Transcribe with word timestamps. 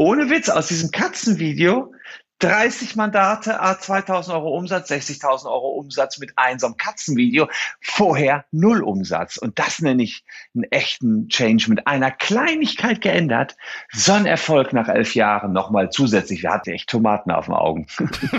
ohne 0.00 0.30
Witz, 0.30 0.48
aus 0.48 0.68
diesem 0.68 0.90
Katzenvideo 0.90 1.92
30 2.38 2.96
Mandate, 2.96 3.60
2000 3.80 4.34
Euro 4.34 4.56
Umsatz, 4.56 4.90
60.000 4.90 5.44
Euro 5.44 5.72
Umsatz 5.72 6.18
mit 6.18 6.32
einsam 6.36 6.78
Katzenvideo. 6.78 7.48
Vorher 7.82 8.46
null 8.50 8.82
Umsatz. 8.82 9.36
Und 9.36 9.58
das 9.58 9.80
nenne 9.80 10.02
ich 10.02 10.24
einen 10.54 10.64
echten 10.64 11.28
Change 11.28 11.66
mit 11.68 11.86
einer 11.86 12.10
Kleinigkeit 12.10 13.02
geändert. 13.02 13.56
So 13.92 14.12
ein 14.14 14.24
Erfolg 14.24 14.72
nach 14.72 14.88
elf 14.88 15.14
Jahren 15.14 15.52
nochmal 15.52 15.90
zusätzlich. 15.90 16.42
Wir 16.42 16.50
hatten 16.50 16.70
echt 16.70 16.88
Tomaten 16.88 17.30
auf 17.30 17.44
den 17.44 17.54
Augen. 17.54 17.86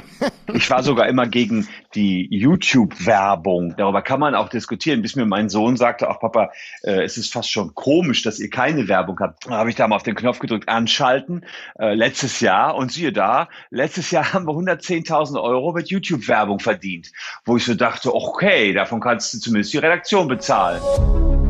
ich 0.54 0.68
war 0.72 0.82
sogar 0.82 1.08
immer 1.08 1.28
gegen 1.28 1.68
die 1.96 2.28
YouTube-Werbung. 2.30 3.76
Darüber 3.78 4.02
kann 4.02 4.20
man 4.20 4.36
auch 4.36 4.50
diskutieren, 4.50 5.02
bis 5.02 5.16
mir 5.16 5.26
mein 5.26 5.50
Sohn 5.50 5.78
sagte, 5.78 6.10
ach 6.10 6.20
Papa, 6.20 6.52
äh, 6.84 7.04
es 7.04 7.18
ist 7.18 7.32
fast 7.32 7.52
schon 7.52 7.74
komisch, 7.76 8.22
dass 8.24 8.40
ihr 8.40 8.50
keine 8.50 8.88
Werbung 8.88 9.20
habt. 9.20 9.46
Da 9.48 9.52
habe 9.52 9.70
ich 9.70 9.76
da 9.76 9.88
mal 9.88 9.96
auf 9.96 10.04
den 10.04 10.16
Knopf 10.16 10.40
gedrückt, 10.40 10.70
anschalten, 10.70 11.46
äh, 11.80 11.94
letztes 11.94 12.40
Jahr. 12.40 12.76
Und 12.76 12.92
siehe 12.92 13.12
da, 13.12 13.50
letztes 13.70 14.12
Jahr 14.12 14.34
haben 14.34 14.46
wir 14.46 14.54
110.000 14.54 15.42
Euro 15.42 15.74
mit 15.74 15.90
YouTube-Werbung 15.90 16.60
verdient, 16.60 17.12
wo 17.46 17.58
ich 17.58 17.66
so 17.66 17.74
dachte, 17.74 18.14
okay, 18.14 18.74
davon 18.74 19.00
kannst 19.00 19.34
du 19.34 19.40
zumindest 19.40 19.74
die 19.74 19.80
Redaktion 19.80 20.28
bezahlen. 20.28 21.41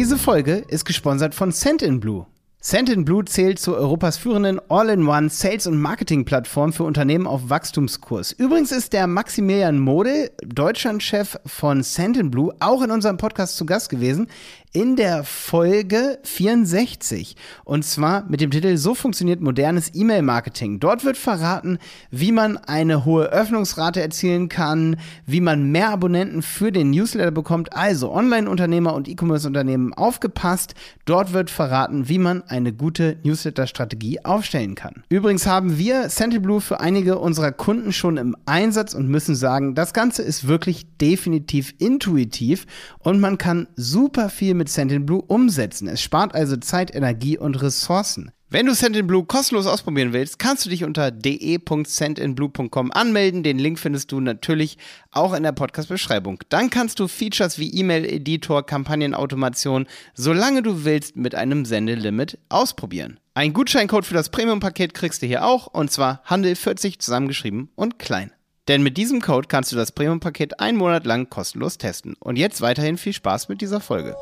Diese 0.00 0.16
Folge 0.16 0.64
ist 0.66 0.86
gesponsert 0.86 1.34
von 1.34 1.52
Send 1.52 1.82
in 1.82 2.00
Blue. 2.00 2.24
Send 2.58 3.04
Blue 3.04 3.22
zählt 3.26 3.58
zu 3.58 3.76
Europas 3.76 4.16
führenden 4.16 4.58
All-in-One 4.70 5.28
Sales- 5.28 5.66
und 5.66 5.78
Marketing-Plattform 5.78 6.72
für 6.72 6.84
Unternehmen 6.84 7.26
auf 7.26 7.50
Wachstumskurs. 7.50 8.32
Übrigens 8.32 8.72
ist 8.72 8.94
der 8.94 9.06
Maximilian 9.06 9.78
Mode, 9.78 10.30
Deutschlandchef 10.42 11.38
von 11.44 11.82
Send 11.82 12.30
Blue, 12.30 12.54
auch 12.60 12.80
in 12.80 12.90
unserem 12.90 13.18
Podcast 13.18 13.58
zu 13.58 13.66
Gast 13.66 13.90
gewesen 13.90 14.28
in 14.72 14.94
der 14.94 15.24
Folge 15.24 16.20
64. 16.22 17.34
Und 17.64 17.84
zwar 17.84 18.24
mit 18.28 18.40
dem 18.40 18.52
Titel 18.52 18.76
So 18.76 18.94
funktioniert 18.94 19.40
modernes 19.40 19.90
E-Mail-Marketing. 19.94 20.78
Dort 20.78 21.04
wird 21.04 21.16
verraten, 21.16 21.78
wie 22.10 22.30
man 22.30 22.56
eine 22.56 23.04
hohe 23.04 23.24
Öffnungsrate 23.26 24.00
erzielen 24.00 24.48
kann, 24.48 24.96
wie 25.26 25.40
man 25.40 25.72
mehr 25.72 25.90
Abonnenten 25.90 26.42
für 26.42 26.70
den 26.70 26.90
Newsletter 26.90 27.32
bekommt. 27.32 27.72
Also 27.72 28.12
Online-Unternehmer 28.12 28.94
und 28.94 29.08
E-Commerce-Unternehmen 29.08 29.92
aufgepasst. 29.92 30.74
Dort 31.04 31.32
wird 31.32 31.50
verraten, 31.50 32.08
wie 32.08 32.18
man 32.18 32.42
eine 32.42 32.72
gute 32.72 33.16
Newsletter-Strategie 33.24 34.24
aufstellen 34.24 34.76
kann. 34.76 35.02
Übrigens 35.08 35.48
haben 35.48 35.78
wir 35.78 36.08
Sentiblue 36.10 36.60
für 36.60 36.78
einige 36.78 37.18
unserer 37.18 37.50
Kunden 37.50 37.92
schon 37.92 38.18
im 38.18 38.36
Einsatz 38.46 38.94
und 38.94 39.08
müssen 39.08 39.34
sagen, 39.34 39.74
das 39.74 39.92
Ganze 39.92 40.22
ist 40.22 40.46
wirklich 40.46 40.86
definitiv 40.98 41.74
intuitiv 41.78 42.66
und 43.00 43.18
man 43.18 43.36
kann 43.36 43.66
super 43.74 44.28
viel 44.28 44.59
mit 44.60 44.68
Sendinblue 44.68 45.22
umsetzen. 45.22 45.88
Es 45.88 46.02
spart 46.02 46.34
also 46.34 46.56
Zeit, 46.58 46.94
Energie 46.94 47.38
und 47.38 47.60
Ressourcen. 47.62 48.30
Wenn 48.52 48.66
du 48.66 48.74
Sendinblue 48.74 49.24
kostenlos 49.24 49.66
ausprobieren 49.66 50.12
willst, 50.12 50.38
kannst 50.38 50.66
du 50.66 50.70
dich 50.70 50.84
unter 50.84 51.10
de.sendinblue.com 51.10 52.92
anmelden. 52.92 53.42
Den 53.42 53.58
Link 53.58 53.78
findest 53.78 54.12
du 54.12 54.20
natürlich 54.20 54.76
auch 55.12 55.32
in 55.32 55.44
der 55.44 55.52
Podcast-Beschreibung. 55.52 56.40
Dann 56.50 56.68
kannst 56.68 57.00
du 57.00 57.08
Features 57.08 57.58
wie 57.58 57.72
E-Mail-Editor, 57.72 58.66
Kampagnenautomation, 58.66 59.86
solange 60.14 60.62
du 60.62 60.84
willst, 60.84 61.16
mit 61.16 61.34
einem 61.34 61.64
Sendelimit 61.64 62.38
ausprobieren. 62.48 63.18
Ein 63.34 63.52
Gutscheincode 63.52 64.04
für 64.04 64.14
das 64.14 64.28
Premium-Paket 64.28 64.92
kriegst 64.92 65.22
du 65.22 65.26
hier 65.26 65.46
auch, 65.46 65.68
und 65.68 65.90
zwar 65.90 66.22
Handel40 66.28 66.98
zusammengeschrieben 66.98 67.70
und 67.76 67.98
klein. 67.98 68.32
Denn 68.70 68.84
mit 68.84 68.96
diesem 68.96 69.20
Code 69.20 69.48
kannst 69.48 69.72
du 69.72 69.76
das 69.76 69.90
Premium-Paket 69.90 70.60
einen 70.60 70.78
Monat 70.78 71.04
lang 71.04 71.28
kostenlos 71.28 71.76
testen. 71.76 72.14
Und 72.20 72.36
jetzt 72.36 72.60
weiterhin 72.60 72.98
viel 72.98 73.12
Spaß 73.12 73.48
mit 73.48 73.60
dieser 73.62 73.80
Folge. 73.80 74.14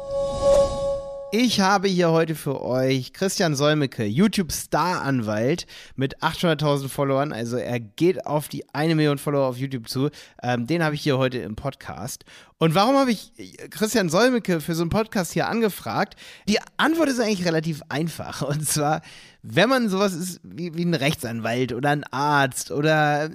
Ich 1.32 1.60
habe 1.60 1.86
hier 1.88 2.10
heute 2.12 2.34
für 2.34 2.62
euch 2.62 3.12
Christian 3.12 3.54
Solmecke, 3.54 4.06
YouTube-Star-Anwalt 4.06 5.66
mit 5.97 6.22
800.000 6.22 6.88
Followern. 6.88 7.34
Also 7.34 7.58
er 7.58 7.78
geht 7.78 8.25
auf 8.25 8.48
die 8.48 8.64
eine 8.72 8.94
Million 8.94 9.19
Follower 9.19 9.47
auf 9.47 9.58
YouTube 9.58 9.87
zu. 9.87 10.08
Ähm, 10.42 10.66
den 10.66 10.82
habe 10.82 10.94
ich 10.94 11.03
hier 11.03 11.19
heute 11.19 11.37
im 11.37 11.54
Podcast. 11.54 12.25
Und 12.60 12.74
warum 12.74 12.96
habe 12.96 13.12
ich 13.12 13.32
Christian 13.70 14.08
Solmecke 14.08 14.60
für 14.60 14.74
so 14.74 14.82
einen 14.82 14.91
Podcast 14.91 15.32
hier 15.32 15.48
angefragt? 15.48 16.16
Die 16.48 16.58
Antwort 16.76 17.08
ist 17.08 17.20
eigentlich 17.20 17.46
relativ 17.46 17.82
einfach. 17.88 18.42
Und 18.42 18.69
zwar, 18.69 19.00
wenn 19.42 19.69
man 19.69 19.88
sowas 19.88 20.12
ist 20.12 20.41
wie, 20.42 20.74
wie 20.74 20.84
ein 20.84 20.94
Rechtsanwalt 20.94 21.72
oder 21.72 21.91
ein 21.91 22.02
Arzt 22.10 22.72
oder 22.72 23.30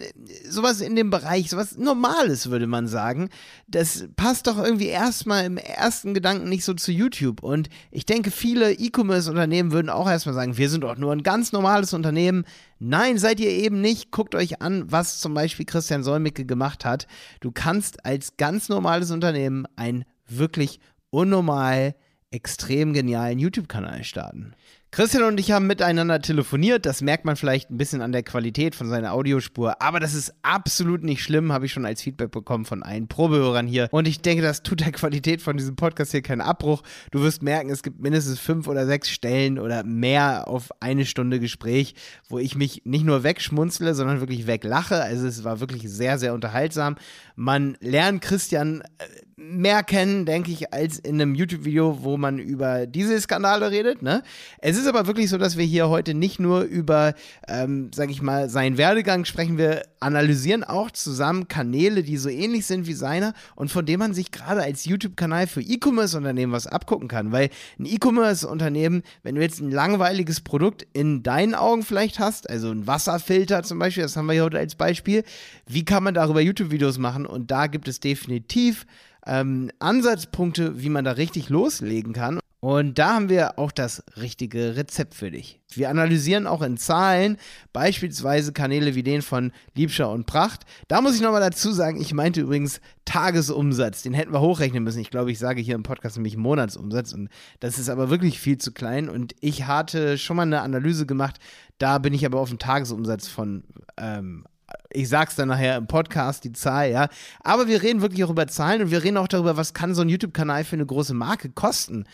sowas 0.45 0.81
in 0.81 0.97
dem 0.97 1.09
Bereich, 1.09 1.49
sowas 1.49 1.77
Normales, 1.77 2.49
würde 2.49 2.67
man 2.67 2.87
sagen, 2.87 3.29
das 3.65 4.07
passt 4.17 4.47
doch 4.47 4.61
irgendwie 4.61 4.87
erstmal 4.87 5.45
im 5.45 5.55
ersten 5.55 6.13
Gedanken 6.13 6.49
nicht 6.49 6.65
so 6.65 6.73
zu 6.73 6.91
YouTube. 6.91 7.43
Und 7.43 7.69
ich 7.91 8.05
denke, 8.05 8.29
viele 8.29 8.73
E-Commerce-Unternehmen 8.73 9.71
würden 9.71 9.89
auch 9.89 10.09
erstmal 10.09 10.35
sagen, 10.35 10.57
wir 10.57 10.69
sind 10.69 10.81
doch 10.81 10.97
nur 10.97 11.13
ein 11.13 11.23
ganz 11.23 11.53
normales 11.53 11.93
Unternehmen. 11.93 12.43
Nein, 12.79 13.17
seid 13.17 13.39
ihr 13.39 13.49
eben 13.49 13.81
nicht. 13.81 14.11
Guckt 14.11 14.35
euch 14.35 14.61
an, 14.61 14.91
was 14.91 15.19
zum 15.19 15.33
Beispiel 15.33 15.65
Christian 15.65 16.03
Solmecke 16.03 16.45
gemacht 16.45 16.85
hat. 16.85 17.07
Du 17.39 17.51
kannst 17.51 18.05
als 18.05 18.37
ganz 18.37 18.69
normales 18.69 19.11
Unternehmen 19.11 19.65
ein 19.75 20.05
wirklich 20.27 20.79
unnormal 21.09 21.95
extrem 22.31 22.93
genialen 22.93 23.39
YouTube-Kanal 23.39 24.03
starten. 24.03 24.53
Christian 24.93 25.23
und 25.23 25.39
ich 25.39 25.49
haben 25.49 25.65
miteinander 25.65 26.21
telefoniert. 26.21 26.85
Das 26.85 27.01
merkt 27.01 27.25
man 27.25 27.35
vielleicht 27.35 27.71
ein 27.71 27.77
bisschen 27.77 28.03
an 28.03 28.11
der 28.11 28.21
Qualität 28.21 28.75
von 28.75 28.87
seiner 28.87 29.13
Audiospur. 29.13 29.81
Aber 29.81 29.99
das 29.99 30.13
ist 30.13 30.35
absolut 30.43 31.03
nicht 31.03 31.23
schlimm, 31.23 31.51
habe 31.51 31.65
ich 31.65 31.73
schon 31.73 31.87
als 31.87 32.03
Feedback 32.03 32.29
bekommen 32.29 32.63
von 32.63 32.83
allen 32.83 33.07
Probehörern 33.07 33.65
hier. 33.65 33.87
Und 33.89 34.07
ich 34.07 34.21
denke, 34.21 34.43
das 34.43 34.61
tut 34.61 34.81
der 34.81 34.91
Qualität 34.91 35.41
von 35.41 35.57
diesem 35.57 35.75
Podcast 35.75 36.11
hier 36.11 36.21
keinen 36.21 36.41
Abbruch. 36.41 36.83
Du 37.09 37.23
wirst 37.23 37.41
merken, 37.41 37.71
es 37.71 37.81
gibt 37.81 38.01
mindestens 38.01 38.37
fünf 38.37 38.67
oder 38.67 38.85
sechs 38.85 39.09
Stellen 39.09 39.57
oder 39.57 39.83
mehr 39.83 40.47
auf 40.47 40.69
eine 40.79 41.07
Stunde 41.07 41.39
Gespräch, 41.39 41.95
wo 42.29 42.37
ich 42.37 42.55
mich 42.55 42.83
nicht 42.85 43.03
nur 43.03 43.23
wegschmunzle, 43.23 43.95
sondern 43.95 44.19
wirklich 44.19 44.45
weglache. 44.45 45.01
Also 45.01 45.25
es 45.25 45.43
war 45.43 45.59
wirklich 45.59 45.89
sehr, 45.89 46.19
sehr 46.19 46.35
unterhaltsam. 46.35 46.97
Man 47.35 47.77
lernt 47.81 48.21
Christian 48.21 48.81
äh, 48.99 49.05
mehr 49.43 49.83
kennen, 49.83 50.25
denke 50.25 50.51
ich, 50.51 50.73
als 50.73 50.99
in 50.99 51.15
einem 51.15 51.35
YouTube-Video, 51.35 52.03
wo 52.03 52.17
man 52.17 52.39
über 52.39 52.85
diese 52.85 53.19
Skandale 53.19 53.71
redet. 53.71 54.01
Ne? 54.01 54.23
Es 54.59 54.77
ist 54.77 54.82
aber 54.87 55.07
wirklich 55.07 55.29
so, 55.29 55.37
dass 55.37 55.57
wir 55.57 55.65
hier 55.65 55.89
heute 55.89 56.13
nicht 56.13 56.39
nur 56.39 56.61
über, 56.61 57.13
ähm, 57.47 57.91
sage 57.93 58.11
ich 58.11 58.21
mal, 58.21 58.49
seinen 58.49 58.77
Werdegang 58.77 59.25
sprechen. 59.25 59.57
Wir 59.57 59.83
analysieren 59.99 60.63
auch 60.63 60.91
zusammen 60.91 61.47
Kanäle, 61.47 62.03
die 62.03 62.17
so 62.17 62.29
ähnlich 62.29 62.65
sind 62.65 62.87
wie 62.87 62.93
seiner 62.93 63.33
und 63.55 63.71
von 63.71 63.85
denen 63.85 63.99
man 63.99 64.13
sich 64.13 64.31
gerade 64.31 64.61
als 64.61 64.85
YouTube-Kanal 64.85 65.47
für 65.47 65.61
E-Commerce-Unternehmen 65.61 66.51
was 66.51 66.67
abgucken 66.67 67.07
kann. 67.07 67.31
Weil 67.31 67.49
ein 67.79 67.85
E-Commerce-Unternehmen, 67.85 69.03
wenn 69.23 69.35
du 69.35 69.41
jetzt 69.41 69.59
ein 69.59 69.71
langweiliges 69.71 70.41
Produkt 70.41 70.85
in 70.93 71.23
deinen 71.23 71.55
Augen 71.55 71.83
vielleicht 71.83 72.19
hast, 72.19 72.49
also 72.49 72.69
ein 72.71 72.87
Wasserfilter 72.87 73.63
zum 73.63 73.79
Beispiel, 73.79 74.03
das 74.03 74.15
haben 74.15 74.27
wir 74.27 74.33
hier 74.33 74.43
heute 74.43 74.59
als 74.59 74.75
Beispiel, 74.75 75.23
wie 75.67 75.85
kann 75.85 76.03
man 76.03 76.13
darüber 76.13 76.41
YouTube-Videos 76.41 76.97
machen? 76.97 77.25
Und 77.25 77.51
da 77.51 77.67
gibt 77.67 77.87
es 77.87 77.99
definitiv 77.99 78.85
ähm, 79.25 79.71
Ansatzpunkte, 79.79 80.81
wie 80.81 80.89
man 80.89 81.05
da 81.05 81.11
richtig 81.11 81.49
loslegen 81.49 82.13
kann. 82.13 82.39
Und 82.63 82.97
da 82.97 83.15
haben 83.15 83.27
wir 83.27 83.59
auch 83.59 83.73
das 83.73 84.05
richtige 84.15 84.77
Rezept 84.77 85.15
für 85.15 85.29
dich. 85.29 85.59
Wir 85.73 85.89
analysieren 85.89 86.47
auch 86.47 86.61
in 86.61 86.77
Zahlen, 86.77 87.35
beispielsweise 87.73 88.53
Kanäle 88.53 88.95
wie 88.95 89.03
den 89.03 89.21
von 89.21 89.51
Liebscher 89.75 90.09
und 90.09 90.27
Pracht. 90.27 90.61
Da 90.87 91.01
muss 91.01 91.13
ich 91.13 91.21
nochmal 91.21 91.41
dazu 91.41 91.73
sagen, 91.73 91.99
ich 91.99 92.13
meinte 92.13 92.39
übrigens 92.39 92.79
Tagesumsatz. 93.03 94.03
Den 94.03 94.13
hätten 94.13 94.31
wir 94.31 94.39
hochrechnen 94.39 94.81
müssen. 94.81 95.01
Ich 95.01 95.09
glaube, 95.09 95.29
ich 95.29 95.39
sage 95.39 95.61
hier 95.61 95.75
im 95.75 95.83
Podcast 95.83 96.15
nämlich 96.15 96.37
Monatsumsatz. 96.37 97.11
Und 97.11 97.27
das 97.59 97.79
ist 97.79 97.89
aber 97.89 98.09
wirklich 98.09 98.39
viel 98.39 98.57
zu 98.57 98.71
klein. 98.71 99.09
Und 99.09 99.35
ich 99.41 99.67
hatte 99.67 100.17
schon 100.17 100.37
mal 100.37 100.43
eine 100.43 100.61
Analyse 100.61 101.05
gemacht. 101.05 101.39
Da 101.79 101.97
bin 101.97 102.13
ich 102.13 102.25
aber 102.25 102.39
auf 102.39 102.47
einen 102.47 102.59
Tagesumsatz 102.59 103.27
von 103.27 103.65
ähm, 103.97 104.45
ich 104.91 105.09
sag's 105.09 105.35
dann 105.35 105.47
nachher 105.47 105.77
im 105.77 105.87
Podcast, 105.87 106.43
die 106.43 106.53
Zahl, 106.53 106.91
ja. 106.91 107.09
Aber 107.41 107.67
wir 107.67 107.81
reden 107.81 108.01
wirklich 108.01 108.23
auch 108.23 108.29
über 108.29 108.47
Zahlen 108.47 108.81
und 108.83 108.91
wir 108.91 109.03
reden 109.03 109.17
auch 109.17 109.27
darüber, 109.27 109.57
was 109.57 109.73
kann 109.73 109.95
so 109.95 110.01
ein 110.01 110.09
YouTube-Kanal 110.09 110.63
für 110.63 110.75
eine 110.75 110.85
große 110.85 111.13
Marke 111.13 111.49
kosten. 111.49 112.05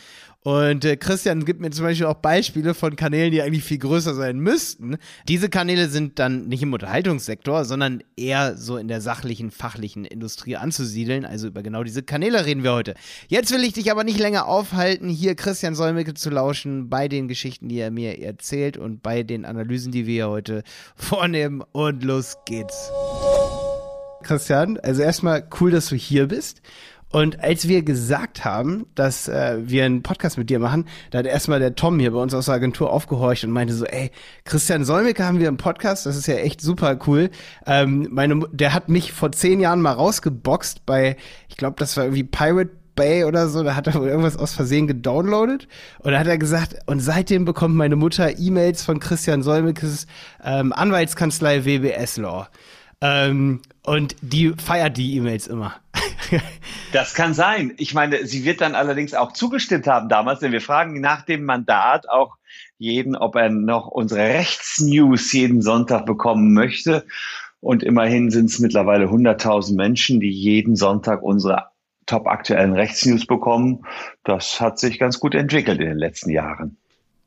Und 0.42 0.86
äh, 0.86 0.96
Christian 0.96 1.44
gibt 1.44 1.60
mir 1.60 1.70
zum 1.70 1.84
Beispiel 1.84 2.06
auch 2.06 2.16
Beispiele 2.16 2.74
von 2.74 2.96
Kanälen, 2.96 3.32
die 3.32 3.42
eigentlich 3.42 3.66
viel 3.66 3.78
größer 3.78 4.14
sein 4.14 4.40
müssten. 4.40 4.98
Diese 5.28 5.50
Kanäle 5.50 5.90
sind 5.90 6.18
dann 6.18 6.48
nicht 6.48 6.64
im 6.64 6.72
Unterhaltungssektor, 6.72 7.66
sondern 7.66 8.02
eher 8.16 8.56
so 8.56 8.78
in 8.78 8.88
der 8.88 9.02
sachlichen, 9.02 9.52
fachlichen 9.52 10.06
Industrie 10.06 10.56
anzusiedeln. 10.56 11.26
Also 11.26 11.48
über 11.48 11.62
genau 11.62 11.84
diese 11.84 12.04
Kanäle 12.04 12.46
reden 12.46 12.64
wir 12.64 12.72
heute. 12.72 12.94
Jetzt 13.28 13.52
will 13.52 13.66
ich 13.66 13.74
dich 13.74 13.92
aber 13.92 14.06
nicht 14.06 14.20
länger 14.20 14.48
aufhalten, 14.48 15.10
hier 15.10 15.36
Christian 15.36 15.76
Solmecke 15.76 16.14
zu 16.14 16.30
lauschen 16.30 16.90
bei 16.90 17.10
den 17.10 17.28
Geschichten, 17.28 17.68
die 17.68 17.80
er 17.80 17.92
mir 17.92 18.20
erzählt 18.20 18.78
und 18.78 19.04
bei 19.04 19.24
den 19.24 19.44
Analysen, 19.44 19.92
die 19.92 20.08
wir 20.08 20.30
heute 20.30 20.64
vornehmen. 20.96 21.64
Und 21.74 22.04
los 22.04 22.38
geht's. 22.46 22.92
Christian, 24.24 24.78
also 24.80 25.02
erstmal 25.02 25.48
cool, 25.60 25.72
dass 25.72 25.90
du 25.90 25.96
hier 25.96 26.28
bist. 26.28 26.62
Und 27.12 27.44
als 27.44 27.68
wir 27.68 27.82
gesagt 27.82 28.46
haben, 28.46 28.86
dass 28.94 29.28
äh, 29.28 29.58
wir 29.62 29.86
einen 29.86 30.04
Podcast 30.04 30.38
mit 30.38 30.50
dir 30.50 30.60
machen, 30.60 30.86
da 31.10 31.20
hat 31.20 31.26
erstmal 31.26 31.60
der 31.60 31.76
Tom 31.76 32.00
hier 32.00 32.12
bei 32.12 32.20
uns 32.20 32.34
aus 32.34 32.46
der 32.46 32.56
Agentur 32.56 32.92
aufgehorcht 32.92 33.44
und 33.44 33.52
meinte 33.52 33.74
so, 33.74 33.86
ey, 33.86 34.12
Christian 34.44 34.86
Solmecke 34.86 35.26
haben 35.26 35.40
wir 35.40 35.48
im 35.48 35.58
Podcast, 35.58 36.06
das 36.06 36.16
ist 36.16 36.28
ja 36.28 36.36
echt 36.36 36.62
super 36.62 37.00
cool. 37.08 37.32
Ähm, 37.66 38.08
meine, 38.12 38.40
der 38.52 38.74
hat 38.74 38.90
mich 38.90 39.12
vor 39.12 39.32
zehn 39.32 39.60
Jahren 39.60 39.82
mal 39.82 39.94
rausgeboxt 39.94 40.86
bei, 40.86 41.18
ich 41.48 41.58
glaube, 41.58 41.78
das 41.80 41.98
war 41.98 42.04
irgendwie 42.04 42.24
Pirate 42.24 42.72
Bay 42.96 43.24
oder 43.24 43.48
so, 43.48 43.64
da 43.64 43.76
hat 43.76 43.88
er 43.88 43.96
wohl 43.96 44.10
irgendwas 44.10 44.38
aus 44.38 44.54
Versehen 44.54 44.86
gedownloadet 44.86 45.68
und 46.00 46.12
da 46.12 46.20
hat 46.20 46.28
er 46.28 46.38
gesagt, 46.38 46.76
und 46.86 47.00
seitdem 47.00 47.46
bekommt 47.46 47.76
meine 47.76 47.96
Mutter 47.96 48.38
E-Mails 48.38 48.84
von 48.84 49.00
Christian 49.00 49.42
Solmekes 49.42 50.06
ähm, 50.44 50.74
Anwaltskanzlei 50.74 51.66
WBS 51.66 52.18
Law. 52.18 52.50
Ähm, 53.02 53.62
und 53.84 54.16
die 54.22 54.54
feiert 54.54 54.98
die 54.98 55.16
E-Mails 55.16 55.48
immer. 55.48 55.76
Das 56.92 57.14
kann 57.14 57.34
sein. 57.34 57.74
Ich 57.78 57.94
meine, 57.94 58.26
sie 58.26 58.46
wird 58.46 58.62
dann 58.62 58.76
allerdings 58.76 59.14
auch 59.14 59.34
zugestimmt 59.34 59.88
haben 59.88 60.10
damals, 60.10 60.40
denn 60.40 60.52
wir 60.52 60.62
fragen 60.62 61.00
nach 61.02 61.24
dem 61.24 61.44
Mandat 61.44 62.10
auch 62.10 62.38
jeden, 62.78 63.16
ob 63.16 63.36
er 63.36 63.50
noch 63.50 63.88
unsere 63.88 64.22
Rechtsnews 64.22 65.32
jeden 65.34 65.62
Sonntag 65.62 66.06
bekommen 66.06 66.54
möchte. 66.54 67.06
Und 67.62 67.84
immerhin 67.84 68.32
sind 68.32 68.46
es 68.46 68.60
mittlerweile 68.60 69.06
100.000 69.06 69.76
Menschen, 69.76 70.20
die 70.20 70.32
jeden 70.32 70.76
Sonntag 70.76 71.22
unsere 71.22 71.66
top 72.06 72.28
aktuellen 72.28 72.74
Rechtsnews 72.74 73.26
bekommen. 73.26 73.86
Das 74.24 74.60
hat 74.62 74.80
sich 74.80 74.98
ganz 74.98 75.20
gut 75.20 75.36
entwickelt 75.36 75.80
in 75.80 75.88
den 75.88 75.98
letzten 75.98 76.32
Jahren. 76.32 76.78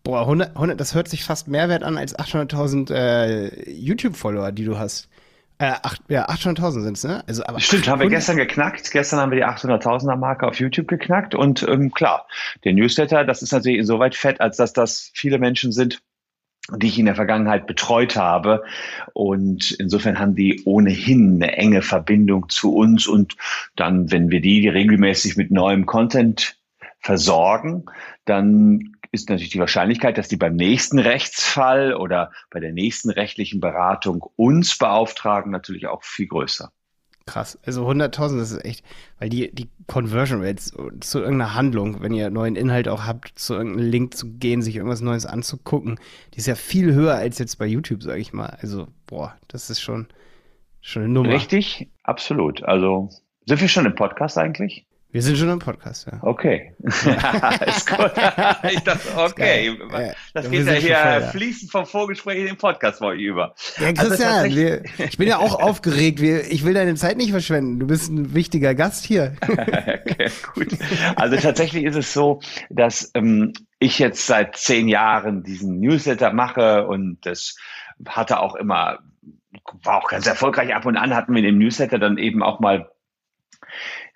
Boah, 0.05 0.23
100, 0.23 0.57
100 0.57 0.81
das 0.81 0.95
hört 0.95 1.09
sich 1.09 1.23
fast 1.23 1.47
mehr 1.47 1.69
wert 1.69 1.85
an 1.85 1.97
als 1.97 2.19
800.000 2.19 2.93
äh, 2.93 3.71
YouTube-Follower, 3.71 4.51
die 4.51 4.65
du 4.65 4.79
hast. 4.79 5.09
Äh, 5.62 5.76
acht, 5.81 6.03
ja, 6.09 6.29
800.000 6.29 6.82
sind 6.82 6.97
es, 6.97 7.05
ne? 7.05 7.23
Also, 7.29 7.44
aber 7.47 7.61
Stimmt, 7.61 7.82
800? 7.82 7.93
haben 7.93 8.00
wir 8.00 8.17
gestern 8.17 8.37
geknackt. 8.37 8.91
Gestern 8.91 9.20
haben 9.20 9.31
wir 9.31 9.37
die 9.37 9.44
800.000er 9.44 10.17
Marke 10.17 10.49
auf 10.49 10.59
YouTube 10.59 10.88
geknackt. 10.88 11.37
Und 11.37 11.62
ähm, 11.62 11.93
klar, 11.93 12.26
der 12.64 12.73
Newsletter, 12.73 13.25
das 13.25 13.43
ist 13.43 13.53
natürlich 13.53 13.79
insoweit 13.79 14.17
fett, 14.17 14.41
als 14.41 14.56
dass 14.56 14.73
das 14.73 15.12
viele 15.14 15.38
Menschen 15.38 15.70
sind, 15.70 16.03
die 16.75 16.88
ich 16.88 16.99
in 16.99 17.06
der 17.06 17.14
Vergangenheit 17.14 17.69
betreut 17.69 18.17
habe. 18.17 18.64
Und 19.12 19.70
insofern 19.70 20.19
haben 20.19 20.35
die 20.35 20.62
ohnehin 20.64 21.41
eine 21.41 21.56
enge 21.56 21.82
Verbindung 21.82 22.49
zu 22.49 22.75
uns. 22.75 23.06
Und 23.06 23.37
dann, 23.76 24.11
wenn 24.11 24.31
wir 24.32 24.41
die 24.41 24.67
regelmäßig 24.67 25.37
mit 25.37 25.53
neuem 25.53 25.87
Content 25.87 26.56
versorgen, 26.99 27.85
dann 28.25 28.92
ist 29.12 29.29
natürlich 29.29 29.50
die 29.50 29.61
Wahrscheinlichkeit, 29.61 30.19
dass 30.19 30.29
die 30.29 30.37
beim 30.37 30.56
nächsten 30.56 30.99
Rechtsfall 30.99 31.94
oder 31.94 32.32
bei 32.50 32.61
der 32.61 32.73
nächsten 32.73 33.11
rechtlichen 33.11 33.61
Beratung 33.61 34.25
uns 34.37 34.76
beauftragen, 34.76 35.53
natürlich 35.53 35.87
auch 35.87 36.03
viel 36.03 36.26
größer. 36.26 36.73
Krass. 37.26 37.59
Also 37.64 37.88
100.000, 37.88 38.38
das 38.38 38.50
ist 38.50 38.64
echt, 38.64 38.85
weil 39.19 39.29
die, 39.29 39.55
die 39.55 39.69
Conversion 39.87 40.43
Rates 40.43 40.75
zu 41.00 41.20
irgendeiner 41.20 41.55
Handlung, 41.55 42.03
wenn 42.03 42.12
ihr 42.12 42.31
neuen 42.31 42.56
Inhalt 42.56 42.88
auch 42.88 43.06
habt, 43.06 43.38
zu 43.38 43.55
irgendeinem 43.55 43.91
Link 43.91 44.17
zu 44.17 44.32
gehen, 44.32 44.62
sich 44.62 44.76
irgendwas 44.76 45.03
Neues 45.03 45.26
anzugucken, 45.26 46.00
die 46.35 46.38
ist 46.38 46.47
ja 46.47 46.55
viel 46.55 46.94
höher 46.94 47.14
als 47.14 47.38
jetzt 47.38 47.56
bei 47.59 47.67
YouTube, 47.67 48.03
sage 48.03 48.20
ich 48.20 48.32
mal. 48.32 48.56
Also, 48.61 48.88
boah, 49.06 49.37
das 49.47 49.70
ist 49.70 49.81
schon, 49.81 50.09
schon 50.81 51.05
eine 51.05 51.12
Nummer. 51.12 51.35
Richtig, 51.35 51.88
absolut. 52.03 52.64
Also, 52.64 53.11
sind 53.47 53.61
wir 53.61 53.69
schon 53.69 53.87
im 53.87 53.94
Podcast 53.94 54.37
eigentlich? 54.38 54.87
Wir 55.12 55.20
sind 55.20 55.37
schon 55.37 55.50
im 55.50 55.59
Podcast, 55.59 56.06
ja. 56.11 56.19
Okay. 56.23 56.75
Ja. 57.05 57.49
ist 57.67 57.87
gut. 57.87 58.12
ich 58.73 58.81
dachte, 58.81 59.09
okay. 59.19 59.79
Das, 60.32 60.49
geht 60.49 60.67
ja 60.67 60.73
hier 60.73 60.97
voll, 60.97 61.31
fließend 61.32 61.70
vom 61.70 61.85
Vorgespräch 61.85 62.38
in 62.38 62.47
den 62.47 62.56
Podcast 62.56 63.00
vor 63.00 63.12
über. 63.12 63.55
Ja, 63.79 63.88
also 63.88 64.09
Christian, 64.09 64.32
also 64.32 64.56
wir, 64.56 64.82
ich 64.97 65.19
bin 65.19 65.29
ja 65.29 65.37
auch 65.37 65.61
aufgeregt. 65.61 66.23
Wir, 66.23 66.50
ich 66.50 66.64
will 66.64 66.73
deine 66.73 66.94
Zeit 66.94 67.19
nicht 67.19 67.31
verschwenden. 67.31 67.79
Du 67.79 67.87
bist 67.87 68.11
ein 68.11 68.32
wichtiger 68.32 68.75
Gast 68.75 69.05
hier. 69.05 69.35
okay, 69.43 70.31
gut. 70.55 70.69
Also 71.17 71.37
tatsächlich 71.37 71.85
ist 71.85 71.97
es 71.97 72.14
so, 72.14 72.41
dass 72.70 73.11
ähm, 73.12 73.53
ich 73.81 73.99
jetzt 73.99 74.26
seit 74.26 74.56
zehn 74.56 74.88
Jahren 74.88 75.43
diesen 75.43 75.79
Newsletter 75.79 76.32
mache 76.32 76.87
und 76.87 77.19
das 77.26 77.56
hatte 78.06 78.41
auch 78.41 78.55
immer, 78.55 79.00
war 79.82 80.03
auch 80.03 80.09
ganz 80.09 80.26
erfolgreich. 80.26 80.75
Ab 80.75 80.87
und 80.87 80.97
an 80.97 81.14
hatten 81.14 81.35
wir 81.35 81.41
in 81.41 81.44
dem 81.44 81.59
Newsletter 81.59 81.99
dann 81.99 82.17
eben 82.17 82.43
auch 82.43 82.61
mal 82.61 82.88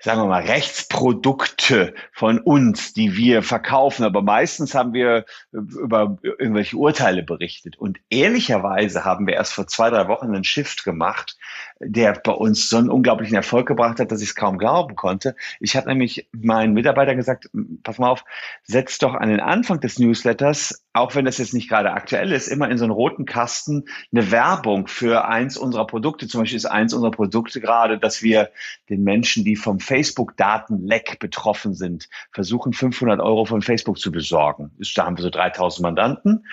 sagen 0.07 0.21
wir 0.21 0.27
mal, 0.27 0.45
Rechtsprodukte 0.45 1.93
von 2.13 2.39
uns, 2.39 2.93
die 2.93 3.17
wir 3.17 3.43
verkaufen. 3.43 4.05
Aber 4.05 4.23
meistens 4.23 4.73
haben 4.73 4.93
wir 4.93 5.25
über 5.51 6.19
irgendwelche 6.23 6.77
Urteile 6.77 7.25
berichtet. 7.25 7.77
Und 7.77 7.99
ehrlicherweise 8.09 9.05
haben 9.05 9.27
wir 9.27 9.35
erst 9.35 9.53
vor 9.53 9.67
zwei, 9.67 9.91
drei 9.91 10.07
Wochen 10.07 10.27
einen 10.27 10.45
Shift 10.45 10.85
gemacht, 10.85 11.37
der 11.81 12.13
bei 12.13 12.31
uns 12.31 12.71
so 12.71 12.77
einen 12.77 12.89
unglaublichen 12.89 13.35
Erfolg 13.35 13.67
gebracht 13.67 13.99
hat, 13.99 14.13
dass 14.13 14.23
ich 14.23 14.29
es 14.29 14.35
kaum 14.37 14.59
glauben 14.59 14.95
konnte. 14.95 15.35
Ich 15.59 15.77
habe 15.77 15.89
nämlich 15.89 16.29
meinen 16.31 16.73
Mitarbeitern 16.73 17.17
gesagt, 17.17 17.51
pass 17.83 17.99
mal 17.99 18.11
auf, 18.11 18.25
setz 18.63 18.99
doch 18.99 19.15
an 19.15 19.29
den 19.29 19.41
Anfang 19.41 19.81
des 19.81 19.99
Newsletters, 19.99 20.85
auch 20.93 21.17
wenn 21.17 21.25
das 21.25 21.39
jetzt 21.39 21.53
nicht 21.53 21.69
gerade 21.69 21.93
aktuell 21.93 22.31
ist, 22.31 22.47
immer 22.47 22.71
in 22.71 22.79
so 22.79 22.85
einen 22.85 22.93
roten 22.93 23.27
Kasten 23.27 23.87
eine 24.13 24.31
Werbung 24.31 24.87
für 24.87 25.27
eins 25.27 25.57
unserer 25.57 25.87
Produkte. 25.87 26.29
Zum 26.29 26.43
Beispiel 26.43 26.57
ist 26.57 26.67
eins 26.67 26.95
unserer 26.95 27.11
Produkte 27.11 27.61
gerade, 27.61 27.99
dass 27.99 28.23
wir 28.23 28.51
den 28.89 29.03
Menschen, 29.03 29.45
die 29.45 29.57
vom 29.57 29.81
Facebook-Datenleck 29.97 31.19
betroffen 31.21 31.75
sind, 31.75 32.09
versuchen 32.31 32.75
500 32.75 33.19
Euro 33.19 33.47
von 33.47 33.63
Facebook 33.63 33.99
zu 33.99 34.13
besorgen. 34.13 34.71
Da 34.95 35.07
haben 35.07 35.17
wir 35.17 35.23
so 35.23 35.31
3000 35.31 35.83
Mandanten. 35.83 36.45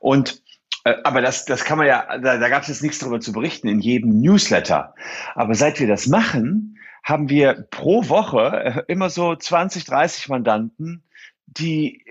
Und 0.00 0.42
äh, 0.84 0.94
aber 1.04 1.20
das, 1.20 1.44
das 1.44 1.64
kann 1.64 1.76
man 1.76 1.86
ja, 1.86 2.18
da, 2.18 2.38
da 2.38 2.48
gab 2.48 2.62
es 2.62 2.68
jetzt 2.68 2.82
nichts 2.82 2.98
darüber 2.98 3.20
zu 3.20 3.32
berichten 3.32 3.68
in 3.68 3.80
jedem 3.80 4.18
Newsletter. 4.20 4.94
Aber 5.34 5.54
seit 5.54 5.78
wir 5.78 5.86
das 5.86 6.06
machen, 6.06 6.78
haben 7.04 7.28
wir 7.28 7.66
pro 7.70 8.08
Woche 8.08 8.84
äh, 8.88 8.92
immer 8.92 9.10
so 9.10 9.36
20, 9.36 9.84
30 9.84 10.28
Mandanten, 10.30 11.02
die 11.46 12.02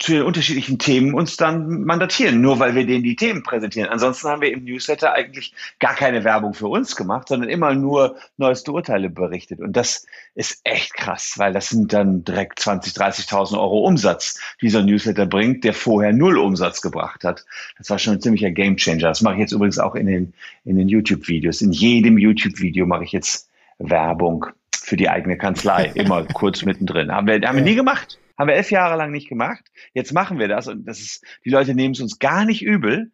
zu 0.00 0.12
den 0.12 0.22
unterschiedlichen 0.22 0.78
Themen 0.78 1.14
uns 1.14 1.36
dann 1.36 1.84
mandatieren, 1.84 2.40
nur 2.40 2.58
weil 2.58 2.74
wir 2.74 2.86
denen 2.86 3.04
die 3.04 3.16
Themen 3.16 3.42
präsentieren. 3.42 3.90
Ansonsten 3.90 4.28
haben 4.28 4.40
wir 4.40 4.50
im 4.50 4.64
Newsletter 4.64 5.12
eigentlich 5.12 5.52
gar 5.78 5.94
keine 5.94 6.24
Werbung 6.24 6.54
für 6.54 6.68
uns 6.68 6.96
gemacht, 6.96 7.28
sondern 7.28 7.50
immer 7.50 7.74
nur 7.74 8.16
neueste 8.38 8.72
Urteile 8.72 9.10
berichtet. 9.10 9.60
Und 9.60 9.76
das 9.76 10.06
ist 10.34 10.60
echt 10.64 10.94
krass, 10.94 11.34
weil 11.36 11.52
das 11.52 11.68
sind 11.68 11.92
dann 11.92 12.24
direkt 12.24 12.60
20, 12.60 12.94
30.000 12.94 13.58
Euro 13.58 13.86
Umsatz, 13.86 14.40
die 14.62 14.70
so 14.70 14.78
ein 14.78 14.86
Newsletter 14.86 15.26
bringt, 15.26 15.64
der 15.64 15.74
vorher 15.74 16.14
null 16.14 16.38
Umsatz 16.38 16.80
gebracht 16.80 17.22
hat. 17.22 17.44
Das 17.76 17.90
war 17.90 17.98
schon 17.98 18.14
ein 18.14 18.20
ziemlicher 18.22 18.50
Gamechanger. 18.50 19.08
Das 19.08 19.20
mache 19.20 19.34
ich 19.34 19.40
jetzt 19.40 19.52
übrigens 19.52 19.78
auch 19.78 19.94
in 19.96 20.06
den, 20.06 20.32
in 20.64 20.76
den 20.76 20.88
YouTube-Videos. 20.88 21.60
In 21.60 21.72
jedem 21.72 22.16
YouTube-Video 22.16 22.86
mache 22.86 23.04
ich 23.04 23.12
jetzt 23.12 23.50
Werbung 23.78 24.46
für 24.72 24.96
die 24.96 25.10
eigene 25.10 25.36
Kanzlei, 25.36 25.90
immer 25.94 26.24
kurz 26.24 26.64
mittendrin. 26.64 27.12
Haben 27.12 27.26
wir, 27.26 27.40
haben 27.46 27.56
wir 27.56 27.64
nie 27.64 27.74
gemacht. 27.74 28.18
Haben 28.40 28.48
wir 28.48 28.54
elf 28.54 28.70
Jahre 28.70 28.96
lang 28.96 29.10
nicht 29.10 29.28
gemacht. 29.28 29.62
Jetzt 29.92 30.14
machen 30.14 30.38
wir 30.38 30.48
das 30.48 30.66
und 30.66 30.86
das 30.86 30.98
ist, 30.98 31.22
die 31.44 31.50
Leute 31.50 31.74
nehmen 31.74 31.92
es 31.92 32.00
uns 32.00 32.18
gar 32.18 32.46
nicht 32.46 32.62
übel. 32.62 33.12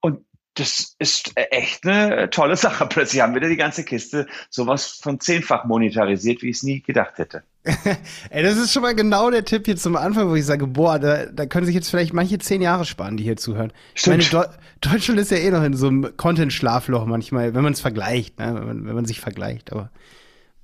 Und 0.00 0.26
das 0.52 0.94
ist 0.98 1.32
echt 1.34 1.86
eine 1.86 2.28
tolle 2.28 2.56
Sache. 2.58 2.84
Plötzlich 2.86 3.22
haben 3.22 3.32
wir 3.32 3.40
da 3.40 3.48
die 3.48 3.56
ganze 3.56 3.84
Kiste 3.84 4.26
sowas 4.50 5.00
von 5.02 5.18
zehnfach 5.18 5.64
monetarisiert, 5.64 6.42
wie 6.42 6.50
ich 6.50 6.56
es 6.56 6.62
nie 6.62 6.82
gedacht 6.82 7.16
hätte. 7.16 7.42
Ey, 8.28 8.42
das 8.42 8.58
ist 8.58 8.70
schon 8.70 8.82
mal 8.82 8.94
genau 8.94 9.30
der 9.30 9.46
Tipp 9.46 9.64
hier 9.64 9.78
zum 9.78 9.96
Anfang, 9.96 10.28
wo 10.28 10.34
ich 10.34 10.44
sage, 10.44 10.66
boah, 10.66 10.98
da, 10.98 11.24
da 11.24 11.46
können 11.46 11.64
sich 11.64 11.74
jetzt 11.74 11.88
vielleicht 11.88 12.12
manche 12.12 12.36
zehn 12.36 12.60
Jahre 12.60 12.84
sparen, 12.84 13.16
die 13.16 13.24
hier 13.24 13.38
zuhören. 13.38 13.72
Stimmt. 13.94 14.24
Ich 14.24 14.30
meine, 14.30 14.50
Deutschland 14.82 15.18
ist 15.18 15.30
ja 15.30 15.38
eh 15.38 15.50
noch 15.50 15.64
in 15.64 15.72
so 15.72 15.86
einem 15.86 16.18
Content-Schlafloch 16.18 17.06
manchmal, 17.06 17.54
wenn 17.54 17.64
man 17.64 17.72
es 17.72 17.80
vergleicht, 17.80 18.38
ne? 18.38 18.54
wenn, 18.54 18.66
man, 18.66 18.86
wenn 18.86 18.94
man 18.94 19.06
sich 19.06 19.22
vergleicht, 19.22 19.72
aber 19.72 19.90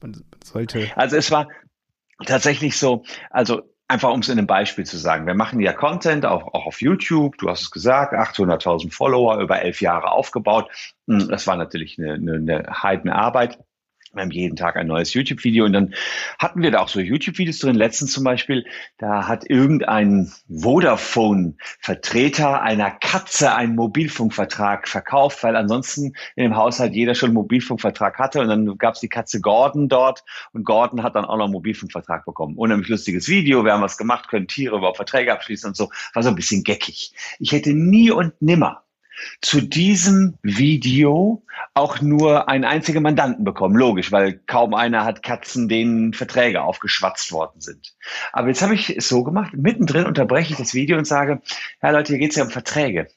man 0.03 0.23
sollte. 0.45 0.91
Also 0.97 1.17
es 1.17 1.31
war 1.31 1.49
tatsächlich 2.27 2.77
so, 2.77 3.05
also 3.31 3.72
Einfach 3.93 4.11
um 4.11 4.21
es 4.21 4.31
in 4.31 4.39
einem 4.39 4.47
Beispiel 4.47 4.87
zu 4.87 4.97
sagen. 4.97 5.27
Wir 5.27 5.35
machen 5.35 5.61
ja 5.61 5.75
Content 5.75 6.25
auch, 6.25 6.55
auch 6.55 6.65
auf 6.65 6.81
YouTube. 6.81 7.37
Du 7.37 7.51
hast 7.51 7.61
es 7.61 7.71
gesagt, 7.71 8.15
800.000 8.15 8.91
Follower 8.91 9.39
über 9.39 9.61
elf 9.61 9.83
Jahre 9.83 10.13
aufgebaut. 10.13 10.71
Hm, 11.07 11.29
das 11.29 11.47
war 11.47 11.57
natürlich 11.57 11.99
eine, 11.99 12.15
eine, 12.15 12.37
eine 12.37 12.83
Heidenarbeit. 12.83 13.59
Wir 14.15 14.23
haben 14.23 14.31
jeden 14.31 14.57
Tag 14.57 14.77
ein 14.77 14.89
neues 14.89 15.15
YouTube-Video 15.15 15.65
und 15.65 15.73
dann 15.73 15.95
hatten 16.39 16.61
wir 16.61 16.71
da 16.71 16.81
auch 16.81 16.89
so 16.89 17.01
YouTube-Videos 17.01 17.61
drin. 17.61 17.75
Letztens 17.75 18.13
zum 18.13 18.25
Beispiel, 18.25 18.67
da 18.99 19.27
hat 19.27 19.49
irgendein 19.49 20.31
Vodafone-Vertreter 20.51 22.61
einer 22.61 22.91
Katze 22.91 23.55
einen 23.55 23.75
Mobilfunkvertrag 23.75 24.87
verkauft, 24.87 25.43
weil 25.43 25.57
ansonsten 25.57 26.13
in 26.37 26.43
dem 26.43 26.57
Haushalt 26.57 26.93
jeder 26.93 27.15
schon 27.15 27.29
einen 27.29 27.37
Mobilfunkvertrag 27.37 28.19
hatte 28.19 28.43
und 28.43 28.49
dann 28.49 28.77
gab 28.77 28.97
es 28.97 29.01
die 29.01 29.09
Katze 29.09 29.41
Gordon 29.41 29.89
dort 29.89 30.25
und 30.53 30.65
Gordon 30.65 31.03
hat 31.03 31.17
dann 31.17 31.25
auch 31.25 31.39
noch 31.39 31.45
einen 31.45 31.55
Mobilfunkvertrag 31.55 32.27
bekommen. 32.27 32.59
Unheimlich 32.59 32.89
lustiges 32.89 33.29
Video, 33.29 33.65
wir 33.65 33.73
haben 33.73 33.81
was 33.81 33.97
gemacht, 33.97 34.29
können 34.29 34.47
Tiere 34.47 34.77
überhaupt 34.77 34.99
Verträge 34.99 35.33
abschließen 35.33 35.69
und 35.69 35.77
so. 35.77 35.89
War 36.13 36.23
so 36.23 36.29
ein 36.29 36.37
bisschen 36.37 36.65
geckig. 36.65 37.15
Ich 37.39 37.53
hätte 37.53 37.73
nie 37.73 38.11
und 38.11 38.35
nimmer 38.43 38.85
zu 39.41 39.61
diesem 39.61 40.35
Video 40.43 41.43
auch 41.75 42.01
nur 42.01 42.49
einen 42.49 42.65
einzigen 42.65 43.03
Mandanten 43.03 43.45
bekommen. 43.45 43.77
Logisch, 43.77 44.13
weil 44.13 44.41
kaum 44.47 44.75
einer 44.75 45.05
hat 45.05 45.23
Katzen, 45.23 45.69
denen 45.69 46.13
Verträge 46.13 46.63
aufgeschwatzt 46.63 47.33
worden 47.33 47.61
sind. 47.61 47.95
Aber 48.33 48.49
jetzt 48.49 48.63
habe 48.63 48.75
ich 48.75 48.97
es 48.97 49.09
so 49.09 49.25
gemacht, 49.25 49.53
mittendrin 49.55 50.07
unterbreche 50.07 50.53
ich 50.53 50.59
das 50.59 50.75
Video 50.75 50.99
und 50.99 51.07
sage, 51.07 51.41
ja 51.83 51.91
Leute, 51.91 52.13
hier 52.13 52.19
geht 52.19 52.31
es 52.31 52.37
ja 52.37 52.45
um 52.45 52.51
Verträge. 52.51 53.09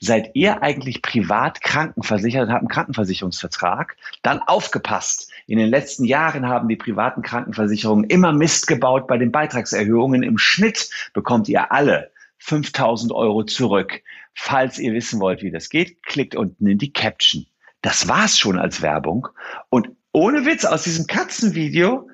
Seid 0.00 0.30
ihr 0.34 0.62
eigentlich 0.62 1.02
privat 1.02 1.60
krankenversichert 1.60 2.46
und 2.46 2.52
habt 2.52 2.62
einen 2.62 2.68
Krankenversicherungsvertrag? 2.68 3.96
Dann 4.22 4.40
aufgepasst. 4.40 5.30
In 5.46 5.58
den 5.58 5.68
letzten 5.68 6.04
Jahren 6.04 6.46
haben 6.48 6.68
die 6.68 6.76
privaten 6.76 7.22
Krankenversicherungen 7.22 8.04
immer 8.04 8.32
Mist 8.32 8.66
gebaut 8.66 9.06
bei 9.06 9.18
den 9.18 9.32
Beitragserhöhungen. 9.32 10.22
Im 10.22 10.38
Schnitt 10.38 10.90
bekommt 11.12 11.48
ihr 11.48 11.70
alle 11.72 12.10
5000 12.38 13.12
Euro 13.12 13.44
zurück. 13.44 14.02
Falls 14.40 14.78
ihr 14.78 14.94
wissen 14.94 15.18
wollt, 15.18 15.42
wie 15.42 15.50
das 15.50 15.68
geht, 15.68 16.00
klickt 16.04 16.36
unten 16.36 16.68
in 16.68 16.78
die 16.78 16.92
Caption. 16.92 17.44
Das 17.82 18.06
war's 18.06 18.38
schon 18.38 18.56
als 18.56 18.82
Werbung. 18.82 19.26
Und 19.68 19.90
ohne 20.12 20.46
Witz, 20.46 20.64
aus 20.64 20.84
diesem 20.84 21.08
Katzenvideo 21.08 22.08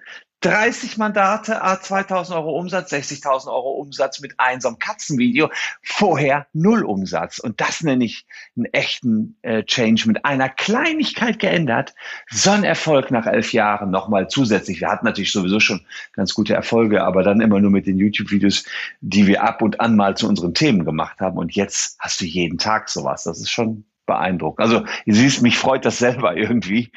30 0.45 0.99
Mandate, 0.99 1.63
A 1.63 1.81
2000 1.81 2.37
Euro 2.37 2.59
Umsatz, 2.59 2.93
60.000 2.93 3.47
Euro 3.47 3.71
Umsatz 3.81 4.21
mit 4.21 4.35
einsam 4.37 4.79
Katzenvideo. 4.79 5.51
Vorher 5.83 6.47
null 6.53 6.85
Umsatz. 6.85 7.39
Und 7.39 7.63
das 7.63 7.83
nenne 7.83 8.05
ich 8.05 8.27
einen 8.55 8.67
echten 8.67 9.39
äh, 9.41 9.63
Change 9.65 10.07
mit 10.07 10.27
einer 10.27 10.51
Kleinigkeit 10.51 11.39
geändert. 11.39 11.95
So 12.31 12.51
ein 12.51 12.63
Erfolg 12.63 13.11
nach 13.11 13.27
elf 13.27 13.55
Jahren 13.55 13.91
nochmal 13.91 14.29
zusätzlich. 14.29 14.83
Wir 14.83 14.91
hatten 14.91 15.07
natürlich 15.07 15.33
sowieso 15.33 15.61
schon 15.61 15.81
ganz 16.13 16.35
gute 16.35 16.53
Erfolge, 16.53 17.05
aber 17.05 17.23
dann 17.23 17.41
immer 17.41 17.61
nur 17.61 17.71
mit 17.71 17.87
den 17.87 17.97
YouTube-Videos, 17.97 18.65
die 19.01 19.27
wir 19.27 19.45
ab 19.45 19.63
und 19.63 19.81
an 19.81 19.97
mal 19.97 20.15
zu 20.15 20.29
unseren 20.29 20.53
Themen 20.53 20.85
gemacht 20.85 21.21
haben. 21.21 21.39
Und 21.39 21.55
jetzt 21.55 21.97
hast 22.01 22.21
du 22.21 22.27
jeden 22.27 22.59
Tag 22.59 22.91
sowas. 22.91 23.25
Das 23.25 23.41
ist 23.41 23.51
schon 23.51 23.85
beeindruckt. 24.07 24.61
Also, 24.61 24.81
du 24.81 25.13
siehst, 25.13 25.43
mich 25.43 25.59
freut 25.59 25.85
das 25.85 25.99
selber 25.99 26.37
irgendwie, 26.37 26.93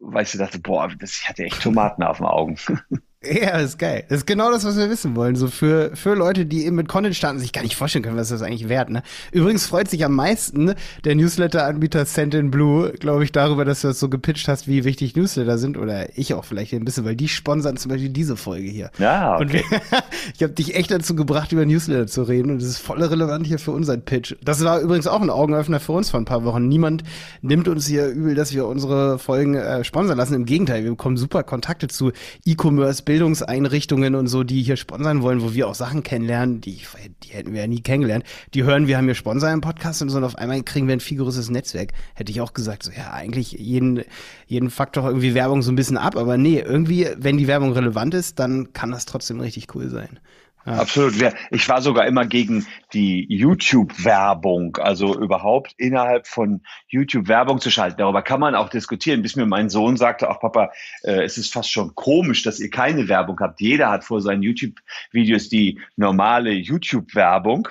weil 0.00 0.24
ich 0.24 0.32
dachte, 0.32 0.58
boah, 0.58 0.88
das, 0.98 1.20
ich 1.20 1.28
hatte 1.28 1.44
echt 1.44 1.62
Tomaten 1.62 2.02
auf 2.02 2.18
den 2.18 2.26
Augen. 2.26 2.56
Ja, 3.30 3.52
das 3.52 3.70
ist 3.70 3.78
geil. 3.78 4.04
Das 4.08 4.18
ist 4.18 4.26
genau 4.26 4.50
das, 4.50 4.64
was 4.64 4.76
wir 4.76 4.90
wissen 4.90 5.16
wollen. 5.16 5.36
So 5.36 5.48
für, 5.48 5.94
für 5.94 6.14
Leute, 6.14 6.46
die 6.46 6.66
eben 6.66 6.76
mit 6.76 6.88
Content 6.88 7.14
starten, 7.14 7.38
sich 7.38 7.52
gar 7.52 7.62
nicht 7.62 7.76
vorstellen 7.76 8.04
können, 8.04 8.16
was 8.16 8.28
das 8.28 8.42
eigentlich 8.42 8.68
wert, 8.68 8.90
ne? 8.90 9.02
Übrigens 9.32 9.66
freut 9.66 9.88
sich 9.88 10.04
am 10.04 10.14
meisten 10.14 10.74
der 11.04 11.14
Newsletter-Anbieter 11.14 12.04
Send 12.04 12.34
in 12.34 12.50
Blue, 12.50 12.92
glaube 12.92 13.24
ich, 13.24 13.32
darüber, 13.32 13.64
dass 13.64 13.80
du 13.80 13.88
das 13.88 13.98
so 13.98 14.08
gepitcht 14.08 14.48
hast, 14.48 14.68
wie 14.68 14.84
wichtig 14.84 15.16
Newsletter 15.16 15.58
sind. 15.58 15.78
Oder 15.78 16.16
ich 16.18 16.34
auch 16.34 16.44
vielleicht 16.44 16.72
ein 16.72 16.84
bisschen, 16.84 17.04
weil 17.04 17.16
die 17.16 17.28
sponsern 17.28 17.76
zum 17.76 17.90
Beispiel 17.90 18.10
diese 18.10 18.36
Folge 18.36 18.68
hier. 18.68 18.90
Ja, 18.98 19.36
okay. 19.36 19.64
Und 19.70 20.02
ich 20.34 20.42
habe 20.42 20.52
dich 20.52 20.74
echt 20.74 20.90
dazu 20.90 21.14
gebracht, 21.14 21.52
über 21.52 21.64
Newsletter 21.64 22.06
zu 22.06 22.22
reden. 22.22 22.50
Und 22.50 22.62
das 22.62 22.68
ist 22.68 22.78
voll 22.78 23.02
relevant 23.02 23.46
hier 23.46 23.58
für 23.58 23.72
unseren 23.72 24.02
Pitch. 24.02 24.34
Das 24.42 24.62
war 24.64 24.80
übrigens 24.80 25.06
auch 25.06 25.20
ein 25.20 25.30
Augenöffner 25.30 25.80
für 25.80 25.92
uns 25.92 26.10
vor 26.10 26.20
ein 26.20 26.24
paar 26.24 26.44
Wochen. 26.44 26.68
Niemand 26.68 27.02
nimmt 27.42 27.68
uns 27.68 27.86
hier 27.86 28.08
übel, 28.08 28.34
dass 28.34 28.52
wir 28.52 28.66
unsere 28.66 29.18
Folgen 29.18 29.54
äh, 29.54 29.84
sponsern 29.84 30.18
lassen. 30.18 30.34
Im 30.34 30.44
Gegenteil, 30.44 30.84
wir 30.84 30.90
bekommen 30.90 31.16
super 31.16 31.42
Kontakte 31.42 31.88
zu 31.88 32.12
E-Commerce, 32.44 33.02
Bildungseinrichtungen 33.14 34.16
und 34.16 34.26
so, 34.26 34.42
die 34.42 34.60
hier 34.60 34.74
sponsern 34.74 35.22
wollen, 35.22 35.40
wo 35.40 35.54
wir 35.54 35.68
auch 35.68 35.76
Sachen 35.76 36.02
kennenlernen, 36.02 36.60
die, 36.60 36.80
die 37.22 37.28
hätten 37.28 37.52
wir 37.52 37.60
ja 37.60 37.68
nie 37.68 37.80
kennengelernt. 37.80 38.24
Die 38.54 38.64
hören, 38.64 38.88
wir 38.88 38.96
haben 38.96 39.04
hier 39.04 39.14
Sponsor 39.14 39.52
im 39.52 39.60
Podcast 39.60 40.02
und 40.02 40.08
so 40.10 40.16
und 40.16 40.24
auf 40.24 40.36
einmal 40.36 40.60
kriegen 40.64 40.88
wir 40.88 40.96
ein 40.96 41.00
viel 41.00 41.18
größeres 41.18 41.48
Netzwerk. 41.48 41.92
Hätte 42.14 42.32
ich 42.32 42.40
auch 42.40 42.54
gesagt, 42.54 42.82
so 42.82 42.90
ja, 42.90 43.12
eigentlich 43.12 43.52
jeden, 43.52 44.02
jeden 44.48 44.68
Faktor 44.68 45.06
irgendwie 45.06 45.32
Werbung 45.32 45.62
so 45.62 45.70
ein 45.70 45.76
bisschen 45.76 45.96
ab, 45.96 46.16
aber 46.16 46.38
nee, 46.38 46.58
irgendwie, 46.58 47.06
wenn 47.16 47.36
die 47.36 47.46
Werbung 47.46 47.70
relevant 47.70 48.14
ist, 48.14 48.40
dann 48.40 48.72
kann 48.72 48.90
das 48.90 49.06
trotzdem 49.06 49.38
richtig 49.38 49.72
cool 49.76 49.88
sein. 49.88 50.18
Ja. 50.66 50.78
Absolut. 50.78 51.14
Ich 51.50 51.68
war 51.68 51.82
sogar 51.82 52.06
immer 52.06 52.24
gegen 52.24 52.66
die 52.94 53.26
YouTube-Werbung, 53.28 54.78
also 54.78 55.18
überhaupt 55.18 55.74
innerhalb 55.76 56.26
von 56.26 56.62
YouTube 56.88 57.28
Werbung 57.28 57.60
zu 57.60 57.70
schalten. 57.70 57.98
Darüber 57.98 58.22
kann 58.22 58.40
man 58.40 58.54
auch 58.54 58.70
diskutieren, 58.70 59.20
bis 59.20 59.36
mir 59.36 59.44
mein 59.44 59.68
Sohn 59.68 59.96
sagte, 59.96 60.30
ach 60.30 60.40
Papa, 60.40 60.72
äh, 61.02 61.22
es 61.22 61.36
ist 61.36 61.52
fast 61.52 61.70
schon 61.70 61.94
komisch, 61.94 62.42
dass 62.42 62.60
ihr 62.60 62.70
keine 62.70 63.08
Werbung 63.08 63.38
habt. 63.40 63.60
Jeder 63.60 63.90
hat 63.90 64.04
vor 64.04 64.22
seinen 64.22 64.42
YouTube-Videos 64.42 65.50
die 65.50 65.80
normale 65.96 66.52
YouTube-Werbung 66.52 67.68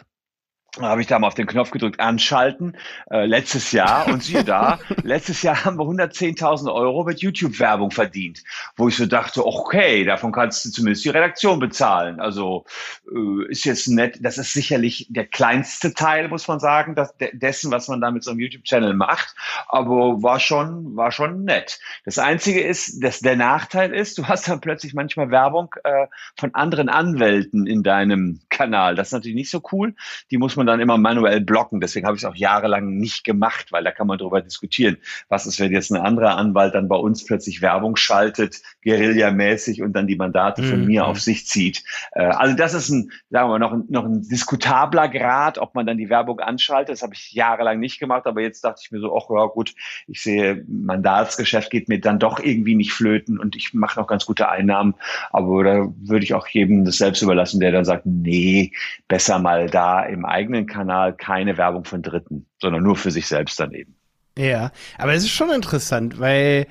habe 0.81 1.01
ich 1.01 1.07
da 1.07 1.19
mal 1.19 1.27
auf 1.27 1.35
den 1.35 1.45
Knopf 1.45 1.69
gedrückt, 1.69 1.99
anschalten, 1.99 2.75
äh, 3.11 3.25
letztes 3.25 3.71
Jahr. 3.71 4.07
Und 4.07 4.23
siehe 4.23 4.43
da, 4.43 4.79
letztes 5.03 5.43
Jahr 5.43 5.65
haben 5.65 5.77
wir 5.77 5.85
110.000 5.85 6.73
Euro 6.73 7.03
mit 7.03 7.21
YouTube-Werbung 7.21 7.91
verdient, 7.91 8.43
wo 8.75 8.87
ich 8.87 8.97
so 8.97 9.05
dachte, 9.05 9.45
okay, 9.45 10.03
davon 10.03 10.31
kannst 10.31 10.65
du 10.65 10.71
zumindest 10.71 11.05
die 11.05 11.09
Redaktion 11.09 11.59
bezahlen. 11.59 12.19
Also 12.19 12.65
äh, 13.11 13.51
ist 13.51 13.65
jetzt 13.65 13.87
nett, 13.87 14.17
das 14.21 14.39
ist 14.39 14.53
sicherlich 14.53 15.05
der 15.09 15.27
kleinste 15.27 15.93
Teil, 15.93 16.27
muss 16.27 16.47
man 16.47 16.59
sagen, 16.59 16.95
dass, 16.95 17.13
dessen, 17.33 17.71
was 17.71 17.87
man 17.87 18.01
da 18.01 18.09
mit 18.09 18.23
so 18.23 18.31
einem 18.31 18.39
YouTube-Channel 18.39 18.95
macht. 18.95 19.35
Aber 19.67 20.23
war 20.23 20.39
schon, 20.39 20.95
war 20.95 21.11
schon 21.11 21.43
nett. 21.43 21.79
Das 22.05 22.17
Einzige 22.17 22.61
ist, 22.61 23.03
dass 23.03 23.19
der 23.19 23.35
Nachteil 23.35 23.93
ist, 23.93 24.17
du 24.17 24.25
hast 24.25 24.47
dann 24.47 24.59
plötzlich 24.59 24.95
manchmal 24.95 25.29
Werbung 25.29 25.75
äh, 25.83 26.07
von 26.35 26.55
anderen 26.55 26.89
Anwälten 26.89 27.67
in 27.67 27.83
deinem 27.83 28.39
Kanal. 28.49 28.95
Das 28.95 29.09
ist 29.09 29.13
natürlich 29.13 29.35
nicht 29.35 29.51
so 29.51 29.61
cool. 29.71 29.93
Die 30.31 30.37
muss 30.37 30.55
man 30.55 30.62
man 30.63 30.73
dann 30.73 30.79
immer 30.79 30.97
manuell 30.97 31.41
blocken. 31.41 31.79
Deswegen 31.79 32.05
habe 32.05 32.15
ich 32.15 32.23
es 32.23 32.29
auch 32.29 32.35
jahrelang 32.35 32.97
nicht 32.97 33.23
gemacht, 33.23 33.71
weil 33.71 33.83
da 33.83 33.91
kann 33.91 34.07
man 34.07 34.17
darüber 34.17 34.41
diskutieren. 34.41 34.97
Was 35.29 35.45
ist, 35.45 35.59
wenn 35.59 35.71
jetzt 35.71 35.91
ein 35.91 36.01
anderer 36.01 36.37
Anwalt 36.37 36.73
dann 36.73 36.87
bei 36.87 36.95
uns 36.95 37.25
plötzlich 37.25 37.61
Werbung 37.61 37.95
schaltet, 37.95 38.61
guerillamäßig 38.83 39.81
und 39.81 39.93
dann 39.93 40.07
die 40.07 40.15
Mandate 40.15 40.63
von 40.63 40.81
mhm. 40.81 40.87
mir 40.87 41.05
auf 41.05 41.19
sich 41.19 41.45
zieht? 41.45 41.83
Äh, 42.13 42.23
also 42.23 42.55
das 42.55 42.73
ist 42.73 42.89
ein, 42.89 43.11
sagen 43.29 43.49
wir 43.49 43.59
mal, 43.59 43.59
noch 43.59 43.73
ein, 43.73 43.83
noch 43.89 44.05
ein 44.05 44.21
diskutabler 44.27 45.09
Grad, 45.09 45.57
ob 45.57 45.75
man 45.75 45.85
dann 45.85 45.97
die 45.97 46.09
Werbung 46.09 46.39
anschaltet. 46.39 46.93
Das 46.93 47.03
habe 47.03 47.13
ich 47.13 47.33
jahrelang 47.33 47.79
nicht 47.79 47.99
gemacht, 47.99 48.25
aber 48.25 48.41
jetzt 48.41 48.63
dachte 48.63 48.81
ich 48.83 48.91
mir 48.91 48.99
so, 48.99 49.15
ach 49.15 49.29
ja 49.29 49.45
gut, 49.45 49.73
ich 50.07 50.21
sehe, 50.21 50.63
Mandatsgeschäft 50.67 51.69
geht 51.69 51.89
mir 51.89 51.99
dann 51.99 52.19
doch 52.19 52.39
irgendwie 52.39 52.75
nicht 52.75 52.93
flöten 52.93 53.39
und 53.39 53.55
ich 53.55 53.73
mache 53.73 53.99
noch 53.99 54.07
ganz 54.07 54.25
gute 54.25 54.49
Einnahmen. 54.49 54.95
Aber 55.31 55.63
da 55.63 55.87
würde 55.97 56.23
ich 56.23 56.33
auch 56.33 56.47
jedem 56.47 56.85
das 56.85 56.97
selbst 56.97 57.21
überlassen, 57.21 57.59
der 57.59 57.71
dann 57.71 57.85
sagt, 57.85 58.05
nee, 58.05 58.71
besser 59.07 59.39
mal 59.39 59.69
da 59.69 60.03
im 60.03 60.25
eigenen 60.25 60.52
eigenen 60.53 60.67
Kanal 60.67 61.15
keine 61.15 61.57
Werbung 61.57 61.85
von 61.85 62.01
Dritten, 62.01 62.45
sondern 62.61 62.83
nur 62.83 62.95
für 62.95 63.11
sich 63.11 63.27
selbst 63.27 63.59
daneben. 63.59 63.95
Ja, 64.37 64.71
aber 64.97 65.13
es 65.13 65.23
ist 65.23 65.31
schon 65.31 65.51
interessant, 65.51 66.19
weil 66.19 66.67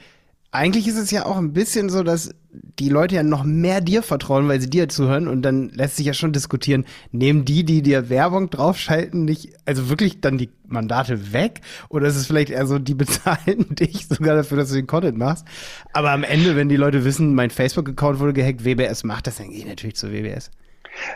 eigentlich 0.51 0.87
ist 0.87 0.99
es 0.99 1.11
ja 1.11 1.25
auch 1.25 1.39
ein 1.39 1.53
bisschen 1.53 1.89
so, 1.89 2.03
dass 2.03 2.35
die 2.53 2.91
Leute 2.91 3.15
ja 3.15 3.23
noch 3.23 3.45
mehr 3.45 3.81
dir 3.81 4.03
vertrauen, 4.03 4.49
weil 4.49 4.61
sie 4.61 4.69
dir 4.69 4.89
zuhören 4.89 5.27
und 5.27 5.41
dann 5.41 5.71
lässt 5.71 5.97
sich 5.97 6.05
ja 6.05 6.13
schon 6.13 6.33
diskutieren, 6.33 6.85
nehmen 7.11 7.47
die, 7.47 7.65
die 7.65 7.81
dir 7.81 8.11
Werbung 8.11 8.51
draufschalten, 8.51 9.25
nicht, 9.25 9.55
also 9.65 9.89
wirklich 9.89 10.21
dann 10.21 10.37
die 10.37 10.51
Mandate 10.67 11.33
weg 11.33 11.63
oder 11.89 12.09
ist 12.09 12.17
es 12.17 12.27
vielleicht 12.27 12.51
eher 12.51 12.67
so, 12.67 12.79
die 12.79 12.95
bezahlen 13.03 13.75
dich 13.75 14.07
sogar 14.07 14.37
dafür, 14.37 14.59
dass 14.59 14.69
du 14.69 14.75
den 14.75 14.87
Content 14.87 15.17
machst, 15.17 15.47
aber 15.95 16.11
am 16.11 16.25
Ende, 16.25 16.55
wenn 16.57 16.69
die 16.69 16.77
Leute 16.77 17.05
wissen, 17.07 17.35
mein 17.35 17.51
Facebook-Account 17.51 18.19
wurde 18.19 18.35
gehackt, 18.35 18.67
WBS 18.67 19.05
macht 19.05 19.27
das, 19.27 19.37
dann 19.37 19.49
gehe 19.49 19.61
ich 19.61 19.67
natürlich 19.67 19.97
zu 19.97 20.13
WBS. 20.13 20.51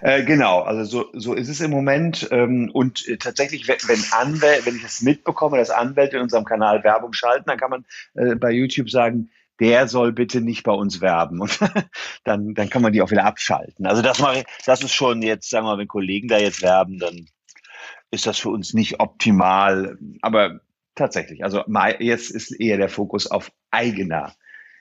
Äh, 0.00 0.24
genau, 0.24 0.60
also 0.60 0.84
so, 0.84 1.10
so 1.12 1.34
ist 1.34 1.48
es 1.48 1.60
im 1.60 1.70
Moment. 1.70 2.28
Ähm, 2.30 2.70
und 2.72 3.06
äh, 3.08 3.16
tatsächlich, 3.16 3.68
wenn, 3.68 3.78
wenn 3.86 4.02
Anwälte, 4.12 4.66
wenn 4.66 4.76
ich 4.76 4.82
das 4.82 5.02
mitbekomme, 5.02 5.58
dass 5.58 5.70
Anwälte 5.70 6.16
in 6.16 6.22
unserem 6.22 6.44
Kanal 6.44 6.82
Werbung 6.84 7.12
schalten, 7.12 7.44
dann 7.46 7.58
kann 7.58 7.70
man 7.70 7.84
äh, 8.14 8.34
bei 8.34 8.50
YouTube 8.50 8.90
sagen, 8.90 9.30
der 9.60 9.88
soll 9.88 10.12
bitte 10.12 10.40
nicht 10.40 10.64
bei 10.64 10.72
uns 10.72 11.00
werben. 11.00 11.40
Und 11.40 11.58
dann, 12.24 12.54
dann 12.54 12.70
kann 12.70 12.82
man 12.82 12.92
die 12.92 13.02
auch 13.02 13.10
wieder 13.10 13.24
abschalten. 13.24 13.86
Also 13.86 14.02
das 14.02 14.18
mache 14.18 14.40
ich, 14.40 14.44
das 14.64 14.82
ist 14.82 14.94
schon 14.94 15.22
jetzt, 15.22 15.48
sagen 15.50 15.66
wir 15.66 15.72
mal, 15.72 15.78
wenn 15.78 15.88
Kollegen 15.88 16.28
da 16.28 16.38
jetzt 16.38 16.62
werben, 16.62 16.98
dann 16.98 17.26
ist 18.10 18.26
das 18.26 18.38
für 18.38 18.50
uns 18.50 18.74
nicht 18.74 19.00
optimal. 19.00 19.98
Aber 20.22 20.60
tatsächlich, 20.94 21.44
also 21.44 21.64
jetzt 21.98 22.30
ist 22.30 22.52
eher 22.52 22.76
der 22.76 22.88
Fokus 22.88 23.26
auf 23.30 23.50
eigener 23.70 24.34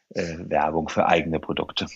äh, 0.10 0.36
Werbung 0.40 0.90
für 0.90 1.08
eigene 1.08 1.40
Produkte. 1.40 1.88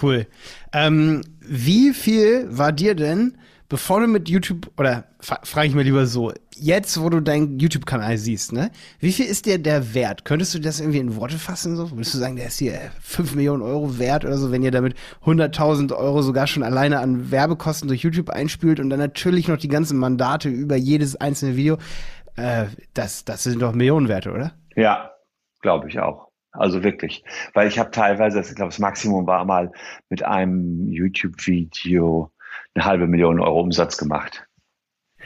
Cool. 0.00 0.26
Ähm, 0.72 1.22
wie 1.40 1.92
viel 1.92 2.46
war 2.50 2.72
dir 2.72 2.94
denn, 2.94 3.36
bevor 3.68 4.00
du 4.00 4.06
mit 4.06 4.28
YouTube, 4.28 4.70
oder 4.78 5.04
frage 5.20 5.68
ich 5.68 5.74
mir 5.74 5.82
lieber 5.82 6.06
so, 6.06 6.32
jetzt, 6.54 7.00
wo 7.00 7.08
du 7.08 7.20
deinen 7.20 7.58
YouTube-Kanal 7.58 8.18
siehst, 8.18 8.52
ne, 8.52 8.70
wie 9.00 9.12
viel 9.12 9.26
ist 9.26 9.46
dir 9.46 9.58
der 9.58 9.94
wert? 9.94 10.24
Könntest 10.24 10.54
du 10.54 10.58
das 10.58 10.80
irgendwie 10.80 10.98
in 10.98 11.16
Worte 11.16 11.38
fassen? 11.38 11.76
So? 11.76 11.90
Würdest 11.90 12.14
du 12.14 12.18
sagen, 12.18 12.36
der 12.36 12.48
ist 12.48 12.58
hier 12.58 12.78
5 13.00 13.34
Millionen 13.34 13.62
Euro 13.62 13.98
wert 13.98 14.24
oder 14.24 14.36
so, 14.36 14.50
wenn 14.50 14.62
ihr 14.62 14.70
damit 14.70 14.94
100.000 15.24 15.94
Euro 15.96 16.22
sogar 16.22 16.46
schon 16.46 16.62
alleine 16.62 17.00
an 17.00 17.30
Werbekosten 17.30 17.88
durch 17.88 18.02
YouTube 18.02 18.30
einspielt 18.30 18.80
und 18.80 18.90
dann 18.90 19.00
natürlich 19.00 19.48
noch 19.48 19.58
die 19.58 19.68
ganzen 19.68 19.98
Mandate 19.98 20.48
über 20.48 20.76
jedes 20.76 21.16
einzelne 21.16 21.56
Video? 21.56 21.78
Äh, 22.36 22.66
das, 22.94 23.24
das 23.24 23.42
sind 23.42 23.60
doch 23.60 23.72
Millionenwerte, 23.72 24.32
oder? 24.32 24.52
Ja, 24.74 25.12
glaube 25.60 25.88
ich 25.88 25.98
auch. 25.98 26.31
Also 26.52 26.84
wirklich. 26.84 27.24
Weil 27.54 27.68
ich 27.68 27.78
habe 27.78 27.90
teilweise, 27.90 28.40
ich 28.40 28.54
glaube, 28.54 28.70
das 28.70 28.78
Maximum 28.78 29.26
war 29.26 29.44
mal 29.44 29.72
mit 30.08 30.22
einem 30.22 30.86
YouTube-Video 30.88 32.30
eine 32.74 32.84
halbe 32.84 33.06
Million 33.06 33.40
Euro 33.40 33.60
Umsatz 33.60 33.96
gemacht. 33.96 34.46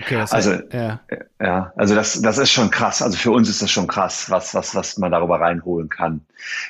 Okay, 0.01 0.15
das 0.15 0.33
also 0.33 0.53
heißt, 0.53 0.73
ja. 0.73 1.01
Ja, 1.39 1.75
also 1.77 1.95
das, 1.95 2.23
das 2.23 2.39
ist 2.39 2.51
schon 2.51 2.71
krass. 2.71 3.03
Also 3.03 3.19
für 3.19 3.31
uns 3.31 3.51
ist 3.51 3.61
das 3.61 3.71
schon 3.71 3.87
krass, 3.87 4.31
was, 4.31 4.55
was, 4.55 4.75
was 4.75 4.97
man 4.97 5.13
darüber 5.13 5.39
reinholen 5.39 5.91
kann. 5.91 6.23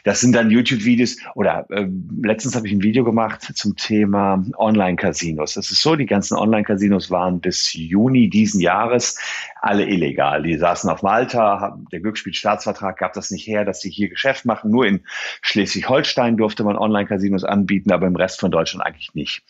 Das 0.02 0.20
sind 0.20 0.32
dann 0.32 0.50
YouTube-Videos 0.50 1.18
oder 1.36 1.66
äh, 1.70 1.86
letztens 2.20 2.56
habe 2.56 2.66
ich 2.66 2.72
ein 2.72 2.82
Video 2.82 3.04
gemacht 3.04 3.42
zum 3.42 3.76
Thema 3.76 4.44
Online-Casinos. 4.58 5.54
Das 5.54 5.70
ist 5.70 5.82
so, 5.82 5.94
die 5.94 6.06
ganzen 6.06 6.36
Online-Casinos 6.36 7.12
waren 7.12 7.40
bis 7.40 7.74
Juni 7.74 8.28
diesen 8.28 8.60
Jahres 8.60 9.20
alle 9.60 9.86
illegal. 9.86 10.42
Die 10.42 10.58
saßen 10.58 10.90
auf 10.90 11.00
Malta, 11.02 11.60
haben, 11.60 11.86
der 11.92 12.00
Glücksspielstaatsvertrag 12.00 12.98
gab 12.98 13.12
das 13.12 13.30
nicht 13.30 13.46
her, 13.46 13.64
dass 13.64 13.80
sie 13.80 13.90
hier 13.90 14.08
Geschäft 14.08 14.46
machen. 14.46 14.72
Nur 14.72 14.84
in 14.84 15.04
Schleswig-Holstein 15.42 16.36
durfte 16.36 16.64
man 16.64 16.76
Online-Casinos 16.76 17.44
anbieten, 17.44 17.92
aber 17.92 18.08
im 18.08 18.16
Rest 18.16 18.40
von 18.40 18.50
Deutschland 18.50 18.84
eigentlich 18.84 19.14
nicht. 19.14 19.44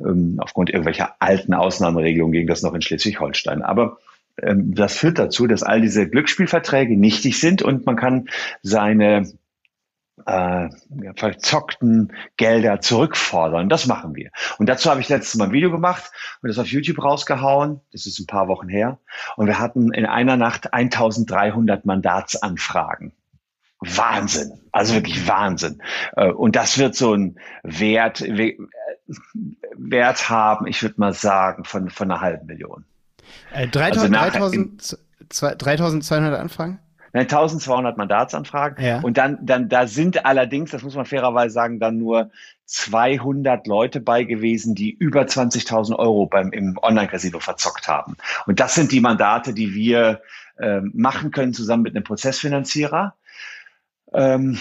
Ähm, 0.00 0.36
aufgrund 0.38 0.70
irgendwelcher 0.70 1.16
alten 1.18 1.52
Ausnahmeregelungen 1.52 2.32
ging 2.32 2.46
das 2.46 2.62
noch 2.62 2.72
in 2.72 2.80
Schleswig-Holstein. 2.80 3.60
Aber 3.60 3.82
ähm, 3.84 3.98
das 4.36 4.96
führt 4.96 5.18
dazu, 5.18 5.46
dass 5.46 5.62
all 5.62 5.80
diese 5.80 6.08
Glücksspielverträge 6.08 6.96
nichtig 6.96 7.38
sind 7.38 7.62
und 7.62 7.86
man 7.86 7.96
kann 7.96 8.28
seine 8.62 9.32
äh, 10.26 10.68
verzockten 11.16 12.12
Gelder 12.36 12.80
zurückfordern. 12.80 13.68
Das 13.68 13.86
machen 13.86 14.14
wir. 14.14 14.30
Und 14.58 14.68
dazu 14.68 14.90
habe 14.90 15.00
ich 15.00 15.08
letztes 15.08 15.34
Mal 15.36 15.46
ein 15.46 15.52
Video 15.52 15.70
gemacht 15.70 16.10
und 16.40 16.48
das 16.48 16.58
auf 16.58 16.68
YouTube 16.68 17.02
rausgehauen. 17.02 17.80
Das 17.92 18.06
ist 18.06 18.18
ein 18.20 18.26
paar 18.26 18.48
Wochen 18.48 18.68
her. 18.68 18.98
Und 19.36 19.46
wir 19.46 19.58
hatten 19.58 19.92
in 19.92 20.06
einer 20.06 20.36
Nacht 20.36 20.72
1300 20.72 21.84
Mandatsanfragen. 21.84 23.12
Wahnsinn. 23.80 24.52
Also 24.72 24.94
wirklich 24.94 25.26
Wahnsinn. 25.28 25.82
Äh, 26.16 26.30
und 26.30 26.56
das 26.56 26.78
wird 26.78 26.94
so 26.94 27.14
ein 27.14 27.38
Wert, 27.62 28.22
Wert 29.76 30.30
haben, 30.30 30.66
ich 30.66 30.82
würde 30.82 30.94
mal 30.98 31.12
sagen, 31.12 31.64
von, 31.64 31.90
von 31.90 32.10
einer 32.10 32.20
halben 32.20 32.46
Million. 32.46 32.84
Äh, 33.52 33.68
3000, 33.68 34.16
also 34.16 35.56
3200 35.58 36.38
Anfragen? 36.38 36.78
Nein, 37.14 37.26
1200 37.26 37.96
Mandatsanfragen. 37.96 38.84
Ja. 38.84 39.00
Und 39.00 39.16
dann, 39.16 39.38
dann, 39.46 39.68
da 39.68 39.86
sind 39.86 40.26
allerdings, 40.26 40.72
das 40.72 40.82
muss 40.82 40.96
man 40.96 41.06
fairerweise 41.06 41.54
sagen, 41.54 41.78
dann 41.78 41.96
nur 41.96 42.30
200 42.66 43.68
Leute 43.68 44.00
bei 44.00 44.24
gewesen, 44.24 44.74
die 44.74 44.90
über 44.90 45.22
20.000 45.22 45.96
Euro 45.96 46.26
beim, 46.26 46.50
im 46.50 46.76
Online-Casino 46.82 47.38
verzockt 47.38 47.86
haben. 47.86 48.16
Und 48.46 48.58
das 48.58 48.74
sind 48.74 48.90
die 48.90 49.00
Mandate, 49.00 49.54
die 49.54 49.74
wir 49.74 50.22
äh, 50.58 50.80
machen 50.80 51.30
können 51.30 51.52
zusammen 51.52 51.84
mit 51.84 51.94
einem 51.94 52.02
Prozessfinanzierer. 52.02 53.14
Ähm, 54.12 54.58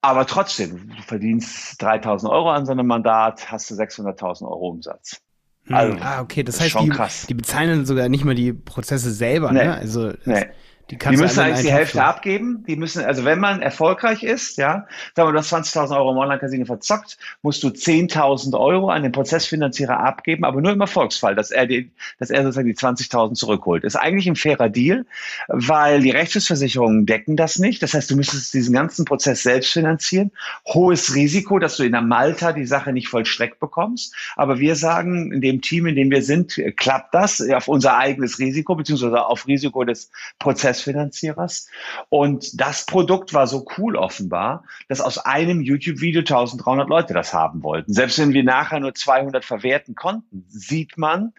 aber 0.00 0.26
trotzdem, 0.26 0.88
du 0.96 1.02
verdienst 1.02 1.80
3000 1.82 2.32
Euro 2.32 2.50
an 2.50 2.64
so 2.64 2.72
einem 2.72 2.86
Mandat, 2.86 3.52
hast 3.52 3.70
du 3.70 3.74
600.000 3.74 4.42
Euro 4.44 4.68
Umsatz. 4.70 5.20
Also, 5.68 5.96
ah, 6.00 6.20
okay, 6.20 6.42
das, 6.42 6.60
heißt, 6.60 6.76
die, 6.80 6.92
die 7.28 7.34
bezahlen 7.34 7.86
sogar 7.86 8.08
nicht 8.08 8.24
mal 8.24 8.34
die 8.34 8.52
Prozesse 8.52 9.12
selber, 9.12 9.52
nee. 9.52 9.64
ne? 9.64 9.74
Also, 9.74 10.12
nee. 10.24 10.46
Die, 10.92 10.98
die 10.98 11.16
müssen 11.16 11.40
eigentlich 11.40 11.64
die 11.64 11.72
Hälfte 11.72 12.04
abgeben. 12.04 12.64
Die 12.68 12.76
müssen, 12.76 13.02
also 13.02 13.24
wenn 13.24 13.40
man 13.40 13.62
erfolgreich 13.62 14.22
ist, 14.22 14.58
ja, 14.58 14.86
sagen 15.16 15.28
wir, 15.28 15.32
du 15.32 15.38
hast 15.38 15.50
20.000 15.50 15.96
Euro 15.96 16.12
im 16.12 16.18
Online-Casino 16.18 16.66
verzockt, 16.66 17.16
musst 17.40 17.62
du 17.62 17.68
10.000 17.68 18.60
Euro 18.60 18.90
an 18.90 19.02
den 19.02 19.10
Prozessfinanzierer 19.10 19.98
abgeben, 19.98 20.44
aber 20.44 20.60
nur 20.60 20.70
im 20.70 20.80
Erfolgsfall, 20.82 21.34
dass 21.34 21.50
er 21.50 21.66
die, 21.66 21.90
dass 22.18 22.28
er 22.28 22.42
sozusagen 22.42 22.68
die 22.68 22.74
20.000 22.74 23.32
zurückholt. 23.32 23.84
ist 23.84 23.96
eigentlich 23.96 24.26
ein 24.26 24.36
fairer 24.36 24.68
Deal, 24.68 25.06
weil 25.48 26.02
die 26.02 26.10
Rechtsschutzversicherungen 26.10 27.06
decken 27.06 27.36
das 27.36 27.58
nicht. 27.58 27.82
Das 27.82 27.94
heißt, 27.94 28.10
du 28.10 28.16
müsstest 28.16 28.52
diesen 28.52 28.74
ganzen 28.74 29.06
Prozess 29.06 29.42
selbst 29.42 29.72
finanzieren. 29.72 30.30
Hohes 30.66 31.14
Risiko, 31.14 31.58
dass 31.58 31.78
du 31.78 31.84
in 31.84 31.92
der 31.92 32.02
Malta 32.02 32.52
die 32.52 32.66
Sache 32.66 32.92
nicht 32.92 33.08
vollstreckt 33.08 33.60
bekommst. 33.60 34.14
Aber 34.36 34.58
wir 34.58 34.76
sagen, 34.76 35.32
in 35.32 35.40
dem 35.40 35.62
Team, 35.62 35.86
in 35.86 35.96
dem 35.96 36.10
wir 36.10 36.22
sind, 36.22 36.60
klappt 36.76 37.14
das 37.14 37.40
auf 37.50 37.68
unser 37.68 37.96
eigenes 37.96 38.38
Risiko, 38.38 38.74
beziehungsweise 38.74 39.24
auf 39.24 39.46
Risiko 39.46 39.84
des 39.84 40.10
Prozesses 40.38 40.81
Finanzierers. 40.82 41.68
Und 42.08 42.60
das 42.60 42.86
Produkt 42.86 43.34
war 43.34 43.46
so 43.46 43.66
cool 43.78 43.96
offenbar, 43.96 44.64
dass 44.88 45.00
aus 45.00 45.18
einem 45.18 45.60
YouTube-Video 45.60 46.20
1300 46.20 46.88
Leute 46.88 47.14
das 47.14 47.32
haben 47.32 47.62
wollten. 47.62 47.92
Selbst 47.92 48.18
wenn 48.18 48.32
wir 48.32 48.44
nachher 48.44 48.80
nur 48.80 48.94
200 48.94 49.44
verwerten 49.44 49.94
konnten, 49.94 50.44
sieht 50.48 50.98
man, 50.98 51.32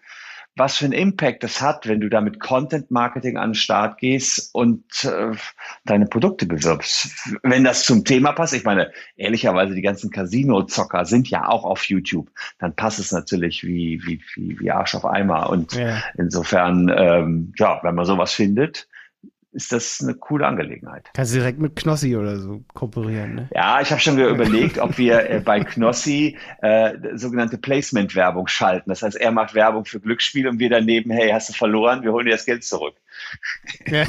was 0.55 0.77
für 0.77 0.85
einen 0.85 0.93
Impact 0.93 1.43
das 1.43 1.61
hat, 1.61 1.87
wenn 1.87 1.99
du 1.99 2.09
da 2.09 2.21
mit 2.21 2.39
Content 2.39 2.91
Marketing 2.91 3.37
an 3.37 3.49
den 3.49 3.55
Start 3.55 3.97
gehst 3.97 4.53
und 4.53 4.83
äh, 5.03 5.31
deine 5.85 6.05
Produkte 6.05 6.45
bewirbst. 6.45 7.27
Wenn 7.41 7.63
das 7.63 7.83
zum 7.83 8.05
Thema 8.05 8.33
passt, 8.33 8.53
ich 8.53 8.63
meine, 8.63 8.91
ehrlicherweise, 9.15 9.73
die 9.73 9.81
ganzen 9.81 10.11
Casino-Zocker 10.11 11.05
sind 11.05 11.29
ja 11.29 11.47
auch 11.47 11.63
auf 11.63 11.85
YouTube, 11.85 12.29
dann 12.59 12.75
passt 12.75 12.99
es 12.99 13.11
natürlich 13.11 13.63
wie, 13.63 14.01
wie, 14.05 14.21
wie, 14.35 14.59
wie 14.59 14.71
Arsch 14.71 14.93
auf 14.93 15.05
Eimer. 15.05 15.49
Und 15.49 15.73
ja. 15.73 16.03
insofern, 16.17 16.91
ähm, 16.95 17.53
ja, 17.57 17.79
wenn 17.81 17.95
man 17.95 18.05
sowas 18.05 18.33
findet, 18.33 18.87
ist 19.53 19.71
das 19.71 20.01
eine 20.01 20.15
coole 20.15 20.45
Angelegenheit. 20.47 21.09
Kannst 21.13 21.33
du 21.33 21.37
direkt 21.37 21.59
mit 21.59 21.75
Knossi 21.75 22.15
oder 22.17 22.37
so 22.37 22.63
kooperieren, 22.73 23.35
ne? 23.35 23.49
Ja, 23.53 23.81
ich 23.81 23.91
habe 23.91 24.01
schon 24.01 24.17
überlegt, 24.17 24.79
ob 24.79 24.97
wir 24.97 25.29
äh, 25.29 25.39
bei 25.39 25.59
Knossi 25.63 26.37
äh, 26.61 26.93
sogenannte 27.13 27.57
Placement-Werbung 27.57 28.47
schalten. 28.47 28.89
Das 28.89 29.03
heißt, 29.03 29.15
er 29.15 29.31
macht 29.31 29.53
Werbung 29.53 29.85
für 29.85 29.99
Glücksspiele 29.99 30.49
und 30.49 30.59
wir 30.59 30.69
daneben, 30.69 31.11
hey, 31.11 31.29
hast 31.31 31.49
du 31.49 31.53
verloren, 31.53 32.03
wir 32.03 32.11
holen 32.11 32.25
dir 32.25 32.31
das 32.31 32.45
Geld 32.45 32.63
zurück. 32.63 32.95
Ja. 33.85 34.05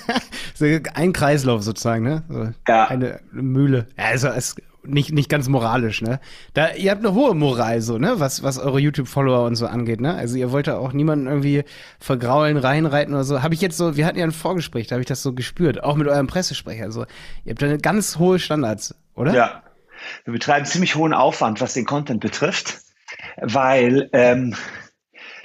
so 0.54 0.64
ein 0.94 1.12
Kreislauf 1.12 1.62
sozusagen, 1.62 2.04
ne? 2.04 2.22
So 2.28 2.48
ja. 2.68 2.86
Eine 2.86 3.20
Mühle. 3.32 3.88
Ja, 3.98 4.04
also 4.06 4.28
es 4.28 4.54
nicht, 4.86 5.12
nicht 5.12 5.28
ganz 5.28 5.48
moralisch, 5.48 6.02
ne? 6.02 6.20
Da, 6.52 6.72
ihr 6.74 6.90
habt 6.90 7.04
eine 7.04 7.14
hohe 7.14 7.34
Moral, 7.34 7.80
so, 7.80 7.98
ne? 7.98 8.14
Was, 8.18 8.42
was 8.42 8.58
eure 8.58 8.80
YouTube-Follower 8.80 9.46
und 9.46 9.56
so 9.56 9.66
angeht, 9.66 10.00
ne? 10.00 10.14
Also 10.14 10.36
ihr 10.36 10.52
wollt 10.52 10.66
da 10.66 10.76
auch 10.76 10.92
niemanden 10.92 11.26
irgendwie 11.26 11.64
vergraulen, 11.98 12.56
reinreiten 12.56 13.14
oder 13.14 13.24
so. 13.24 13.42
Habe 13.42 13.54
ich 13.54 13.60
jetzt 13.60 13.76
so, 13.76 13.96
wir 13.96 14.06
hatten 14.06 14.18
ja 14.18 14.24
ein 14.24 14.32
Vorgespräch, 14.32 14.86
da 14.86 14.94
habe 14.94 15.02
ich 15.02 15.08
das 15.08 15.22
so 15.22 15.32
gespürt, 15.32 15.82
auch 15.82 15.96
mit 15.96 16.08
eurem 16.08 16.26
Pressesprecher. 16.26 16.90
So, 16.90 17.06
ihr 17.44 17.50
habt 17.50 17.62
da 17.62 17.76
ganz 17.76 18.18
hohe 18.18 18.38
Standards, 18.38 18.94
oder? 19.14 19.34
Ja. 19.34 19.62
Wir 20.24 20.32
betreiben 20.32 20.66
ziemlich 20.66 20.96
hohen 20.96 21.14
Aufwand, 21.14 21.60
was 21.60 21.74
den 21.74 21.86
Content 21.86 22.20
betrifft, 22.20 22.80
weil 23.40 24.10
ähm, 24.12 24.54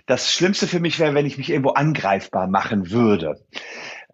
das 0.06 0.34
Schlimmste 0.34 0.67
für 0.67 0.80
mich 0.80 0.99
wäre, 0.99 1.13
wenn 1.13 1.28
ich 1.28 1.38
mich 1.38 1.52
irgendwo 1.52 1.69
angreifbar 1.71 2.47
machen 2.47 2.89
würde. 2.89 3.45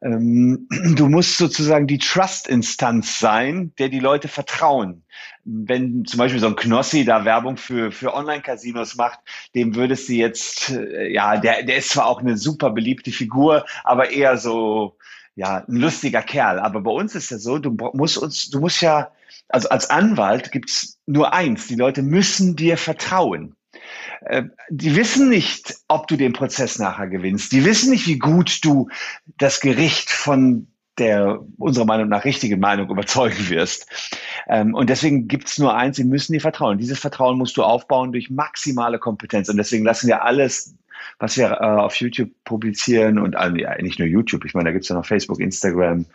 Ähm, 0.06 0.68
du 0.96 1.10
musst 1.10 1.38
sozusagen 1.38 1.88
die 1.88 1.98
Trust-Instanz 1.98 3.20
sein, 3.20 3.74
der 3.80 3.90
die 3.90 4.00
Leute 4.00 4.28
vertrauen. 4.28 5.04
Wenn 5.44 6.06
zum 6.06 6.20
Beispiel 6.20 6.40
so 6.40 6.48
ein 6.48 6.56
Knossi 6.56 7.06
da 7.06 7.26
Werbung 7.26 7.58
für, 7.58 7.92
für 7.92 8.14
Online-Casinos 8.14 8.96
macht, 8.96 9.20
dem 9.56 9.76
würdest 9.76 10.08
du 10.08 10.14
jetzt, 10.14 10.70
äh, 10.70 11.12
ja, 11.12 11.38
der, 11.38 11.64
der 11.64 11.78
ist 11.78 11.90
zwar 11.90 12.06
auch 12.06 12.22
eine 12.22 12.38
super 12.38 12.70
beliebte 12.70 13.12
Figur, 13.12 13.66
aber 13.84 14.12
eher 14.12 14.38
so, 14.38 14.98
ja, 15.36 15.66
ein 15.68 15.76
lustiger 15.76 16.22
Kerl. 16.22 16.60
Aber 16.60 16.82
bei 16.82 16.92
uns 16.92 17.16
ist 17.16 17.32
ja 17.32 17.40
so, 17.40 17.58
du 17.58 17.76
musst 17.94 18.18
uns, 18.18 18.50
du 18.50 18.60
musst 18.60 18.82
ja, 18.82 19.12
also 19.50 19.70
als 19.70 19.90
Anwalt 19.90 20.52
gibt's 20.52 21.00
nur 21.08 21.34
eins, 21.34 21.68
die 21.68 21.76
Leute 21.76 22.04
müssen 22.04 22.56
dir 22.56 22.78
vertrauen. 22.78 23.56
Äh, 24.22 24.44
die 24.70 24.96
wissen 24.96 25.30
nicht, 25.30 25.76
ob 25.88 26.08
du 26.08 26.16
den 26.16 26.34
Prozess 26.34 26.80
nachher 26.80 27.08
gewinnst. 27.08 27.52
Die 27.52 27.66
wissen 27.66 27.92
nicht, 27.92 28.08
wie 28.08 28.20
gut 28.20 28.64
du 28.64 28.90
das 29.38 29.60
Gericht 29.60 30.10
von 30.10 30.68
der 30.98 31.42
unserer 31.58 31.86
Meinung 31.86 32.08
nach 32.10 32.24
richtigen 32.24 32.60
Meinung 32.60 32.90
überzeugen 32.90 33.50
wirst. 33.50 33.88
Ähm, 34.48 34.74
und 34.74 34.90
deswegen 34.90 35.28
gibt 35.28 35.50
es 35.50 35.58
nur 35.58 35.76
eins, 35.76 35.98
sie 35.98 36.06
müssen 36.06 36.34
dir 36.34 36.42
vertrauen. 36.42 36.78
Dieses 36.78 37.00
Vertrauen 37.00 37.38
musst 37.38 37.58
du 37.58 37.64
aufbauen 37.64 38.12
durch 38.12 38.30
maximale 38.30 39.00
Kompetenz. 39.00 39.50
Und 39.50 39.58
deswegen 39.58 39.84
lassen 39.84 40.08
wir 40.08 40.24
alles, 40.24 40.76
was 41.20 41.38
wir 41.38 41.52
äh, 41.52 41.66
auf 41.66 41.96
YouTube 41.96 42.32
publizieren 42.44 43.20
und 43.20 43.36
äh, 43.36 43.82
nicht 43.82 44.00
nur 44.00 44.08
YouTube, 44.08 44.46
ich 44.46 44.54
meine, 44.54 44.70
da 44.70 44.72
gibt 44.72 44.84
es 44.84 44.90
ja 44.90 44.96
noch 44.96 45.06
Facebook, 45.06 45.40
Instagram, 45.40 46.06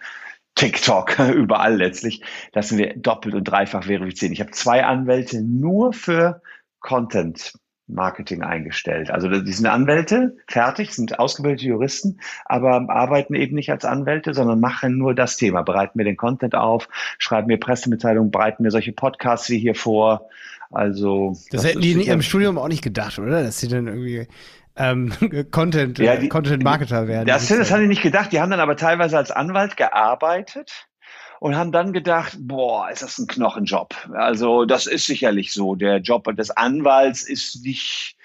TikTok, 0.55 1.18
überall 1.35 1.76
letztlich, 1.76 2.22
lassen 2.53 2.79
wir 2.79 2.94
doppelt 2.96 3.35
und 3.35 3.44
dreifach 3.44 3.85
verifizieren. 3.85 4.33
Ich 4.33 4.40
habe 4.40 4.50
zwei 4.50 4.85
Anwälte 4.85 5.42
nur 5.42 5.92
für 5.92 6.42
Content 6.81 7.53
Marketing 7.94 8.42
eingestellt. 8.42 9.11
Also 9.11 9.29
die 9.29 9.53
sind 9.53 9.66
Anwälte, 9.66 10.37
fertig, 10.46 10.94
sind 10.94 11.18
ausgebildete 11.18 11.66
Juristen, 11.66 12.20
aber 12.44 12.88
arbeiten 12.88 13.35
eben 13.35 13.55
nicht 13.55 13.70
als 13.70 13.85
Anwälte, 13.85 14.35
sondern 14.35 14.61
machen 14.61 14.96
nur 14.98 15.14
das 15.14 15.37
Thema, 15.37 15.62
bereiten 15.62 15.98
mir 15.98 16.05
den 16.05 16.16
Content 16.16 16.55
auf, 16.55 16.88
schreiben 17.18 17.48
mir 17.48 17.59
Pressemitteilungen, 17.59 18.31
bereiten 18.31 18.62
mir 18.62 18.70
solche 18.70 18.92
Podcasts 18.92 19.48
wie 19.50 19.59
hier 19.59 19.74
vor. 19.74 20.29
Also 20.70 21.31
das, 21.31 21.62
das 21.62 21.64
hätten 21.64 21.81
die 21.81 21.92
in 21.92 22.00
ihrem 22.00 22.22
Studium 22.22 22.59
auch 22.59 22.68
nicht 22.68 22.83
gedacht, 22.83 23.18
oder? 23.18 23.42
Dass 23.42 23.59
sie 23.59 23.68
dann 23.68 23.87
irgendwie 23.87 24.29
ähm, 24.76 25.12
Content, 25.50 25.98
ja, 25.98 26.16
die, 26.16 26.29
Content 26.29 26.62
Marketer 26.62 27.09
werden. 27.09 27.26
Das, 27.26 27.48
das 27.48 27.70
haben 27.70 27.83
die 27.83 27.88
nicht 27.88 28.03
gedacht. 28.03 28.33
Die 28.33 28.40
haben 28.40 28.50
dann 28.50 28.61
aber 28.61 28.76
teilweise 28.76 29.18
als 29.18 29.31
Anwalt 29.31 29.76
gearbeitet 29.76 30.89
und 31.40 31.57
haben 31.57 31.72
dann 31.72 31.92
gedacht, 31.92 32.37
boah, 32.38 32.90
ist 32.90 33.03
das 33.03 33.18
ein 33.18 33.26
Knochenjob. 33.26 33.94
Also 34.12 34.66
das 34.66 34.87
ist 34.87 35.07
sicherlich 35.07 35.53
so. 35.53 35.74
Der 35.74 35.96
Job 35.96 36.24
des 36.37 36.50
Anwalts 36.50 37.22
ist 37.22 37.64
nicht 37.64 38.16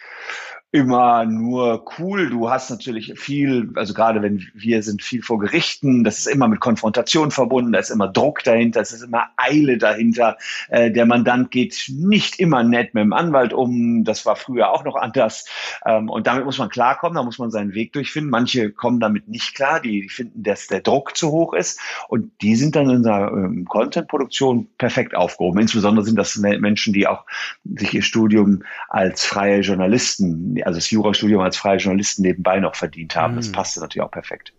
immer 0.75 1.25
nur 1.25 1.85
cool. 1.97 2.29
Du 2.29 2.49
hast 2.49 2.69
natürlich 2.69 3.13
viel, 3.17 3.69
also 3.75 3.93
gerade 3.93 4.21
wenn 4.21 4.45
wir 4.53 4.83
sind 4.83 5.01
viel 5.01 5.21
vor 5.21 5.39
Gerichten, 5.39 6.03
das 6.03 6.19
ist 6.19 6.27
immer 6.27 6.49
mit 6.49 6.59
Konfrontation 6.59 7.31
verbunden, 7.31 7.71
da 7.71 7.79
ist 7.79 7.91
immer 7.91 8.09
Druck 8.09 8.43
dahinter, 8.43 8.81
es 8.81 8.91
ist 8.91 9.03
immer 9.03 9.27
Eile 9.37 9.77
dahinter. 9.77 10.37
Äh, 10.67 10.91
der 10.91 11.05
Mandant 11.05 11.49
geht 11.49 11.85
nicht 11.87 12.41
immer 12.41 12.63
nett 12.63 12.93
mit 12.93 13.03
dem 13.03 13.13
Anwalt 13.13 13.53
um. 13.53 14.03
Das 14.03 14.25
war 14.25 14.35
früher 14.35 14.69
auch 14.69 14.83
noch 14.83 14.95
anders. 14.95 15.47
Ähm, 15.85 16.09
und 16.09 16.27
damit 16.27 16.43
muss 16.43 16.57
man 16.57 16.67
klarkommen, 16.67 17.15
da 17.15 17.23
muss 17.23 17.39
man 17.39 17.51
seinen 17.51 17.73
Weg 17.73 17.93
durchfinden. 17.93 18.29
Manche 18.29 18.69
kommen 18.71 18.99
damit 18.99 19.29
nicht 19.29 19.55
klar, 19.55 19.79
die 19.79 20.09
finden, 20.09 20.43
dass 20.43 20.67
der 20.67 20.81
Druck 20.81 21.15
zu 21.15 21.31
hoch 21.31 21.53
ist. 21.53 21.79
Und 22.09 22.31
die 22.41 22.57
sind 22.57 22.75
dann 22.75 22.89
in 22.89 23.03
der 23.03 23.31
ähm, 23.33 23.63
Content-Produktion 23.63 24.67
perfekt 24.77 25.15
aufgehoben. 25.15 25.61
Insbesondere 25.61 26.05
sind 26.05 26.17
das 26.17 26.35
Menschen, 26.35 26.91
die 26.91 27.07
auch 27.07 27.23
sich 27.63 27.93
ihr 27.93 28.01
Studium 28.01 28.63
als 28.89 29.23
freie 29.23 29.61
Journalisten 29.61 30.54
also 30.63 30.77
das 30.77 30.89
Jurastudium 30.89 31.41
als 31.41 31.57
freie 31.57 31.77
Journalisten 31.77 32.21
nebenbei 32.21 32.59
noch 32.59 32.75
verdient 32.75 33.15
haben. 33.15 33.33
Mhm. 33.33 33.37
Das 33.37 33.51
passte 33.51 33.79
natürlich 33.79 34.05
auch 34.05 34.11
perfekt. 34.11 34.53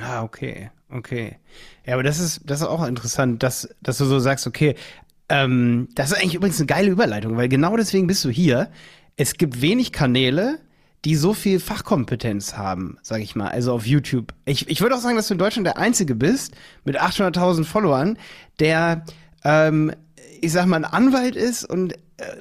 Ah, 0.00 0.22
okay, 0.22 0.70
okay. 0.90 1.36
Ja, 1.86 1.94
aber 1.94 2.02
das 2.02 2.18
ist, 2.18 2.42
das 2.44 2.60
ist 2.60 2.66
auch 2.66 2.86
interessant, 2.86 3.42
dass, 3.42 3.68
dass 3.80 3.98
du 3.98 4.04
so 4.04 4.18
sagst, 4.18 4.46
okay, 4.46 4.74
ähm, 5.28 5.88
das 5.94 6.10
ist 6.10 6.18
eigentlich 6.18 6.34
übrigens 6.34 6.58
eine 6.58 6.66
geile 6.66 6.90
Überleitung, 6.90 7.36
weil 7.36 7.48
genau 7.48 7.76
deswegen 7.76 8.06
bist 8.06 8.24
du 8.24 8.30
hier. 8.30 8.70
Es 9.16 9.34
gibt 9.34 9.60
wenig 9.60 9.92
Kanäle, 9.92 10.60
die 11.04 11.14
so 11.14 11.32
viel 11.32 11.60
Fachkompetenz 11.60 12.56
haben, 12.56 12.98
sag 13.02 13.20
ich 13.20 13.36
mal, 13.36 13.48
also 13.48 13.72
auf 13.72 13.86
YouTube. 13.86 14.34
Ich, 14.44 14.68
ich 14.68 14.80
würde 14.80 14.96
auch 14.96 15.00
sagen, 15.00 15.16
dass 15.16 15.28
du 15.28 15.34
in 15.34 15.38
Deutschland 15.38 15.66
der 15.66 15.78
Einzige 15.78 16.14
bist 16.14 16.54
mit 16.84 17.00
800.000 17.00 17.64
Followern, 17.64 18.18
der, 18.58 19.04
ähm, 19.44 19.92
ich 20.40 20.52
sag 20.52 20.66
mal, 20.66 20.76
ein 20.76 20.84
Anwalt 20.84 21.36
ist 21.36 21.64
und 21.64 21.94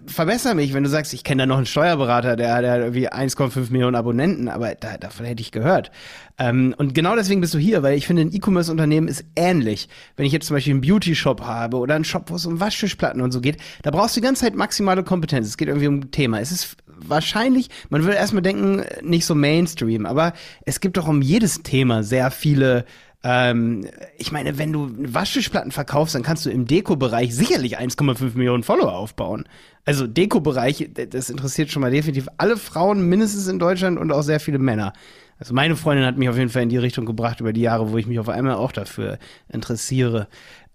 verbessere 0.08 0.56
mich, 0.56 0.74
wenn 0.74 0.84
du 0.84 0.90
sagst, 0.90 1.14
ich 1.14 1.24
kenne 1.24 1.44
da 1.44 1.46
noch 1.46 1.58
einen 1.58 1.68
Steuerberater, 1.68 2.36
der, 2.36 2.62
der 2.62 2.72
hat 2.72 2.80
irgendwie 2.80 3.10
1,5 3.12 3.72
Millionen 3.72 3.96
Abonnenten, 3.96 4.48
aber 4.48 4.74
da, 4.74 4.98
davon 4.98 5.26
hätte 5.26 5.42
ich 5.42 5.52
gehört. 5.52 5.92
Ähm, 6.40 6.74
und 6.78 6.96
genau 6.96 7.16
deswegen 7.16 7.42
bist 7.42 7.54
du 7.54 7.60
hier, 7.60 7.84
weil 7.84 7.96
ich 7.96 8.08
finde, 8.08 8.24
ein 8.24 8.34
E-Commerce-Unternehmen 8.34 9.08
ist 9.08 9.26
ähnlich. 9.36 9.88
Wenn 10.16 10.26
ich 10.26 10.32
jetzt 10.32 10.48
zum 10.48 10.56
Beispiel 10.56 10.74
einen 10.74 10.82
Beauty-Shop 10.82 11.42
habe 11.42 11.78
oder 11.78 11.94
einen 11.94 12.06
Shop, 12.06 12.32
wo 12.32 12.36
es 12.36 12.46
um 12.48 12.60
Waschtischplatten 12.60 13.22
und 13.22 13.32
so 13.32 13.40
geht, 13.40 13.58
da 13.84 13.92
brauchst 13.92 14.16
du 14.16 14.20
die 14.20 14.26
ganze 14.26 14.46
Zeit 14.46 14.56
maximale 14.56 15.04
Kompetenz. 15.04 15.48
Es 15.48 15.58
geht 15.58 15.68
irgendwie 15.68 15.88
um 15.88 16.00
ein 16.00 16.12
Thema. 16.12 16.40
Es 16.40 16.52
ist 16.52 16.78
wahrscheinlich, 16.88 17.70
man 17.90 18.04
würde 18.04 18.18
erstmal 18.18 18.42
denken, 18.42 18.84
nicht 19.04 19.26
so 19.26 19.36
Mainstream, 19.36 20.08
aber 20.08 20.34
es 20.66 20.80
gibt 20.80 20.98
doch 20.98 21.08
um 21.08 21.22
jedes 21.22 21.62
Thema 21.62 22.02
sehr 22.04 22.32
viele 22.32 22.86
ähm, 23.24 23.88
ich 24.18 24.32
meine, 24.32 24.58
wenn 24.58 24.72
du 24.72 24.92
Waschtischplatten 24.98 25.72
verkaufst, 25.72 26.16
dann 26.16 26.24
kannst 26.24 26.46
du 26.46 26.50
im 26.50 26.66
Deko-Bereich 26.66 27.36
sicherlich 27.36 27.80
1,5 27.80 28.38
Millionen 28.38 28.64
Follower 28.64 28.94
aufbauen. 28.94 29.48
Also 29.86 30.06
Deko-Bereich, 30.06 30.92
das 30.94 31.30
interessiert 31.30 31.72
schon 31.72 31.82
mal 31.82 31.92
definitiv 31.92 32.28
alle 32.38 32.58
Frauen 32.58 33.08
mindestens 33.10 33.48
in 33.48 33.60
Deutschland 33.60 33.98
und 33.98 34.12
auch 34.12 34.22
sehr 34.22 34.40
viele 34.40 34.60
Männer. 34.60 34.94
Also 35.40 35.54
meine 35.54 35.76
Freundin 35.76 36.06
hat 36.06 36.18
mich 36.18 36.30
auf 36.30 36.38
jeden 36.38 36.50
Fall 36.50 36.64
in 36.64 36.70
die 36.70 36.78
Richtung 36.78 37.06
gebracht 37.06 37.40
über 37.40 37.54
die 37.54 37.62
Jahre, 37.62 37.92
wo 37.92 37.98
ich 37.98 38.08
mich 38.08 38.20
auf 38.20 38.30
einmal 38.30 38.56
auch 38.56 38.72
dafür 38.72 39.20
interessiere. 39.50 40.28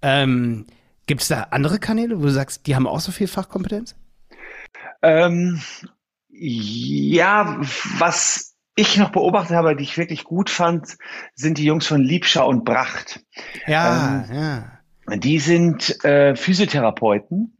Ähm, 0.03 0.67
Gibt 1.07 1.23
es 1.23 1.29
da 1.29 1.49
andere 1.51 1.79
Kanäle, 1.79 2.19
wo 2.19 2.25
du 2.25 2.31
sagst, 2.31 2.67
die 2.67 2.77
haben 2.77 2.87
auch 2.87 3.01
so 3.01 3.13
viel 3.13 3.27
Fachkompetenz? 3.27 3.97
Ähm, 5.03 5.61
ja, 6.29 7.61
was 7.99 8.52
ich 8.75 8.97
noch 8.97 9.11
beobachtet 9.11 9.57
habe, 9.57 9.77
die 9.77 9.85
ich 9.85 9.99
wirklich 9.99 10.25
gut 10.25 10.51
fand, 10.51 10.97
sind 11.35 11.59
die 11.59 11.65
Jungs 11.65 11.87
von 11.87 12.01
Liebscher 12.01 12.47
und 12.47 12.65
Bracht. 12.65 13.25
Ja, 13.67 14.25
ähm, 14.29 14.35
ja. 14.35 14.79
Die 15.17 15.39
sind 15.39 16.05
äh, 16.05 16.35
Physiotherapeuten, 16.37 17.57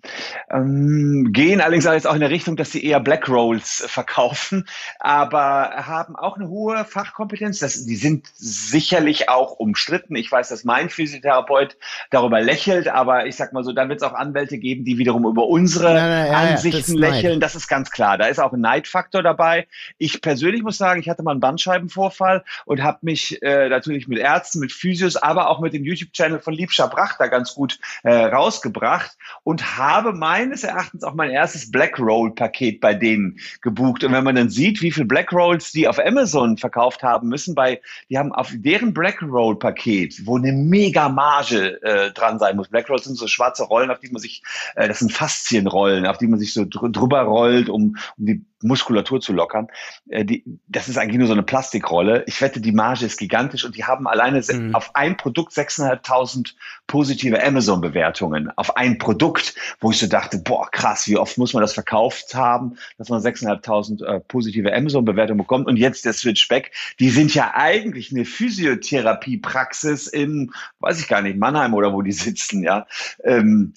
ähm, 0.51 1.33
gehen 1.33 1.61
allerdings 1.61 1.85
jetzt 1.85 2.07
auch 2.07 2.15
in 2.15 2.21
der 2.21 2.31
Richtung, 2.31 2.57
dass 2.57 2.73
sie 2.73 2.85
eher 2.85 3.01
Black 3.01 3.29
Rolls 3.29 3.85
verkaufen, 3.87 4.67
aber 5.01 5.73
haben 5.77 6.17
auch 6.17 6.37
eine 6.37 6.49
hohe 6.49 6.85
Fachkompetenz. 6.85 7.59
Das, 7.59 7.85
die 7.85 7.97
sind 7.97 8.29
sicherlich 8.35 9.29
auch 9.29 9.53
umstritten. 9.53 10.17
Ich 10.17 10.31
weiß, 10.31 10.49
dass 10.49 10.65
mein 10.65 10.89
Physiotherapeut 10.89 11.77
darüber 12.11 12.41
lächelt, 12.41 12.89
aber 12.89 13.27
ich 13.27 13.37
sag 13.37 13.53
mal 13.53 13.65
so, 13.65 13.73
dann 13.73 13.89
wird 13.89 14.01
es 14.01 14.09
auch 14.09 14.15
Anwälte 14.15 14.59
geben, 14.59 14.85
die 14.85 14.99
wiederum 14.99 15.27
über 15.27 15.47
unsere 15.47 15.95
ja, 15.95 16.27
ja, 16.27 16.33
Ansichten 16.33 16.99
ja, 16.99 17.01
das 17.01 17.15
lächeln. 17.15 17.41
Das 17.41 17.55
ist 17.55 17.69
ganz 17.69 17.91
klar. 17.91 18.19
Da 18.19 18.27
ist 18.27 18.41
auch 18.41 18.53
ein 18.53 18.61
Neidfaktor 18.61 19.23
dabei. 19.23 19.67
Ich 19.99 20.23
persönlich 20.23 20.63
muss 20.63 20.79
sagen, 20.79 21.01
ich 21.01 21.09
hatte 21.09 21.23
mal 21.23 21.33
einen 21.33 21.41
Bandscheibenvorfall 21.41 22.45
und 22.65 22.83
habe 22.83 22.99
mich 23.03 23.43
äh, 23.43 23.69
natürlich 23.69 24.09
mit 24.09 24.19
Ärzten, 24.19 24.61
mit 24.61 24.73
Physios, 24.73 25.17
aber 25.17 25.49
auch 25.49 25.61
mit 25.61 25.73
dem 25.73 25.85
YouTube-Channel 25.85 26.41
von 26.41 26.55
Liebscher 26.55 26.89
Brachter 26.89 27.29
ganz 27.29 27.42
gut 27.55 27.79
äh, 28.03 28.13
rausgebracht 28.13 29.17
und 29.45 29.79
habe 29.79 30.13
meines 30.13 30.65
Erachtens 30.65 31.05
auch 31.05 31.15
mein 31.15 31.31
erstes 31.31 31.71
Black 31.71 31.99
Roll 31.99 32.35
Paket 32.35 32.81
bei 32.81 32.95
denen 32.95 33.39
gebucht. 33.61 34.05
Und 34.05 34.13
wenn 34.13 34.25
man 34.25 34.37
dann 34.37 34.51
sieht, 34.51 34.83
wie 34.83 34.91
viel 34.91 35.05
Black 35.05 35.33
Rolls 35.33 35.73
die 35.73 35.89
auf 35.89 35.99
Amazon 35.99 36.57
verkauft 36.57 37.03
haben 37.03 37.29
müssen, 37.29 37.55
bei, 37.55 37.81
die 38.09 38.19
haben 38.19 38.33
auf 38.33 38.53
deren 38.55 38.95
Black 38.95 39.23
Roll 39.23 39.59
Paket, 39.59 40.27
wo 40.27 40.37
eine 40.37 40.53
mega 40.53 41.09
Marge 41.09 41.83
äh, 41.83 42.13
dran 42.13 42.39
sein 42.39 42.57
muss. 42.57 42.69
Black 42.69 42.87
sind 43.01 43.17
so 43.17 43.27
schwarze 43.27 43.65
Rollen, 43.65 43.91
auf 43.91 44.01
die 44.01 44.11
man 44.11 44.21
sich, 44.21 44.43
äh, 44.77 44.89
das 44.89 44.99
sind 45.01 45.13
Faszienrollen, 45.13 46.07
auf 46.07 46.19
die 46.19 46.27
man 46.27 46.39
sich 46.39 46.53
so 46.53 46.65
dr 46.65 46.91
drüber 46.91 47.23
rollt, 47.23 47.69
um, 47.69 47.97
um 48.19 48.27
die 48.27 48.45
Muskulatur 48.63 49.21
zu 49.21 49.33
lockern. 49.33 49.69
Äh, 50.09 50.25
die, 50.25 50.45
das 50.69 50.89
ist 50.89 50.99
eigentlich 50.99 51.19
nur 51.19 51.27
so 51.27 51.33
eine 51.33 51.43
Plastikrolle. 51.43 52.25
Ich 52.27 52.41
wette, 52.41 52.61
die 52.61 52.73
Marge 52.73 53.07
ist 53.07 53.19
gigantisch 53.19 53.65
und 53.65 53.77
die 53.77 53.85
haben 53.85 54.07
alleine 54.07 54.41
mhm. 54.41 54.75
auf 54.75 54.95
ein 54.95 55.17
Produkt 55.17 55.53
6.500 55.53 56.55
positive 56.87 57.43
Amazon-Bewertungen. 57.43 58.51
Auf 58.57 58.77
ein 58.77 58.99
Produkt, 58.99 59.55
wo 59.81 59.91
ich 59.91 59.99
so 59.99 60.07
dachte, 60.07 60.39
boah, 60.39 60.71
krass, 60.71 61.07
wie 61.09 61.17
oft 61.17 61.39
muss 61.39 61.55
man 61.55 61.63
das 61.63 61.75
verkauft 61.75 62.35
haben, 62.35 62.77
dass 62.99 63.09
man 63.09 63.21
6.500 63.21 64.05
äh, 64.05 64.21
positive 64.21 64.73
Amazon-Bewertungen 64.73 65.39
bekommt. 65.39 65.67
Und 65.67 65.77
jetzt 65.77 66.05
der 66.05 66.13
Switchback, 66.13 66.73
die 66.99 67.11
sind 67.11 67.35
ja 67.35 67.53
eigentlich 67.55 68.13
eine 68.13 68.25
Physiotherapie-Praxis 68.25 70.07
in, 70.09 70.53
weiß 70.81 71.01
ich 71.01 71.09
gar 71.09 71.23
nicht, 71.23 71.39
Mannheim 71.39 71.75
oder 71.75 71.93
wo 71.93 72.03
die 72.03 72.13
sitzen, 72.13 72.63
ja. 72.63 72.87
Ähm, 73.25 73.75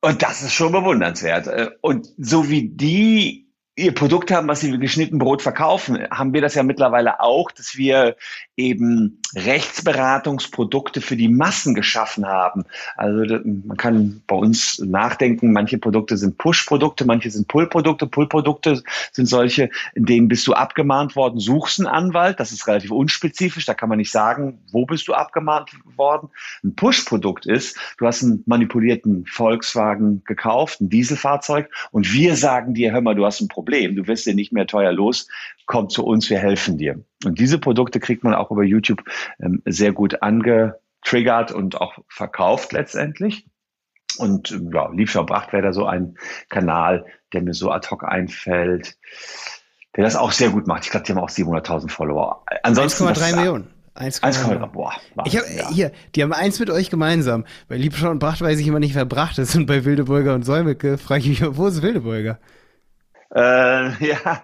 und 0.00 0.22
das 0.22 0.42
ist 0.42 0.52
schon 0.52 0.72
bewundernswert. 0.72 1.46
Äh, 1.46 1.70
und 1.80 2.08
so 2.16 2.48
wie 2.48 2.68
die 2.68 3.45
ihr 3.76 3.92
Produkt 3.92 4.30
haben, 4.30 4.48
was 4.48 4.60
sie 4.60 4.78
geschnitten 4.78 5.18
Brot 5.18 5.42
verkaufen, 5.42 6.08
haben 6.10 6.32
wir 6.32 6.40
das 6.40 6.54
ja 6.54 6.62
mittlerweile 6.62 7.20
auch, 7.20 7.50
dass 7.50 7.76
wir 7.76 8.16
eben 8.56 9.20
Rechtsberatungsprodukte 9.34 11.02
für 11.02 11.16
die 11.16 11.28
Massen 11.28 11.74
geschaffen 11.74 12.24
haben. 12.26 12.64
Also 12.96 13.38
man 13.44 13.76
kann 13.76 14.22
bei 14.26 14.34
uns 14.34 14.78
nachdenken, 14.78 15.52
manche 15.52 15.76
Produkte 15.76 16.16
sind 16.16 16.38
Push-Produkte, 16.38 17.04
manche 17.04 17.30
sind 17.30 17.48
Pull-Produkte. 17.48 18.06
Pull-Produkte 18.06 18.82
sind 19.12 19.26
solche, 19.26 19.68
in 19.94 20.06
denen 20.06 20.28
bist 20.28 20.46
du 20.46 20.54
abgemahnt 20.54 21.14
worden, 21.14 21.38
suchst 21.38 21.78
einen 21.78 21.86
Anwalt. 21.86 22.40
Das 22.40 22.52
ist 22.52 22.66
relativ 22.66 22.90
unspezifisch, 22.92 23.66
da 23.66 23.74
kann 23.74 23.90
man 23.90 23.98
nicht 23.98 24.10
sagen, 24.10 24.58
wo 24.72 24.86
bist 24.86 25.06
du 25.06 25.12
abgemahnt 25.12 25.70
worden. 25.96 26.30
Ein 26.64 26.74
Push-Produkt 26.74 27.44
ist, 27.44 27.76
du 27.98 28.06
hast 28.06 28.22
einen 28.22 28.42
manipulierten 28.46 29.26
Volkswagen 29.26 30.22
gekauft, 30.24 30.80
ein 30.80 30.88
Dieselfahrzeug 30.88 31.68
und 31.90 32.10
wir 32.10 32.36
sagen 32.36 32.72
dir, 32.72 32.92
hör 32.92 33.02
mal, 33.02 33.14
du 33.14 33.26
hast 33.26 33.42
ein 33.42 33.48
Problem 33.48 33.65
Problem. 33.66 33.96
Du 33.96 34.06
wirst 34.06 34.26
dir 34.26 34.34
nicht 34.34 34.52
mehr 34.52 34.66
teuer 34.66 34.92
los. 34.92 35.28
Komm 35.66 35.88
zu 35.88 36.04
uns, 36.04 36.30
wir 36.30 36.38
helfen 36.38 36.78
dir. 36.78 37.02
Und 37.24 37.38
diese 37.38 37.58
Produkte 37.58 38.00
kriegt 38.00 38.24
man 38.24 38.34
auch 38.34 38.50
über 38.50 38.62
YouTube 38.62 39.02
ähm, 39.40 39.60
sehr 39.66 39.92
gut 39.92 40.22
angetriggert 40.22 41.52
und 41.52 41.80
auch 41.80 41.98
verkauft 42.08 42.72
letztendlich. 42.72 43.46
Und 44.18 44.58
ja, 44.72 44.88
Liebverbracht 44.90 45.52
wäre 45.52 45.62
da 45.62 45.72
so 45.72 45.84
ein 45.84 46.16
Kanal, 46.48 47.04
der 47.32 47.42
mir 47.42 47.54
so 47.54 47.70
ad 47.70 47.88
hoc 47.90 48.04
einfällt, 48.04 48.96
der 49.96 50.04
das 50.04 50.14
auch 50.14 50.32
sehr 50.32 50.50
gut 50.50 50.66
macht. 50.66 50.84
Ich 50.84 50.90
glaube, 50.90 51.04
die 51.04 51.12
haben 51.12 51.18
auch 51.18 51.28
700.000 51.28 51.90
Follower. 51.90 52.44
Ansonsten 52.62 53.04
1,3 53.04 53.36
Millionen. 53.36 53.68
1,3. 53.96 54.66
Boah, 54.66 54.92
ich 55.24 55.36
hab, 55.36 55.44
ja. 55.50 55.70
Hier, 55.70 55.92
die 56.14 56.22
haben 56.22 56.32
eins 56.32 56.60
mit 56.60 56.70
euch 56.70 56.90
gemeinsam. 56.90 57.46
Bei 57.68 57.76
Liebschau 57.76 58.10
und 58.10 58.18
Bracht 58.18 58.42
weiß 58.42 58.58
ich 58.60 58.66
immer 58.66 58.78
nicht, 58.78 58.94
wer 58.94 59.06
Bracht 59.06 59.38
ist. 59.38 59.56
Und 59.56 59.66
bei 59.66 59.84
Wildeburger 59.84 60.34
und 60.34 60.44
Säumecke 60.44 60.98
frage 60.98 61.22
ich 61.22 61.40
mich, 61.40 61.56
wo 61.56 61.66
ist 61.66 61.82
Wildeburger? 61.82 62.38
Äh, 63.34 64.04
ja, 64.06 64.42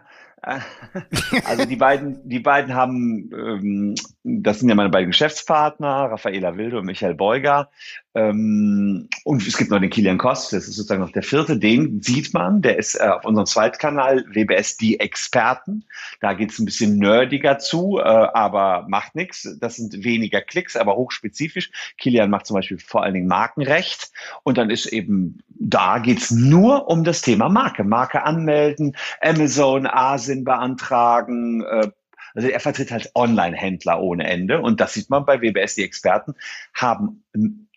also 1.45 1.65
die 1.65 1.77
beiden, 1.77 2.29
die 2.29 2.41
beiden 2.41 2.75
haben, 2.75 3.31
ähm, 3.33 3.95
das 4.25 4.61
sind 4.61 4.69
ja 4.69 4.77
meine 4.77 4.91
beiden 4.91 5.11
Geschäftspartner, 5.11 6.11
Raffaela 6.11 6.57
Wilde 6.57 6.79
und 6.79 6.87
Michael 6.87 7.15
Beuger. 7.15 7.71
Ähm, 8.15 9.09
und 9.25 9.47
es 9.47 9.57
gibt 9.57 9.71
noch 9.71 9.81
den 9.81 9.91
Kilian 9.91 10.19
Kost, 10.19 10.53
das 10.53 10.69
ist 10.69 10.77
sozusagen 10.77 11.01
noch 11.01 11.13
der 11.13 11.23
vierte, 11.23 11.59
den 11.59 12.03
sieht 12.03 12.35
man, 12.35 12.61
der 12.63 12.79
ist 12.79 12.95
äh, 12.95 13.09
auf 13.09 13.25
unserem 13.25 13.47
Zweitkanal 13.47 14.25
WBS 14.29 14.77
Die 14.77 15.01
Experten. 15.01 15.85
Da 16.21 16.35
geht 16.35 16.53
es 16.53 16.59
ein 16.59 16.67
bisschen 16.67 16.99
nerdiger 16.99 17.59
zu, 17.59 17.99
äh, 17.99 18.03
aber 18.03 18.87
macht 18.89 19.17
nichts. 19.17 19.57
Das 19.59 19.77
sind 19.77 20.05
weniger 20.05 20.41
Klicks, 20.41 20.77
aber 20.77 20.95
hochspezifisch. 20.97 21.73
Kilian 21.99 22.31
macht 22.31 22.47
zum 22.47 22.55
Beispiel 22.55 22.79
vor 22.79 23.03
allen 23.03 23.15
Dingen 23.15 23.29
Markenrecht 23.29 24.13
und 24.45 24.57
dann 24.57 24.71
ist 24.71 24.87
eben, 24.87 25.43
da 25.49 25.99
geht's 25.99 26.31
nur 26.31 26.89
um 26.89 27.03
das 27.03 27.23
Thema 27.23 27.49
Marke. 27.49 27.83
Marke 27.83 28.23
anmelden, 28.23 28.97
Amazon, 29.21 29.87
ASIN 29.87 30.45
beantragen, 30.45 31.65
äh, 31.65 31.89
also 32.35 32.49
er 32.49 32.61
vertritt 32.61 32.91
halt 32.91 33.11
Online-Händler 33.15 34.01
ohne 34.01 34.27
Ende 34.29 34.61
und 34.61 34.81
das 34.81 34.95
sieht 34.95 35.11
man 35.11 35.25
bei 35.25 35.41
WBS. 35.41 35.75
Die 35.75 35.85
Experten 35.85 36.35
haben 36.75 37.25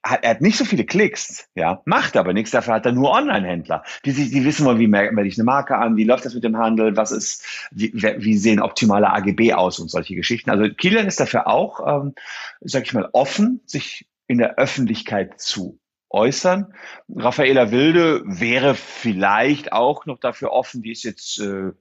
hat, 0.05 0.23
er 0.23 0.31
hat 0.31 0.41
nicht 0.41 0.57
so 0.57 0.65
viele 0.65 0.85
Klicks, 0.85 1.49
ja, 1.55 1.81
macht 1.85 2.15
aber 2.15 2.33
nichts, 2.33 2.51
dafür 2.51 2.75
hat 2.75 2.85
er 2.85 2.91
nur 2.91 3.11
Online-Händler, 3.11 3.83
die, 4.05 4.11
sich, 4.11 4.29
die 4.29 4.45
wissen 4.45 4.65
wollen, 4.65 4.79
wie 4.79 4.87
melde 4.87 5.25
ich 5.25 5.37
eine 5.37 5.45
Marke 5.45 5.77
an, 5.77 5.97
wie 5.97 6.03
läuft 6.03 6.25
das 6.25 6.35
mit 6.35 6.43
dem 6.43 6.57
Handel, 6.57 6.95
was 6.95 7.11
ist, 7.11 7.43
wie, 7.71 7.91
wie 7.93 8.37
sehen 8.37 8.61
optimale 8.61 9.11
AGB 9.11 9.53
aus 9.53 9.79
und 9.79 9.89
solche 9.89 10.15
Geschichten. 10.15 10.51
Also 10.51 10.69
Kilian 10.69 11.07
ist 11.07 11.19
dafür 11.19 11.47
auch, 11.47 12.03
ähm, 12.03 12.13
sag 12.61 12.83
ich 12.83 12.93
mal, 12.93 13.09
offen, 13.13 13.61
sich 13.65 14.07
in 14.27 14.37
der 14.37 14.57
Öffentlichkeit 14.57 15.39
zu 15.39 15.79
äußern. 16.09 16.73
Raffaela 17.13 17.71
Wilde 17.71 18.21
wäre 18.25 18.75
vielleicht 18.75 19.73
auch 19.73 20.05
noch 20.05 20.19
dafür 20.19 20.51
offen, 20.51 20.81
die 20.83 20.91
ist 20.91 21.03
jetzt 21.03 21.39
äh, 21.39 21.71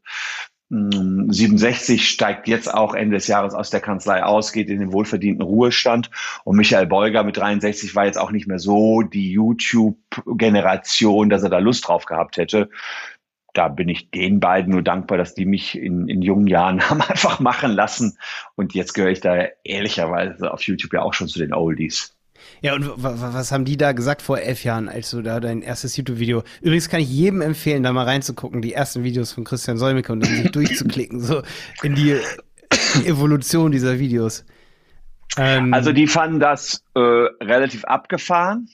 67 0.74 2.08
steigt 2.08 2.48
jetzt 2.48 2.72
auch 2.72 2.94
Ende 2.94 3.16
des 3.16 3.28
Jahres 3.28 3.54
aus 3.54 3.70
der 3.70 3.80
Kanzlei 3.80 4.24
aus, 4.24 4.52
geht 4.52 4.68
in 4.68 4.80
den 4.80 4.92
wohlverdienten 4.92 5.42
Ruhestand. 5.42 6.10
Und 6.44 6.56
Michael 6.56 6.86
Beuger 6.86 7.22
mit 7.22 7.36
63 7.36 7.94
war 7.94 8.06
jetzt 8.06 8.18
auch 8.18 8.32
nicht 8.32 8.48
mehr 8.48 8.58
so 8.58 9.02
die 9.02 9.30
YouTube-Generation, 9.30 11.30
dass 11.30 11.44
er 11.44 11.50
da 11.50 11.58
Lust 11.58 11.86
drauf 11.86 12.06
gehabt 12.06 12.38
hätte. 12.38 12.70
Da 13.52 13.68
bin 13.68 13.88
ich 13.88 14.10
den 14.10 14.40
beiden 14.40 14.72
nur 14.72 14.82
dankbar, 14.82 15.16
dass 15.16 15.34
die 15.34 15.46
mich 15.46 15.78
in, 15.78 16.08
in 16.08 16.22
jungen 16.22 16.48
Jahren 16.48 16.80
haben 16.90 17.02
einfach 17.02 17.38
machen 17.38 17.70
lassen. 17.70 18.18
Und 18.56 18.74
jetzt 18.74 18.94
gehöre 18.94 19.12
ich 19.12 19.20
da 19.20 19.46
ehrlicherweise 19.62 20.52
auf 20.52 20.62
YouTube 20.62 20.92
ja 20.92 21.02
auch 21.02 21.14
schon 21.14 21.28
zu 21.28 21.38
den 21.38 21.54
Oldies. 21.54 22.13
Ja, 22.60 22.74
und 22.74 22.90
was 22.96 23.52
haben 23.52 23.64
die 23.64 23.76
da 23.76 23.92
gesagt 23.92 24.22
vor 24.22 24.38
elf 24.38 24.64
Jahren, 24.64 24.88
als 24.88 25.10
du 25.10 25.22
da 25.22 25.40
dein 25.40 25.62
erstes 25.62 25.96
YouTube-Video? 25.96 26.42
Übrigens 26.60 26.88
kann 26.88 27.00
ich 27.00 27.10
jedem 27.10 27.40
empfehlen, 27.40 27.82
da 27.82 27.92
mal 27.92 28.04
reinzugucken, 28.04 28.62
die 28.62 28.72
ersten 28.72 29.04
Videos 29.04 29.32
von 29.32 29.44
Christian 29.44 29.78
Solmecke 29.78 30.12
und 30.12 30.24
dann 30.24 30.34
sich 30.34 30.50
durchzuklicken, 30.52 31.20
so 31.20 31.42
in 31.82 31.94
die 31.94 32.18
Evolution 33.04 33.72
dieser 33.72 33.98
Videos. 33.98 34.44
Ähm, 35.36 35.74
also 35.74 35.92
die 35.92 36.06
fanden 36.06 36.40
das 36.40 36.84
äh, 36.94 37.00
relativ 37.00 37.84
abgefahren 37.84 38.68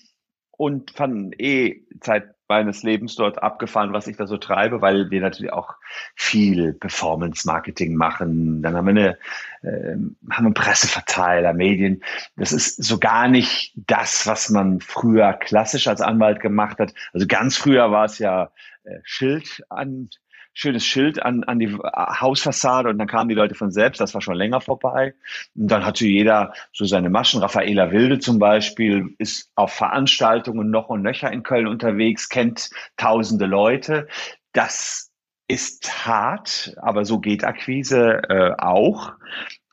und 0.50 0.90
fanden 0.90 1.32
eh 1.38 1.82
Zeit 2.00 2.34
meines 2.50 2.82
Lebens 2.82 3.14
dort 3.14 3.42
abgefahren, 3.42 3.92
was 3.92 4.08
ich 4.08 4.16
da 4.16 4.26
so 4.26 4.36
treibe, 4.36 4.82
weil 4.82 5.10
wir 5.10 5.20
natürlich 5.20 5.52
auch 5.52 5.76
viel 6.16 6.74
Performance-Marketing 6.74 7.94
machen. 7.94 8.60
Dann 8.60 8.76
haben 8.76 8.86
wir 8.86 8.90
eine, 8.90 9.18
äh, 9.62 9.92
haben 10.30 10.46
einen 10.46 10.54
Presseverteiler, 10.54 11.54
Medien. 11.54 12.02
Das 12.36 12.52
ist 12.52 12.82
so 12.82 12.98
gar 12.98 13.28
nicht 13.28 13.72
das, 13.76 14.26
was 14.26 14.50
man 14.50 14.80
früher 14.80 15.32
klassisch 15.32 15.86
als 15.86 16.00
Anwalt 16.00 16.40
gemacht 16.40 16.80
hat. 16.80 16.92
Also 17.12 17.26
ganz 17.28 17.56
früher 17.56 17.92
war 17.92 18.04
es 18.04 18.18
ja 18.18 18.50
äh, 18.82 18.98
Schild 19.04 19.64
an 19.68 20.10
schönes 20.52 20.84
Schild 20.84 21.22
an, 21.22 21.44
an 21.44 21.58
die 21.58 21.72
Hausfassade 21.72 22.88
und 22.88 22.98
dann 22.98 23.06
kamen 23.06 23.28
die 23.28 23.34
Leute 23.34 23.54
von 23.54 23.70
selbst, 23.70 24.00
das 24.00 24.14
war 24.14 24.20
schon 24.20 24.34
länger 24.34 24.60
vorbei. 24.60 25.14
Und 25.54 25.68
dann 25.68 25.84
hatte 25.84 26.06
jeder 26.06 26.52
so 26.72 26.84
seine 26.84 27.10
Maschen. 27.10 27.40
Raffaela 27.40 27.92
Wilde 27.92 28.18
zum 28.18 28.38
Beispiel 28.38 29.14
ist 29.18 29.50
auf 29.54 29.72
Veranstaltungen 29.72 30.70
noch 30.70 30.88
und 30.88 31.02
nöcher 31.02 31.32
in 31.32 31.42
Köln 31.42 31.66
unterwegs, 31.66 32.28
kennt 32.28 32.70
tausende 32.96 33.46
Leute. 33.46 34.08
Das 34.52 35.10
ist 35.48 36.06
hart, 36.06 36.74
aber 36.80 37.04
so 37.04 37.18
geht 37.18 37.44
Akquise 37.44 38.22
äh, 38.28 38.52
auch. 38.58 39.12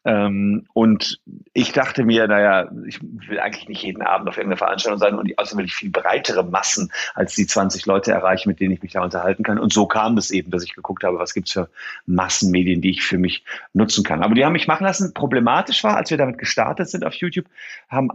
Ähm, 0.06 0.66
und 0.74 1.20
ich 1.54 1.74
dachte 1.74 2.06
mir, 2.06 2.28
naja, 2.28 2.70
ich 2.86 3.02
will 3.02 3.40
eigentlich 3.40 3.68
nicht 3.68 3.84
jeden 3.84 4.02
Abend 4.02 4.30
auf 4.30 4.38
irgendeiner 4.38 4.58
Veranstaltung 4.58 5.00
sein 5.00 5.16
und 5.16 5.38
außerdem 5.38 5.60
will 5.60 5.66
ich 5.66 5.76
viel 5.76 5.90
breitere 5.90 6.44
Massen 6.44 6.92
als 7.14 7.36
die 7.36 7.46
20 7.46 7.86
Leute 7.86 8.12
erreichen, 8.12 8.50
mit 8.50 8.60
denen 8.60 8.74
ich 8.74 8.82
mich 8.82 8.94
da 8.94 9.04
unterhalten 9.04 9.44
kann. 9.44 9.60
Und 9.60 9.74
so 9.74 9.86
kam 9.86 10.18
es 10.18 10.32
eben, 10.32 10.52
dass 10.52 10.64
ich 10.64 10.76
geguckt 10.76 11.04
habe, 11.04 11.20
was 11.20 11.34
gibt's 11.34 11.52
für 11.52 11.70
Massenmedien, 12.06 12.82
die 12.82 12.92
ich 12.92 13.04
für 13.04 13.18
mich 13.18 13.44
nutzen 13.74 14.04
kann. 14.04 14.24
Aber 14.24 14.36
die 14.36 14.46
haben 14.46 14.54
mich 14.54 14.68
machen 14.68 14.86
lassen. 14.86 15.14
Problematisch 15.14 15.84
war, 15.84 15.98
als 15.98 16.10
wir 16.10 16.18
damit 16.18 16.38
gestartet 16.38 16.90
sind 16.90 17.04
auf 17.04 17.14
YouTube, 17.16 17.46
haben 17.90 18.12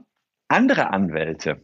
andere 0.48 0.90
Anwälte 0.90 1.60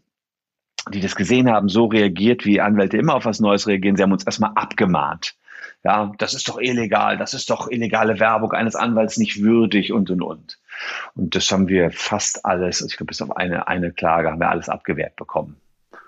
die 0.90 1.00
das 1.00 1.16
gesehen 1.16 1.50
haben, 1.50 1.68
so 1.68 1.85
reagiert, 1.85 2.46
wie 2.46 2.62
Anwälte 2.62 2.96
immer 2.96 3.14
auf 3.14 3.26
was 3.26 3.40
Neues 3.40 3.66
reagieren. 3.66 3.96
Sie 3.96 4.02
haben 4.02 4.12
uns 4.12 4.24
erstmal 4.24 4.52
abgemahnt 4.54 5.37
ja, 5.88 6.12
das 6.18 6.35
ist 6.35 6.48
doch 6.48 6.59
illegal, 6.61 7.16
das 7.16 7.33
ist 7.33 7.48
doch 7.48 7.70
illegale 7.70 8.20
Werbung 8.20 8.53
eines 8.53 8.77
Anwalts 8.77 9.16
nicht 9.16 9.40
würdig 9.40 9.90
und 9.90 10.11
und 10.11 10.20
und. 10.20 10.59
Und 11.14 11.35
das 11.35 11.51
haben 11.51 11.66
wir 11.68 11.90
fast 11.90 12.44
alles, 12.44 12.83
ich 12.83 12.98
glaube 12.98 13.09
bis 13.09 13.22
auf 13.22 13.35
eine, 13.35 13.68
eine 13.68 13.90
Klage 13.90 14.31
haben 14.31 14.38
wir 14.38 14.51
alles 14.51 14.68
abgewehrt 14.68 15.16
bekommen. 15.16 15.57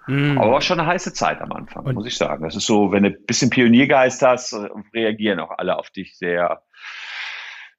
Mhm. 0.07 0.39
Aber 0.39 0.53
war 0.53 0.61
schon 0.61 0.79
eine 0.79 0.89
heiße 0.89 1.15
Zeit 1.15 1.41
am 1.41 1.53
Anfang, 1.53 1.87
und 1.87 1.95
muss 1.95 2.07
ich 2.07 2.17
sagen. 2.17 2.45
Das 2.45 2.55
ist 2.57 2.67
so, 2.67 2.93
wenn 2.93 3.05
du 3.05 3.09
ein 3.09 3.25
bisschen 3.27 3.49
Pioniergeist 3.49 4.21
hast, 4.21 4.55
reagieren 4.93 5.41
auch 5.41 5.57
alle 5.57 5.79
auf 5.79 5.89
dich 5.89 6.19
sehr, 6.19 6.63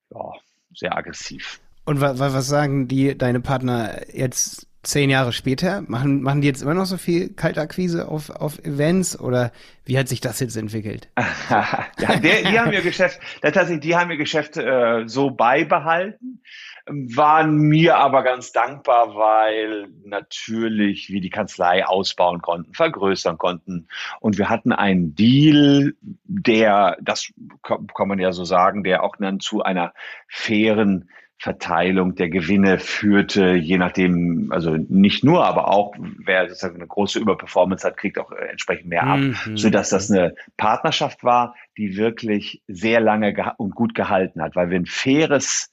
ja, 0.09 0.31
sehr 0.73 0.97
aggressiv. 0.97 1.59
Und 1.85 2.01
was, 2.01 2.19
was 2.19 2.47
sagen 2.47 2.87
die, 2.87 3.15
deine 3.15 3.41
Partner 3.41 4.01
jetzt 4.11 4.67
zehn 4.83 5.09
Jahre 5.09 5.31
später? 5.31 5.81
Machen, 5.87 6.21
machen 6.21 6.41
die 6.41 6.47
jetzt 6.47 6.61
immer 6.61 6.73
noch 6.73 6.85
so 6.85 6.97
viel 6.97 7.33
Kaltakquise 7.33 8.07
auf, 8.07 8.29
auf 8.29 8.59
Events 8.59 9.19
oder 9.19 9.51
wie 9.85 9.97
hat 9.97 10.07
sich 10.07 10.21
das 10.21 10.39
jetzt 10.39 10.55
entwickelt? 10.55 11.09
ja, 11.49 11.87
der, 11.97 12.41
die 12.43 12.59
haben 12.59 12.71
ihr 12.71 12.81
Geschäft, 12.81 13.19
tatsächlich, 13.41 13.81
die 13.81 13.95
haben 13.95 14.11
ihr 14.11 14.17
Geschäft 14.17 14.57
äh, 14.57 15.03
so 15.05 15.31
beibehalten, 15.31 16.41
waren 16.87 17.57
mir 17.57 17.97
aber 17.97 18.23
ganz 18.23 18.51
dankbar, 18.51 19.15
weil 19.15 19.89
natürlich 20.03 21.09
wir 21.09 21.21
die 21.21 21.29
Kanzlei 21.29 21.85
ausbauen 21.85 22.41
konnten, 22.41 22.73
vergrößern 22.73 23.37
konnten. 23.37 23.87
Und 24.19 24.37
wir 24.37 24.49
hatten 24.49 24.71
einen 24.71 25.13
Deal, 25.13 25.93
der, 26.01 26.97
das 27.01 27.31
kann 27.63 28.07
man 28.07 28.19
ja 28.19 28.31
so 28.31 28.45
sagen, 28.45 28.83
der 28.83 29.03
auch 29.03 29.15
dann 29.17 29.39
zu 29.39 29.61
einer 29.61 29.93
fairen 30.27 31.09
Verteilung 31.41 32.13
der 32.13 32.29
Gewinne 32.29 32.77
führte, 32.77 33.55
je 33.55 33.79
nachdem, 33.79 34.51
also 34.51 34.77
nicht 34.77 35.23
nur, 35.23 35.43
aber 35.43 35.69
auch 35.69 35.95
wer 35.97 36.47
sozusagen 36.47 36.75
eine 36.75 36.85
große 36.85 37.17
Überperformance 37.17 37.83
hat, 37.83 37.97
kriegt 37.97 38.19
auch 38.19 38.31
entsprechend 38.31 38.89
mehr 38.89 39.07
ab, 39.07 39.17
mhm. 39.17 39.57
so 39.57 39.71
dass 39.71 39.89
das 39.89 40.11
eine 40.11 40.35
Partnerschaft 40.57 41.23
war, 41.23 41.55
die 41.77 41.97
wirklich 41.97 42.61
sehr 42.67 42.99
lange 42.99 43.55
und 43.57 43.73
gut 43.73 43.95
gehalten 43.95 44.39
hat, 44.39 44.55
weil 44.55 44.69
wir 44.69 44.79
ein 44.79 44.85
faires 44.85 45.71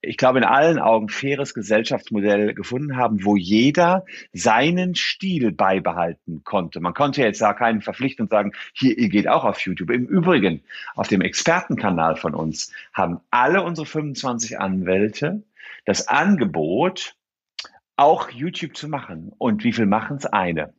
ich 0.00 0.16
glaube, 0.16 0.38
in 0.38 0.44
allen 0.44 0.78
Augen 0.78 1.08
faires 1.08 1.54
Gesellschaftsmodell 1.54 2.54
gefunden 2.54 2.96
haben, 2.96 3.24
wo 3.24 3.36
jeder 3.36 4.04
seinen 4.32 4.94
Stil 4.94 5.52
beibehalten 5.52 6.42
konnte. 6.44 6.80
Man 6.80 6.94
konnte 6.94 7.22
jetzt 7.22 7.40
da 7.40 7.54
keinen 7.54 7.82
verpflichten 7.82 8.24
und 8.24 8.30
sagen, 8.30 8.52
hier, 8.72 8.98
ihr 8.98 9.08
geht 9.08 9.28
auch 9.28 9.44
auf 9.44 9.60
YouTube. 9.60 9.90
Im 9.90 10.06
Übrigen, 10.06 10.62
auf 10.94 11.08
dem 11.08 11.20
Expertenkanal 11.20 12.16
von 12.16 12.34
uns 12.34 12.72
haben 12.92 13.20
alle 13.30 13.62
unsere 13.62 13.86
25 13.86 14.58
Anwälte 14.58 15.42
das 15.84 16.08
Angebot, 16.08 17.16
auch 17.96 18.30
YouTube 18.30 18.76
zu 18.76 18.88
machen. 18.88 19.32
Und 19.38 19.64
wie 19.64 19.72
viel 19.72 19.86
machen 19.86 20.16
es? 20.16 20.26
Eine 20.26 20.74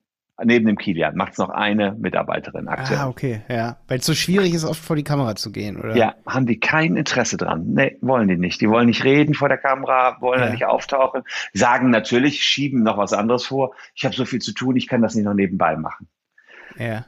neben 0.46 0.66
dem 0.66 0.78
Kilian 0.78 1.16
macht 1.16 1.34
es 1.34 1.38
noch 1.38 1.50
eine 1.50 1.94
Mitarbeiterin 1.94 2.68
aktuell. 2.68 3.00
Ah, 3.00 3.08
okay, 3.08 3.42
ja. 3.50 3.78
Weil 3.88 4.00
es 4.00 4.06
so 4.06 4.14
schwierig 4.14 4.54
ist, 4.54 4.64
oft 4.64 4.82
vor 4.84 4.96
die 4.96 5.04
Kamera 5.04 5.36
zu 5.36 5.52
gehen, 5.52 5.80
oder? 5.80 5.96
Ja, 5.96 6.16
haben 6.26 6.46
die 6.46 6.60
kein 6.60 6.96
Interesse 6.96 7.38
dran. 7.38 7.74
Nee, 7.74 7.98
wollen 8.02 8.28
die 8.28 8.38
nicht. 8.38 8.62
Die 8.62 8.70
wollen 8.70 8.88
nicht 8.88 9.04
reden 9.04 9.34
vor 9.34 9.50
der 9.50 9.58
Kamera, 9.58 10.18
wollen 10.22 10.42
ja. 10.42 10.50
nicht 10.50 10.66
auftauchen, 10.66 11.24
sagen 11.54 11.90
natürlich, 11.90 12.44
schieben 12.44 12.84
noch 12.84 12.98
was 12.98 13.14
anderes 13.14 13.46
vor. 13.46 13.76
Ich 13.96 14.06
habe 14.06 14.16
so 14.16 14.26
viel 14.26 14.40
zu 14.40 14.54
tun, 14.54 14.76
ich 14.76 14.88
kann 14.88 15.02
das 15.02 15.16
nicht 15.16 15.26
noch 15.26 15.34
nebenbei 15.34 15.76
machen. 15.76 16.08
Ja. 16.78 17.06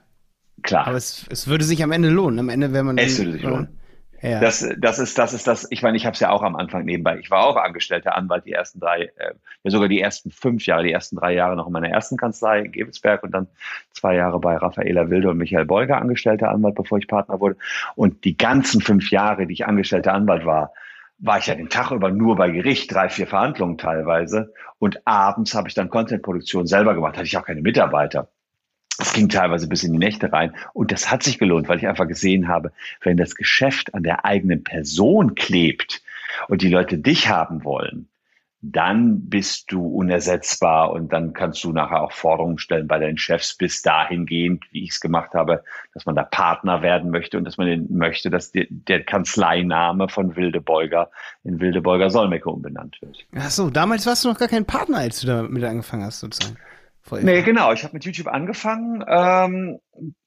Klar. 0.61 0.87
Aber 0.87 0.97
es, 0.97 1.25
es 1.29 1.47
würde 1.47 1.63
sich 1.63 1.83
am 1.83 1.91
Ende 1.91 2.09
lohnen. 2.09 2.39
Am 2.39 2.49
Ende, 2.49 2.73
wenn 2.73 2.85
man. 2.85 2.97
Es 2.97 3.19
würde 3.19 3.33
sich 3.33 3.43
lohnen. 3.43 3.79
Ja. 4.21 4.39
Das, 4.39 4.67
das 4.77 4.99
ist, 4.99 5.17
das 5.17 5.33
ist 5.33 5.45
das, 5.45 5.67
ich 5.69 5.81
meine, 5.81 5.97
ich 5.97 6.05
habe 6.05 6.13
es 6.13 6.19
ja 6.19 6.29
auch 6.29 6.41
am 6.41 6.55
Anfang 6.55 6.85
nebenbei. 6.85 7.19
Ich 7.19 7.29
war 7.29 7.45
auch 7.45 7.57
angestellter 7.57 8.15
Anwalt 8.15 8.45
die 8.45 8.53
ersten 8.53 8.79
drei, 8.79 9.11
äh, 9.17 9.33
ja 9.63 9.71
sogar 9.71 9.87
die 9.87 9.99
ersten 9.99 10.31
fünf 10.31 10.65
Jahre, 10.65 10.83
die 10.83 10.91
ersten 10.91 11.17
drei 11.17 11.33
Jahre 11.33 11.55
noch 11.55 11.67
in 11.67 11.73
meiner 11.73 11.89
ersten 11.89 12.17
Kanzlei 12.17 12.61
in 12.61 12.71
Gebelsberg 12.71 13.23
und 13.23 13.31
dann 13.31 13.47
zwei 13.91 14.15
Jahre 14.15 14.39
bei 14.39 14.55
Raffaela 14.55 15.09
Wilde 15.09 15.29
und 15.29 15.37
Michael 15.37 15.65
Beuger 15.65 16.01
angestellter 16.01 16.49
Anwalt, 16.49 16.75
bevor 16.75 16.97
ich 16.97 17.07
Partner 17.07 17.39
wurde. 17.39 17.57
Und 17.95 18.23
die 18.23 18.37
ganzen 18.37 18.81
fünf 18.81 19.11
Jahre, 19.11 19.47
die 19.47 19.53
ich 19.53 19.65
angestellter 19.65 20.13
Anwalt 20.13 20.45
war, 20.45 20.73
war 21.17 21.37
ich 21.37 21.47
ja 21.47 21.55
den 21.55 21.69
Tag 21.69 21.91
über 21.91 22.11
nur 22.11 22.35
bei 22.35 22.49
Gericht, 22.49 22.93
drei, 22.93 23.09
vier 23.09 23.27
Verhandlungen 23.27 23.77
teilweise. 23.77 24.53
Und 24.79 25.05
abends 25.05 25.55
habe 25.55 25.67
ich 25.67 25.73
dann 25.73 25.89
Contentproduktion 25.89 26.67
selber 26.67 26.93
gemacht, 26.93 27.15
hatte 27.15 27.25
ich 27.25 27.37
auch 27.37 27.45
keine 27.45 27.61
Mitarbeiter. 27.61 28.29
Es 28.99 29.13
ging 29.13 29.29
teilweise 29.29 29.67
bis 29.67 29.83
in 29.83 29.93
die 29.93 29.99
Nächte 29.99 30.31
rein. 30.31 30.55
Und 30.73 30.91
das 30.91 31.11
hat 31.11 31.23
sich 31.23 31.37
gelohnt, 31.37 31.67
weil 31.67 31.77
ich 31.77 31.87
einfach 31.87 32.07
gesehen 32.07 32.47
habe, 32.47 32.71
wenn 33.01 33.17
das 33.17 33.35
Geschäft 33.35 33.93
an 33.93 34.03
der 34.03 34.25
eigenen 34.25 34.63
Person 34.63 35.35
klebt 35.35 36.01
und 36.47 36.61
die 36.61 36.69
Leute 36.69 36.97
dich 36.97 37.29
haben 37.29 37.63
wollen, 37.63 38.07
dann 38.71 39.29
bist 39.29 39.71
du 39.71 39.85
unersetzbar 39.85 40.91
und 40.91 41.13
dann 41.13 41.33
kannst 41.33 41.63
du 41.63 41.71
nachher 41.71 42.01
auch 42.01 42.11
Forderungen 42.11 42.57
stellen 42.57 42.87
bei 42.87 42.97
deinen 42.97 43.17
Chefs 43.17 43.55
bis 43.55 43.81
dahingehend, 43.83 44.63
wie 44.71 44.83
ich 44.83 44.91
es 44.91 44.99
gemacht 44.99 45.33
habe, 45.33 45.63
dass 45.93 46.05
man 46.05 46.15
da 46.15 46.23
Partner 46.23 46.81
werden 46.81 47.11
möchte 47.11 47.37
und 47.37 47.43
dass 47.43 47.57
man 47.57 47.87
möchte, 47.89 48.29
dass 48.29 48.51
die, 48.51 48.67
der 48.69 49.03
Kanzleiname 49.03 50.09
von 50.09 50.35
Wildebeuger 50.35 51.11
in 51.43 51.59
Wildebeuger 51.59 52.09
Solmecke 52.09 52.49
umbenannt 52.49 52.99
wird. 53.01 53.25
Ach 53.35 53.51
so, 53.51 53.69
damals 53.69 54.07
warst 54.07 54.25
du 54.25 54.29
noch 54.29 54.39
gar 54.39 54.47
kein 54.47 54.65
Partner, 54.65 54.97
als 54.97 55.21
du 55.21 55.27
damit 55.27 55.63
angefangen 55.63 56.03
hast, 56.03 56.21
sozusagen. 56.21 56.57
Nee, 57.11 57.43
genau. 57.43 57.71
Ich 57.71 57.83
habe 57.83 57.93
mit 57.93 58.03
YouTube 58.03 58.27
angefangen, 58.27 59.03
ähm, 59.07 59.79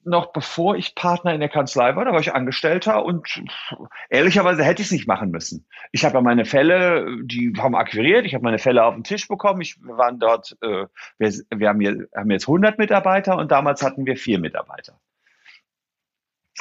noch 0.03 0.31
bevor 0.31 0.77
ich 0.77 0.95
Partner 0.95 1.33
in 1.33 1.41
der 1.41 1.49
Kanzlei 1.49 1.95
war. 1.95 2.05
Da 2.05 2.13
war 2.13 2.21
ich 2.21 2.33
Angestellter 2.33 3.03
und 3.03 3.43
ehrlicherweise 4.09 4.63
hätte 4.63 4.81
ich 4.81 4.87
es 4.87 4.91
nicht 4.93 5.07
machen 5.07 5.29
müssen. 5.29 5.65
Ich 5.91 6.05
habe 6.05 6.15
ja 6.15 6.21
meine 6.21 6.45
Fälle, 6.45 7.05
die 7.23 7.53
haben 7.57 7.75
akquiriert, 7.75 8.25
ich 8.25 8.33
habe 8.33 8.45
meine 8.45 8.59
Fälle 8.59 8.85
auf 8.85 8.95
den 8.95 9.03
Tisch 9.03 9.27
bekommen. 9.27 9.59
Ich, 9.61 9.77
wir 9.81 9.97
waren 9.97 10.19
dort, 10.19 10.57
äh, 10.61 10.85
wir, 11.17 11.33
wir 11.53 11.69
haben, 11.69 11.81
hier, 11.81 12.07
haben 12.15 12.31
jetzt 12.31 12.47
100 12.47 12.77
Mitarbeiter 12.77 13.37
und 13.37 13.51
damals 13.51 13.83
hatten 13.83 14.05
wir 14.05 14.15
vier 14.15 14.39
Mitarbeiter. 14.39 14.99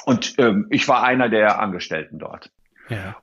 Und 0.04 0.34
ähm, 0.38 0.66
ich 0.70 0.88
war 0.88 1.04
einer 1.04 1.28
der 1.28 1.60
Angestellten 1.60 2.18
dort. 2.18 2.50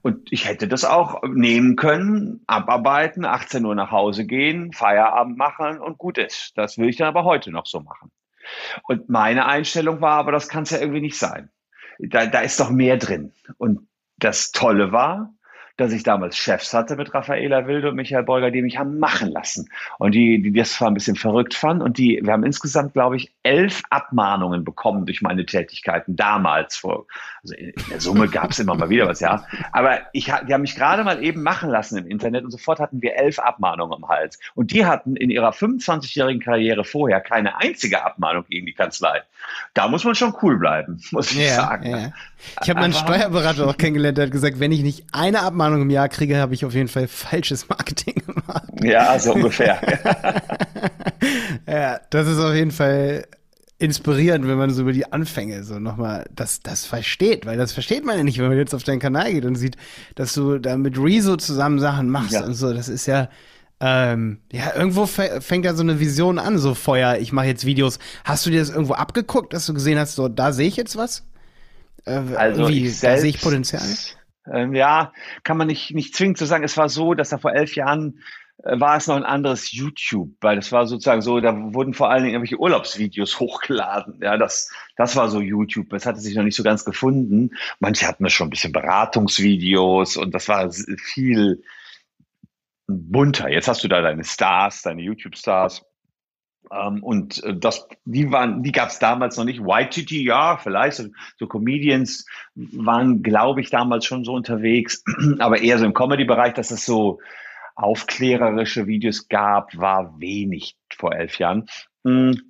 Und 0.02 0.32
ich 0.32 0.48
hätte 0.48 0.68
das 0.68 0.86
auch 0.86 1.24
nehmen 1.24 1.76
können, 1.76 2.44
abarbeiten, 2.48 3.26
18 3.26 3.66
Uhr 3.66 3.76
nach 3.76 3.92
Hause 3.92 4.26
gehen, 4.26 4.74
Feierabend 4.74 5.38
machen 5.38 5.80
und 5.80 5.98
gut 5.98 6.18
ist. 6.18 6.54
Das 6.56 6.78
will 6.78 6.90
ich 6.90 6.98
dann 6.98 7.08
aber 7.08 7.24
heute 7.24 7.52
noch 7.52 7.66
so 7.66 7.80
machen. 7.80 8.12
Und 8.84 9.10
meine 9.10 9.46
Einstellung 9.46 10.02
war, 10.02 10.18
aber 10.18 10.32
das 10.32 10.50
kann 10.50 10.64
es 10.64 10.70
ja 10.70 10.80
irgendwie 10.80 11.02
nicht 11.02 11.18
sein. 11.18 11.50
Da, 12.00 12.26
da 12.26 12.42
ist 12.42 12.60
doch 12.60 12.70
mehr 12.70 12.98
drin. 12.98 13.34
Und 13.58 13.88
das 14.18 14.52
Tolle 14.52 14.92
war, 14.92 15.35
dass 15.78 15.92
ich 15.92 16.04
damals 16.04 16.38
Chefs 16.38 16.74
hatte 16.74 16.96
mit 16.96 17.14
Raffaela 17.14 17.68
Wilde 17.68 17.90
und 17.90 17.96
Michael 17.96 18.24
Beuger, 18.24 18.52
die 18.52 18.62
mich 18.62 18.78
haben 18.78 18.98
machen 19.00 19.32
lassen. 19.32 19.70
Und 19.98 20.16
die, 20.16 20.42
die 20.42 20.54
das 20.54 20.74
zwar 20.74 20.90
ein 20.90 20.94
bisschen 20.94 21.16
verrückt 21.16 21.54
fanden. 21.54 21.84
Und 21.84 21.98
die, 21.98 22.22
wir 22.24 22.32
haben 22.32 22.46
insgesamt, 22.46 22.94
glaube 22.94 23.18
ich, 23.18 23.34
elf 23.44 23.82
Abmahnungen 23.90 24.64
bekommen 24.64 25.06
durch 25.06 25.22
meine 25.22 25.46
Tätigkeiten 25.46 26.16
damals. 26.16 26.78
Vor, 26.78 27.08
also 27.44 27.56
in 27.56 27.74
der 27.90 28.00
Summe 28.00 28.30
gab 28.30 28.52
es 28.52 28.60
immer 28.60 28.76
mal 28.76 28.90
wieder 28.90 29.08
was, 29.08 29.20
ja. 29.20 29.44
Aber 29.72 30.00
ich, 30.14 30.26
die 30.26 30.54
haben 30.54 30.62
mich 30.62 30.76
gerade 30.76 31.04
mal 31.04 31.22
eben 31.24 31.44
machen 31.44 31.70
lassen 31.70 31.98
im 31.98 32.08
Internet 32.08 32.46
und 32.46 32.52
sofort 32.52 32.80
hatten 32.80 33.02
wir 33.02 33.16
elf 33.16 33.40
Abmahnungen 33.40 34.04
am 34.04 34.08
Hals. 34.08 34.40
Und 34.56 34.72
die 34.72 34.86
hatten 34.86 35.16
in 35.16 35.30
ihrer 35.30 35.52
25-jährigen 35.52 36.42
Karriere 36.42 36.86
vorher 36.86 37.20
keine 37.20 37.58
einzige 37.58 38.06
Abmahnung 38.06 38.46
gegen 38.50 38.66
die 38.66 38.74
Kanzlei. 38.74 39.24
Da 39.74 39.88
muss 39.88 40.04
man 40.06 40.16
schon 40.16 40.34
cool 40.42 40.58
bleiben, 40.58 41.02
muss 41.12 41.32
ich 41.32 41.48
ja, 41.48 41.56
sagen. 41.56 41.90
Ja. 41.90 42.14
Ich 42.64 42.70
habe 42.70 42.80
meinen 42.80 42.94
Steuerberater 42.94 43.68
auch 43.68 43.78
kennengelernt, 43.78 44.18
der 44.18 44.26
hat 44.26 44.32
gesagt, 44.32 44.60
wenn 44.60 44.72
ich 44.72 44.82
nicht 44.82 45.06
eine 45.12 45.42
Abmahnung 45.42 45.84
im 45.84 45.90
Jahr 45.90 46.10
kriege, 46.10 46.38
habe 46.38 46.54
ich 46.54 46.66
auf 46.66 46.74
jeden 46.74 46.88
Fall 46.88 47.08
falsches 47.08 47.70
Marketing 47.70 48.16
gemacht. 48.26 48.64
Ja, 48.84 49.18
so 49.20 49.34
ungefähr. 49.34 49.80
ja, 51.68 52.00
das 52.10 52.28
ist 52.28 52.40
auf 52.40 52.54
jeden 52.54 52.72
Fall 52.72 53.26
inspirierend, 53.78 54.48
wenn 54.48 54.58
man 54.58 54.70
so 54.70 54.84
über 54.84 54.94
die 54.94 55.12
Anfänge 55.12 55.64
so 55.64 55.80
nochmal 55.80 56.26
das, 56.34 56.62
das 56.62 56.86
versteht, 56.86 57.46
weil 57.46 57.58
das 57.58 57.74
versteht 57.74 58.06
man 58.06 58.18
ja 58.18 58.24
nicht, 58.24 58.40
wenn 58.40 58.48
man 58.48 58.58
jetzt 58.58 58.74
auf 58.74 58.84
deinen 58.84 59.00
Kanal 59.00 59.34
geht 59.34 59.46
und 59.46 59.56
sieht, 59.56 59.76
dass 60.16 60.34
du 60.34 60.60
da 60.60 60.78
mit 60.78 60.98
Rezo 60.98 61.36
zusammen 61.36 61.80
Sachen 61.80 62.10
machst 62.10 62.34
ja. 62.34 62.46
und 62.46 62.54
so. 62.54 62.74
Das 62.74 62.88
ist 62.88 63.06
ja, 63.06 63.30
ähm, 63.82 64.40
ja, 64.52 64.74
irgendwo 64.76 65.06
fängt 65.06 65.66
ja 65.66 65.74
so 65.74 65.84
eine 65.84 66.00
Vision 66.00 66.40
an, 66.40 66.58
so 66.58 66.74
Feuer, 66.74 67.18
ich 67.18 67.34
mache 67.34 67.48
jetzt 67.48 67.66
Videos. 67.66 68.00
Hast 68.24 68.46
du 68.46 68.50
dir 68.50 68.60
das 68.60 68.70
irgendwo 68.70 68.94
abgeguckt, 68.94 69.52
dass 69.54 69.66
du 69.66 69.74
gesehen 69.74 70.00
hast, 70.00 70.16
so 70.16 70.30
da 70.30 70.54
sehe 70.54 70.68
ich 70.68 70.78
jetzt 70.78 70.96
was? 70.96 71.24
Äh, 72.06 72.22
also 72.36 72.68
wie, 72.70 72.86
ich 72.86 72.98
selbst, 72.98 73.04
da 73.04 73.22
sehe 73.22 73.30
ich 73.30 73.42
Potenzial? 73.42 73.82
Ähm, 74.52 74.76
ja, 74.76 75.12
kann 75.44 75.58
man 75.58 75.68
nicht, 75.68 75.94
nicht 75.94 76.16
zwingend 76.16 76.38
zu 76.38 76.46
sagen. 76.46 76.64
Es 76.64 76.78
war 76.78 76.90
so, 76.90 77.14
dass 77.14 77.30
da 77.30 77.38
vor 77.38 77.54
elf 77.54 77.76
Jahren 77.76 78.20
äh, 78.64 78.80
war 78.80 78.98
es 78.98 79.08
noch 79.08 79.16
ein 79.16 79.24
anderes 79.24 79.72
YouTube, 79.72 80.32
weil 80.42 80.56
das 80.56 80.72
war 80.72 80.86
sozusagen 80.86 81.22
so, 81.22 81.40
da 81.40 81.56
wurden 81.74 81.94
vor 81.94 82.10
allen 82.10 82.24
Dingen 82.24 82.36
irgendwelche 82.36 82.60
Urlaubsvideos 82.60 83.40
hochgeladen. 83.40 84.20
Ja, 84.22 84.38
das, 84.38 84.72
das 84.96 85.16
war 85.16 85.30
so 85.30 85.42
YouTube. 85.42 85.90
Das 85.90 86.06
hatte 86.06 86.20
sich 86.20 86.36
noch 86.36 86.44
nicht 86.44 86.56
so 86.56 86.64
ganz 86.64 86.86
gefunden. 86.86 87.52
Manche 87.80 88.08
hatten 88.08 88.30
schon 88.30 88.48
ein 88.48 88.52
bisschen 88.52 88.74
Beratungsvideos 88.74 90.18
und 90.18 90.34
das 90.34 90.48
war 90.48 90.72
viel 90.72 91.64
bunter. 92.88 93.50
Jetzt 93.50 93.68
hast 93.68 93.84
du 93.84 93.88
da 93.88 94.02
deine 94.02 94.24
Stars, 94.24 94.84
deine 94.84 95.02
YouTube-Stars. 95.02 95.84
Ähm, 96.72 97.04
und 97.04 97.44
äh, 97.44 97.56
das, 97.56 97.88
die 98.06 98.32
waren, 98.32 98.64
die 98.64 98.72
gab 98.72 98.90
es 98.90 99.00
damals 99.00 99.38
noch 99.38 99.46
nicht. 99.46 99.62
YTT, 99.62 100.12
ja, 100.12 100.58
vielleicht. 100.58 100.98
So, 100.98 101.06
so 101.38 101.48
Comedians 101.48 102.26
waren, 102.56 103.24
glaube 103.24 103.62
ich, 103.62 103.70
damals 103.70 104.06
schon 104.06 104.24
so 104.24 104.34
unterwegs, 104.34 105.04
aber 105.40 105.62
eher 105.62 105.80
so 105.80 105.86
im 105.86 105.94
Comedy-Bereich, 105.94 106.54
dass 106.54 106.72
es 106.72 106.86
so 106.86 107.20
aufklärerische 107.76 108.88
Videos 108.88 109.28
gab, 109.28 109.78
war 109.78 110.20
wenig 110.20 110.76
vor 110.96 111.14
elf 111.14 111.38
Jahren. 111.40 111.68
Hm. 112.04 112.42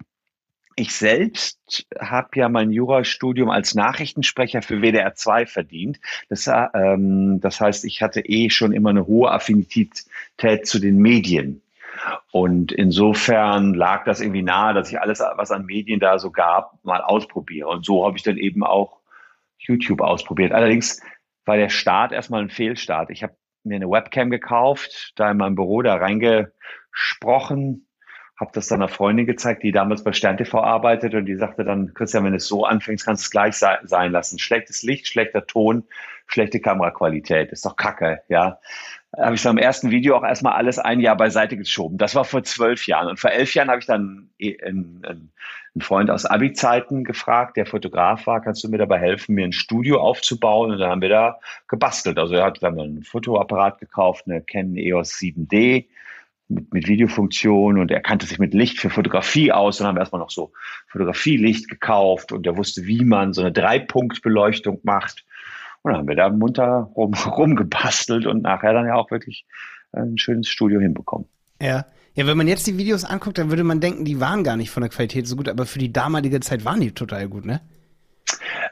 Ich 0.78 0.93
selbst 0.93 1.86
habe 1.97 2.32
ja 2.36 2.49
mein 2.49 2.69
Jurastudium 2.69 3.49
als 3.49 3.75
Nachrichtensprecher 3.75 4.62
für 4.62 4.82
WDR 4.82 5.15
2 5.15 5.45
verdient. 5.45 6.01
Das, 6.28 6.49
ähm, 6.73 7.39
das 7.39 7.62
heißt, 7.62 7.86
ich 7.86 8.01
hatte 8.01 8.19
eh 8.19 8.49
schon 8.49 8.73
immer 8.73 8.89
eine 8.89 9.08
hohe 9.08 9.32
Affinität 9.32 10.04
zu 10.63 10.80
den 10.80 10.97
Medien. 10.97 11.62
Und 12.36 12.74
insofern 12.74 13.76
lag 13.76 14.04
das 14.04 14.19
irgendwie 14.19 14.41
nahe, 14.41 14.74
dass 14.74 14.91
ich 14.91 15.00
alles, 15.00 15.21
was 15.21 15.52
an 15.52 15.65
Medien 15.65 16.02
da 16.02 16.19
so 16.19 16.32
gab, 16.32 16.84
mal 16.84 17.00
ausprobiere. 17.00 17.69
Und 17.69 17.86
so 17.86 18.06
habe 18.06 18.17
ich 18.17 18.24
dann 18.24 18.36
eben 18.36 18.62
auch 18.62 19.00
YouTube 19.58 20.02
ausprobiert. 20.02 20.52
Allerdings 20.52 21.02
war 21.45 21.56
der 21.56 21.69
Start 21.69 22.12
erstmal 22.12 22.41
ein 22.41 22.50
Fehlstart. 22.50 23.10
Ich 23.10 23.24
habe 23.24 23.38
mir 23.63 23.78
eine 23.78 23.89
Webcam 23.89 24.32
gekauft, 24.32 25.13
da 25.15 25.32
in 25.32 25.38
meinem 25.38 25.56
Büro 25.56 25.82
da 25.82 25.95
reingesprochen, 25.95 27.88
habe 28.38 28.52
das 28.54 28.67
dann 28.67 28.82
einer 28.82 28.89
Freundin 28.89 29.26
gezeigt, 29.26 29.63
die 29.63 29.71
damals 29.71 30.04
bei 30.04 30.12
Stern 30.12 30.36
TV 30.36 30.62
arbeitet 30.62 31.13
und 31.13 31.28
die 31.28 31.38
sagte 31.38 31.63
dann, 31.63 31.93
Christian, 31.93 32.26
wenn 32.26 32.34
es 32.34 32.50
so 32.50 32.65
anfängst, 32.65 33.06
kannst 33.06 33.24
du 33.24 33.28
es 33.28 33.32
gleich 33.32 33.56
sein 33.56 34.12
lassen. 34.12 34.39
Schlechtes 34.39 34.84
Licht, 34.84 35.08
schlechter 35.08 35.48
Ton, 35.48 35.86
schlechte 36.28 36.60
Kameraqualität, 36.60 37.54
ist 37.54 37.65
doch 37.65 37.78
kacke, 37.78 38.24
ja. 38.28 38.60
Habe 39.17 39.36
ich 39.36 39.41
so 39.41 39.49
im 39.49 39.58
ersten 39.58 39.91
Video 39.91 40.17
auch 40.17 40.23
erstmal 40.23 40.54
alles 40.54 40.80
ein 40.80 40.99
Jahr 40.99 41.15
beiseite 41.15 41.58
geschoben. 41.58 41.97
Das 41.97 42.15
war 42.15 42.25
vor 42.25 42.43
zwölf 42.43 42.86
Jahren. 42.88 43.08
Und 43.08 43.19
vor 43.19 43.32
elf 43.32 43.54
Jahren 43.54 43.69
habe 43.69 43.80
ich 43.80 43.86
dann 43.86 44.30
einen, 44.41 45.01
einen 45.06 45.32
Freund 45.82 46.10
aus 46.10 46.25
Abi-Zeiten 46.25 47.04
gefragt, 47.04 47.58
der 47.58 47.65
Fotograf 47.65 48.28
war, 48.28 48.41
kannst 48.41 48.63
du 48.63 48.69
mir 48.69 48.78
dabei 48.78 48.99
helfen, 48.99 49.36
mir 49.36 49.45
ein 49.45 49.51
Studio 49.51 49.99
aufzubauen? 49.99 50.71
Und 50.71 50.80
dann 50.80 50.89
haben 50.89 51.01
wir 51.01 51.10
da 51.10 51.39
gebastelt. 51.67 52.17
Also 52.17 52.36
er 52.36 52.45
hat 52.45 52.63
dann 52.63 52.80
einen 52.80 53.04
Fotoapparat 53.04 53.80
gekauft, 53.80 54.25
eine 54.25 54.41
Canon 54.41 54.78
EOS 54.78 55.13
7D 55.13 55.86
mit, 56.47 56.73
mit 56.73 56.88
Videofunktion 56.88 57.80
und 57.80 57.91
er 57.91 58.01
kannte 58.01 58.25
sich 58.25 58.39
mit 58.39 58.54
Licht 58.54 58.80
für 58.80 58.89
Fotografie 58.89 59.51
aus. 59.51 59.78
Dann 59.78 59.88
haben 59.88 59.95
wir 59.95 60.01
erstmal 60.01 60.21
noch 60.21 60.30
so 60.30 60.51
Fotografielicht 60.88 61.69
gekauft 61.69 62.32
und 62.32 62.45
er 62.45 62.58
wusste, 62.58 62.86
wie 62.86 63.04
man 63.04 63.34
so 63.34 63.41
eine 63.41 63.51
Dreipunktbeleuchtung 63.51 64.80
macht. 64.84 65.25
Und 65.86 65.91
dann 65.91 66.00
haben 66.00 66.08
wir 66.08 66.15
da 66.15 66.30
munter 66.30 66.89
rum, 66.95 67.13
rumgebastelt 67.26 68.26
und 68.26 68.41
nachher 68.41 68.74
dann 68.74 68.88
ja 68.88 68.95
auch 68.95 69.12
wirklich 69.12 69.45
ein 69.91 70.17
schönes 70.17 70.48
Studio 70.48 70.80
hinbekommen. 70.80 71.28
Ja. 71.62 71.86
Ja, 72.15 72.26
wenn 72.26 72.38
man 72.38 72.48
jetzt 72.48 72.65
die 72.65 72.78
Videos 72.78 73.04
anguckt, 73.04 73.38
dann 73.38 73.50
würde 73.50 73.65
man 73.65 73.82
denken, 73.82 74.06
die 74.06 74.21
waren 74.21 74.43
gar 74.43 74.56
nicht 74.56 74.71
von 74.71 74.82
der 74.82 74.89
Qualität 74.89 75.28
so 75.28 75.36
gut, 75.36 75.50
aber 75.50 75.65
für 75.65 75.80
die 75.80 75.91
damalige 75.91 76.39
Zeit 76.39 76.63
waren 76.63 76.80
die 76.80 76.91
total 76.91 77.28
gut, 77.28 77.45
ne? 77.45 77.60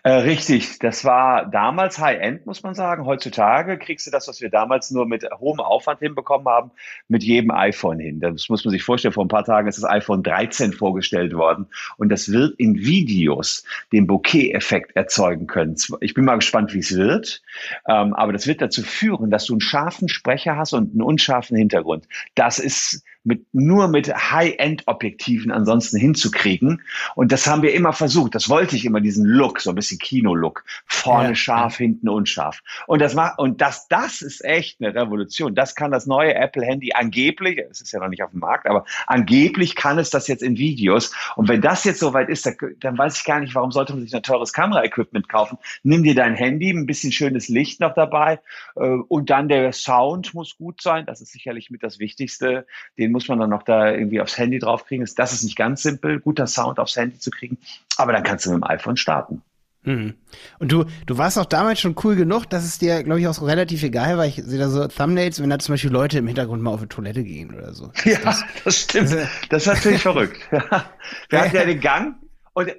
Äh, 0.04 0.12
richtig, 0.12 0.80
das 0.80 1.06
war 1.06 1.46
damals 1.46 2.00
High-End, 2.00 2.46
muss 2.46 2.63
man 2.63 2.76
sagen. 2.76 3.06
Heutzutage 3.06 3.78
kriegst 3.78 4.06
du 4.06 4.12
das, 4.12 4.28
was 4.28 4.42
wir 4.42 4.50
damals 4.50 4.92
nur 4.92 5.06
mit 5.06 5.26
hohem 5.39 5.60
Aufwand 5.60 6.00
hinbekommen 6.00 6.48
haben, 6.48 6.72
mit 7.08 7.24
jedem 7.24 7.52
iPhone 7.52 8.00
hin. 8.00 8.20
Das 8.20 8.50
muss 8.50 8.66
man 8.66 8.72
sich 8.72 8.84
vorstellen. 8.84 9.13
Vor 9.13 9.24
ein 9.24 9.30
paar 9.30 9.46
Tagen 9.46 9.68
ist 9.68 9.78
das 9.82 9.89
iPhone 9.89 10.24
13 10.24 10.74
vorgestellt 10.74 11.34
worden 11.34 11.68
und 11.98 12.10
das 12.10 12.32
wird 12.32 12.60
in 12.60 12.76
Videos 12.76 13.63
den 13.92 14.08
Bokeh-Effekt 14.08 14.96
erzeugen 14.96 15.48
können. 15.48 15.76
Ich 16.02 16.13
bin 16.13 16.26
mal 16.26 16.36
gespannt, 16.36 16.74
wie 16.74 16.80
es 16.80 16.96
wird, 16.96 17.42
ähm, 17.88 18.13
aber 18.13 18.34
das 18.34 18.48
wird 18.48 18.62
dazu 18.62 18.82
führen, 18.82 19.32
dass 19.32 19.46
du 19.46 19.54
einen 19.54 19.62
scharfen 19.62 20.10
Sprecher 20.10 20.58
hast 20.58 20.74
und 20.74 20.92
einen 20.92 21.02
unscharfen 21.02 21.56
Hintergrund. 21.56 22.08
Das 22.36 22.60
ist 22.60 23.04
mit, 23.24 23.46
nur 23.54 23.88
mit 23.88 24.14
High-End-Objektiven 24.14 25.52
ansonsten 25.52 25.98
hinzukriegen. 25.98 26.82
Und 27.16 27.32
das 27.32 27.48
haben 27.48 27.62
wir 27.62 27.74
immer 27.74 27.94
versucht. 27.94 28.36
Das 28.36 28.50
wollte 28.50 28.76
ich 28.76 28.86
immer, 28.86 29.02
diesen 29.02 29.26
Look, 29.26 29.62
so 29.62 29.70
ein 29.70 29.76
bisschen 29.76 30.00
Kino-Look. 30.00 30.64
Vorne 30.86 31.30
ja, 31.30 31.36
scharf, 31.36 31.78
hinten 31.78 32.10
unscharf. 32.10 32.62
Und 32.88 33.02
das 33.02 33.14
macht, 33.14 33.40
und 33.40 33.62
das, 33.62 33.88
das 33.88 34.22
ist 34.22 34.44
echt 34.44 34.82
eine 34.82 34.94
Revolution. 34.94 35.56
Das 35.56 35.76
kann 35.76 35.92
das 35.92 36.06
neue 36.06 36.36
Apple-Handy 36.36 36.94
angeblich, 36.94 37.60
es 37.70 37.82
ist 37.82 37.92
ja 37.92 38.00
noch 38.00 38.10
nicht 38.10 38.24
auf 38.24 38.32
dem 38.32 38.40
Markt, 38.40 38.68
aber 38.68 38.86
angeblich 39.08 39.76
kann 39.76 40.00
es 40.00 40.10
das 40.10 40.28
jetzt 40.28 40.44
in 40.44 40.58
Videos. 40.58 41.14
Und 41.36 41.48
wenn 41.48 41.62
das 41.62 41.84
jetzt 41.84 42.00
soweit 42.00 42.30
ist, 42.30 42.46
dann, 42.46 42.56
dann 42.80 42.98
weiß 42.98 43.18
ich 43.20 43.24
gar 43.24 43.40
nicht, 43.40 43.56
warum 43.56 43.72
sollte 43.72 43.94
man 43.94 44.04
sich 44.04 44.16
ein 44.16 44.24
teures 44.24 44.52
Kamera-Equipment 44.54 45.30
kaufen. 45.30 45.58
Nimm 45.84 46.04
dir 46.04 46.16
dein 46.16 46.36
Handy, 46.36 46.72
ein 46.72 46.86
bisschen 46.86 47.12
schönes 47.12 47.48
Licht 47.48 47.80
noch 47.80 47.94
dabei, 47.94 48.40
äh, 48.76 48.82
und 48.82 49.30
dann 49.30 49.48
der 49.48 49.72
Sound 49.72 50.34
muss 50.34 50.58
gut 50.58 50.82
sein. 50.82 51.06
Das 51.06 51.22
ist 51.22 51.32
sicherlich 51.32 51.70
mit 51.70 51.84
das 51.84 52.00
Wichtigste, 52.00 52.66
den 52.98 53.12
muss 53.13 53.30
man 53.30 53.39
dann 53.39 53.49
noch 53.49 53.63
da 53.63 53.91
irgendwie 53.91 54.19
aufs 54.19 54.38
Handy 54.38 54.60
draufkriegen. 54.60 55.08
Das 55.15 55.32
ist 55.32 55.43
nicht 55.43 55.56
ganz 55.56 55.84
simpel, 55.84 56.19
guter 56.19 56.47
Sound 56.47 56.80
aufs 56.80 56.97
Handy 56.97 57.17
zu 57.19 57.32
kriegen, 57.32 57.58
aber 57.97 58.12
dann 58.12 58.23
kannst 58.23 58.45
du 58.45 58.52
mit 58.52 58.58
dem 58.58 58.69
iPhone 58.69 58.97
starten. 58.97 59.41
Mhm. 59.84 60.15
Und 60.60 60.71
du, 60.71 60.86
du 61.06 61.17
warst 61.17 61.38
auch 61.38 61.45
damals 61.45 61.80
schon 61.80 61.95
cool 62.04 62.15
genug, 62.15 62.49
dass 62.49 62.63
es 62.63 62.80
dir, 62.80 63.04
glaube 63.04 63.19
ich, 63.19 63.28
auch 63.28 63.41
relativ 63.41 63.84
egal 63.84 64.17
war. 64.17 64.26
Ich 64.26 64.36
sehe 64.36 64.60
da 64.60 64.69
so 64.69 64.88
Thumbnails, 64.88 65.41
wenn 65.41 65.49
da 65.49 65.60
zum 65.60 65.73
Beispiel 65.73 65.91
Leute 65.91 66.19
im 66.19 66.28
Hintergrund 66.28 66.62
mal 66.62 66.71
auf 66.71 66.82
die 66.82 66.88
Toilette 66.88 67.23
gehen 67.23 67.54
oder 67.54 67.73
so. 67.73 67.91
Ja, 68.06 68.19
das, 68.23 68.43
das 68.63 68.80
stimmt. 68.80 69.12
Das, 69.12 69.28
das 69.49 69.62
ist 69.63 69.67
natürlich 69.67 70.02
verrückt. 70.02 70.39
Wir 70.52 71.41
hatten 71.41 71.56
ja 71.56 71.65
den 71.65 71.80
Gang 71.80 72.15
und 72.54 72.69
äh, 72.69 72.76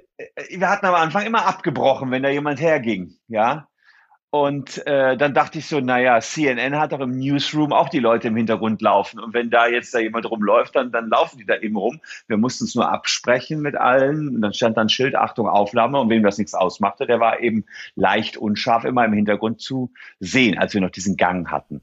wir 0.57 0.69
hatten 0.69 0.85
am 0.85 0.95
Anfang 0.95 1.25
immer 1.25 1.45
abgebrochen, 1.45 2.11
wenn 2.11 2.23
da 2.23 2.29
jemand 2.29 2.59
herging, 2.59 3.15
ja. 3.27 3.67
Und 4.35 4.85
äh, 4.85 5.15
dann 5.15 5.33
dachte 5.33 5.59
ich 5.59 5.67
so, 5.67 5.79
naja, 5.79 6.19
CNN 6.19 6.77
hat 6.77 6.91
doch 6.91 6.99
im 6.99 7.17
Newsroom 7.17 7.71
auch 7.71 7.87
die 7.87 7.99
Leute 7.99 8.27
im 8.27 8.35
Hintergrund 8.35 8.81
laufen. 8.81 9.17
Und 9.17 9.33
wenn 9.33 9.49
da 9.49 9.65
jetzt 9.65 9.95
da 9.95 9.99
jemand 9.99 10.29
rumläuft, 10.29 10.75
dann, 10.75 10.91
dann 10.91 11.07
laufen 11.07 11.37
die 11.37 11.45
da 11.45 11.55
eben 11.55 11.77
rum. 11.77 12.01
Wir 12.27 12.35
mussten 12.35 12.65
es 12.65 12.75
nur 12.75 12.91
absprechen 12.91 13.61
mit 13.61 13.77
allen. 13.77 14.35
Und 14.35 14.41
dann 14.41 14.53
stand 14.53 14.75
dann 14.75 14.89
Schild, 14.89 15.15
Achtung, 15.15 15.47
Aufnahme. 15.47 16.01
Und 16.01 16.09
wem 16.09 16.21
das 16.21 16.37
nichts 16.37 16.53
ausmachte, 16.53 17.05
der 17.05 17.21
war 17.21 17.39
eben 17.39 17.63
leicht 17.95 18.35
unscharf 18.35 18.83
immer 18.83 19.05
im 19.05 19.13
Hintergrund 19.13 19.61
zu 19.61 19.93
sehen, 20.19 20.57
als 20.57 20.73
wir 20.73 20.81
noch 20.81 20.91
diesen 20.91 21.15
Gang 21.15 21.49
hatten. 21.49 21.79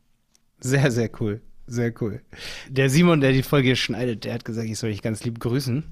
Sehr, 0.60 0.90
sehr 0.90 1.08
cool. 1.20 1.40
Sehr 1.66 1.94
cool. 2.02 2.20
Der 2.68 2.90
Simon, 2.90 3.22
der 3.22 3.32
die 3.32 3.42
Folge 3.42 3.76
schneidet, 3.76 4.26
der 4.26 4.34
hat 4.34 4.44
gesagt, 4.44 4.68
ich 4.68 4.78
soll 4.78 4.90
dich 4.90 5.00
ganz 5.00 5.24
lieb 5.24 5.40
grüßen. 5.40 5.84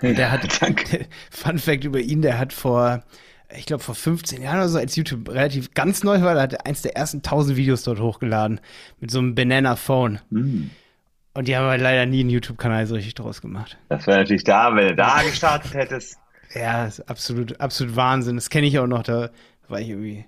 Der 0.00 0.30
hat, 0.30 0.62
danke. 0.62 1.06
Fun 1.32 1.58
Fact 1.58 1.82
über 1.82 1.98
ihn, 1.98 2.22
der 2.22 2.38
hat 2.38 2.52
vor 2.52 3.02
ich 3.56 3.66
glaube, 3.66 3.82
vor 3.82 3.94
15 3.94 4.42
Jahren 4.42 4.58
oder 4.58 4.68
so, 4.68 4.78
als 4.78 4.96
YouTube 4.96 5.28
relativ 5.28 5.72
ganz 5.72 6.04
neu 6.04 6.20
war, 6.20 6.34
da 6.34 6.42
hat 6.42 6.52
er 6.52 6.66
eins 6.66 6.82
der 6.82 6.96
ersten 6.96 7.18
1000 7.18 7.56
Videos 7.56 7.82
dort 7.82 8.00
hochgeladen. 8.00 8.60
Mit 9.00 9.10
so 9.10 9.18
einem 9.18 9.34
Banana-Phone. 9.34 10.20
Mhm. 10.30 10.70
Und 11.34 11.48
die 11.48 11.56
haben 11.56 11.66
halt 11.66 11.80
leider 11.80 12.04
nie 12.04 12.20
einen 12.20 12.30
YouTube-Kanal 12.30 12.86
so 12.86 12.94
richtig 12.94 13.14
draus 13.14 13.40
gemacht. 13.40 13.78
Das 13.88 14.06
wäre 14.06 14.18
natürlich 14.18 14.44
da, 14.44 14.74
wenn 14.74 14.88
du 14.88 14.96
da 14.96 15.22
gestartet 15.22 15.72
hättest. 15.74 16.18
Ja, 16.54 16.86
ist 16.86 17.00
absolut, 17.08 17.60
absolut 17.60 17.96
Wahnsinn. 17.96 18.36
Das 18.36 18.50
kenne 18.50 18.66
ich 18.66 18.78
auch 18.78 18.86
noch. 18.86 19.02
Da 19.02 19.30
war 19.68 19.80
ich 19.80 19.90
irgendwie, 19.90 20.24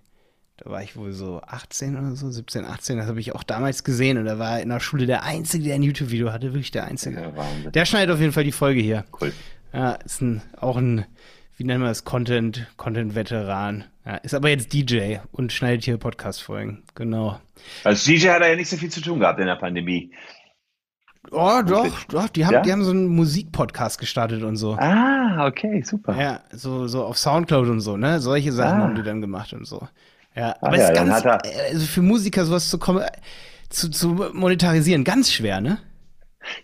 da 0.57 0.71
war 0.71 0.83
ich 0.83 0.97
wohl 0.97 1.13
so 1.13 1.41
18 1.43 1.99
oder 1.99 2.15
so, 2.15 2.31
17, 2.31 2.65
18. 2.65 2.99
Das 2.99 3.07
habe 3.07 3.21
ich 3.21 3.35
auch 3.35 3.43
damals 3.43 3.85
gesehen. 3.85 4.19
Und 4.19 4.27
da 4.27 4.39
war 4.39 4.61
in 4.61 4.69
der 4.69 4.81
Schule 4.81 5.07
der 5.07 5.25
Einzige, 5.25 5.65
der 5.65 5.75
ein 5.75 5.83
YouTube-Video 5.83 6.33
hatte. 6.33 6.53
Wirklich 6.53 6.71
der 6.71 6.85
Einzige. 6.85 7.21
Ja, 7.21 7.71
der 7.71 7.85
schneidet 7.87 8.15
auf 8.15 8.21
jeden 8.21 8.33
Fall 8.33 8.45
die 8.45 8.53
Folge 8.53 8.81
hier. 8.81 9.05
Cool. 9.21 9.33
Ja, 9.73 9.93
ist 9.93 10.21
ein, 10.21 10.43
auch 10.57 10.77
ein 10.77 11.07
wie 11.61 11.65
nennen 11.65 11.83
wir 11.83 11.89
das, 11.89 12.07
Content, 12.07 12.67
Content-Veteran. 12.79 13.85
Ja, 14.07 14.17
ist 14.17 14.33
aber 14.33 14.49
jetzt 14.49 14.73
DJ 14.73 15.17
und 15.31 15.53
schneidet 15.53 15.85
hier 15.85 15.99
Podcast-Folgen. 15.99 16.85
Genau. 16.95 17.39
Als 17.85 18.05
DJ 18.05 18.31
hat 18.31 18.41
er 18.41 18.49
ja 18.49 18.57
nicht 18.57 18.71
so 18.71 18.79
viel 18.79 18.89
zu 18.89 19.03
tun 19.03 19.21
gehabt 19.21 19.39
in 19.41 19.47
der 19.47 19.57
Pandemie. 19.57 20.11
Oh, 21.31 21.61
doch, 21.63 22.05
doch. 22.05 22.31
Die 22.31 22.47
haben, 22.47 22.55
ja? 22.55 22.63
die 22.63 22.73
haben 22.73 22.83
so 22.83 22.93
einen 22.93 23.09
Musikpodcast 23.09 24.01
gestartet 24.01 24.43
und 24.43 24.57
so. 24.57 24.73
Ah, 24.81 25.47
okay, 25.47 25.83
super. 25.83 26.19
Ja, 26.19 26.41
so, 26.51 26.89
so 26.89 27.05
auf 27.05 27.19
Soundcloud 27.19 27.69
und 27.69 27.83
so, 27.83 27.99
ne? 27.99 28.21
Solche 28.21 28.53
Sachen 28.53 28.81
ah. 28.81 28.85
haben 28.85 28.95
die 28.95 29.03
dann 29.03 29.21
gemacht 29.21 29.53
und 29.53 29.67
so. 29.67 29.87
Ja, 30.35 30.57
aber 30.63 30.77
es 30.77 30.81
ja, 30.81 30.89
ist 30.89 30.95
ganz, 30.95 31.27
also 31.27 31.87
für 31.87 32.01
Musiker 32.01 32.47
sowas 32.47 32.71
zu 32.71 32.79
kommen, 32.79 33.05
zu, 33.69 33.91
zu 33.91 34.31
monetarisieren, 34.33 35.05
ganz 35.05 35.31
schwer, 35.31 35.61
ne? 35.61 35.77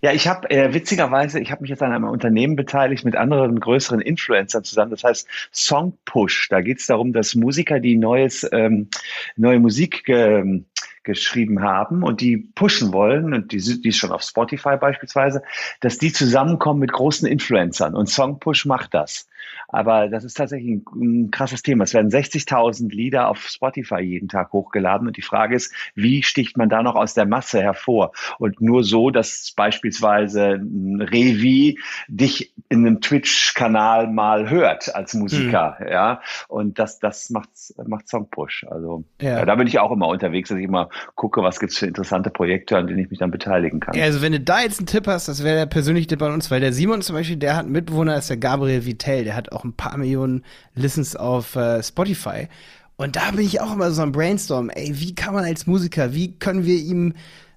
Ja, 0.00 0.12
ich 0.12 0.26
habe 0.26 0.50
äh, 0.50 0.72
witzigerweise, 0.72 1.40
ich 1.40 1.50
habe 1.50 1.62
mich 1.62 1.70
jetzt 1.70 1.82
an 1.82 1.92
einem 1.92 2.04
Unternehmen 2.04 2.56
beteiligt 2.56 3.04
mit 3.04 3.16
anderen 3.16 3.60
größeren 3.60 4.00
Influencern 4.00 4.64
zusammen. 4.64 4.90
Das 4.90 5.04
heißt 5.04 5.28
Song 5.52 5.96
Push. 6.04 6.48
Da 6.48 6.60
geht 6.60 6.78
es 6.78 6.86
darum, 6.86 7.12
dass 7.12 7.34
Musiker, 7.34 7.80
die 7.80 7.96
neues, 7.96 8.46
ähm, 8.52 8.88
neue 9.36 9.60
Musik 9.60 10.08
ähm, 10.08 10.66
geschrieben 11.02 11.62
haben 11.62 12.02
und 12.02 12.20
die 12.20 12.36
pushen 12.36 12.92
wollen, 12.92 13.32
und 13.32 13.52
die, 13.52 13.58
die 13.58 13.88
ist 13.88 13.96
schon 13.96 14.12
auf 14.12 14.22
Spotify 14.22 14.76
beispielsweise, 14.76 15.42
dass 15.80 15.98
die 15.98 16.12
zusammenkommen 16.12 16.80
mit 16.80 16.92
großen 16.92 17.28
Influencern. 17.28 17.94
Und 17.94 18.08
Song 18.08 18.40
Push 18.40 18.66
macht 18.66 18.92
das. 18.92 19.28
Aber 19.68 20.08
das 20.08 20.24
ist 20.24 20.34
tatsächlich 20.34 20.70
ein, 20.70 20.84
ein 20.94 21.30
krasses 21.30 21.62
Thema. 21.62 21.84
Es 21.84 21.94
werden 21.94 22.10
60.000 22.10 22.90
Lieder 22.90 23.28
auf 23.28 23.46
Spotify 23.46 24.00
jeden 24.00 24.28
Tag 24.28 24.52
hochgeladen. 24.52 25.06
Und 25.06 25.16
die 25.16 25.22
Frage 25.22 25.56
ist, 25.56 25.72
wie 25.94 26.22
sticht 26.22 26.56
man 26.56 26.68
da 26.68 26.82
noch 26.82 26.94
aus 26.94 27.14
der 27.14 27.26
Masse 27.26 27.60
hervor? 27.60 28.12
Und 28.38 28.60
nur 28.60 28.84
so, 28.84 29.10
dass 29.10 29.52
beispielsweise 29.56 30.54
ein 30.54 31.00
Revi 31.00 31.78
dich 32.08 32.52
in 32.68 32.86
einem 32.86 33.00
Twitch-Kanal 33.00 34.08
mal 34.08 34.50
hört 34.50 34.94
als 34.94 35.14
Musiker. 35.14 35.76
Mhm. 35.80 35.88
Ja. 35.88 36.20
Und 36.48 36.78
das, 36.78 36.98
das 36.98 37.30
macht, 37.30 37.48
macht 37.86 38.08
Song 38.08 38.28
Push. 38.30 38.66
Also 38.70 39.04
ja. 39.20 39.38
ja. 39.38 39.44
da 39.44 39.54
bin 39.54 39.66
ich 39.66 39.78
auch 39.78 39.90
immer 39.90 40.08
unterwegs, 40.08 40.48
dass 40.48 40.58
ich 40.58 40.64
immer 40.64 40.88
gucke, 41.14 41.42
was 41.42 41.60
gibt's 41.60 41.78
für 41.78 41.86
interessante 41.86 42.30
Projekte, 42.30 42.76
an 42.76 42.86
denen 42.86 43.00
ich 43.00 43.10
mich 43.10 43.18
dann 43.18 43.30
beteiligen 43.30 43.80
kann. 43.80 43.94
Ja, 43.94 44.04
also 44.04 44.22
wenn 44.22 44.32
du 44.32 44.40
da 44.40 44.60
jetzt 44.60 44.78
einen 44.78 44.86
Tipp 44.86 45.06
hast, 45.06 45.28
das 45.28 45.42
wäre 45.42 45.56
der 45.56 45.66
persönliche 45.66 46.06
Tipp 46.08 46.22
an 46.22 46.32
uns, 46.32 46.50
weil 46.50 46.60
der 46.60 46.72
Simon 46.72 47.02
zum 47.02 47.16
Beispiel, 47.16 47.36
der 47.36 47.56
hat 47.56 47.64
einen 47.64 47.72
Mitbewohner, 47.72 48.16
ist 48.16 48.30
der 48.30 48.36
Gabriel 48.36 48.84
Vitell, 48.84 49.24
der 49.24 49.36
hat 49.36 49.52
auch 49.56 49.64
ein 49.64 49.72
paar 49.72 49.96
Millionen 49.96 50.44
Listens 50.74 51.16
auf 51.16 51.56
äh, 51.56 51.82
Spotify. 51.82 52.48
Und 52.96 53.16
da 53.16 53.30
bin 53.30 53.40
ich 53.40 53.60
auch 53.60 53.72
immer 53.72 53.90
so 53.90 54.02
am 54.02 54.12
Brainstorm, 54.12 54.70
ey, 54.70 54.92
wie 54.94 55.14
kann 55.14 55.34
man 55.34 55.44
als 55.44 55.66
Musiker, 55.66 56.14
wie 56.14 56.38
können 56.38 56.64
wir 56.64 56.76
ihm, 56.76 57.14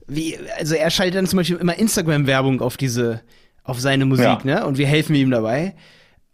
wie, 0.08 0.38
also 0.58 0.76
er 0.76 0.90
schaltet 0.90 1.16
dann 1.16 1.28
zum 1.28 1.38
Beispiel 1.38 1.58
immer 1.58 1.78
Instagram-Werbung 1.78 2.62
auf 2.62 2.76
diese, 2.76 3.22
auf 3.64 3.80
seine 3.80 4.06
Musik, 4.06 4.26
ja. 4.26 4.40
ne? 4.44 4.66
Und 4.66 4.78
wir 4.78 4.88
helfen 4.88 5.16
ihm 5.16 5.32
dabei. 5.32 5.76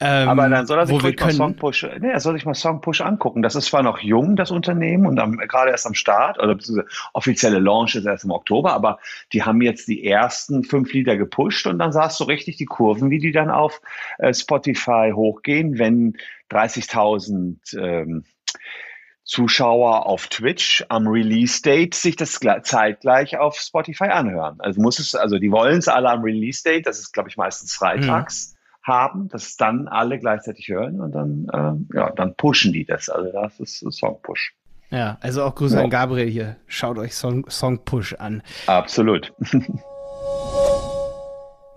Ähm, 0.02 0.28
Aber 0.28 0.50
dann 0.50 0.68
soll 0.68 0.78
er 0.78 0.88
sich 0.88 1.02
mal 1.02 1.32
Songpush, 1.32 1.88
nee, 2.02 2.10
er 2.10 2.20
soll 2.20 2.34
sich 2.34 2.46
mal 2.46 2.54
Songpush 2.54 3.00
angucken. 3.00 3.42
Das 3.42 3.56
ist 3.56 3.68
zwar 3.68 3.82
noch 3.82 4.00
jung, 4.00 4.36
das 4.36 4.52
Unternehmen, 4.52 5.06
und 5.06 5.18
am, 5.20 5.38
gerade 5.38 5.72
erst 5.72 5.88
am 5.88 5.94
Start, 5.94 6.38
oder 6.38 6.56
beziehungsweise 6.56 6.90
offizielle 7.14 7.60
Launch 7.60 7.96
ist 7.96 8.06
erst 8.06 8.26
im 8.26 8.32
Oktober, 8.32 8.74
aber 8.74 9.00
die 9.32 9.44
haben 9.44 9.62
jetzt 9.62 9.88
die 9.88 10.06
ersten 10.06 10.66
fünf 10.66 10.92
Lieder 10.92 11.16
gepusht 11.16 11.66
und 11.66 11.80
dann 11.80 11.94
sahst 11.94 12.20
du 12.20 12.26
richtig 12.26 12.58
die 12.58 12.66
Kurven, 12.66 13.10
wie 13.10 13.20
die 13.20 13.32
dann 13.32 13.50
auf 13.50 13.80
äh, 14.18 14.34
Spotify 14.34 15.14
hochgehen, 15.16 15.80
wenn 15.80 16.18
30.000 16.52 17.80
ähm, 17.80 18.26
Zuschauer 19.24 20.06
auf 20.06 20.28
Twitch 20.28 20.86
am 20.90 21.08
Release 21.08 21.62
Date 21.62 21.96
sich 21.96 22.18
das 22.18 22.40
zeitgleich 22.64 23.38
auf 23.38 23.58
Spotify 23.58 24.10
anhören. 24.10 24.58
Also 24.60 24.82
muss 24.82 25.00
es, 25.00 25.16
also 25.16 25.40
die 25.40 25.52
wollen 25.52 25.78
es 25.78 25.88
alle 25.88 26.10
am 26.10 26.22
Release 26.22 26.64
Date, 26.64 26.86
das 26.86 27.00
ist 27.00 27.14
glaube 27.14 27.30
ich 27.30 27.38
meistens 27.38 27.74
freitags. 27.74 28.50
Mhm 28.50 28.55
haben, 28.86 29.28
das 29.30 29.58
dann 29.58 29.88
alle 29.88 30.20
gleichzeitig 30.20 30.68
hören 30.70 31.02
und 31.02 31.12
dann, 31.12 31.48
äh, 31.52 31.98
ja, 31.98 32.12
dann 32.12 32.36
pushen 32.36 32.72
die 32.72 32.86
das. 32.86 33.10
Also 33.10 33.32
das 33.32 33.60
ist 33.60 33.84
Song 33.92 34.20
Push. 34.22 34.54
Ja, 34.92 35.18
also 35.22 35.44
auch 35.44 35.56
Grüße 35.56 35.78
ja. 35.78 35.84
an 35.84 35.90
Gabriel 35.90 36.30
hier. 36.30 36.56
Schaut 36.68 36.98
euch 36.98 37.16
Song, 37.16 37.50
Song 37.50 37.84
Push 37.84 38.14
an. 38.14 38.44
Absolut. 38.68 39.34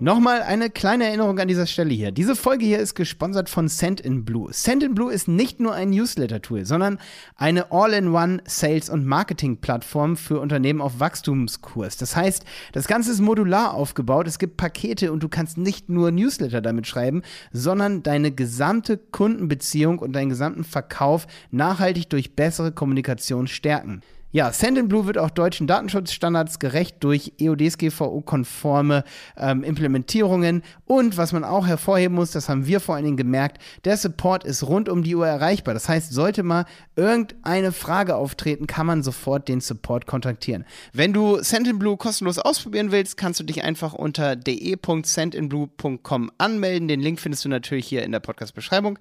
Nochmal 0.00 0.42
eine 0.42 0.70
kleine 0.70 1.06
Erinnerung 1.06 1.40
an 1.40 1.48
dieser 1.48 1.66
Stelle 1.66 1.92
hier. 1.92 2.12
Diese 2.12 2.36
Folge 2.36 2.64
hier 2.64 2.78
ist 2.78 2.94
gesponsert 2.94 3.48
von 3.48 3.66
Send 3.66 4.00
in 4.00 4.24
Blue. 4.24 4.52
Send 4.52 4.84
in 4.84 4.94
Blue 4.94 5.12
ist 5.12 5.26
nicht 5.26 5.58
nur 5.58 5.74
ein 5.74 5.90
Newsletter-Tool, 5.90 6.64
sondern 6.64 7.00
eine 7.34 7.72
All-in-One 7.72 8.40
Sales- 8.46 8.90
und 8.90 9.04
Marketing-Plattform 9.04 10.16
für 10.16 10.38
Unternehmen 10.38 10.80
auf 10.80 11.00
Wachstumskurs. 11.00 11.96
Das 11.96 12.14
heißt, 12.14 12.44
das 12.70 12.86
Ganze 12.86 13.10
ist 13.10 13.20
modular 13.20 13.74
aufgebaut. 13.74 14.28
Es 14.28 14.38
gibt 14.38 14.56
Pakete 14.56 15.10
und 15.10 15.20
du 15.24 15.28
kannst 15.28 15.58
nicht 15.58 15.88
nur 15.88 16.12
Newsletter 16.12 16.60
damit 16.60 16.86
schreiben, 16.86 17.22
sondern 17.50 18.04
deine 18.04 18.30
gesamte 18.30 18.98
Kundenbeziehung 18.98 19.98
und 19.98 20.12
deinen 20.12 20.28
gesamten 20.28 20.62
Verkauf 20.62 21.26
nachhaltig 21.50 22.08
durch 22.08 22.36
bessere 22.36 22.70
Kommunikation 22.70 23.48
stärken. 23.48 24.02
Ja, 24.30 24.52
Sendinblue 24.52 25.06
wird 25.06 25.16
auch 25.16 25.30
deutschen 25.30 25.66
Datenschutzstandards 25.66 26.58
gerecht 26.58 26.96
durch 27.00 27.32
EODSGVO-konforme 27.38 29.04
ähm, 29.38 29.64
Implementierungen. 29.64 30.62
Und 30.84 31.16
was 31.16 31.32
man 31.32 31.44
auch 31.44 31.66
hervorheben 31.66 32.14
muss, 32.14 32.32
das 32.32 32.50
haben 32.50 32.66
wir 32.66 32.80
vor 32.80 32.94
allen 32.94 33.06
Dingen 33.06 33.16
gemerkt, 33.16 33.56
der 33.86 33.96
Support 33.96 34.44
ist 34.44 34.64
rund 34.64 34.90
um 34.90 35.02
die 35.02 35.16
Uhr 35.16 35.26
erreichbar. 35.26 35.72
Das 35.72 35.88
heißt, 35.88 36.12
sollte 36.12 36.42
mal 36.42 36.66
irgendeine 36.94 37.72
Frage 37.72 38.16
auftreten, 38.16 38.66
kann 38.66 38.84
man 38.86 39.02
sofort 39.02 39.48
den 39.48 39.62
Support 39.62 40.04
kontaktieren. 40.04 40.66
Wenn 40.92 41.14
du 41.14 41.42
Sendinblue 41.42 41.96
kostenlos 41.96 42.38
ausprobieren 42.38 42.92
willst, 42.92 43.16
kannst 43.16 43.40
du 43.40 43.44
dich 43.44 43.64
einfach 43.64 43.94
unter 43.94 44.36
de.sendinblue.com 44.36 46.32
anmelden. 46.36 46.88
Den 46.88 47.00
Link 47.00 47.18
findest 47.18 47.46
du 47.46 47.48
natürlich 47.48 47.86
hier 47.86 48.02
in 48.02 48.12
der 48.12 48.20
Podcast-Beschreibung. 48.20 48.98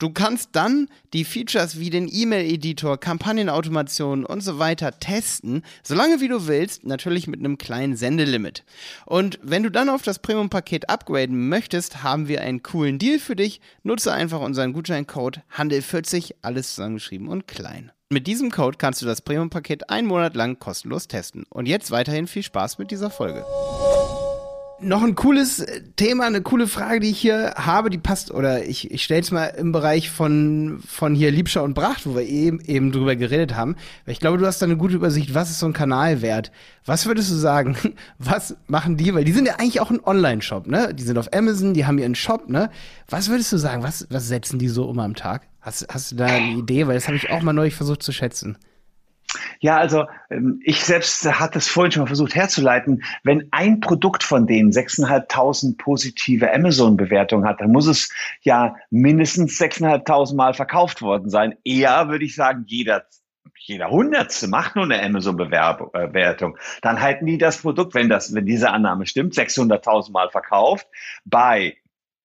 Du 0.00 0.10
kannst 0.10 0.50
dann 0.52 0.88
die 1.12 1.24
Features 1.24 1.78
wie 1.78 1.90
den 1.90 2.08
E-Mail-Editor, 2.12 2.98
Kampagnenautomation 2.98 4.26
und 4.26 4.40
so 4.40 4.58
weiter 4.58 4.64
testen, 4.76 5.62
solange 5.82 6.20
wie 6.20 6.28
du 6.28 6.46
willst, 6.46 6.84
natürlich 6.84 7.26
mit 7.26 7.40
einem 7.40 7.58
kleinen 7.58 7.96
Sendelimit. 7.96 8.64
Und 9.06 9.38
wenn 9.42 9.62
du 9.62 9.70
dann 9.70 9.88
auf 9.88 10.02
das 10.02 10.18
Premium-Paket 10.18 10.88
upgraden 10.88 11.48
möchtest, 11.48 12.02
haben 12.02 12.28
wir 12.28 12.40
einen 12.42 12.62
coolen 12.62 12.98
Deal 12.98 13.18
für 13.18 13.36
dich. 13.36 13.60
Nutze 13.82 14.12
einfach 14.12 14.40
unseren 14.40 14.72
Gutscheincode 14.72 15.40
Handel40, 15.56 16.34
alles 16.42 16.74
zusammengeschrieben 16.74 17.28
und 17.28 17.46
klein. 17.46 17.92
Mit 18.10 18.26
diesem 18.26 18.50
Code 18.50 18.78
kannst 18.78 19.02
du 19.02 19.06
das 19.06 19.22
Premium-Paket 19.22 19.90
einen 19.90 20.06
Monat 20.06 20.34
lang 20.36 20.58
kostenlos 20.58 21.08
testen. 21.08 21.44
Und 21.48 21.66
jetzt 21.66 21.90
weiterhin 21.90 22.26
viel 22.26 22.42
Spaß 22.42 22.78
mit 22.78 22.90
dieser 22.90 23.10
Folge 23.10 23.44
noch 24.84 25.02
ein 25.02 25.14
cooles 25.14 25.64
Thema, 25.96 26.26
eine 26.26 26.42
coole 26.42 26.66
Frage, 26.66 27.00
die 27.00 27.10
ich 27.10 27.18
hier 27.18 27.54
habe, 27.56 27.90
die 27.90 27.98
passt, 27.98 28.30
oder 28.30 28.64
ich, 28.64 28.90
ich 28.90 29.02
stelle 29.02 29.20
es 29.20 29.30
mal 29.30 29.46
im 29.46 29.72
Bereich 29.72 30.10
von, 30.10 30.80
von 30.86 31.14
hier 31.14 31.30
Liebscher 31.30 31.62
und 31.62 31.74
Bracht, 31.74 32.06
wo 32.06 32.14
wir 32.14 32.22
eben, 32.22 32.60
eben 32.60 32.92
drüber 32.92 33.16
geredet 33.16 33.54
haben. 33.54 33.76
Weil 34.04 34.12
ich 34.12 34.20
glaube, 34.20 34.38
du 34.38 34.46
hast 34.46 34.60
da 34.62 34.66
eine 34.66 34.76
gute 34.76 34.94
Übersicht, 34.94 35.34
was 35.34 35.50
ist 35.50 35.58
so 35.58 35.66
ein 35.66 35.72
Kanal 35.72 36.22
wert? 36.22 36.52
Was 36.84 37.06
würdest 37.06 37.30
du 37.30 37.34
sagen? 37.36 37.76
Was 38.18 38.56
machen 38.66 38.96
die? 38.96 39.14
Weil 39.14 39.24
die 39.24 39.32
sind 39.32 39.46
ja 39.46 39.54
eigentlich 39.54 39.80
auch 39.80 39.90
ein 39.90 40.04
Online-Shop, 40.04 40.66
ne? 40.66 40.94
Die 40.94 41.02
sind 41.02 41.18
auf 41.18 41.32
Amazon, 41.32 41.74
die 41.74 41.86
haben 41.86 41.98
ihren 41.98 42.14
Shop, 42.14 42.48
ne? 42.48 42.70
Was 43.08 43.28
würdest 43.28 43.52
du 43.52 43.56
sagen? 43.56 43.82
Was, 43.82 44.06
was 44.10 44.28
setzen 44.28 44.58
die 44.58 44.68
so 44.68 44.84
um 44.84 44.98
am 44.98 45.14
Tag? 45.14 45.46
Hast, 45.60 45.86
hast 45.88 46.12
du 46.12 46.16
da 46.16 46.26
eine 46.26 46.58
Idee? 46.58 46.86
Weil 46.86 46.94
das 46.94 47.06
habe 47.06 47.16
ich 47.16 47.30
auch 47.30 47.42
mal 47.42 47.52
neulich 47.52 47.74
versucht 47.74 48.02
zu 48.02 48.12
schätzen. 48.12 48.58
Ja, 49.64 49.78
also 49.78 50.04
ähm, 50.28 50.60
ich 50.62 50.84
selbst 50.84 51.24
hatte 51.24 51.56
es 51.56 51.68
vorhin 51.68 51.90
schon 51.90 52.02
mal 52.02 52.06
versucht 52.06 52.34
herzuleiten. 52.34 53.02
Wenn 53.22 53.48
ein 53.50 53.80
Produkt 53.80 54.22
von 54.22 54.46
denen 54.46 54.72
6.500 54.72 55.78
positive 55.78 56.52
Amazon-Bewertungen 56.52 57.48
hat, 57.48 57.62
dann 57.62 57.72
muss 57.72 57.86
es 57.86 58.12
ja 58.42 58.76
mindestens 58.90 59.58
6.500 59.58 60.34
Mal 60.34 60.52
verkauft 60.52 61.00
worden 61.00 61.30
sein. 61.30 61.54
Eher 61.64 62.10
würde 62.10 62.26
ich 62.26 62.34
sagen, 62.34 62.64
jeder 62.66 63.06
jeder 63.56 63.88
Hundertste 63.88 64.48
macht 64.48 64.76
nur 64.76 64.84
eine 64.84 65.02
Amazon-Bewertung. 65.02 66.58
Dann 66.82 67.00
halten 67.00 67.24
die 67.24 67.38
das 67.38 67.62
Produkt, 67.62 67.94
wenn 67.94 68.10
das, 68.10 68.34
wenn 68.34 68.44
diese 68.44 68.70
Annahme 68.70 69.06
stimmt, 69.06 69.32
600.000 69.32 70.12
Mal 70.12 70.28
verkauft 70.28 70.86
bei 71.24 71.78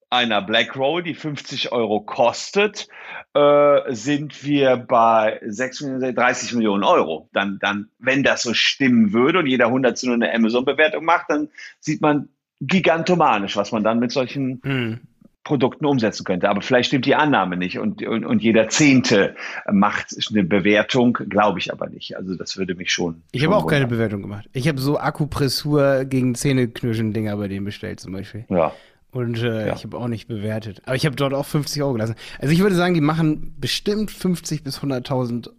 einer 0.09 0.41
Black 0.41 0.75
Roll, 0.75 1.03
die 1.03 1.13
50 1.13 1.71
Euro 1.71 2.01
kostet, 2.01 2.87
äh, 3.33 3.93
sind 3.93 4.43
wir 4.43 4.77
bei 4.77 5.39
36 5.45 6.53
Millionen 6.53 6.83
Euro. 6.83 7.29
Dann, 7.33 7.59
dann, 7.59 7.89
wenn 7.99 8.23
das 8.23 8.43
so 8.43 8.53
stimmen 8.53 9.13
würde 9.13 9.39
und 9.39 9.47
jeder 9.47 9.69
Hundertste 9.69 10.07
nur 10.07 10.15
eine 10.15 10.33
Amazon-Bewertung 10.33 11.05
macht, 11.05 11.25
dann 11.29 11.49
sieht 11.79 12.01
man 12.01 12.29
gigantomanisch, 12.61 13.55
was 13.55 13.71
man 13.71 13.83
dann 13.83 13.99
mit 13.99 14.11
solchen 14.11 14.61
mhm. 14.63 14.99
Produkten 15.43 15.85
umsetzen 15.85 16.25
könnte. 16.25 16.49
Aber 16.49 16.61
vielleicht 16.61 16.87
stimmt 16.87 17.05
die 17.05 17.15
Annahme 17.15 17.57
nicht 17.57 17.79
und, 17.79 18.05
und, 18.05 18.25
und 18.25 18.41
jeder 18.41 18.67
Zehnte 18.69 19.35
macht 19.71 20.15
eine 20.29 20.43
Bewertung, 20.43 21.13
glaube 21.13 21.59
ich 21.59 21.71
aber 21.71 21.87
nicht. 21.87 22.15
Also 22.17 22.35
das 22.35 22.57
würde 22.57 22.75
mich 22.75 22.91
schon. 22.91 23.23
Ich 23.31 23.43
habe 23.45 23.55
auch 23.55 23.63
wundern. 23.63 23.79
keine 23.79 23.87
Bewertung 23.87 24.21
gemacht. 24.21 24.49
Ich 24.53 24.67
habe 24.67 24.79
so 24.79 24.99
Akupressur 24.99 26.05
gegen 26.05 26.35
Zähneknirschen-Dinger 26.35 27.37
bei 27.37 27.47
denen 27.47 27.65
bestellt 27.65 27.99
zum 27.99 28.13
Beispiel. 28.13 28.45
Ja. 28.49 28.73
Und 29.11 29.41
äh, 29.41 29.67
ja. 29.67 29.75
ich 29.75 29.83
habe 29.83 29.97
auch 29.97 30.07
nicht 30.07 30.27
bewertet. 30.27 30.81
Aber 30.85 30.95
ich 30.95 31.05
habe 31.05 31.15
dort 31.15 31.33
auch 31.33 31.45
50 31.45 31.81
Euro 31.81 31.93
gelassen. 31.93 32.15
Also 32.37 32.53
ich 32.53 32.59
würde 32.59 32.75
sagen, 32.75 32.93
die 32.93 33.01
machen 33.01 33.55
bestimmt 33.59 34.11
50 34.11 34.63
bis 34.63 34.79
100.000 34.79 35.49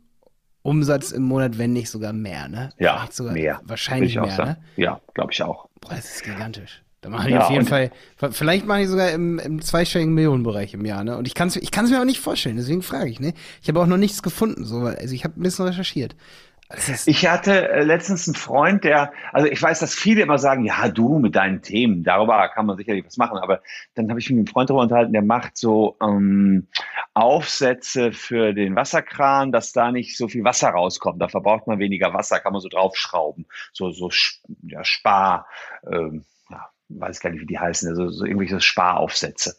Umsatz 0.63 1.11
im 1.11 1.23
Monat, 1.23 1.59
wenn 1.59 1.73
nicht 1.73 1.91
sogar 1.91 2.13
mehr, 2.13 2.49
ne? 2.49 2.71
Ja, 2.79 3.09
sogar, 3.11 3.33
mehr. 3.33 3.61
Wahrscheinlich 3.65 4.15
mehr, 4.15 4.45
ne? 4.45 4.57
Ja, 4.77 5.01
glaube 5.15 5.33
ich 5.33 5.43
auch. 5.43 5.69
Boah, 5.81 5.95
das 5.95 6.17
ist 6.17 6.25
gigantisch. 6.25 6.83
Da 7.01 7.09
machen 7.09 7.29
die 7.29 7.33
ja, 7.33 7.47
auf 7.47 7.51
jeden 7.51 7.65
Fall, 7.65 7.91
vielleicht 8.31 8.67
machen 8.67 8.83
die 8.83 8.87
sogar 8.87 9.11
im, 9.11 9.39
im 9.39 9.63
zweistelligen 9.63 10.13
Millionenbereich 10.13 10.75
im 10.75 10.85
Jahr, 10.85 11.03
ne? 11.03 11.17
Und 11.17 11.27
ich 11.27 11.35
kann 11.35 11.49
es 11.49 11.57
ich 11.57 11.71
kann's 11.71 11.91
mir 11.91 11.99
auch 11.99 12.05
nicht 12.05 12.21
vorstellen, 12.21 12.57
deswegen 12.57 12.83
frage 12.83 13.09
ich, 13.09 13.21
ne? 13.21 13.33
Ich 13.63 13.69
habe 13.69 13.81
auch 13.81 13.87
noch 13.87 13.97
nichts 13.97 14.23
gefunden, 14.23 14.65
so, 14.65 14.81
also 14.81 15.15
ich 15.15 15.25
habe 15.25 15.41
ein 15.41 15.43
bisschen 15.43 15.65
recherchiert. 15.65 16.15
Ich 17.07 17.27
hatte 17.27 17.69
äh, 17.69 17.83
letztens 17.83 18.29
einen 18.29 18.37
Freund, 18.37 18.85
der, 18.85 19.13
also 19.33 19.49
ich 19.49 19.61
weiß, 19.61 19.81
dass 19.81 19.95
viele 19.95 20.23
immer 20.23 20.39
sagen, 20.39 20.65
ja, 20.65 20.89
du 20.89 21.19
mit 21.19 21.35
deinen 21.35 21.63
Themen, 21.63 22.05
darüber 22.05 22.49
kann 22.49 22.67
man 22.67 22.77
sicherlich 22.77 23.05
was 23.05 23.17
machen, 23.17 23.39
aber 23.39 23.61
dann 23.95 24.09
habe 24.09 24.21
ich 24.21 24.31
mich 24.31 24.37
mit 24.37 24.47
einem 24.47 24.53
Freund 24.53 24.71
darüber 24.71 24.83
unterhalten, 24.83 25.13
der 25.13 25.23
macht 25.23 25.57
so 25.57 25.97
ähm, 26.01 26.69
Aufsätze 27.15 28.13
für 28.13 28.53
den 28.53 28.77
Wasserkran, 28.77 29.51
dass 29.51 29.73
da 29.73 29.91
nicht 29.91 30.17
so 30.17 30.29
viel 30.29 30.45
Wasser 30.45 30.71
rauskommt. 30.71 31.21
Da 31.21 31.29
verbraucht 31.29 31.67
man 31.67 31.81
weniger 31.81 32.15
Wasser, 32.15 32.39
kann 32.39 32.53
man 32.53 32.63
so 32.63 32.69
draufschrauben, 32.69 33.47
so 33.73 33.91
so 33.91 34.11
ja, 34.63 34.85
Spar. 34.85 35.47
Ähm, 35.91 36.25
weiß 36.99 37.21
gar 37.21 37.31
nicht, 37.31 37.41
wie 37.41 37.47
die 37.47 37.59
heißen, 37.59 37.89
also 37.89 38.11
so 38.11 38.25
irgendwelche 38.25 38.61
Sparaufsätze. 38.61 39.57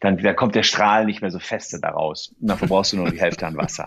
Dann, 0.00 0.18
da 0.18 0.34
kommt 0.34 0.54
der 0.54 0.62
Strahl 0.62 1.06
nicht 1.06 1.22
mehr 1.22 1.30
so 1.30 1.38
feste 1.38 1.80
daraus. 1.80 2.34
Und 2.40 2.48
dann 2.48 2.58
verbrauchst 2.58 2.92
du 2.92 2.98
nur 2.98 3.10
die 3.10 3.20
Hälfte 3.20 3.46
an 3.46 3.56
Wasser. 3.56 3.86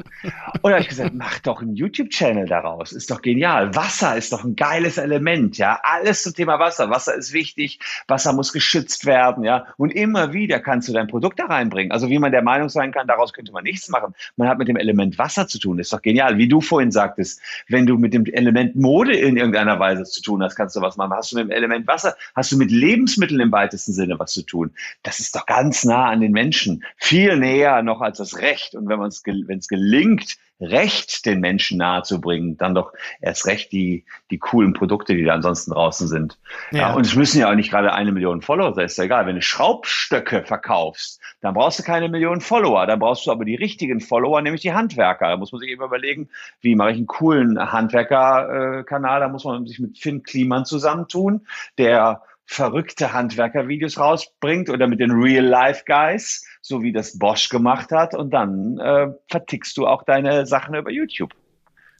Und 0.62 0.72
habe 0.72 0.82
ich 0.82 0.90
gesagt, 0.90 1.14
mach 1.14 1.40
doch 1.40 1.62
einen 1.62 1.76
YouTube-Channel 1.76 2.48
daraus. 2.48 2.92
Ist 2.92 3.12
doch 3.12 3.22
genial. 3.22 3.76
Wasser 3.76 4.18
ist 4.18 4.34
doch 4.34 4.44
ein 4.44 4.56
geiles 4.56 4.98
Element, 4.98 5.58
ja. 5.58 5.80
Alles 5.84 6.24
zum 6.24 6.34
Thema 6.34 6.60
Wasser. 6.60 6.90
Wasser 6.90 7.16
ist 7.16 7.34
wichtig. 7.34 7.80
Wasser 8.08 8.34
muss 8.34 8.54
geschützt 8.54 9.06
werden, 9.06 9.44
ja. 9.44 9.68
Und 9.78 9.92
immer 9.92 10.34
wieder 10.34 10.60
kannst 10.60 10.88
du 10.88 10.94
dein 10.94 11.08
Produkt 11.08 11.40
da 11.40 11.46
reinbringen. 11.46 11.92
Also 11.92 12.10
wie 12.10 12.20
man 12.20 12.32
der 12.32 12.42
Meinung 12.42 12.70
sein 12.70 12.92
kann, 12.92 13.08
daraus 13.08 13.34
könnte 13.34 13.52
man 13.52 13.64
nichts 13.64 13.90
machen. 13.90 14.16
Man 14.36 14.48
hat 14.48 14.58
mit 14.58 14.68
dem 14.68 14.78
Element 14.78 15.18
Wasser 15.18 15.48
zu 15.48 15.60
tun. 15.60 15.80
Ist 15.80 15.94
doch 15.94 16.02
genial. 16.02 16.38
Wie 16.38 16.48
du 16.48 16.62
vorhin 16.62 16.92
sagtest, 16.92 17.42
wenn 17.68 17.86
du 17.86 17.98
mit 17.98 18.14
dem 18.14 18.26
Element 18.26 18.76
Mode 18.76 19.16
in 19.16 19.38
irgendeiner 19.38 19.80
Weise 19.80 20.04
zu 20.04 20.22
tun 20.22 20.42
hast, 20.42 20.56
kannst 20.56 20.76
du 20.76 20.82
was 20.82 20.98
machen. 20.98 21.14
Hast 21.14 21.32
du 21.32 21.38
mit 21.38 21.46
dem 21.46 21.52
Element 21.52 21.88
Wasser, 21.88 22.16
hast 22.36 22.52
du 22.52 22.58
mit 22.58 22.72
Lebensmitteln 22.80 23.40
im 23.40 23.52
weitesten 23.52 23.94
Sinne 23.94 24.20
was 24.20 24.34
zu 24.34 24.44
tun. 24.44 24.72
Das 25.04 25.20
ist 25.20 25.36
doch 25.36 25.46
ganz 25.46 25.84
nah 25.84 26.10
an 26.10 26.22
den 26.22 26.32
Menschen. 26.32 26.84
Viel 26.98 27.38
näher 27.38 27.82
noch 27.84 28.02
als 28.02 28.18
das 28.18 28.38
Recht. 28.40 28.76
Und 28.76 28.88
wenn 28.88 29.02
es 29.02 29.24
wenn 29.26 29.60
es 29.60 29.68
gelingt, 29.68 30.38
Recht 30.62 31.26
den 31.26 31.40
Menschen 31.40 31.78
nahezubringen, 31.78 32.58
dann 32.58 32.76
doch 32.76 32.92
erst 33.22 33.46
recht 33.46 33.72
die, 33.72 34.04
die 34.30 34.40
coolen 34.40 34.74
Produkte, 34.74 35.16
die 35.16 35.24
da 35.24 35.34
ansonsten 35.34 35.72
draußen 35.72 36.10
sind. 36.10 36.38
Ja. 36.72 36.80
ja 36.80 36.94
und 36.96 37.06
es 37.06 37.16
müssen 37.16 37.40
ja 37.40 37.50
auch 37.50 37.56
nicht 37.56 37.72
gerade 37.72 37.94
eine 37.94 38.12
Million 38.12 38.42
Follower 38.42 38.74
sein, 38.74 38.86
ist 38.86 38.98
ja 38.98 39.06
egal. 39.06 39.26
Wenn 39.26 39.36
du 39.36 39.42
Schraubstöcke 39.42 40.44
verkaufst, 40.44 41.22
dann 41.40 41.54
brauchst 41.54 41.80
du 41.80 41.84
keine 41.84 42.10
Millionen 42.10 42.42
Follower, 42.42 42.86
dann 42.86 43.00
brauchst 43.00 43.26
du 43.26 43.32
aber 43.32 43.46
die 43.46 43.56
richtigen 43.56 44.02
Follower, 44.02 44.42
nämlich 44.42 44.62
die 44.62 44.74
Handwerker. 44.74 45.30
Da 45.30 45.38
muss 45.38 45.54
man 45.54 45.62
sich 45.62 45.70
eben 45.70 45.84
überlegen, 45.84 46.30
wie 46.60 46.76
mache 46.76 46.92
ich 46.92 46.98
einen 46.98 47.08
coolen 47.08 47.72
Handwerkerkanal, 47.72 49.22
da 49.22 49.30
muss 49.30 49.46
man 49.46 49.66
sich 49.66 49.80
mit 49.80 49.98
Finn 49.98 50.24
Kliman 50.24 50.66
zusammentun, 50.66 51.48
der 51.78 52.22
verrückte 52.52 53.14
Handwerkervideos 53.14 54.00
rausbringt 54.00 54.72
oder 54.72 54.88
mit 54.88 55.00
den 55.00 55.12
Real-Life-Guys, 55.12 56.44
so 56.62 56.82
wie 56.82 56.92
das 56.92 57.20
Bosch 57.20 57.50
gemacht 57.50 57.92
hat. 57.92 58.16
Und 58.16 58.32
dann 58.32 58.80
äh, 58.80 59.08
vertickst 59.30 59.78
du 59.78 59.86
auch 59.86 60.02
deine 60.02 60.48
Sachen 60.48 60.74
über 60.74 60.90
YouTube. 60.90 61.36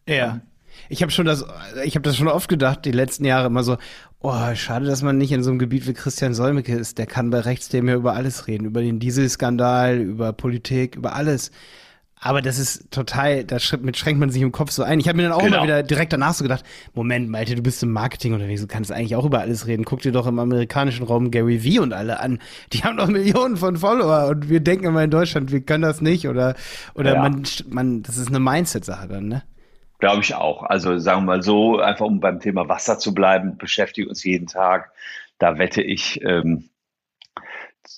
Ja. 0.08 0.42
Ich 0.88 1.04
habe 1.04 1.12
schon 1.12 1.28
das, 1.28 1.46
ich 1.84 1.94
habe 1.94 2.02
das 2.02 2.18
schon 2.18 2.28
oft 2.28 2.50
gedacht, 2.50 2.84
die 2.86 2.92
letzten 2.92 3.26
Jahre 3.26 3.46
immer 3.46 3.62
so, 3.62 3.78
oh, 4.22 4.56
schade, 4.56 4.88
dass 4.88 5.04
man 5.04 5.20
nicht 5.20 5.32
in 5.32 5.44
so 5.44 5.52
einem 5.52 5.60
Gebiet 5.60 5.88
wie 5.88 5.94
Christian 5.94 6.34
Solmecke 6.34 6.74
ist. 6.74 6.98
Der 6.98 7.06
kann 7.06 7.30
bei 7.30 7.42
Rechtsthemen 7.42 7.90
ja 7.90 7.96
über 7.96 8.14
alles 8.14 8.48
reden, 8.48 8.66
über 8.66 8.82
den 8.82 9.00
Dieselskandal, 9.00 10.00
über 10.00 10.34
Politik, 10.34 10.96
über 10.96 11.14
alles. 11.14 11.52
Aber 12.22 12.42
das 12.42 12.60
ist 12.60 12.92
total, 12.92 13.46
da 13.46 13.60
schränkt 13.60 14.20
man 14.20 14.30
sich 14.30 14.42
im 14.42 14.52
Kopf 14.52 14.72
so 14.72 14.84
ein. 14.84 15.00
Ich 15.00 15.08
habe 15.08 15.16
mir 15.16 15.24
dann 15.24 15.32
auch 15.32 15.42
genau. 15.42 15.58
immer 15.58 15.64
wieder 15.64 15.84
direkt 15.84 16.12
danach 16.12 16.34
so 16.34 16.44
gedacht, 16.44 16.66
Moment, 16.94 17.30
Malte, 17.30 17.56
du 17.56 17.62
bist 17.62 17.82
im 17.82 17.92
Marketing 17.92 18.34
unterwegs, 18.34 18.60
du 18.60 18.68
kannst 18.68 18.92
eigentlich 18.92 19.16
auch 19.16 19.24
über 19.24 19.40
alles 19.40 19.68
reden. 19.68 19.86
Guck 19.86 20.02
dir 20.02 20.12
doch 20.12 20.28
im 20.28 20.38
amerikanischen 20.38 21.06
Raum 21.06 21.32
Gary 21.32 21.64
Vee 21.64 21.80
und 21.80 21.94
alle 21.94 22.20
an. 22.20 22.40
Die 22.74 22.84
haben 22.84 22.98
doch 22.98 23.08
Millionen 23.08 23.56
von 23.56 23.78
Follower 23.78 24.28
und 24.28 24.50
wir 24.50 24.60
denken 24.60 24.86
immer 24.86 25.04
in 25.04 25.12
Deutschland, 25.12 25.52
wir 25.54 25.62
können 25.62 25.84
das 25.84 26.02
nicht 26.02 26.28
oder, 26.28 26.56
oder 26.94 27.14
ja. 27.14 27.22
man, 27.22 27.44
man, 27.70 28.04
das 28.04 28.18
ist 28.18 28.28
eine 28.28 28.40
Mindset-Sache 28.40 29.08
dann, 29.08 29.28
ne? 29.28 29.44
Glaube 30.00 30.22
ich 30.22 30.36
auch. 30.36 30.64
Also 30.64 30.98
sagen 30.98 31.22
wir 31.22 31.26
mal 31.26 31.44
so, 31.44 31.80
einfach 31.80 32.06
um 32.06 32.20
beim 32.20 32.40
Thema 32.40 32.68
Wasser 32.68 33.00
zu 33.00 33.14
bleiben, 33.14 33.58
beschäftigt 33.58 34.10
uns 34.10 34.24
jeden 34.24 34.48
Tag. 34.48 34.92
Da 35.40 35.58
wette 35.58 35.82
ich, 35.82 36.22
ähm, 36.24 36.70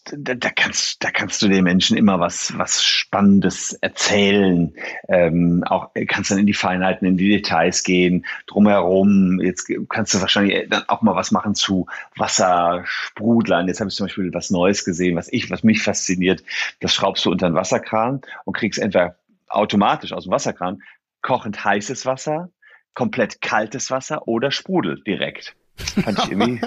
da, 0.06 0.34
da, 0.34 0.50
kannst, 0.50 1.04
da 1.04 1.12
kannst 1.12 1.42
du 1.42 1.48
den 1.48 1.64
Menschen 1.64 1.96
immer 1.96 2.20
was, 2.20 2.58
was 2.58 2.84
Spannendes 2.84 3.74
erzählen. 3.74 4.74
Ähm, 5.08 5.64
auch 5.66 5.92
kannst 6.08 6.32
dann 6.32 6.40
in 6.40 6.48
die 6.48 6.54
Feinheiten, 6.54 7.08
in 7.08 7.18
die 7.18 7.30
Details 7.30 7.84
gehen, 7.84 8.26
drumherum. 8.48 9.40
Jetzt 9.42 9.72
kannst 9.90 10.14
du 10.14 10.22
wahrscheinlich 10.22 10.70
dann 10.70 10.84
auch 10.88 11.02
mal 11.02 11.16
was 11.16 11.32
machen 11.32 11.56
zu 11.56 11.88
Wassersprudlern. 12.16 13.68
Jetzt 13.68 13.80
habe 13.80 13.90
ich 13.90 13.96
zum 13.96 14.08
Beispiel 14.08 14.34
was 14.34 14.50
Neues 14.50 14.84
gesehen, 14.86 15.16
was 15.16 15.32
ich, 15.32 15.50
was 15.52 15.64
mich 15.64 15.84
fasziniert. 15.84 16.44
Das 16.80 16.94
schraubst 16.94 17.26
du 17.26 17.32
unter 17.32 17.46
einen 17.46 17.56
Wasserkran 17.56 18.22
und 18.46 18.58
kriegst 18.58 18.80
entweder 18.80 19.16
automatisch 19.48 20.14
aus 20.14 20.24
dem 20.24 20.32
Wasserkran 20.32 20.82
kochend 21.22 21.64
heißes 21.64 22.06
Wasser, 22.06 22.50
komplett 22.96 23.42
kaltes 23.42 23.92
Wasser 23.92 24.28
oder 24.28 24.52
Sprudel 24.52 25.02
direkt. 25.04 25.56
Fand 26.04 26.20
ich 26.20 26.32
irgendwie 26.32 26.62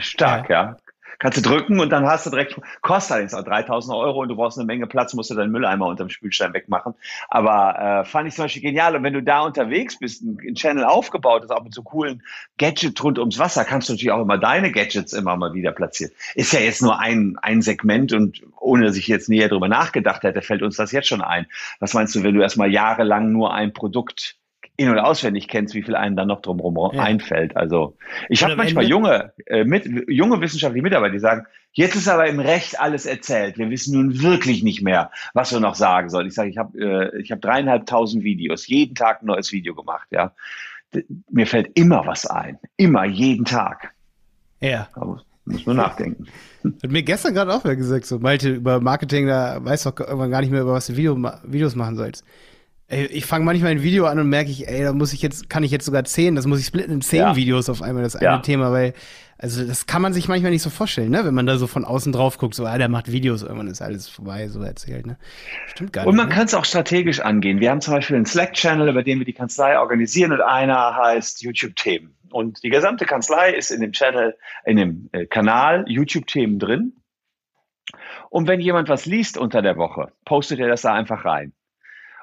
stark, 0.00 0.48
ja. 0.48 0.62
ja 0.62 0.76
kannst 1.18 1.38
du 1.38 1.42
drücken 1.42 1.80
und 1.80 1.90
dann 1.90 2.06
hast 2.06 2.26
du 2.26 2.30
direkt, 2.30 2.60
kostet 2.80 3.12
allerdings 3.12 3.34
auch 3.34 3.44
3000 3.44 3.96
Euro 3.96 4.22
und 4.22 4.28
du 4.28 4.36
brauchst 4.36 4.58
eine 4.58 4.66
Menge 4.66 4.86
Platz, 4.86 5.14
musst 5.14 5.30
du 5.30 5.34
deinen 5.34 5.50
Mülleimer 5.50 5.86
unterm 5.86 6.08
Spülstein 6.08 6.54
wegmachen. 6.54 6.94
Aber 7.28 7.78
äh, 7.78 8.04
fand 8.04 8.28
ich 8.28 8.34
zum 8.34 8.44
Beispiel 8.44 8.62
genial. 8.62 8.96
Und 8.96 9.02
wenn 9.02 9.12
du 9.12 9.22
da 9.22 9.40
unterwegs 9.40 9.98
bist, 9.98 10.22
ein, 10.22 10.38
ein 10.46 10.54
Channel 10.54 10.84
aufgebaut 10.84 11.44
ist, 11.44 11.50
auch 11.50 11.64
mit 11.64 11.74
so 11.74 11.82
coolen 11.82 12.22
Gadgets 12.58 13.02
rund 13.02 13.18
ums 13.18 13.38
Wasser, 13.38 13.64
kannst 13.64 13.88
du 13.88 13.92
natürlich 13.92 14.12
auch 14.12 14.22
immer 14.22 14.38
deine 14.38 14.70
Gadgets 14.70 15.12
immer 15.12 15.36
mal 15.36 15.54
wieder 15.54 15.72
platzieren. 15.72 16.12
Ist 16.34 16.52
ja 16.52 16.60
jetzt 16.60 16.82
nur 16.82 16.98
ein, 16.98 17.36
ein 17.42 17.62
Segment 17.62 18.12
und 18.12 18.42
ohne 18.58 18.86
dass 18.86 18.96
ich 18.96 19.08
jetzt 19.08 19.28
näher 19.28 19.48
drüber 19.48 19.68
nachgedacht 19.68 20.22
hätte, 20.22 20.42
fällt 20.42 20.62
uns 20.62 20.76
das 20.76 20.92
jetzt 20.92 21.08
schon 21.08 21.22
ein. 21.22 21.46
Was 21.80 21.94
meinst 21.94 22.14
du, 22.14 22.22
wenn 22.22 22.34
du 22.34 22.42
erstmal 22.42 22.70
jahrelang 22.70 23.32
nur 23.32 23.52
ein 23.52 23.72
Produkt 23.72 24.36
in- 24.78 24.88
und 24.88 24.98
auswendig 24.98 25.48
kennst, 25.48 25.74
wie 25.74 25.82
viel 25.82 25.96
einem 25.96 26.16
dann 26.16 26.28
noch 26.28 26.40
drumherum 26.40 26.94
ja. 26.94 27.02
einfällt. 27.02 27.56
Also 27.56 27.96
ich 28.28 28.44
habe 28.44 28.54
manchmal 28.54 28.84
Ende 28.84 28.94
junge, 28.94 29.32
äh, 29.46 29.64
mit, 29.64 29.86
junge 30.08 30.40
wissenschaftliche 30.40 30.84
Mitarbeiter, 30.84 31.12
die 31.12 31.18
sagen, 31.18 31.46
jetzt 31.72 31.96
ist 31.96 32.08
aber 32.08 32.28
im 32.28 32.38
Recht 32.38 32.78
alles 32.80 33.04
erzählt. 33.04 33.58
Wir 33.58 33.70
wissen 33.70 33.98
nun 33.98 34.22
wirklich 34.22 34.62
nicht 34.62 34.80
mehr, 34.80 35.10
was 35.34 35.52
wir 35.52 35.58
noch 35.58 35.74
sagen 35.74 36.10
sollen. 36.10 36.28
Ich 36.28 36.34
sage, 36.34 36.48
ich 36.48 36.58
habe 36.58 36.78
äh, 36.78 37.20
ich 37.20 37.32
hab 37.32 37.40
dreieinhalbtausend 37.40 38.22
Videos, 38.22 38.68
jeden 38.68 38.94
Tag 38.94 39.20
ein 39.20 39.26
neues 39.26 39.50
Video 39.50 39.74
gemacht. 39.74 40.06
Ja, 40.12 40.32
Mir 41.28 41.48
fällt 41.48 41.76
immer 41.76 42.06
was 42.06 42.24
ein. 42.24 42.58
Immer, 42.76 43.04
jeden 43.04 43.44
Tag. 43.44 43.92
Ja. 44.60 44.88
Aber 44.92 45.22
muss 45.44 45.66
nur 45.66 45.74
nachdenken. 45.74 46.26
Hat 46.82 46.90
mir 46.90 47.02
gestern 47.02 47.34
gerade 47.34 47.52
auch 47.52 47.64
wer 47.64 47.74
gesagt, 47.74 48.06
so 48.06 48.20
Malte, 48.20 48.50
über 48.50 48.80
Marketing, 48.80 49.26
da 49.26 49.58
weißt 49.64 49.86
du 49.86 49.90
doch 49.90 50.00
irgendwann 50.06 50.30
gar 50.30 50.40
nicht 50.40 50.50
mehr, 50.50 50.62
über 50.62 50.74
was 50.74 50.86
du 50.86 50.96
Video, 50.96 51.16
Videos 51.42 51.74
machen 51.74 51.96
sollst. 51.96 52.24
Ey, 52.90 53.04
ich 53.04 53.26
fange 53.26 53.44
manchmal 53.44 53.72
ein 53.72 53.82
Video 53.82 54.06
an 54.06 54.18
und 54.18 54.30
merke 54.30 54.50
ich, 54.50 54.66
ey, 54.66 54.82
da 54.82 54.94
muss 54.94 55.12
ich 55.12 55.20
jetzt, 55.20 55.50
kann 55.50 55.62
ich 55.62 55.70
jetzt 55.70 55.84
sogar 55.84 56.04
zehn, 56.04 56.34
das 56.34 56.46
muss 56.46 56.58
ich 56.58 56.64
splitten 56.64 56.94
in 56.94 57.00
zehn 57.02 57.20
ja. 57.20 57.36
Videos 57.36 57.68
auf 57.68 57.82
einmal, 57.82 58.02
das 58.02 58.16
eine 58.16 58.24
ja. 58.24 58.38
Thema, 58.38 58.72
weil, 58.72 58.94
also 59.36 59.62
das 59.62 59.84
kann 59.84 60.00
man 60.00 60.14
sich 60.14 60.26
manchmal 60.26 60.52
nicht 60.52 60.62
so 60.62 60.70
vorstellen, 60.70 61.10
ne? 61.10 61.22
Wenn 61.26 61.34
man 61.34 61.44
da 61.44 61.58
so 61.58 61.66
von 61.66 61.84
außen 61.84 62.12
drauf 62.12 62.38
guckt, 62.38 62.54
so, 62.54 62.64
ah, 62.64 62.78
der 62.78 62.88
macht 62.88 63.12
Videos, 63.12 63.42
irgendwann 63.42 63.66
ist 63.66 63.82
alles 63.82 64.08
vorbei, 64.08 64.48
so 64.48 64.62
erzählt, 64.62 65.06
ne? 65.06 65.18
Stimmt 65.66 65.92
gar 65.92 66.02
nicht. 66.02 66.08
Und 66.08 66.16
man 66.16 66.28
ne? 66.28 66.34
kann 66.34 66.46
es 66.46 66.54
auch 66.54 66.64
strategisch 66.64 67.20
angehen. 67.20 67.60
Wir 67.60 67.70
haben 67.70 67.82
zum 67.82 67.92
Beispiel 67.92 68.16
einen 68.16 68.24
Slack-Channel, 68.24 68.88
über 68.88 69.02
den 69.02 69.18
wir 69.18 69.26
die 69.26 69.34
Kanzlei 69.34 69.78
organisieren 69.78 70.32
und 70.32 70.40
einer 70.40 70.96
heißt 70.96 71.42
YouTube-Themen. 71.42 72.16
Und 72.30 72.62
die 72.62 72.70
gesamte 72.70 73.04
Kanzlei 73.04 73.52
ist 73.52 73.70
in 73.70 73.82
dem 73.82 73.92
Channel, 73.92 74.34
in 74.64 74.76
dem 74.78 75.10
äh, 75.12 75.26
Kanal 75.26 75.84
YouTube-Themen 75.88 76.58
drin. 76.58 76.94
Und 78.30 78.48
wenn 78.48 78.60
jemand 78.60 78.88
was 78.88 79.04
liest 79.04 79.36
unter 79.36 79.60
der 79.60 79.76
Woche, 79.76 80.10
postet 80.24 80.58
er 80.58 80.68
das 80.68 80.82
da 80.82 80.94
einfach 80.94 81.26
rein. 81.26 81.52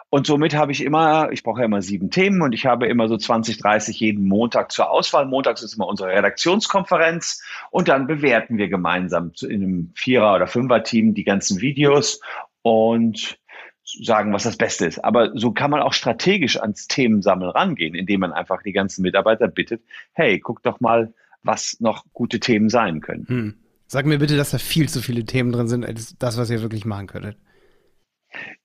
Und 0.09 0.27
somit 0.27 0.55
habe 0.55 0.71
ich 0.71 0.83
immer, 0.83 1.31
ich 1.31 1.43
brauche 1.43 1.59
ja 1.59 1.65
immer 1.65 1.81
sieben 1.81 2.09
Themen 2.09 2.41
und 2.41 2.53
ich 2.53 2.65
habe 2.65 2.87
immer 2.87 3.07
so 3.07 3.17
20, 3.17 3.57
30 3.57 3.99
jeden 3.99 4.27
Montag 4.27 4.71
zur 4.71 4.89
Auswahl. 4.89 5.25
Montags 5.25 5.61
ist 5.61 5.75
immer 5.75 5.87
unsere 5.87 6.09
Redaktionskonferenz 6.09 7.43
und 7.71 7.87
dann 7.87 8.07
bewerten 8.07 8.57
wir 8.57 8.69
gemeinsam 8.69 9.31
in 9.41 9.63
einem 9.63 9.91
Vierer- 9.95 10.35
oder 10.35 10.47
Fünfer-Team 10.47 11.15
die 11.15 11.23
ganzen 11.23 11.59
Videos 11.59 12.21
und 12.61 13.37
sagen, 13.83 14.33
was 14.33 14.43
das 14.43 14.57
Beste 14.57 14.85
ist. 14.85 15.03
Aber 15.03 15.31
so 15.35 15.51
kann 15.51 15.71
man 15.71 15.81
auch 15.81 15.93
strategisch 15.93 16.59
ans 16.59 16.87
Themensammeln 16.87 17.51
rangehen, 17.51 17.93
indem 17.93 18.21
man 18.21 18.31
einfach 18.31 18.63
die 18.63 18.71
ganzen 18.71 19.01
Mitarbeiter 19.01 19.47
bittet, 19.47 19.81
hey, 20.13 20.39
guck 20.39 20.63
doch 20.63 20.79
mal, 20.79 21.13
was 21.43 21.77
noch 21.79 22.05
gute 22.13 22.39
Themen 22.39 22.69
sein 22.69 23.01
können. 23.01 23.25
Hm. 23.27 23.53
Sag 23.87 24.05
mir 24.07 24.17
bitte, 24.17 24.35
dass 24.35 24.49
da 24.49 24.57
viel 24.57 24.89
zu 24.89 25.01
viele 25.01 25.25
Themen 25.25 25.51
drin 25.51 25.67
sind, 25.67 25.85
als 25.85 26.17
das, 26.17 26.37
was 26.37 26.49
ihr 26.49 26.61
wirklich 26.61 26.85
machen 26.85 27.05
könntet. 27.05 27.37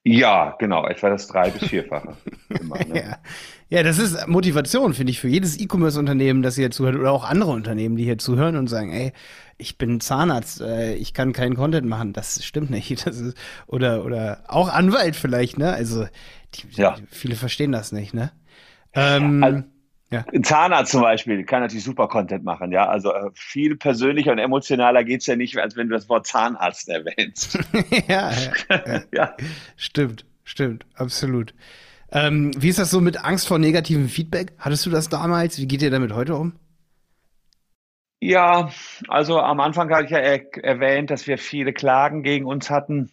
Ja, 0.02 0.56
genau, 0.58 0.86
etwa 0.86 1.10
das 1.10 1.26
drei- 1.28 1.50
bis 1.50 1.68
vierfache. 1.68 2.16
Immer, 2.48 2.78
ne? 2.88 2.96
ja. 2.96 3.18
ja, 3.68 3.82
das 3.82 3.98
ist 3.98 4.26
Motivation, 4.28 4.94
finde 4.94 5.10
ich, 5.10 5.20
für 5.20 5.28
jedes 5.28 5.60
E-Commerce-Unternehmen, 5.60 6.42
das 6.42 6.56
hier 6.56 6.70
zuhört, 6.70 6.96
oder 6.96 7.12
auch 7.12 7.24
andere 7.24 7.50
Unternehmen, 7.50 7.96
die 7.96 8.04
hier 8.04 8.18
zuhören 8.18 8.56
und 8.56 8.68
sagen, 8.68 8.92
ey, 8.92 9.12
ich 9.58 9.76
bin 9.76 10.00
Zahnarzt, 10.00 10.62
äh, 10.62 10.94
ich 10.94 11.12
kann 11.12 11.32
keinen 11.34 11.54
Content 11.54 11.86
machen. 11.86 12.12
Das 12.14 12.42
stimmt 12.44 12.70
nicht. 12.70 12.90
Das 13.04 13.20
ist, 13.20 13.36
oder, 13.66 14.04
oder 14.04 14.44
auch 14.48 14.68
Anwalt 14.68 15.16
vielleicht, 15.16 15.58
ne? 15.58 15.72
Also, 15.72 16.06
die, 16.54 16.62
ja. 16.80 16.96
viele 17.10 17.34
verstehen 17.34 17.72
das 17.72 17.92
nicht, 17.92 18.14
ne? 18.14 18.32
Ähm, 18.94 19.44
also, 19.44 19.62
ja. 20.12 20.24
Ein 20.34 20.42
Zahnarzt 20.42 20.90
zum 20.90 21.02
Beispiel 21.02 21.44
kann 21.44 21.60
natürlich 21.60 21.84
super 21.84 22.08
Content 22.08 22.44
machen, 22.44 22.72
ja. 22.72 22.88
Also 22.88 23.12
äh, 23.12 23.30
viel 23.34 23.76
persönlicher 23.76 24.32
und 24.32 24.38
emotionaler 24.38 25.04
geht's 25.04 25.26
ja 25.26 25.36
nicht, 25.36 25.56
als 25.56 25.76
wenn 25.76 25.88
du 25.88 25.94
das 25.94 26.08
Wort 26.08 26.26
Zahnarzt 26.26 26.88
erwähnst. 26.88 27.58
ja, 28.08 28.32
ja, 28.68 29.02
ja. 29.12 29.36
Stimmt, 29.76 30.26
stimmt, 30.42 30.84
absolut. 30.94 31.54
Ähm, 32.12 32.50
wie 32.56 32.68
ist 32.68 32.80
das 32.80 32.90
so 32.90 33.00
mit 33.00 33.24
Angst 33.24 33.46
vor 33.46 33.60
negativem 33.60 34.08
Feedback? 34.08 34.52
Hattest 34.58 34.84
du 34.84 34.90
das 34.90 35.08
damals? 35.08 35.58
Wie 35.58 35.68
geht 35.68 35.82
ihr 35.82 35.92
damit 35.92 36.12
heute 36.12 36.34
um? 36.34 36.54
Ja, 38.20 38.68
also 39.08 39.40
am 39.40 39.60
Anfang 39.60 39.90
habe 39.90 40.04
ich 40.04 40.10
ja 40.10 40.18
er 40.18 40.42
erwähnt, 40.62 41.10
dass 41.10 41.26
wir 41.26 41.38
viele 41.38 41.72
Klagen 41.72 42.22
gegen 42.22 42.46
uns 42.46 42.68
hatten. 42.68 43.12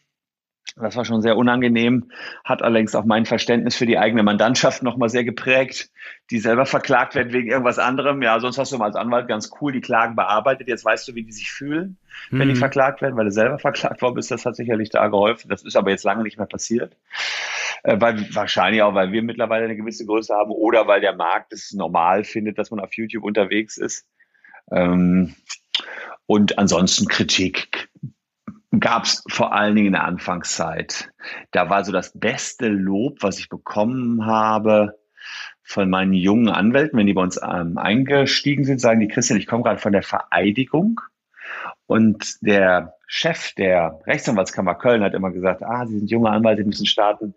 Das 0.75 0.95
war 0.95 1.05
schon 1.05 1.21
sehr 1.21 1.37
unangenehm, 1.37 2.11
hat 2.43 2.61
allerdings 2.61 2.93
auch 2.93 3.05
mein 3.05 3.25
Verständnis 3.25 3.75
für 3.75 3.85
die 3.85 3.97
eigene 3.97 4.21
Mandantschaft 4.21 4.83
nochmal 4.83 5.09
sehr 5.09 5.23
geprägt, 5.23 5.89
die 6.29 6.39
selber 6.39 6.65
verklagt 6.65 7.15
werden 7.15 7.33
wegen 7.33 7.49
irgendwas 7.49 7.79
anderem. 7.79 8.21
Ja, 8.21 8.39
sonst 8.39 8.57
hast 8.57 8.71
du 8.71 8.77
mal 8.77 8.85
als 8.85 8.95
Anwalt 8.95 9.27
ganz 9.27 9.49
cool 9.59 9.71
die 9.71 9.81
Klagen 9.81 10.15
bearbeitet. 10.15 10.67
Jetzt 10.67 10.85
weißt 10.85 11.07
du, 11.07 11.15
wie 11.15 11.23
die 11.23 11.31
sich 11.31 11.51
fühlen, 11.51 11.97
mhm. 12.29 12.39
wenn 12.39 12.47
die 12.49 12.53
mhm. 12.53 12.59
verklagt 12.59 13.01
werden, 13.01 13.15
weil 13.15 13.25
du 13.25 13.31
selber 13.31 13.57
verklagt 13.59 14.01
worden 14.01 14.15
bist. 14.15 14.29
Das 14.29 14.45
hat 14.45 14.55
sicherlich 14.55 14.89
da 14.89 15.07
geholfen. 15.07 15.49
Das 15.49 15.63
ist 15.63 15.75
aber 15.75 15.89
jetzt 15.89 16.03
lange 16.03 16.23
nicht 16.23 16.37
mehr 16.37 16.47
passiert. 16.47 16.95
Äh, 17.83 17.99
weil, 17.99 18.27
wahrscheinlich 18.35 18.81
auch, 18.81 18.93
weil 18.93 19.11
wir 19.11 19.23
mittlerweile 19.23 19.65
eine 19.65 19.75
gewisse 19.75 20.05
Größe 20.05 20.33
haben 20.33 20.51
oder 20.51 20.87
weil 20.87 21.01
der 21.01 21.15
Markt 21.15 21.53
es 21.53 21.73
normal 21.73 22.23
findet, 22.23 22.57
dass 22.57 22.71
man 22.71 22.79
auf 22.79 22.93
YouTube 22.93 23.23
unterwegs 23.23 23.77
ist. 23.77 24.05
Ähm, 24.71 25.35
und 26.25 26.59
ansonsten 26.59 27.07
Kritik 27.07 27.86
gab 28.79 29.03
es 29.05 29.23
vor 29.29 29.53
allen 29.53 29.75
Dingen 29.75 29.87
in 29.87 29.93
der 29.93 30.03
Anfangszeit. 30.03 31.09
Da 31.51 31.69
war 31.69 31.85
so 31.85 31.91
das 31.91 32.11
beste 32.17 32.67
Lob, 32.67 33.23
was 33.23 33.39
ich 33.39 33.49
bekommen 33.49 34.25
habe 34.25 34.97
von 35.63 35.89
meinen 35.89 36.13
jungen 36.13 36.49
Anwälten, 36.49 36.97
wenn 36.97 37.07
die 37.07 37.13
bei 37.13 37.21
uns 37.21 37.39
ähm, 37.43 37.77
eingestiegen 37.77 38.63
sind, 38.63 38.79
sagen 38.79 39.01
die 39.01 39.09
Christian, 39.09 39.39
ich 39.39 39.47
komme 39.47 39.63
gerade 39.63 39.79
von 39.79 39.91
der 39.91 40.03
Vereidigung. 40.03 41.01
Und 41.85 42.37
der 42.41 42.95
Chef 43.05 43.53
der 43.53 43.99
Rechtsanwaltskammer 44.05 44.75
Köln 44.75 45.03
hat 45.03 45.13
immer 45.13 45.31
gesagt, 45.31 45.63
ah, 45.63 45.85
Sie 45.85 45.97
sind 45.97 46.11
junge 46.11 46.29
Anwälte, 46.29 46.63
müssen 46.63 46.85
starten. 46.85 47.35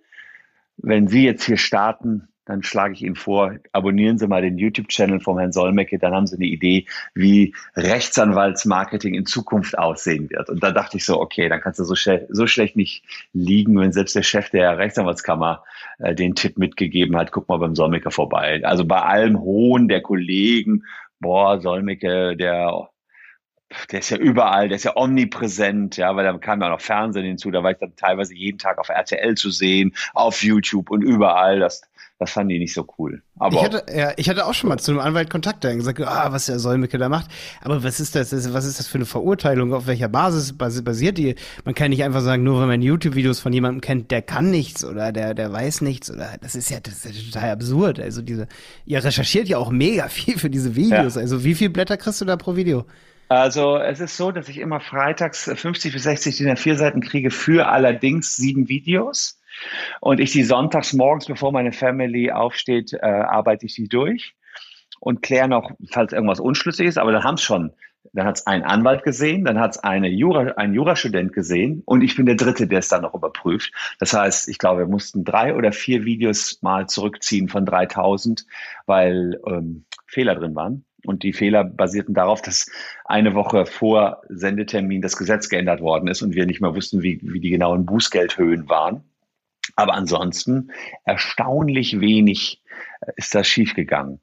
Wenn 0.77 1.09
Sie 1.09 1.25
jetzt 1.25 1.45
hier 1.45 1.57
starten, 1.57 2.29
dann 2.45 2.63
schlage 2.63 2.95
ich 2.95 3.03
Ihnen 3.03 3.17
vor, 3.17 3.55
abonnieren 3.73 4.19
Sie 4.19 4.27
mal 4.27 4.43
den 4.43 4.59
YouTube-Channel 4.59 5.21
vom 5.21 5.39
Herrn 5.39 5.53
Solmecke, 5.53 5.99
dann 5.99 6.15
haben 6.15 6.27
Sie 6.27 6.37
eine 6.37 6.47
Idee, 6.47 6.87
wie 7.15 7.55
Rechtsanwaltsmarketing 7.77 9.15
in 9.15 9.27
Zukunft 9.27 9.79
aussehen 9.79 10.31
wird. 10.31 10.49
Und 10.49 10.63
da 10.63 10.73
dachte 10.73 10.97
ich 10.97 11.05
so, 11.05 11.21
okay, 11.21 11.49
dann 11.49 11.61
kannst 11.61 11.79
du 11.79 11.85
so, 11.85 11.95
schle 11.95 12.27
so 12.31 12.47
schlecht 12.47 12.77
nicht 12.77 13.05
liegen, 13.33 13.79
wenn 13.79 13.93
selbst 13.93 14.17
der 14.17 14.23
Chef 14.23 14.51
der 14.51 14.79
Rechtsanwaltskammer 14.79 15.65
äh, 15.99 16.15
den 16.15 16.35
Tipp 16.35 16.59
mitgegeben 16.59 17.17
hat, 17.17 17.31
guck 17.31 17.49
mal 17.49 17.59
beim 17.59 17.77
Solmecke 17.77 18.11
vorbei. 18.11 18.61
Also 18.65 18.85
bei 18.85 19.01
allem 19.01 19.41
Hohn 19.41 19.89
der 19.89 20.01
Kollegen, 20.01 20.85
boah, 21.21 21.61
Solmecke, 21.61 22.37
der 22.37 22.89
der 23.91 24.01
ist 24.01 24.11
ja 24.11 24.17
überall, 24.17 24.69
der 24.69 24.77
ist 24.77 24.85
ja 24.85 24.97
omnipräsent, 24.97 25.97
ja, 25.97 26.15
weil 26.17 26.25
da 26.25 26.37
kam 26.39 26.61
ja 26.61 26.67
auch 26.67 26.73
noch 26.73 26.81
Fernsehen 26.81 27.25
hinzu, 27.25 27.51
da 27.51 27.63
war 27.63 27.73
ich 27.73 27.79
dann 27.79 27.95
teilweise 27.97 28.35
jeden 28.35 28.59
Tag 28.59 28.79
auf 28.79 28.89
RTL 28.89 29.35
zu 29.37 29.51
sehen, 29.51 29.95
auf 30.15 30.43
YouTube 30.43 30.91
und 30.91 31.03
überall. 31.03 31.61
Das, 31.61 31.83
das 32.21 32.33
fanden 32.33 32.51
die 32.51 32.59
nicht 32.59 32.75
so 32.75 32.87
cool. 32.99 33.23
Aber 33.39 33.57
ich 33.57 33.63
hatte, 33.63 33.87
ja, 33.97 34.13
ich 34.19 34.29
hatte 34.29 34.45
auch 34.45 34.53
schon 34.53 34.69
mal 34.69 34.79
zu 34.79 34.91
einem 34.91 35.01
Anwalt 35.01 35.31
Kontakt, 35.31 35.65
der 35.65 35.75
gesagt, 35.75 36.01
ah, 36.03 36.31
was 36.33 36.47
der 36.47 36.59
Säumecke 36.59 36.99
da 36.99 37.09
macht. 37.09 37.31
Aber 37.63 37.83
was 37.83 37.99
ist 37.99 38.15
das? 38.15 38.33
Was 38.53 38.67
ist 38.67 38.79
das 38.79 38.89
für 38.89 38.99
eine 38.99 39.07
Verurteilung? 39.07 39.73
Auf 39.73 39.87
welcher 39.87 40.09
Basis 40.09 40.53
basiert 40.59 41.17
die? 41.17 41.37
Man 41.65 41.75
kann 41.75 41.89
nicht 41.89 42.05
einfach 42.05 42.21
sagen, 42.21 42.43
nur 42.43 42.61
weil 42.61 42.67
man 42.67 42.83
YouTube-Videos 42.83 43.41
von 43.41 43.55
jemandem 43.55 43.81
kennt, 43.81 44.11
der 44.11 44.21
kann 44.21 44.51
nichts 44.51 44.85
oder 44.85 45.13
der, 45.13 45.33
der 45.33 45.51
weiß 45.51 45.81
nichts 45.81 46.11
oder 46.11 46.37
das 46.43 46.55
ist 46.55 46.71
ja, 46.71 46.81
das 46.81 47.07
ist 47.07 47.17
ja 47.17 47.33
total 47.33 47.51
absurd. 47.53 48.01
Also 48.01 48.21
diese, 48.21 48.49
ihr 48.85 49.03
recherchiert 49.03 49.49
ja 49.49 49.57
auch 49.57 49.71
mega 49.71 50.09
viel 50.09 50.39
für 50.39 50.51
diese 50.51 50.77
Videos. 50.77 51.15
Ja. 51.15 51.23
Also 51.23 51.43
wie 51.45 51.55
viele 51.55 51.71
Blätter 51.71 51.97
kriegst 51.97 52.21
du 52.21 52.27
da 52.27 52.37
pro 52.37 52.55
Video? 52.55 52.85
Also 53.31 53.77
es 53.77 54.01
ist 54.01 54.17
so, 54.17 54.33
dass 54.33 54.49
ich 54.49 54.59
immer 54.59 54.81
freitags 54.81 55.45
50 55.45 55.93
bis 55.93 56.03
60 56.03 56.37
DIN 56.37 56.49
A4 56.49 56.75
Seiten 56.75 57.01
kriege 57.01 57.31
für 57.31 57.69
allerdings 57.69 58.35
sieben 58.35 58.69
Videos. 58.69 59.41
Und 60.01 60.19
ich 60.19 60.33
die 60.33 60.43
sonntags 60.43 60.95
morgens, 60.95 61.27
bevor 61.27 61.53
meine 61.53 61.71
Family 61.71 62.33
aufsteht, 62.33 62.93
äh, 62.93 63.07
arbeite 63.07 63.67
ich 63.67 63.77
die 63.77 63.87
durch 63.87 64.35
und 64.99 65.23
kläre 65.23 65.47
noch, 65.47 65.71
falls 65.93 66.13
irgendwas 66.13 66.41
unschlüssig 66.41 66.89
ist. 66.89 66.99
Aber 66.99 67.13
dann 67.13 67.23
haben 67.23 67.37
es 67.37 67.43
schon, 67.43 67.73
dann 68.15 68.27
hat 68.27 68.39
es 68.39 68.49
ein 68.49 68.65
Anwalt 68.65 69.05
gesehen, 69.05 69.45
dann 69.45 69.61
hat 69.61 69.77
es 69.77 69.79
eine 69.79 70.09
Jura, 70.09 70.55
ein 70.57 70.75
Jurastudent 70.75 71.33
gesehen 71.33 71.85
und 71.85 72.03
ich 72.03 72.17
bin 72.17 72.27
der 72.27 72.35
Dritte, 72.35 72.67
der 72.67 72.81
es 72.81 72.89
dann 72.89 73.03
noch 73.03 73.15
überprüft. 73.15 73.73
Das 74.01 74.13
heißt, 74.13 74.49
ich 74.49 74.59
glaube, 74.59 74.81
wir 74.81 74.89
mussten 74.89 75.23
drei 75.23 75.55
oder 75.55 75.71
vier 75.71 76.05
Videos 76.05 76.61
mal 76.63 76.89
zurückziehen 76.89 77.49
von 77.49 77.65
3000, 77.65 78.45
weil 78.87 79.41
ähm, 79.47 79.85
Fehler 80.09 80.35
drin 80.35 80.57
waren. 80.57 80.85
Und 81.05 81.23
die 81.23 81.33
Fehler 81.33 81.65
basierten 81.65 82.15
darauf, 82.15 82.43
dass 82.43 82.71
eine 83.05 83.35
Woche 83.35 83.67
vor 83.67 84.23
Sendetermin 84.29 85.03
das 85.03 85.17
Gesetz 85.17 85.49
geändert 85.49 85.81
worden 85.81 86.09
ist 86.09 86.23
und 86.23 86.35
wir 86.35 86.47
nicht 86.47 86.61
mehr 86.61 86.75
wussten, 86.75 87.03
wie, 87.03 87.21
wie 87.23 87.41
die 87.41 87.51
genauen 87.51 87.87
Bußgeldhöhen 87.87 88.69
waren. 88.69 89.05
Aber 89.77 89.95
ansonsten 89.95 90.71
erstaunlich 91.05 92.01
wenig 92.01 92.63
äh, 93.01 93.13
ist 93.17 93.35
das 93.35 93.47
schiefgegangen. 93.47 94.21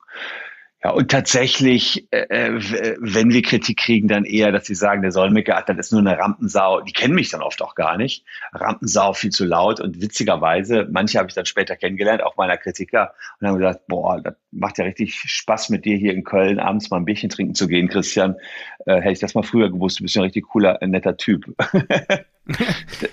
Ja, 0.88 0.94
und 0.94 1.12
tatsächlich, 1.12 2.08
äh, 2.12 2.28
äh 2.30 2.96
wenn 3.02 3.34
wir 3.34 3.42
Kritik 3.42 3.78
kriegen, 3.78 4.08
dann 4.08 4.24
eher, 4.24 4.54
dass 4.54 4.68
sie 4.68 4.74
sagen, 4.74 5.02
der 5.02 5.12
Solmecke, 5.12 5.54
das 5.68 5.78
ist 5.78 5.92
nur 5.92 6.00
eine 6.00 6.18
Rampensau. 6.18 6.80
Die 6.80 6.94
kennen 6.94 7.14
mich 7.14 7.30
dann 7.30 7.42
oft 7.42 7.62
auch 7.62 7.76
gar 7.76 7.98
nicht. 7.98 8.24
Rampensau 8.54 9.12
viel 9.12 9.32
zu 9.32 9.44
laut 9.44 9.82
und 9.82 10.02
witzigerweise, 10.02 10.88
manche 10.90 11.20
habe 11.20 11.28
ich 11.28 11.36
dann 11.36 11.46
später 11.46 11.76
kennengelernt, 11.76 12.24
auch 12.24 12.38
meiner 12.38 12.56
Kritiker, 12.56 13.14
und 13.42 13.48
haben 13.48 13.58
gesagt, 13.58 13.88
boah, 13.88 14.22
das 14.22 14.36
macht 14.52 14.78
ja 14.78 14.86
richtig 14.86 15.16
Spaß 15.16 15.72
mit 15.72 15.84
dir 15.84 15.98
hier 15.98 16.14
in 16.14 16.24
Köln 16.24 16.58
abends 16.58 16.90
mal 16.90 16.98
ein 16.98 17.06
Bierchen 17.06 17.30
trinken 17.30 17.54
zu 17.54 17.68
gehen, 17.68 17.90
Christian. 17.90 18.38
Äh, 18.86 19.02
hätte 19.02 19.12
ich 19.12 19.20
das 19.20 19.36
mal 19.36 19.44
früher 19.44 19.70
gewusst, 19.70 20.00
du 20.00 20.04
bist 20.04 20.16
ja 20.16 20.22
ein 20.22 20.26
richtig 20.26 20.48
cooler, 20.48 20.80
netter 20.86 21.18
Typ. 21.18 21.54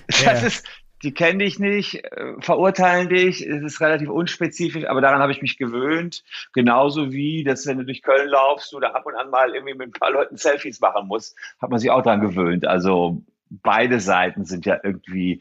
das 0.06 0.22
ja. 0.22 0.30
ist, 0.30 0.64
die 1.04 1.12
kennen 1.12 1.38
dich 1.38 1.58
nicht, 1.58 2.04
äh, 2.04 2.34
verurteilen 2.40 3.08
dich, 3.08 3.46
es 3.46 3.62
ist 3.62 3.80
relativ 3.80 4.08
unspezifisch, 4.08 4.86
aber 4.86 5.00
daran 5.00 5.20
habe 5.20 5.32
ich 5.32 5.42
mich 5.42 5.58
gewöhnt. 5.58 6.24
Genauso 6.52 7.12
wie, 7.12 7.44
dass 7.44 7.66
wenn 7.66 7.78
du 7.78 7.84
durch 7.84 8.02
Köln 8.02 8.28
laufst, 8.28 8.74
da 8.80 8.90
ab 8.90 9.06
und 9.06 9.14
an 9.14 9.30
mal 9.30 9.54
irgendwie 9.54 9.74
mit 9.74 9.88
ein 9.88 9.92
paar 9.92 10.10
Leuten 10.10 10.36
Selfies 10.36 10.80
machen 10.80 11.06
musst, 11.06 11.36
hat 11.60 11.70
man 11.70 11.78
sich 11.78 11.90
auch 11.90 12.02
daran 12.02 12.20
gewöhnt. 12.20 12.66
Also 12.66 13.22
beide 13.50 14.00
Seiten 14.00 14.44
sind 14.44 14.66
ja 14.66 14.78
irgendwie 14.82 15.40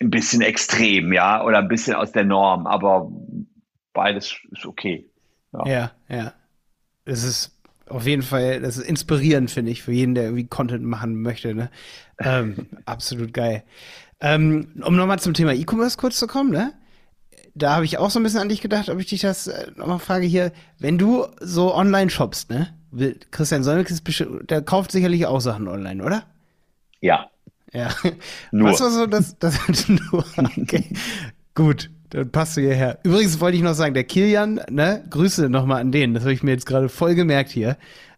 ein 0.00 0.10
bisschen 0.10 0.40
extrem, 0.40 1.12
ja, 1.12 1.44
oder 1.44 1.58
ein 1.58 1.68
bisschen 1.68 1.94
aus 1.94 2.12
der 2.12 2.24
Norm, 2.24 2.66
aber 2.66 3.10
beides 3.92 4.36
ist 4.50 4.66
okay. 4.66 5.08
Ja, 5.52 5.66
ja. 5.66 5.92
ja. 6.08 6.32
Es 7.04 7.22
ist 7.22 7.54
auf 7.88 8.06
jeden 8.06 8.22
Fall, 8.22 8.60
das 8.60 8.76
ist 8.76 8.88
inspirierend, 8.88 9.50
finde 9.50 9.70
ich, 9.70 9.82
für 9.82 9.92
jeden, 9.92 10.14
der 10.14 10.24
irgendwie 10.24 10.46
Content 10.46 10.84
machen 10.84 11.20
möchte. 11.20 11.54
Ne? 11.54 11.70
Ähm, 12.18 12.66
absolut 12.86 13.34
geil. 13.34 13.62
Ähm, 14.20 14.68
um 14.84 14.96
nochmal 14.96 15.18
zum 15.18 15.34
Thema 15.34 15.52
E-Commerce 15.52 15.96
kurz 15.98 16.16
zu 16.16 16.26
kommen, 16.26 16.50
ne? 16.50 16.72
Da 17.54 17.76
habe 17.76 17.84
ich 17.84 17.98
auch 17.98 18.10
so 18.10 18.18
ein 18.18 18.22
bisschen 18.22 18.40
an 18.40 18.48
dich 18.48 18.60
gedacht, 18.60 18.88
ob 18.88 18.98
ich 18.98 19.06
dich 19.06 19.20
das 19.20 19.46
äh, 19.46 19.70
nochmal 19.76 19.98
frage 19.98 20.26
hier. 20.26 20.52
Wenn 20.78 20.98
du 20.98 21.26
so 21.40 21.74
online 21.74 22.10
shoppst, 22.10 22.50
ne? 22.50 22.74
Christian 23.30 23.64
Solmix 23.64 24.02
der 24.48 24.62
kauft 24.62 24.92
sicherlich 24.92 25.26
auch 25.26 25.40
Sachen 25.40 25.68
online, 25.68 26.02
oder? 26.02 26.24
Ja. 27.00 27.28
Ja. 27.72 27.90
Nur. 28.52 28.70
Was 28.70 28.80
war 28.80 28.90
so 28.90 29.06
das, 29.06 29.38
das 29.38 29.58
nur? 29.88 30.24
Okay. 30.36 30.90
Gut, 31.54 31.90
dann 32.10 32.30
passt 32.30 32.56
du 32.56 32.60
hierher. 32.60 32.98
Übrigens 33.02 33.40
wollte 33.40 33.56
ich 33.56 33.62
noch 33.62 33.74
sagen, 33.74 33.94
der 33.94 34.04
Kilian, 34.04 34.60
ne, 34.70 35.04
Grüße 35.10 35.48
nochmal 35.48 35.80
an 35.80 35.92
den, 35.92 36.14
das 36.14 36.22
habe 36.22 36.32
ich 36.32 36.42
mir 36.42 36.52
jetzt 36.52 36.66
gerade 36.66 36.88
voll 36.88 37.14
gemerkt 37.14 37.50
hier. 37.50 37.76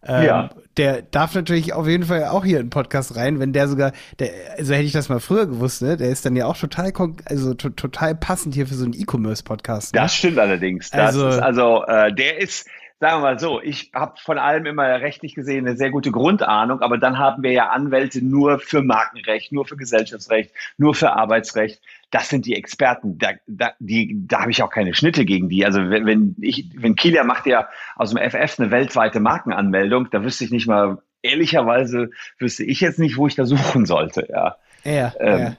Ähm, 0.08 0.24
ja. 0.24 0.50
Der 0.76 1.02
darf 1.02 1.34
natürlich 1.34 1.72
auf 1.72 1.86
jeden 1.86 2.04
Fall 2.04 2.24
auch 2.24 2.44
hier 2.44 2.60
in 2.60 2.66
den 2.66 2.70
Podcast 2.70 3.16
rein, 3.16 3.40
wenn 3.40 3.52
der 3.52 3.66
sogar, 3.66 3.92
der, 4.18 4.28
also 4.58 4.74
hätte 4.74 4.84
ich 4.84 4.92
das 4.92 5.08
mal 5.08 5.20
früher 5.20 5.46
gewusst, 5.46 5.82
ne? 5.82 5.96
Der 5.96 6.10
ist 6.10 6.26
dann 6.26 6.36
ja 6.36 6.46
auch 6.46 6.56
total, 6.56 6.92
also 7.24 7.54
total 7.54 8.14
passend 8.14 8.54
hier 8.54 8.66
für 8.66 8.74
so 8.74 8.84
einen 8.84 8.94
E-Commerce-Podcast. 8.94 9.94
Ne? 9.94 10.00
Das 10.00 10.14
stimmt 10.14 10.38
allerdings. 10.38 10.90
Das 10.90 11.16
also, 11.16 11.28
ist, 11.28 11.38
also 11.38 11.84
äh, 11.86 12.12
der 12.12 12.38
ist, 12.40 12.68
sagen 13.00 13.22
wir 13.22 13.30
mal 13.30 13.38
so, 13.38 13.60
ich 13.60 13.90
habe 13.94 14.14
von 14.22 14.38
allem 14.38 14.66
immer 14.66 14.84
rechtlich 14.84 15.34
gesehen 15.34 15.66
eine 15.66 15.76
sehr 15.76 15.90
gute 15.90 16.10
Grundahnung, 16.10 16.80
aber 16.80 16.98
dann 16.98 17.18
haben 17.18 17.42
wir 17.42 17.52
ja 17.52 17.70
Anwälte 17.70 18.24
nur 18.24 18.58
für 18.58 18.82
Markenrecht, 18.82 19.52
nur 19.52 19.66
für 19.66 19.76
Gesellschaftsrecht, 19.76 20.52
nur 20.76 20.94
für 20.94 21.12
Arbeitsrecht. 21.12 21.80
Das 22.10 22.28
sind 22.28 22.46
die 22.46 22.54
Experten. 22.54 23.18
Da, 23.18 23.30
da, 23.46 23.72
die, 23.78 24.16
da 24.26 24.42
habe 24.42 24.50
ich 24.50 24.62
auch 24.62 24.70
keine 24.70 24.94
Schnitte 24.94 25.24
gegen 25.24 25.48
die. 25.48 25.64
Also 25.64 25.90
wenn, 25.90 26.06
wenn 26.06 26.36
ich, 26.40 26.70
wenn 26.76 26.94
Kilia 26.94 27.24
macht 27.24 27.46
ja 27.46 27.68
aus 27.96 28.12
dem 28.12 28.18
FF 28.18 28.60
eine 28.60 28.70
weltweite 28.70 29.20
Markenanmeldung, 29.20 30.08
da 30.10 30.22
wüsste 30.22 30.44
ich 30.44 30.50
nicht 30.50 30.66
mal, 30.66 30.98
ehrlicherweise 31.22 32.10
wüsste 32.38 32.64
ich 32.64 32.80
jetzt 32.80 32.98
nicht, 32.98 33.16
wo 33.16 33.26
ich 33.26 33.34
da 33.34 33.44
suchen 33.44 33.86
sollte. 33.86 34.28
Ja. 34.30 34.56
Ja, 34.84 35.12
ähm, 35.18 35.40
ja. 35.40 35.56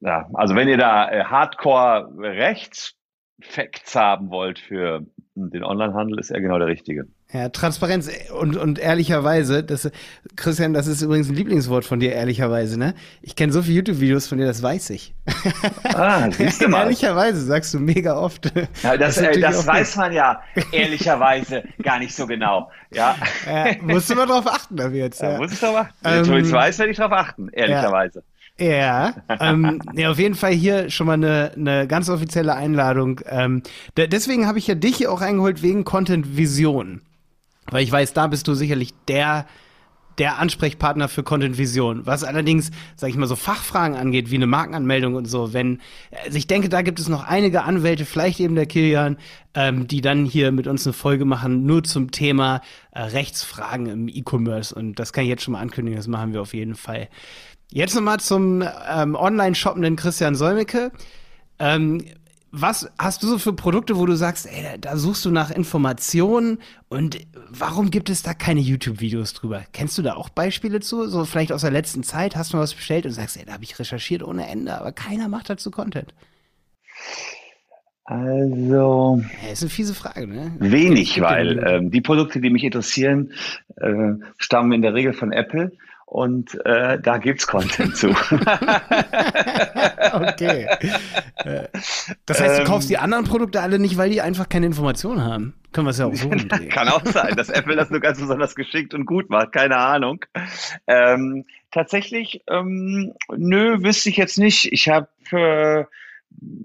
ja. 0.00 0.30
also 0.34 0.54
wenn 0.54 0.68
ihr 0.68 0.78
da 0.78 1.10
äh, 1.10 1.24
Hardcore 1.24 2.12
rechts 2.18 2.94
Facts 3.42 3.96
haben 3.96 4.30
wollt 4.30 4.58
für 4.58 5.04
den 5.34 5.64
Onlinehandel, 5.64 6.18
ist 6.18 6.30
er 6.30 6.40
genau 6.40 6.58
der 6.58 6.68
Richtige. 6.68 7.06
Ja, 7.32 7.48
Transparenz 7.48 8.10
und, 8.36 8.56
und 8.56 8.80
ehrlicherweise, 8.80 9.62
das, 9.62 9.88
Christian, 10.34 10.74
das 10.74 10.88
ist 10.88 11.00
übrigens 11.00 11.28
ein 11.28 11.36
Lieblingswort 11.36 11.84
von 11.84 12.00
dir, 12.00 12.12
ehrlicherweise, 12.12 12.76
ne? 12.76 12.94
Ich 13.22 13.36
kenne 13.36 13.52
so 13.52 13.62
viele 13.62 13.76
YouTube-Videos 13.76 14.26
von 14.26 14.38
dir, 14.38 14.46
das 14.46 14.62
weiß 14.62 14.90
ich. 14.90 15.14
Ah, 15.84 16.28
siehst 16.32 16.60
du 16.60 16.68
mal. 16.68 16.82
ehrlicherweise 16.82 17.40
sagst 17.40 17.72
du 17.72 17.78
mega 17.78 18.16
oft. 18.16 18.52
Ja, 18.82 18.96
das, 18.96 19.14
das, 19.14 19.18
äh, 19.18 19.40
das 19.40 19.64
weiß 19.64 19.96
man 19.96 20.12
ja 20.12 20.40
ehrlicherweise 20.72 21.62
gar 21.80 22.00
nicht 22.00 22.14
so 22.14 22.26
genau. 22.26 22.70
Ja. 22.92 23.14
ja 23.46 23.76
musst 23.80 24.10
du 24.10 24.16
mal 24.16 24.26
drauf 24.26 24.46
achten, 24.48 24.80
ab 24.80 24.92
jetzt. 24.92 25.22
Ja, 25.22 25.32
ja. 25.32 25.38
muss 25.38 25.52
ich 25.52 25.60
drauf 25.60 25.76
achten. 25.76 25.94
Ähm, 26.02 26.28
Wenn 26.28 26.44
ich 26.44 26.52
weiß, 26.52 26.78
werde 26.80 26.90
ich 26.90 26.98
drauf 26.98 27.12
achten, 27.12 27.48
ehrlicherweise. 27.50 28.18
Ja. 28.18 28.24
Ja, 28.60 29.14
ähm, 29.28 29.80
ja, 29.94 30.10
auf 30.10 30.18
jeden 30.18 30.34
Fall 30.34 30.52
hier 30.52 30.90
schon 30.90 31.06
mal 31.06 31.14
eine, 31.14 31.52
eine 31.56 31.86
ganz 31.86 32.10
offizielle 32.10 32.54
Einladung. 32.54 33.20
Ähm, 33.26 33.62
deswegen 33.96 34.46
habe 34.46 34.58
ich 34.58 34.66
ja 34.66 34.74
dich 34.74 34.96
hier 34.96 35.10
auch 35.10 35.22
eingeholt 35.22 35.62
wegen 35.62 35.84
Content 35.84 36.36
Vision. 36.36 37.00
Weil 37.70 37.82
ich 37.82 37.92
weiß, 37.92 38.12
da 38.12 38.26
bist 38.26 38.48
du 38.48 38.54
sicherlich 38.54 38.94
der, 39.08 39.46
der 40.18 40.38
Ansprechpartner 40.38 41.08
für 41.08 41.22
Content 41.22 41.56
Vision. 41.56 42.06
Was 42.06 42.24
allerdings, 42.24 42.70
sag 42.96 43.10
ich 43.10 43.16
mal, 43.16 43.26
so 43.26 43.36
Fachfragen 43.36 43.96
angeht, 43.96 44.30
wie 44.30 44.36
eine 44.36 44.46
Markenanmeldung 44.46 45.14
und 45.14 45.26
so, 45.26 45.52
wenn, 45.52 45.80
also 46.24 46.36
ich 46.36 46.46
denke, 46.46 46.68
da 46.68 46.82
gibt 46.82 47.00
es 47.00 47.08
noch 47.08 47.24
einige 47.24 47.62
Anwälte, 47.62 48.04
vielleicht 48.04 48.40
eben 48.40 48.54
der 48.54 48.66
Kilian, 48.66 49.16
ähm, 49.54 49.86
die 49.86 50.00
dann 50.00 50.24
hier 50.24 50.52
mit 50.52 50.66
uns 50.66 50.86
eine 50.86 50.92
Folge 50.92 51.24
machen, 51.24 51.64
nur 51.64 51.82
zum 51.84 52.10
Thema 52.10 52.60
äh, 52.90 53.00
Rechtsfragen 53.00 53.86
im 53.86 54.08
E-Commerce. 54.08 54.74
Und 54.74 54.98
das 54.98 55.12
kann 55.12 55.24
ich 55.24 55.30
jetzt 55.30 55.42
schon 55.42 55.52
mal 55.52 55.60
ankündigen, 55.60 55.96
das 55.96 56.08
machen 56.08 56.32
wir 56.32 56.42
auf 56.42 56.54
jeden 56.54 56.74
Fall. 56.74 57.08
Jetzt 57.72 57.94
nochmal 57.94 58.18
zum 58.18 58.62
ähm, 58.92 59.14
online-shoppenden 59.14 59.94
Christian 59.96 60.34
Solmecke. 60.34 60.90
Ähm, 61.60 62.02
was 62.52 62.90
hast 62.98 63.22
du 63.22 63.28
so 63.28 63.38
für 63.38 63.52
Produkte, 63.52 63.96
wo 63.96 64.06
du 64.06 64.16
sagst, 64.16 64.46
ey, 64.46 64.78
da 64.80 64.96
suchst 64.96 65.24
du 65.24 65.30
nach 65.30 65.50
Informationen 65.50 66.58
und 66.88 67.18
warum 67.48 67.90
gibt 67.90 68.10
es 68.10 68.22
da 68.22 68.34
keine 68.34 68.60
YouTube-Videos 68.60 69.34
drüber? 69.34 69.62
Kennst 69.72 69.96
du 69.98 70.02
da 70.02 70.14
auch 70.14 70.28
Beispiele 70.28 70.80
zu? 70.80 71.06
So 71.08 71.24
vielleicht 71.24 71.52
aus 71.52 71.60
der 71.62 71.70
letzten 71.70 72.02
Zeit 72.02 72.36
hast 72.36 72.52
du 72.52 72.58
was 72.58 72.74
bestellt 72.74 73.06
und 73.06 73.12
sagst, 73.12 73.36
ey, 73.36 73.44
da 73.44 73.52
habe 73.52 73.64
ich 73.64 73.78
recherchiert 73.78 74.22
ohne 74.22 74.48
Ende, 74.48 74.76
aber 74.78 74.92
keiner 74.92 75.28
macht 75.28 75.48
dazu 75.48 75.70
Content. 75.70 76.12
Also. 78.04 79.22
Ja, 79.44 79.52
ist 79.52 79.62
eine 79.62 79.70
fiese 79.70 79.94
Frage, 79.94 80.26
ne? 80.26 80.52
Wenig, 80.58 81.20
weil 81.20 81.64
ähm, 81.64 81.90
die 81.92 82.00
Produkte, 82.00 82.40
die 82.40 82.50
mich 82.50 82.64
interessieren, 82.64 83.32
äh, 83.76 84.14
stammen 84.36 84.72
in 84.72 84.82
der 84.82 84.94
Regel 84.94 85.12
von 85.12 85.30
Apple 85.30 85.70
und 86.10 86.58
äh, 86.66 86.98
da 87.00 87.18
gibt's 87.18 87.46
Content 87.46 87.96
zu. 87.96 88.08
okay. 90.12 90.66
Äh, 91.44 91.68
das 92.26 92.40
heißt, 92.40 92.58
du 92.58 92.64
kaufst 92.64 92.90
die 92.90 92.94
ähm. 92.94 93.02
anderen 93.02 93.26
Produkte 93.26 93.60
alle 93.60 93.78
nicht, 93.78 93.96
weil 93.96 94.10
die 94.10 94.20
einfach 94.20 94.48
keine 94.48 94.66
Informationen 94.66 95.24
haben. 95.24 95.54
Können 95.72 95.86
wir 95.86 95.92
es 95.92 95.98
ja 95.98 96.06
auch 96.06 96.14
so 96.16 96.28
umdrehen. 96.30 96.68
Kann 96.68 96.88
auch 96.88 97.06
sein, 97.06 97.36
dass 97.36 97.48
Apple 97.48 97.76
das 97.76 97.90
nur 97.90 98.00
ganz 98.00 98.18
besonders 98.18 98.56
geschickt 98.56 98.92
und 98.92 99.06
gut 99.06 99.30
macht. 99.30 99.52
Keine 99.52 99.76
Ahnung. 99.76 100.24
Ähm, 100.88 101.44
tatsächlich, 101.70 102.42
ähm, 102.48 103.14
nö, 103.36 103.84
wüsste 103.84 104.08
ich 104.08 104.16
jetzt 104.16 104.36
nicht. 104.36 104.72
Ich 104.72 104.88
habe 104.88 105.06
äh, 105.30 105.84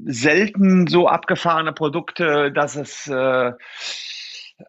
selten 0.06 0.88
so 0.88 1.08
abgefahrene 1.08 1.72
Produkte, 1.72 2.52
dass 2.52 2.76
es 2.76 3.06
äh, 3.06 3.52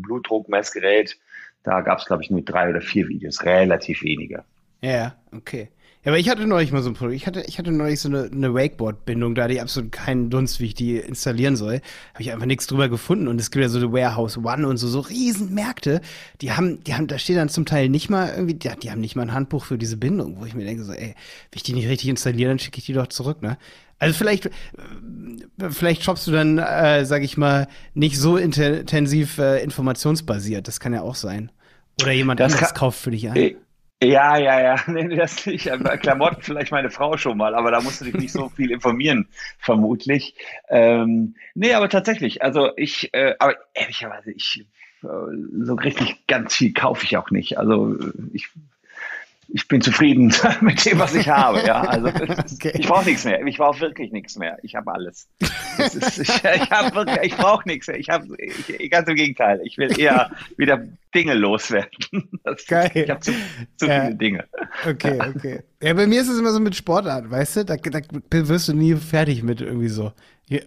da 1.63 1.81
gab 1.81 1.99
es, 1.99 2.05
glaube 2.05 2.23
ich, 2.23 2.29
nur 2.29 2.41
drei 2.41 2.69
oder 2.69 2.81
vier 2.81 3.07
Videos, 3.07 3.43
relativ 3.43 4.01
wenige. 4.03 4.43
Ja, 4.81 5.15
okay. 5.31 5.69
Ja, 6.03 6.11
aber 6.11 6.17
ich 6.17 6.29
hatte 6.29 6.47
neulich 6.47 6.71
mal 6.71 6.81
so 6.81 6.89
ein 6.89 6.95
Produkt. 6.95 7.15
Ich 7.15 7.27
hatte, 7.27 7.41
ich 7.41 7.59
hatte 7.59 7.71
neulich 7.71 7.99
so 7.99 8.09
eine, 8.09 8.23
eine 8.23 8.55
Wakeboard-Bindung, 8.55 9.35
da 9.35 9.43
hatte 9.43 9.53
ich 9.53 9.61
absolut 9.61 9.91
keinen 9.91 10.31
Dunst, 10.31 10.59
wie 10.59 10.65
ich 10.65 10.73
die 10.73 10.97
installieren 10.97 11.55
soll. 11.55 11.81
Habe 12.13 12.23
ich 12.23 12.31
einfach 12.31 12.47
nichts 12.47 12.65
drüber 12.65 12.89
gefunden. 12.89 13.27
Und 13.27 13.39
es 13.39 13.51
gibt 13.51 13.61
ja 13.61 13.69
so 13.69 13.77
eine 13.77 13.93
Warehouse 13.93 14.37
One 14.39 14.67
und 14.67 14.77
so, 14.77 14.87
so 14.87 15.01
riesen 15.01 15.53
Märkte. 15.53 16.01
Die 16.41 16.53
haben, 16.53 16.83
die 16.83 16.95
haben, 16.95 17.05
da 17.05 17.19
steht 17.19 17.37
dann 17.37 17.49
zum 17.49 17.65
Teil 17.65 17.87
nicht 17.87 18.09
mal 18.09 18.29
irgendwie, 18.29 18.55
die, 18.55 18.69
die 18.81 18.89
haben 18.89 18.99
nicht 18.99 19.15
mal 19.15 19.21
ein 19.21 19.33
Handbuch 19.33 19.63
für 19.63 19.77
diese 19.77 19.97
Bindung, 19.97 20.39
wo 20.39 20.45
ich 20.45 20.55
mir 20.55 20.65
denke, 20.65 20.83
so, 20.83 20.91
ey, 20.91 21.09
wenn 21.09 21.15
ich 21.53 21.63
die 21.63 21.73
nicht 21.73 21.87
richtig 21.87 22.09
installiere, 22.09 22.49
dann 22.49 22.59
schicke 22.59 22.79
ich 22.79 22.85
die 22.85 22.93
doch 22.93 23.07
zurück, 23.07 23.43
ne? 23.43 23.59
Also 23.99 24.15
vielleicht, 24.15 24.49
vielleicht 25.69 26.03
shoppst 26.03 26.25
du 26.25 26.31
dann, 26.31 26.57
äh, 26.57 27.05
sag 27.05 27.21
ich 27.21 27.37
mal, 27.37 27.67
nicht 27.93 28.17
so 28.17 28.35
intensiv 28.37 29.37
äh, 29.37 29.61
informationsbasiert. 29.63 30.67
Das 30.67 30.79
kann 30.79 30.93
ja 30.93 31.03
auch 31.03 31.13
sein. 31.13 31.51
Oder 32.01 32.11
jemand 32.11 32.39
das 32.39 32.53
anderes 32.53 32.69
kann, 32.69 32.79
kauft 32.79 32.99
für 32.99 33.11
dich 33.11 33.29
ein. 33.29 33.57
Äh, 34.01 34.07
ja, 34.11 34.37
ja, 34.37 34.61
ja. 34.61 34.75
Nee, 34.87 35.15
das 35.15 35.45
nicht. 35.45 35.69
Klamotten 36.01 36.41
vielleicht 36.41 36.71
meine 36.71 36.89
Frau 36.89 37.17
schon 37.17 37.37
mal, 37.37 37.55
aber 37.55 37.71
da 37.71 37.81
musst 37.81 38.01
du 38.01 38.05
dich 38.05 38.15
nicht 38.15 38.31
so 38.31 38.49
viel 38.49 38.71
informieren, 38.71 39.27
vermutlich. 39.59 40.35
Ähm, 40.69 41.35
nee, 41.53 41.73
aber 41.73 41.89
tatsächlich. 41.89 42.41
Also 42.43 42.71
ich, 42.75 43.13
äh, 43.13 43.35
aber 43.39 43.55
ehrlicherweise, 43.73 44.31
ich 44.31 44.65
äh, 45.03 45.07
so 45.63 45.75
richtig 45.75 46.27
ganz 46.27 46.55
viel 46.55 46.73
kaufe 46.73 47.05
ich 47.05 47.17
auch 47.17 47.31
nicht. 47.31 47.57
Also 47.57 47.95
ich 48.33 48.49
ich 49.53 49.67
bin 49.67 49.81
zufrieden 49.81 50.33
mit 50.61 50.83
dem, 50.85 50.99
was 50.99 51.13
ich 51.15 51.29
habe. 51.29 51.61
Ja, 51.65 51.81
also 51.81 52.07
okay. 52.07 52.71
ich 52.73 52.87
brauche 52.87 53.05
nichts 53.05 53.25
mehr. 53.25 53.45
Ich 53.45 53.57
brauche 53.57 53.79
wirklich 53.79 54.11
nichts 54.11 54.37
mehr. 54.37 54.57
Ich 54.63 54.75
habe 54.75 54.93
alles. 54.93 55.27
Ist, 55.77 56.19
ich 56.19 56.29
ich, 56.29 56.71
hab 56.71 56.95
wirklich, 56.95 57.19
ich 57.23 57.37
brauche 57.37 57.67
nichts 57.67 57.87
mehr. 57.87 57.99
Ich 57.99 58.09
habe 58.09 58.27
ganz 58.89 59.07
im 59.07 59.15
Gegenteil. 59.15 59.61
Ich 59.63 59.77
will 59.77 59.99
eher 59.99 60.31
wieder 60.57 60.83
Dinge 61.13 61.33
loswerden. 61.33 61.89
Das. 62.43 62.63
Ich 62.95 63.09
habe 63.09 63.19
zu, 63.19 63.33
zu 63.77 63.85
ja. 63.85 64.01
viele 64.01 64.15
Dinge. 64.15 64.45
Okay, 64.87 65.19
okay. 65.35 65.63
Ja, 65.81 65.93
bei 65.93 66.07
mir 66.07 66.21
ist 66.21 66.29
es 66.29 66.39
immer 66.39 66.51
so 66.51 66.59
mit 66.59 66.75
Sportart, 66.75 67.29
weißt 67.29 67.57
du? 67.57 67.65
Da, 67.65 67.75
da 67.75 67.99
wirst 68.29 68.67
du 68.67 68.73
nie 68.73 68.95
fertig 68.95 69.43
mit 69.43 69.61
irgendwie 69.61 69.89
so. 69.89 70.11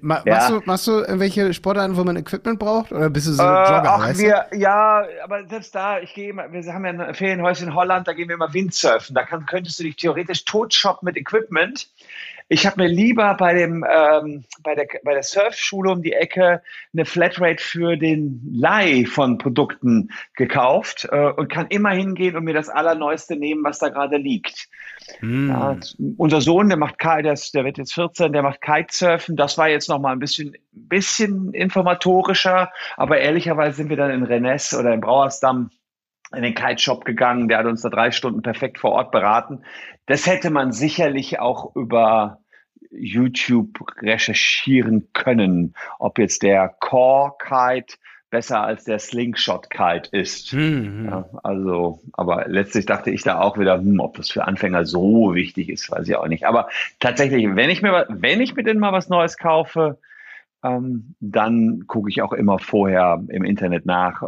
Ma 0.01 0.23
ja. 0.25 0.35
machst, 0.35 0.51
du, 0.51 0.61
machst 0.65 0.87
du 0.87 0.93
irgendwelche 0.93 1.53
Sportarten, 1.53 1.97
wo 1.97 2.05
man 2.05 2.17
Equipment 2.17 2.59
braucht? 2.59 2.91
Oder 2.91 3.11
bist 3.11 3.27
du 3.27 3.33
so 3.33 3.43
äh, 3.43 3.47
Jogger, 3.47 3.93
ach, 3.93 4.01
weißt 4.01 4.21
wir, 4.21 4.47
du? 4.51 4.57
Ja, 4.57 5.05
aber 5.23 5.47
selbst 5.47 5.75
da, 5.75 6.01
ich 6.01 6.15
gehe 6.15 6.31
immer, 6.31 6.51
wir 6.51 6.73
haben 6.73 6.87
ja 6.87 6.93
ein 6.93 7.15
Ferienhäuschen 7.15 7.69
in 7.69 7.75
Holland, 7.75 8.09
da 8.09 8.15
gehen 8.15 8.29
wir 8.29 8.37
immer 8.37 8.53
Windsurfen. 8.55 9.15
Da 9.15 9.25
kann, 9.25 9.45
könntest 9.45 9.79
du 9.79 9.83
dich 9.83 9.97
theoretisch 9.97 10.47
totshoppen 10.47 11.05
mit 11.05 11.17
Equipment. 11.19 11.89
Ich 12.49 12.67
habe 12.67 12.83
mir 12.83 12.89
lieber 12.89 13.35
bei 13.35 13.55
dem 13.55 13.85
ähm, 13.89 14.45
bei 14.63 14.75
der 14.75 14.87
bei 15.03 15.15
der 15.15 15.23
Surfschule 15.23 15.91
um 15.91 16.03
die 16.03 16.13
Ecke 16.13 16.63
eine 16.93 17.07
Flatrate 17.07 17.63
für 17.63 17.97
den 17.97 18.43
Leih 18.53 19.07
von 19.07 19.39
Produkten 19.39 20.11
gekauft 20.37 21.09
äh, 21.11 21.31
und 21.31 21.49
kann 21.49 21.69
immer 21.69 21.91
hingehen 21.91 22.37
und 22.37 22.45
mir 22.45 22.53
das 22.53 22.69
allerneueste 22.69 23.37
nehmen, 23.37 23.65
was 23.65 23.79
da 23.79 23.89
gerade 23.89 24.19
liegt. 24.19 24.69
Hm. 25.21 25.49
Ja, 25.49 25.77
unser 26.19 26.43
Sohn, 26.43 26.69
der 26.69 26.77
macht 26.77 27.03
der, 27.03 27.33
ist, 27.33 27.55
der 27.55 27.65
wird 27.65 27.79
jetzt 27.79 27.95
14, 27.95 28.33
der 28.33 28.43
macht 28.43 28.61
Kitesurfen. 28.61 29.37
Das 29.37 29.57
war 29.57 29.69
jetzt 29.69 29.89
noch 29.89 29.99
mal 29.99 30.13
ein 30.13 30.19
bisschen 30.19 30.55
bisschen 30.73 31.55
informatorischer, 31.55 32.71
aber 32.97 33.19
ehrlicherweise 33.19 33.77
sind 33.77 33.89
wir 33.89 33.97
dann 33.97 34.11
in 34.11 34.23
Rennes 34.23 34.75
oder 34.75 34.93
in 34.93 35.01
Brauersdamm 35.01 35.71
in 36.37 36.43
den 36.43 36.55
Kite-Shop 36.55 37.05
gegangen, 37.05 37.49
der 37.49 37.59
hat 37.59 37.67
uns 37.67 37.83
da 37.83 37.89
drei 37.89 38.11
Stunden 38.11 38.43
perfekt 38.43 38.79
vor 38.79 38.93
Ort 38.93 39.11
beraten. 39.11 39.63
Das 40.07 40.27
hätte 40.27 40.51
man 40.51 40.73
sicherlich 40.73 41.41
auch 41.41 41.75
über 41.75 42.39
YouTube 42.91 43.81
recherchieren 44.01 45.09
können, 45.13 45.75
ob 45.99 46.19
jetzt 46.19 46.43
der 46.43 46.69
Core 46.81 47.33
Kite 47.39 47.97
besser 48.31 48.63
als 48.63 48.83
der 48.83 48.99
Slingshot 48.99 49.71
Kite 49.71 50.09
ist. 50.11 50.53
Mhm. 50.53 51.07
Ja, 51.09 51.25
also, 51.45 52.01
aber 52.15 52.47
letztlich 52.49 52.85
dachte 52.85 53.13
ich 53.13 53.23
da 53.23 53.41
auch 53.41 53.59
wieder, 53.59 53.79
hm, 53.79 54.01
ob 54.01 54.17
das 54.17 54.31
für 54.31 54.45
Anfänger 54.45 54.85
so 54.87 55.35
wichtig 55.35 55.69
ist, 55.69 55.89
weiß 55.91 56.09
ich 56.09 56.17
auch 56.17 56.27
nicht. 56.27 56.45
Aber 56.45 56.69
tatsächlich, 56.99 57.47
wenn 57.55 57.71
ich 57.71 57.81
mir, 57.81 58.07
wenn 58.09 58.41
ich 58.41 58.57
mir 58.57 58.65
denn 58.65 58.81
mal 58.81 58.93
was 58.93 59.09
Neues 59.09 59.39
kaufe, 59.39 59.99
dann 61.21 61.87
gucke 61.87 62.09
ich 62.09 62.23
auch 62.23 62.33
immer 62.33 62.59
vorher 62.59 63.23
im 63.29 63.45
Internet 63.45 63.85
nach. 63.85 64.23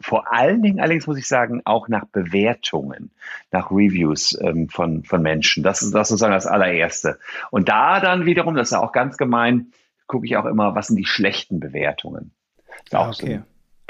Vor 0.00 0.30
allen 0.30 0.60
Dingen 0.62 0.80
allerdings 0.80 1.06
muss 1.06 1.16
ich 1.16 1.26
sagen, 1.26 1.62
auch 1.64 1.88
nach 1.88 2.04
Bewertungen, 2.04 3.10
nach 3.52 3.70
Reviews 3.70 4.38
ähm, 4.42 4.68
von, 4.68 5.04
von 5.04 5.22
Menschen. 5.22 5.62
Das 5.62 5.80
ist, 5.80 5.94
das 5.94 6.02
ist 6.02 6.08
sozusagen 6.10 6.34
das 6.34 6.46
allererste. 6.46 7.18
Und 7.50 7.70
da 7.70 8.00
dann 8.00 8.26
wiederum, 8.26 8.54
das 8.54 8.68
ist 8.68 8.72
ja 8.72 8.80
auch 8.80 8.92
ganz 8.92 9.16
gemein, 9.16 9.72
gucke 10.06 10.26
ich 10.26 10.36
auch 10.36 10.44
immer, 10.44 10.74
was 10.74 10.88
sind 10.88 10.96
die 10.96 11.06
schlechten 11.06 11.58
Bewertungen. 11.58 12.32
Ah, 12.92 13.08
okay. 13.08 13.40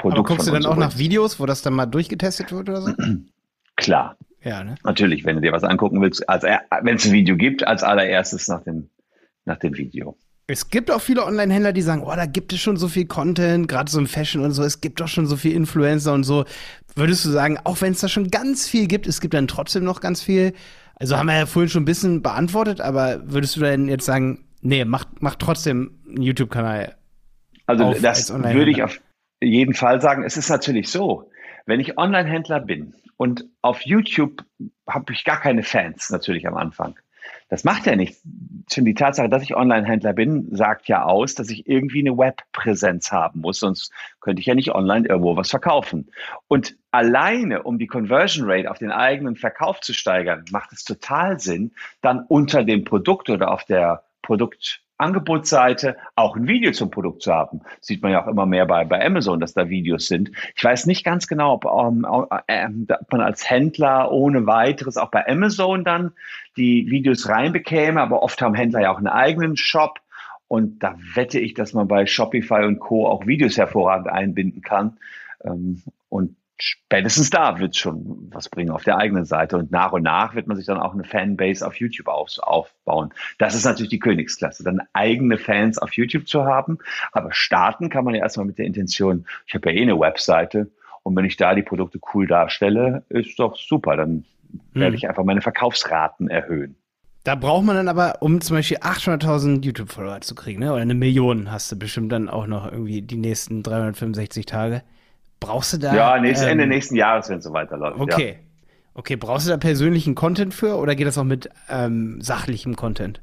So 0.01 0.09
Aber 0.09 0.23
guckst 0.23 0.47
du 0.47 0.51
dann 0.53 0.65
auch 0.65 0.77
nach 0.77 0.97
Videos, 0.97 1.37
wo 1.41 1.45
das 1.45 1.61
dann 1.61 1.73
mal 1.73 1.85
durchgetestet 1.85 2.53
wird 2.53 2.69
oder 2.69 2.81
so? 2.81 2.93
Klar. 3.75 4.15
Ja, 4.41 4.63
ne? 4.63 4.75
Natürlich, 4.85 5.25
wenn 5.25 5.35
du 5.35 5.41
dir 5.41 5.51
was 5.51 5.65
angucken 5.65 6.01
willst, 6.01 6.29
als, 6.29 6.43
wenn 6.43 6.95
es 6.95 7.05
ein 7.05 7.11
Video 7.11 7.35
gibt, 7.35 7.67
als 7.67 7.83
allererstes 7.83 8.47
nach 8.47 8.63
dem, 8.63 8.89
nach 9.43 9.57
dem 9.57 9.75
Video. 9.75 10.15
Es 10.51 10.71
gibt 10.71 10.89
auch 10.89 10.99
viele 10.99 11.23
Online-Händler, 11.25 11.73
die 11.73 11.83
sagen, 11.83 12.01
oh, 12.03 12.15
da 12.15 12.25
gibt 12.25 12.51
es 12.53 12.59
schon 12.59 12.75
so 12.75 12.87
viel 12.87 13.05
Content, 13.05 13.67
gerade 13.67 13.91
so 13.91 13.99
im 13.99 14.07
Fashion 14.07 14.43
und 14.43 14.51
so, 14.51 14.63
es 14.63 14.81
gibt 14.81 14.99
doch 14.99 15.07
schon 15.07 15.27
so 15.27 15.37
viel 15.37 15.53
Influencer 15.53 16.11
und 16.11 16.23
so. 16.23 16.43
Würdest 16.95 17.23
du 17.23 17.29
sagen, 17.29 17.59
auch 17.65 17.79
wenn 17.81 17.91
es 17.91 17.99
da 17.99 18.07
schon 18.07 18.31
ganz 18.31 18.67
viel 18.67 18.87
gibt, 18.87 19.05
es 19.05 19.21
gibt 19.21 19.35
dann 19.35 19.47
trotzdem 19.47 19.83
noch 19.83 20.01
ganz 20.01 20.23
viel? 20.23 20.53
Also 20.95 21.17
haben 21.17 21.27
wir 21.27 21.37
ja 21.37 21.45
vorhin 21.45 21.69
schon 21.69 21.83
ein 21.83 21.85
bisschen 21.85 22.23
beantwortet, 22.23 22.81
aber 22.81 23.21
würdest 23.31 23.57
du 23.57 23.59
denn 23.59 23.87
jetzt 23.87 24.05
sagen, 24.05 24.43
nee, 24.61 24.83
mach, 24.85 25.05
mach 25.19 25.35
trotzdem 25.35 25.99
einen 26.07 26.23
YouTube-Kanal? 26.23 26.97
Also 27.67 27.83
auf, 27.83 28.01
das 28.01 28.33
würde 28.33 28.71
ich 28.71 28.81
auf 28.81 28.99
jeden 29.41 29.75
Fall 29.75 30.01
sagen. 30.01 30.23
Es 30.23 30.35
ist 30.35 30.49
natürlich 30.49 30.89
so, 30.89 31.29
wenn 31.67 31.79
ich 31.79 31.99
Online-Händler 31.99 32.61
bin 32.61 32.95
und 33.17 33.45
auf 33.61 33.81
YouTube 33.83 34.43
habe 34.87 35.13
ich 35.13 35.25
gar 35.25 35.39
keine 35.39 35.61
Fans 35.61 36.09
natürlich 36.09 36.47
am 36.47 36.57
Anfang. 36.57 36.95
Das 37.49 37.63
macht 37.63 37.87
ja 37.87 37.95
nichts. 37.95 38.21
Schon 38.71 38.85
die 38.85 38.93
Tatsache, 38.93 39.27
dass 39.27 39.41
ich 39.41 39.55
Online-Händler 39.55 40.13
bin, 40.13 40.55
sagt 40.55 40.87
ja 40.87 41.03
aus, 41.03 41.33
dass 41.33 41.49
ich 41.49 41.67
irgendwie 41.67 41.99
eine 41.99 42.15
Webpräsenz 42.15 43.11
haben 43.11 43.41
muss, 43.41 43.59
sonst 43.59 43.91
könnte 44.21 44.39
ich 44.39 44.45
ja 44.45 44.53
nicht 44.53 44.71
online 44.75 45.07
irgendwo 45.07 45.35
was 45.35 45.49
verkaufen. 45.49 46.11
Und 46.47 46.77
alleine, 46.91 47.63
um 47.63 47.79
die 47.79 47.87
Conversion 47.87 48.49
Rate 48.49 48.69
auf 48.69 48.77
den 48.77 48.91
eigenen 48.91 49.35
Verkauf 49.35 49.81
zu 49.81 49.93
steigern, 49.93 50.45
macht 50.51 50.71
es 50.71 50.83
total 50.83 51.39
Sinn, 51.39 51.71
dann 52.01 52.23
unter 52.27 52.63
dem 52.63 52.83
Produkt 52.83 53.29
oder 53.31 53.51
auf 53.51 53.65
der 53.65 54.03
Produkt 54.21 54.83
Angebotsseite 54.99 55.97
auch 56.15 56.35
ein 56.35 56.47
Video 56.47 56.71
zum 56.71 56.91
Produkt 56.91 57.21
zu 57.21 57.33
haben. 57.33 57.61
Sieht 57.79 58.03
man 58.03 58.11
ja 58.11 58.23
auch 58.23 58.27
immer 58.27 58.45
mehr 58.45 58.65
bei, 58.65 58.83
bei 58.85 59.03
Amazon, 59.03 59.39
dass 59.39 59.53
da 59.53 59.69
Videos 59.69 60.07
sind. 60.07 60.31
Ich 60.55 60.63
weiß 60.63 60.85
nicht 60.85 61.03
ganz 61.03 61.27
genau, 61.27 61.53
ob, 61.53 61.65
um, 61.65 62.05
äh, 62.47 62.67
ob 62.67 63.11
man 63.11 63.21
als 63.21 63.49
Händler 63.49 64.11
ohne 64.11 64.45
weiteres 64.45 64.97
auch 64.97 65.09
bei 65.09 65.27
Amazon 65.27 65.83
dann 65.83 66.11
die 66.57 66.89
Videos 66.89 67.29
reinbekäme, 67.29 68.01
aber 68.01 68.21
oft 68.21 68.41
haben 68.41 68.55
Händler 68.55 68.81
ja 68.81 68.91
auch 68.91 68.97
einen 68.97 69.07
eigenen 69.07 69.55
Shop. 69.55 69.99
Und 70.47 70.79
da 70.83 70.95
wette 71.13 71.39
ich, 71.39 71.53
dass 71.53 71.73
man 71.73 71.87
bei 71.87 72.05
Shopify 72.05 72.65
und 72.65 72.79
Co. 72.79 73.07
auch 73.07 73.27
Videos 73.27 73.57
hervorragend 73.57 74.09
einbinden 74.09 74.61
kann. 74.61 74.97
Ähm, 75.43 75.83
und 76.09 76.35
spätestens 76.59 77.29
da 77.29 77.59
wird 77.59 77.75
es 77.75 77.77
schon 77.77 78.29
was 78.31 78.49
bringen 78.49 78.71
auf 78.71 78.83
der 78.83 78.97
eigenen 78.97 79.25
Seite. 79.25 79.57
Und 79.57 79.71
nach 79.71 79.91
und 79.91 80.03
nach 80.03 80.35
wird 80.35 80.47
man 80.47 80.57
sich 80.57 80.65
dann 80.65 80.77
auch 80.77 80.93
eine 80.93 81.03
Fanbase 81.03 81.65
auf 81.65 81.75
YouTube 81.75 82.07
auf, 82.07 82.37
aufbauen. 82.39 83.13
Das 83.37 83.55
ist 83.55 83.65
natürlich 83.65 83.89
die 83.89 83.99
Königsklasse, 83.99 84.63
dann 84.63 84.81
eigene 84.93 85.37
Fans 85.37 85.77
auf 85.77 85.93
YouTube 85.93 86.27
zu 86.27 86.45
haben. 86.45 86.79
Aber 87.11 87.31
starten 87.31 87.89
kann 87.89 88.05
man 88.05 88.15
ja 88.15 88.21
erstmal 88.21 88.45
mit 88.45 88.57
der 88.57 88.65
Intention, 88.65 89.25
ich 89.47 89.55
habe 89.55 89.71
ja 89.71 89.77
eh 89.77 89.81
eine 89.81 89.99
Webseite 89.99 90.71
und 91.03 91.15
wenn 91.15 91.25
ich 91.25 91.37
da 91.37 91.55
die 91.55 91.63
Produkte 91.63 91.99
cool 92.13 92.27
darstelle, 92.27 93.03
ist 93.09 93.39
doch 93.39 93.55
super. 93.57 93.95
Dann 93.95 94.25
werde 94.73 94.93
hm. 94.93 94.95
ich 94.95 95.07
einfach 95.07 95.23
meine 95.23 95.41
Verkaufsraten 95.41 96.29
erhöhen. 96.29 96.75
Da 97.23 97.35
braucht 97.35 97.65
man 97.65 97.75
dann 97.75 97.87
aber, 97.89 98.21
um 98.21 98.41
zum 98.41 98.57
Beispiel 98.57 98.77
800.000 98.77 99.63
YouTube-Follower 99.63 100.21
zu 100.21 100.35
kriegen, 100.35 100.61
ne? 100.61 100.71
oder 100.71 100.81
eine 100.81 100.95
Million 100.95 101.51
hast 101.51 101.71
du 101.71 101.77
bestimmt 101.77 102.11
dann 102.11 102.29
auch 102.29 102.47
noch 102.47 102.71
irgendwie 102.71 103.01
die 103.01 103.17
nächsten 103.17 103.61
365 103.61 104.45
Tage. 104.45 104.83
Brauchst 105.39 105.73
du 105.73 105.77
da. 105.77 105.95
Ja, 105.95 106.19
nächst, 106.19 106.43
ähm, 106.43 106.49
Ende 106.49 106.67
nächsten 106.67 106.95
Jahres, 106.95 107.29
wenn 107.29 107.37
es 107.37 107.43
so 107.43 107.53
weiterläuft. 107.53 107.99
Okay. 107.99 108.37
Ja. 108.39 108.49
Okay, 108.95 109.15
brauchst 109.15 109.47
du 109.47 109.51
da 109.51 109.57
persönlichen 109.57 110.13
Content 110.13 110.53
für 110.53 110.75
oder 110.75 110.95
geht 110.95 111.07
das 111.07 111.17
auch 111.17 111.23
mit 111.23 111.49
ähm, 111.69 112.19
sachlichem 112.21 112.75
Content? 112.75 113.21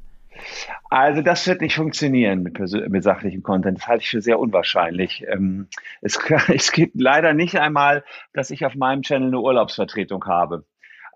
Also 0.89 1.21
das 1.21 1.45
wird 1.47 1.61
nicht 1.61 1.75
funktionieren 1.75 2.43
mit, 2.43 2.59
mit 2.59 3.03
sachlichem 3.03 3.43
Content. 3.43 3.79
Das 3.79 3.87
halte 3.87 4.03
ich 4.03 4.09
für 4.09 4.21
sehr 4.21 4.39
unwahrscheinlich. 4.39 5.25
Ähm, 5.31 5.67
es, 6.01 6.17
es 6.47 6.71
gibt 6.71 6.99
leider 6.99 7.33
nicht 7.33 7.59
einmal, 7.59 8.03
dass 8.33 8.49
ich 8.49 8.65
auf 8.65 8.75
meinem 8.75 9.01
Channel 9.01 9.27
eine 9.27 9.39
Urlaubsvertretung 9.39 10.25
habe. 10.25 10.65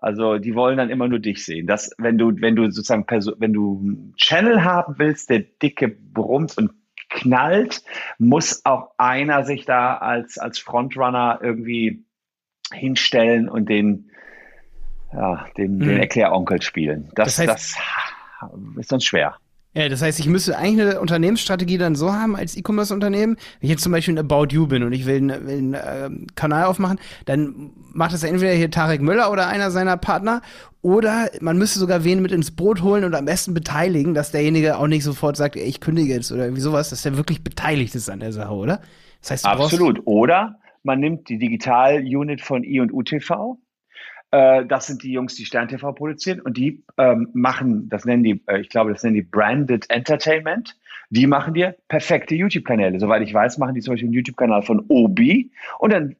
Also 0.00 0.38
die 0.38 0.54
wollen 0.54 0.78
dann 0.78 0.90
immer 0.90 1.08
nur 1.08 1.20
dich 1.20 1.44
sehen. 1.44 1.66
Das, 1.66 1.94
wenn 1.96 2.18
du, 2.18 2.32
wenn 2.40 2.56
du 2.56 2.64
sozusagen, 2.70 3.06
wenn 3.08 3.52
du 3.52 3.78
einen 3.80 4.14
Channel 4.16 4.64
haben 4.64 4.94
willst, 4.98 5.30
der 5.30 5.40
dicke 5.40 5.88
brummt 5.88 6.58
und 6.58 6.72
knallt, 7.14 7.82
muss 8.18 8.64
auch 8.64 8.92
einer 8.98 9.44
sich 9.44 9.64
da 9.64 9.96
als, 9.96 10.38
als 10.38 10.58
Frontrunner 10.58 11.40
irgendwie 11.42 12.04
hinstellen 12.72 13.48
und 13.48 13.68
den, 13.68 14.10
ja, 15.12 15.46
den, 15.56 15.76
mhm. 15.76 15.80
den 15.80 15.98
Erkläronkel 15.98 16.62
spielen. 16.62 17.10
Das, 17.14 17.36
das, 17.36 17.38
heißt, 17.38 17.78
das 18.40 18.50
ist 18.78 18.88
sonst 18.88 19.04
schwer. 19.04 19.36
Ja, 19.74 19.88
das 19.88 20.02
heißt, 20.02 20.20
ich 20.20 20.28
müsste 20.28 20.58
eigentlich 20.58 20.86
eine 20.86 21.00
Unternehmensstrategie 21.00 21.78
dann 21.78 21.94
so 21.94 22.12
haben 22.12 22.36
als 22.36 22.56
E-Commerce-Unternehmen. 22.56 23.36
Wenn 23.36 23.66
ich 23.66 23.70
jetzt 23.70 23.82
zum 23.82 23.92
Beispiel 23.92 24.14
ein 24.14 24.18
About 24.18 24.48
You 24.50 24.66
bin 24.66 24.82
und 24.82 24.92
ich 24.92 25.06
will 25.06 25.16
einen, 25.16 25.46
will 25.46 25.58
einen 25.58 25.74
äh, 25.74 26.10
Kanal 26.34 26.64
aufmachen, 26.64 26.98
dann 27.24 27.70
macht 27.92 28.12
das 28.12 28.22
entweder 28.22 28.52
hier 28.52 28.70
Tarek 28.70 29.00
Müller 29.00 29.32
oder 29.32 29.48
einer 29.48 29.70
seiner 29.70 29.96
Partner 29.96 30.42
oder 30.82 31.30
man 31.40 31.56
müsste 31.56 31.78
sogar 31.78 32.04
wen 32.04 32.20
mit 32.20 32.32
ins 32.32 32.50
Boot 32.50 32.82
holen 32.82 33.04
und 33.04 33.14
am 33.14 33.24
besten 33.24 33.54
beteiligen, 33.54 34.12
dass 34.12 34.30
derjenige 34.32 34.76
auch 34.76 34.88
nicht 34.88 35.04
sofort 35.04 35.36
sagt, 35.36 35.56
ey, 35.56 35.62
ich 35.62 35.80
kündige 35.80 36.12
jetzt 36.12 36.32
oder 36.32 36.44
irgendwie 36.44 36.60
sowas, 36.60 36.90
dass 36.90 37.02
der 37.02 37.16
wirklich 37.16 37.42
beteiligt 37.42 37.94
ist 37.94 38.10
an 38.10 38.20
der 38.20 38.32
Sache, 38.32 38.52
oder? 38.52 38.80
Das 39.22 39.30
heißt, 39.30 39.46
Absolut. 39.46 40.02
Oder 40.04 40.58
man 40.82 41.00
nimmt 41.00 41.28
die 41.28 41.38
Digital-Unit 41.38 42.42
von 42.42 42.64
I 42.64 42.80
und 42.80 42.92
UTV 42.92 43.56
äh, 44.32 44.64
das 44.66 44.86
sind 44.86 45.02
die 45.02 45.12
Jungs, 45.12 45.34
die 45.34 45.44
Stern 45.44 45.68
TV 45.68 45.92
produzieren 45.92 46.40
und 46.40 46.56
die 46.56 46.82
ähm, 46.98 47.28
machen, 47.34 47.88
das 47.88 48.04
nennen 48.04 48.24
die, 48.24 48.42
äh, 48.46 48.60
ich 48.60 48.70
glaube, 48.70 48.92
das 48.92 49.02
nennen 49.02 49.14
die 49.14 49.22
Branded 49.22 49.88
Entertainment. 49.90 50.76
Die 51.10 51.26
machen 51.26 51.52
dir 51.52 51.76
perfekte 51.88 52.34
YouTube-Kanäle. 52.34 52.98
Soweit 52.98 53.22
ich 53.22 53.34
weiß, 53.34 53.58
machen 53.58 53.74
die 53.74 53.82
zum 53.82 53.92
Beispiel 53.92 54.08
einen 54.08 54.14
YouTube-Kanal 54.14 54.62
von 54.62 54.86
Obi 54.88 55.52
und 55.78 55.92
dann 55.92 56.16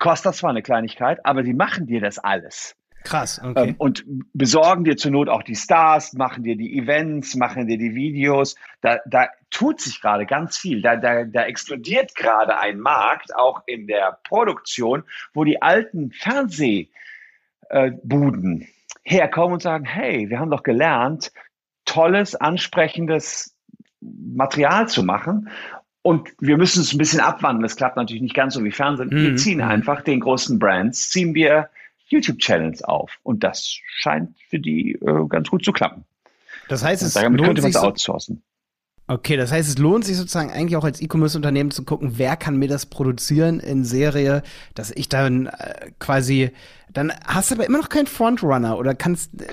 kostet 0.00 0.26
das 0.26 0.38
zwar 0.38 0.50
eine 0.50 0.62
Kleinigkeit, 0.62 1.24
aber 1.24 1.44
die 1.44 1.54
machen 1.54 1.86
dir 1.86 2.00
das 2.00 2.18
alles. 2.18 2.74
Krass, 3.04 3.40
okay. 3.40 3.68
Ähm, 3.68 3.74
und 3.78 4.04
besorgen 4.34 4.82
dir 4.82 4.96
zur 4.96 5.12
Not 5.12 5.28
auch 5.28 5.44
die 5.44 5.54
Stars, 5.54 6.14
machen 6.14 6.42
dir 6.42 6.56
die 6.56 6.76
Events, 6.76 7.36
machen 7.36 7.68
dir 7.68 7.78
die 7.78 7.94
Videos. 7.94 8.56
Da, 8.80 8.98
da 9.06 9.28
tut 9.50 9.80
sich 9.80 10.00
gerade 10.00 10.26
ganz 10.26 10.58
viel. 10.58 10.82
Da, 10.82 10.96
da, 10.96 11.22
da 11.22 11.44
explodiert 11.44 12.16
gerade 12.16 12.58
ein 12.58 12.80
Markt, 12.80 13.36
auch 13.36 13.62
in 13.66 13.86
der 13.86 14.18
Produktion, 14.24 15.04
wo 15.32 15.44
die 15.44 15.62
alten 15.62 16.10
Fernseh- 16.10 16.88
äh, 17.70 17.92
Buden 18.02 18.66
herkommen 19.02 19.54
und 19.54 19.62
sagen, 19.62 19.84
hey, 19.84 20.28
wir 20.28 20.40
haben 20.40 20.50
doch 20.50 20.62
gelernt, 20.62 21.32
tolles, 21.84 22.34
ansprechendes 22.34 23.56
Material 24.00 24.88
zu 24.88 25.02
machen. 25.02 25.48
Und 26.02 26.32
wir 26.38 26.56
müssen 26.56 26.82
es 26.82 26.92
ein 26.92 26.98
bisschen 26.98 27.20
abwandeln. 27.20 27.62
Das 27.62 27.76
klappt 27.76 27.96
natürlich 27.96 28.22
nicht 28.22 28.34
ganz 28.34 28.54
so 28.54 28.62
wie 28.62 28.70
Fernsehen. 28.70 29.08
Mhm. 29.08 29.22
Wir 29.22 29.36
ziehen 29.36 29.60
einfach 29.60 30.02
den 30.02 30.20
großen 30.20 30.58
Brands, 30.58 31.10
ziehen 31.10 31.34
wir 31.34 31.68
YouTube-Channels 32.08 32.84
auf. 32.84 33.18
Und 33.22 33.42
das 33.42 33.66
scheint 33.86 34.36
für 34.48 34.60
die 34.60 34.92
äh, 34.92 35.26
ganz 35.28 35.48
gut 35.50 35.64
zu 35.64 35.72
klappen. 35.72 36.04
Das 36.68 36.84
heißt, 36.84 37.02
es 37.02 37.14
damit 37.14 37.38
lohnt 37.38 37.48
könnte 37.48 37.62
man 37.62 37.70
es 37.70 37.76
outsourcen. 37.76 38.42
Okay, 39.08 39.36
das 39.36 39.52
heißt, 39.52 39.68
es 39.68 39.78
lohnt 39.78 40.04
sich 40.04 40.16
sozusagen 40.16 40.50
eigentlich 40.50 40.76
auch 40.76 40.84
als 40.84 41.00
E-Commerce-Unternehmen 41.00 41.70
zu 41.70 41.84
gucken, 41.84 42.14
wer 42.16 42.36
kann 42.36 42.56
mir 42.56 42.66
das 42.66 42.86
produzieren 42.86 43.60
in 43.60 43.84
Serie, 43.84 44.42
dass 44.74 44.90
ich 44.90 45.08
dann 45.08 45.46
äh, 45.46 45.92
quasi 46.00 46.50
dann 46.96 47.12
hast 47.26 47.50
du 47.50 47.56
aber 47.56 47.66
immer 47.66 47.78
noch 47.78 47.88
keinen 47.88 48.06
Frontrunner 48.06 48.78
oder 48.78 48.94
kannst 48.94 49.30
äh, 49.40 49.46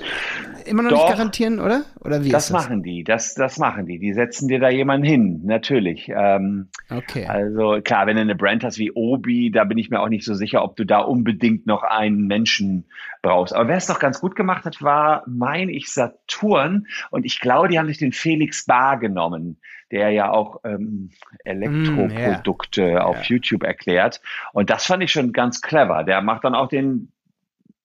immer 0.68 0.82
noch 0.82 0.90
Doch, 0.90 1.04
nicht 1.04 1.16
garantieren, 1.16 1.60
oder? 1.60 1.84
Oder 2.00 2.24
wie 2.24 2.30
das, 2.30 2.48
das 2.48 2.52
machen 2.52 2.82
die, 2.82 3.04
das, 3.04 3.34
das 3.34 3.58
machen 3.58 3.86
die. 3.86 3.98
Die 3.98 4.14
setzen 4.14 4.48
dir 4.48 4.58
da 4.58 4.70
jemanden 4.70 5.06
hin, 5.06 5.40
natürlich. 5.44 6.10
Ähm, 6.14 6.68
okay. 6.90 7.26
Also 7.26 7.80
klar, 7.82 8.06
wenn 8.06 8.16
du 8.16 8.22
eine 8.22 8.34
Brand 8.34 8.64
hast 8.64 8.78
wie 8.78 8.92
Obi, 8.92 9.50
da 9.50 9.64
bin 9.64 9.78
ich 9.78 9.90
mir 9.90 10.00
auch 10.00 10.08
nicht 10.08 10.24
so 10.24 10.34
sicher, 10.34 10.64
ob 10.64 10.76
du 10.76 10.84
da 10.84 10.98
unbedingt 11.00 11.66
noch 11.66 11.82
einen 11.82 12.26
Menschen 12.26 12.86
brauchst. 13.20 13.54
Aber 13.54 13.68
wer 13.68 13.76
es 13.76 13.86
doch 13.86 13.98
ganz 13.98 14.20
gut 14.20 14.36
gemacht 14.36 14.64
hat, 14.64 14.80
war, 14.82 15.22
meine 15.26 15.72
ich, 15.72 15.92
Saturn. 15.92 16.86
Und 17.10 17.26
ich 17.26 17.40
glaube, 17.40 17.68
die 17.68 17.78
haben 17.78 17.88
sich 17.88 17.98
den 17.98 18.12
Felix 18.12 18.64
Bar 18.64 18.98
genommen 18.98 19.58
der 19.90 20.10
ja 20.10 20.30
auch 20.30 20.60
ähm, 20.64 21.10
Elektroprodukte 21.44 22.82
mm, 22.82 22.84
yeah. 22.84 23.04
auf 23.04 23.16
yeah. 23.16 23.24
YouTube 23.26 23.62
erklärt. 23.62 24.20
Und 24.52 24.68
das 24.68 24.86
fand 24.86 25.04
ich 25.04 25.12
schon 25.12 25.32
ganz 25.32 25.60
clever. 25.60 26.02
Der 26.02 26.20
macht 26.20 26.42
dann 26.42 26.56
auch 26.56 26.68
den 26.68 27.12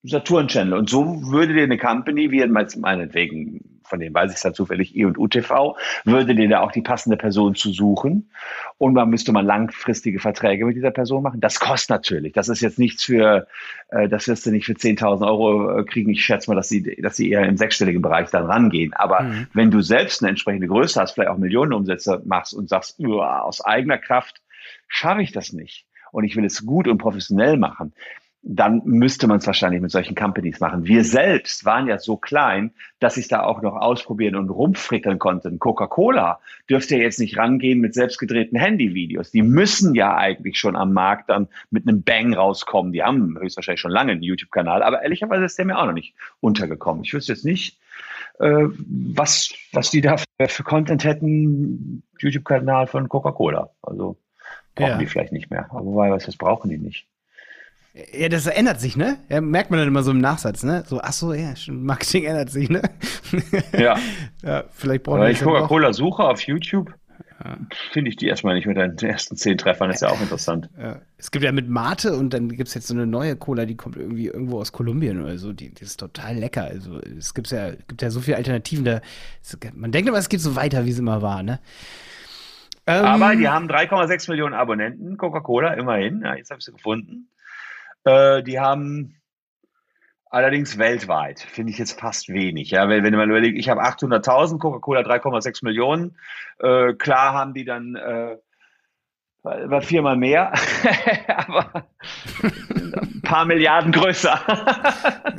Saturn-Channel. 0.04 0.74
Und 0.74 0.90
so 0.90 1.22
würde 1.32 1.54
dir 1.54 1.64
eine 1.64 1.78
Company, 1.78 2.32
wie 2.32 2.46
meinetwegen, 2.46 3.82
von 3.84 4.00
dem 4.00 4.14
weiß 4.14 4.30
ich 4.32 4.38
es 4.38 4.44
dann 4.44 4.54
zufällig, 4.54 4.96
E 4.96 5.04
und 5.04 5.18
UTV, 5.18 5.76
würde 6.06 6.36
dir 6.36 6.48
da 6.48 6.62
auch 6.62 6.72
die 6.72 6.82
passende 6.82 7.18
Person 7.18 7.56
zu 7.56 7.72
suchen. 7.72 8.32
Und 8.78 8.94
man 8.94 9.10
müsste 9.10 9.34
man 9.34 9.46
langfristige 9.46 10.20
Verträge 10.20 10.66
mit 10.66 10.78
dieser 10.78 10.92
Person 10.92 11.24
machen. 11.24 11.42
Das 11.42 11.60
kostet 11.60 11.90
natürlich. 11.90 12.34
Das 12.34 12.48
ist 12.48 12.62
jetzt 12.62 12.80
nichts 12.80 13.04
für, 13.04 13.48
äh, 13.90 14.08
das 14.08 14.28
wirst 14.28 14.46
du 14.46 14.52
nicht 14.52 14.66
für 14.66 14.74
10.000 14.74 15.28
Euro 15.28 15.80
äh, 15.80 15.84
kriegen. 15.84 16.12
Ich 16.12 16.24
schätze 16.24 16.50
mal, 16.50 16.56
dass 16.56 16.70
sie, 16.70 16.96
dass 17.02 17.18
sie 17.18 17.30
eher 17.30 17.46
im 17.46 17.58
sechsstelligen 17.58 18.02
Bereich 18.02 18.30
dann 18.30 18.46
rangehen. 18.46 18.94
Aber 18.94 19.24
mhm. 19.24 19.48
wenn 19.54 19.72
du 19.72 19.82
selbst 19.82 20.22
eine 20.22 20.30
entsprechende 20.30 20.68
Größe 20.68 21.02
hast, 21.02 21.14
vielleicht 21.14 21.30
auch 21.30 21.38
Millionenumsätze 21.38 22.22
machst 22.26 22.54
und 22.54 22.70
sagst, 22.70 23.00
aus 23.04 23.66
eigener 23.66 23.98
Kraft 23.98 24.42
schaffe 24.88 25.22
ich 25.22 25.32
das 25.32 25.52
nicht 25.52 25.86
und 26.12 26.24
ich 26.24 26.36
will 26.36 26.46
es 26.46 26.66
gut 26.66 26.88
und 26.88 26.98
professionell 26.98 27.58
machen, 27.58 27.94
dann 28.42 28.82
müsste 28.86 29.28
man 29.28 29.40
es 29.40 29.48
wahrscheinlich 29.48 29.82
mit 29.82 29.92
solchen 29.92 30.16
Companies 30.16 30.60
machen. 30.62 30.86
Wir 30.86 31.04
selbst 31.04 31.66
waren 31.66 31.88
ja 31.88 32.00
so 32.00 32.16
klein, 32.16 32.72
dass 33.00 33.18
ich 33.18 33.28
da 33.28 33.44
auch 33.44 33.62
noch 33.62 33.76
ausprobieren 33.76 34.36
und 34.36 34.50
rumfrickeln 34.50 35.20
konnte. 35.20 35.52
Coca-Cola 35.58 36.40
dürfte 36.70 36.96
ja 36.96 37.04
jetzt 37.04 37.20
nicht 37.20 37.38
rangehen 37.38 37.80
mit 37.80 37.94
selbstgedrehten 37.94 38.58
Handyvideos. 38.58 39.32
Die 39.32 39.42
müssen 39.42 39.94
ja 39.94 40.16
eigentlich 40.16 40.58
schon 40.58 40.78
am 40.78 40.94
Markt 40.94 41.30
dann 41.30 41.50
mit 41.70 41.88
einem 41.88 42.02
Bang 42.04 42.34
rauskommen. 42.34 42.94
Die 42.94 43.04
haben 43.04 43.38
höchstwahrscheinlich 43.38 43.82
schon 43.82 43.92
lange 43.92 44.14
einen 44.14 44.24
YouTube-Kanal, 44.24 44.84
aber 44.84 45.02
ehrlicherweise 45.02 45.44
ist 45.44 45.58
der 45.58 45.66
mir 45.66 45.78
auch 45.78 45.86
noch 45.86 45.94
nicht 45.94 46.16
untergekommen. 46.40 47.04
Ich 47.04 47.14
wüsste 47.14 47.34
jetzt 47.34 47.46
nicht, 47.46 47.78
äh, 48.40 48.68
was, 48.88 49.54
was 49.74 49.92
die 49.92 50.00
da 50.00 50.16
für, 50.16 50.48
für 50.48 50.64
Content 50.64 51.04
hätten. 51.04 52.04
YouTube-Kanal 52.20 52.88
von 52.88 53.10
Coca-Cola. 53.10 53.70
Also 53.82 54.18
brauchen 54.76 54.92
ja. 54.92 54.98
die 54.98 55.08
vielleicht 55.08 55.34
nicht 55.34 55.52
mehr. 55.52 55.68
Aber 55.72 55.86
wobei, 55.86 56.10
was, 56.10 56.26
das 56.26 56.38
brauchen 56.38 56.70
die 56.70 56.78
nicht. 56.78 57.06
Ja, 57.94 58.30
das 58.30 58.46
ändert 58.46 58.80
sich, 58.80 58.96
ne? 58.96 59.18
Ja, 59.30 59.42
merkt 59.42 59.72
man 59.72 59.80
dann 59.80 59.88
immer 59.88 60.04
so 60.04 60.12
im 60.12 60.20
Nachsatz, 60.20 60.64
ne? 60.64 60.84
So, 60.86 61.02
ach 61.02 61.12
so, 61.12 61.34
ja, 61.34 61.54
Marketing 61.70 62.26
ändert 62.26 62.52
sich, 62.52 62.70
ne? 62.70 62.84
Ja. 63.78 63.98
ja 64.44 64.64
vielleicht 64.72 65.04
brauchen 65.04 65.22
wir. 65.22 65.30
ich 65.30 65.42
Coca-Cola 65.42 65.92
suche 65.94 66.24
auf 66.24 66.42
YouTube, 66.42 66.94
ja. 67.44 67.58
finde 67.92 68.10
ich 68.10 68.16
die 68.16 68.28
erstmal 68.28 68.54
nicht 68.54 68.68
mit 68.68 68.78
deinen 68.78 68.96
ersten 69.00 69.36
zehn 69.38 69.58
Treffern, 69.58 69.90
ist 69.90 70.04
ja 70.04 70.10
auch 70.10 70.22
interessant. 70.22 70.70
Ja. 70.80 71.02
Es 71.18 71.32
gibt 71.32 71.44
ja 71.44 71.52
mit 71.52 71.68
Mate 71.68 72.16
und 72.16 72.32
dann 72.32 72.50
gibt 72.50 72.68
es 72.68 72.76
jetzt 72.76 72.88
so 72.88 72.94
eine 72.94 73.08
neue 73.08 73.36
Cola, 73.36 73.66
die 73.66 73.76
kommt 73.76 73.98
irgendwie 73.98 74.28
irgendwo 74.28 74.60
aus 74.60 74.72
Kolumbien 74.72 75.22
oder 75.24 75.40
so, 75.40 75.52
die, 75.52 75.74
die 75.74 75.84
ist 75.84 76.00
total 76.00 76.36
lecker. 76.36 76.66
Also 76.66 77.00
es 77.00 77.34
gibt 77.34 77.50
ja, 77.50 77.72
gibt 77.72 78.04
ja 78.04 78.12
so 78.12 78.20
viele 78.20 78.38
Alternativen 78.38 78.86
da. 78.86 79.02
Man 79.74 79.92
denkt 79.92 80.08
immer, 80.08 80.20
es 80.20 80.30
geht 80.30 80.42
so 80.42 80.56
weiter, 80.56 80.86
wie 80.86 80.92
es 80.92 81.00
immer 81.00 81.24
war, 81.24 81.42
ne? 81.42 81.60
Aber 82.86 83.36
die 83.36 83.48
haben 83.48 83.68
3,6 83.68 84.30
Millionen 84.32 84.54
Abonnenten, 84.56 85.18
Coca-Cola, 85.18 85.74
immerhin. 85.74 86.22
Ja, 86.22 86.36
jetzt 86.36 86.50
habe 86.50 86.60
ich 86.60 86.66
sie 86.66 86.72
gefunden. 86.72 87.30
Äh, 88.04 88.44
die 88.44 88.60
haben 88.60 89.20
allerdings 90.30 90.78
weltweit, 90.78 91.40
finde 91.40 91.72
ich 91.72 91.80
jetzt 91.80 92.00
fast 92.00 92.30
wenig. 92.30 92.72
Ja, 92.72 92.88
wenn, 92.88 93.04
wenn 93.04 93.16
man 93.16 93.30
überlegt, 93.30 93.58
ich 93.58 93.70
habe 93.70 93.84
800.000, 93.84 94.60
Coca-Cola 94.60 95.02
3,6 95.02 95.64
Millionen. 95.64 96.18
Äh, 96.60 96.94
klar 96.94 97.34
haben 97.34 97.54
die 97.54 97.66
dann 97.66 97.96
äh, 97.96 98.38
war 99.42 99.82
viermal 99.82 100.18
mehr, 100.18 100.52
aber 101.28 101.88
ein 102.44 103.22
paar 103.24 103.46
Milliarden 103.46 103.92
größer. 103.92 104.40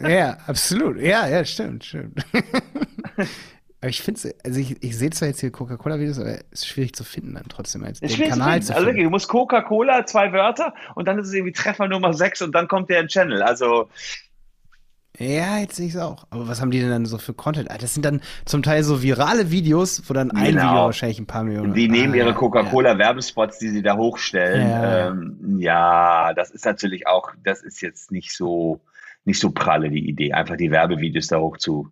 ja, 0.09 0.39
absolut. 0.47 0.99
Ja, 0.99 1.29
ja, 1.29 1.45
stimmt, 1.45 1.85
stimmt. 1.85 2.25
Aber 3.81 3.89
ich 3.89 4.03
finde 4.03 4.35
also 4.45 4.61
ich, 4.61 4.83
ich 4.83 4.99
sehe 4.99 5.11
zwar 5.11 5.29
jetzt 5.29 5.41
hier 5.41 5.51
Coca-Cola-Videos, 5.51 6.19
aber 6.19 6.35
es 6.51 6.63
ist 6.63 6.69
schwierig 6.69 6.95
zu 6.95 7.03
finden 7.03 7.35
dann 7.35 7.47
trotzdem. 7.49 7.83
Als 7.83 8.01
den 8.01 8.11
Kanal 8.11 8.61
zu, 8.61 8.75
finden. 8.75 8.89
Also 8.89 9.03
du 9.03 9.11
musst 9.11 9.29
Coca-Cola, 9.29 10.05
zwei 10.05 10.33
Wörter 10.33 10.75
und 10.95 11.09
dann 11.09 11.19
ist 11.19 11.29
es 11.29 11.35
irgendwie 11.35 11.53
Treffer 11.53 11.89
Nummer 11.89 12.13
sechs 12.13 12.43
und 12.43 12.55
dann 12.55 12.69
kommt 12.69 12.91
der 12.91 13.01
in 13.01 13.09
Channel. 13.09 13.43
Also. 13.43 13.89
Ja, 15.19 15.59
jetzt 15.59 15.77
sehe 15.77 15.87
ich 15.87 15.95
es 15.95 16.01
auch. 16.01 16.27
Aber 16.31 16.49
was 16.49 16.61
haben 16.61 16.71
die 16.71 16.81
denn 16.81 16.91
dann 16.91 17.07
so 17.07 17.19
für 17.19 17.35
Content? 17.35 17.71
Ah, 17.71 17.79
das 17.79 17.95
sind 17.95 18.05
dann 18.05 18.21
zum 18.45 18.63
Teil 18.63 18.83
so 18.83 19.03
virale 19.03 19.51
Videos, 19.51 20.03
wo 20.07 20.15
dann 20.15 20.31
ein 20.31 20.53
genau. 20.53 20.63
Video 20.63 20.85
wahrscheinlich 20.85 21.19
ein 21.19 21.27
paar 21.27 21.45
Millionen. 21.45 21.75
Die 21.75 21.89
nehmen 21.89 22.13
ah, 22.15 22.17
ihre 22.17 22.35
Coca-Cola-Werbespots, 22.35 23.59
die 23.59 23.69
sie 23.69 23.83
da 23.83 23.97
hochstellen. 23.97 24.69
Ja. 24.69 25.09
Ähm, 25.09 25.57
ja, 25.59 26.33
das 26.35 26.51
ist 26.51 26.65
natürlich 26.65 27.07
auch, 27.07 27.33
das 27.45 27.63
ist 27.63 27.81
jetzt 27.81 28.13
nicht 28.13 28.35
so, 28.35 28.81
nicht 29.25 29.41
so 29.41 29.51
pralle, 29.51 29.91
die 29.91 30.09
Idee, 30.09 30.33
einfach 30.33 30.57
die 30.57 30.71
Werbevideos 30.71 31.27
da 31.27 31.39
hoch 31.39 31.59
zu, 31.59 31.91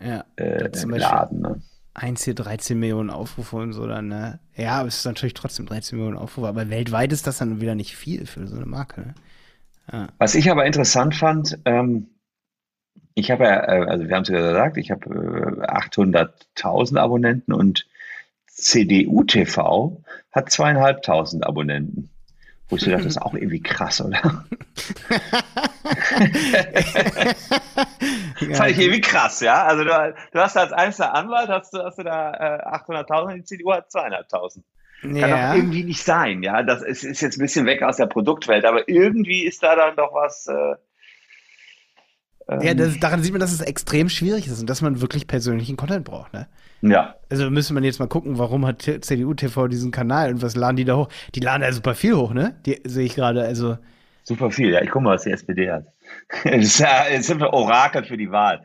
ja, 0.00 0.24
äh, 0.36 0.70
zum 0.70 0.90
Laden. 0.90 1.40
Ne? 1.40 1.62
Eins 1.94 2.24
hier 2.24 2.34
13 2.34 2.78
Millionen 2.78 3.10
Aufrufe 3.10 3.56
und 3.56 3.72
so 3.72 3.86
dann, 3.86 4.08
ne? 4.08 4.40
Ja, 4.56 4.78
aber 4.78 4.88
es 4.88 4.98
ist 4.98 5.04
natürlich 5.04 5.34
trotzdem 5.34 5.66
13 5.66 5.98
Millionen 5.98 6.16
Aufrufe, 6.16 6.48
aber 6.48 6.70
weltweit 6.70 7.12
ist 7.12 7.26
das 7.26 7.38
dann 7.38 7.60
wieder 7.60 7.74
nicht 7.74 7.96
viel 7.96 8.26
für 8.26 8.46
so 8.46 8.56
eine 8.56 8.66
Marke. 8.66 9.00
Ne? 9.02 9.14
Ja. 9.92 10.08
Was 10.18 10.34
ich 10.34 10.50
aber 10.50 10.64
interessant 10.64 11.14
fand, 11.14 11.58
ähm, 11.64 12.08
ich 13.14 13.30
habe 13.30 13.44
ja, 13.44 13.62
äh, 13.62 13.84
also 13.86 14.08
wir 14.08 14.14
haben 14.14 14.22
es 14.22 14.28
ja 14.28 14.40
gesagt, 14.40 14.76
ich 14.76 14.90
habe 14.90 15.04
äh, 15.10 15.66
800.000 15.66 16.98
Abonnenten 16.98 17.52
und 17.52 17.86
CDU 18.46 19.24
TV 19.24 20.02
hat 20.30 20.50
zweieinhalbtausend 20.50 21.46
Abonnenten. 21.46 22.10
Wo 22.72 22.76
ich 22.76 22.82
so 22.84 22.90
dachte, 22.90 23.04
das 23.04 23.16
ist 23.16 23.22
auch 23.22 23.34
irgendwie 23.34 23.60
krass, 23.62 24.00
oder? 24.00 24.16
Fand 28.54 28.70
ich 28.70 28.78
irgendwie 28.78 29.02
krass, 29.02 29.40
ja. 29.40 29.64
Also 29.64 29.84
du, 29.84 30.14
du 30.32 30.40
hast 30.40 30.56
als 30.56 30.72
einzelner 30.72 31.12
Anwalt, 31.12 31.50
hast 31.50 31.74
du, 31.74 31.84
hast 31.84 31.98
du 31.98 32.02
da 32.02 32.32
äh, 32.32 32.62
800.000, 32.66 33.34
die 33.34 33.44
CDU 33.44 33.74
hat 33.74 33.90
200.000. 33.90 34.62
Kann 35.02 35.16
ja. 35.16 35.48
doch 35.50 35.56
irgendwie 35.56 35.84
nicht 35.84 36.02
sein, 36.02 36.42
ja. 36.42 36.62
Das 36.62 36.80
ist, 36.80 37.04
ist, 37.04 37.20
jetzt 37.20 37.36
ein 37.36 37.42
bisschen 37.42 37.66
weg 37.66 37.82
aus 37.82 37.98
der 37.98 38.06
Produktwelt, 38.06 38.64
aber 38.64 38.88
irgendwie 38.88 39.44
ist 39.44 39.62
da 39.62 39.76
dann 39.76 39.94
doch 39.94 40.14
was. 40.14 40.46
Äh, 40.46 40.76
ja, 42.48 42.74
das, 42.74 42.98
daran 42.98 43.22
sieht 43.22 43.32
man, 43.32 43.40
dass 43.40 43.52
es 43.52 43.60
extrem 43.60 44.08
schwierig 44.08 44.46
ist 44.46 44.60
und 44.60 44.68
dass 44.68 44.82
man 44.82 45.00
wirklich 45.00 45.26
persönlichen 45.26 45.76
Content 45.76 46.04
braucht, 46.04 46.32
ne? 46.32 46.46
Ja. 46.82 47.14
Also 47.30 47.48
müsste 47.48 47.74
man 47.74 47.84
jetzt 47.84 48.00
mal 48.00 48.08
gucken, 48.08 48.38
warum 48.38 48.66
hat 48.66 48.82
CDU 48.82 49.34
TV 49.34 49.68
diesen 49.68 49.92
Kanal 49.92 50.32
und 50.32 50.42
was 50.42 50.56
laden 50.56 50.76
die 50.76 50.84
da 50.84 50.96
hoch? 50.96 51.08
Die 51.34 51.40
laden 51.40 51.62
ja 51.62 51.72
super 51.72 51.94
viel 51.94 52.14
hoch, 52.14 52.34
ne? 52.34 52.56
Die 52.66 52.80
sehe 52.84 53.06
ich 53.06 53.14
gerade, 53.14 53.42
also. 53.42 53.78
Super 54.24 54.50
viel, 54.50 54.70
ja. 54.70 54.82
Ich 54.82 54.90
gucke 54.90 55.04
mal, 55.04 55.14
was 55.14 55.22
die 55.22 55.30
SPD 55.30 55.70
hat. 55.70 55.86
Jetzt 56.44 56.78
sind 56.78 57.40
wir 57.40 57.52
Orakel 57.52 58.04
für 58.04 58.16
die 58.16 58.30
Wahl. 58.30 58.62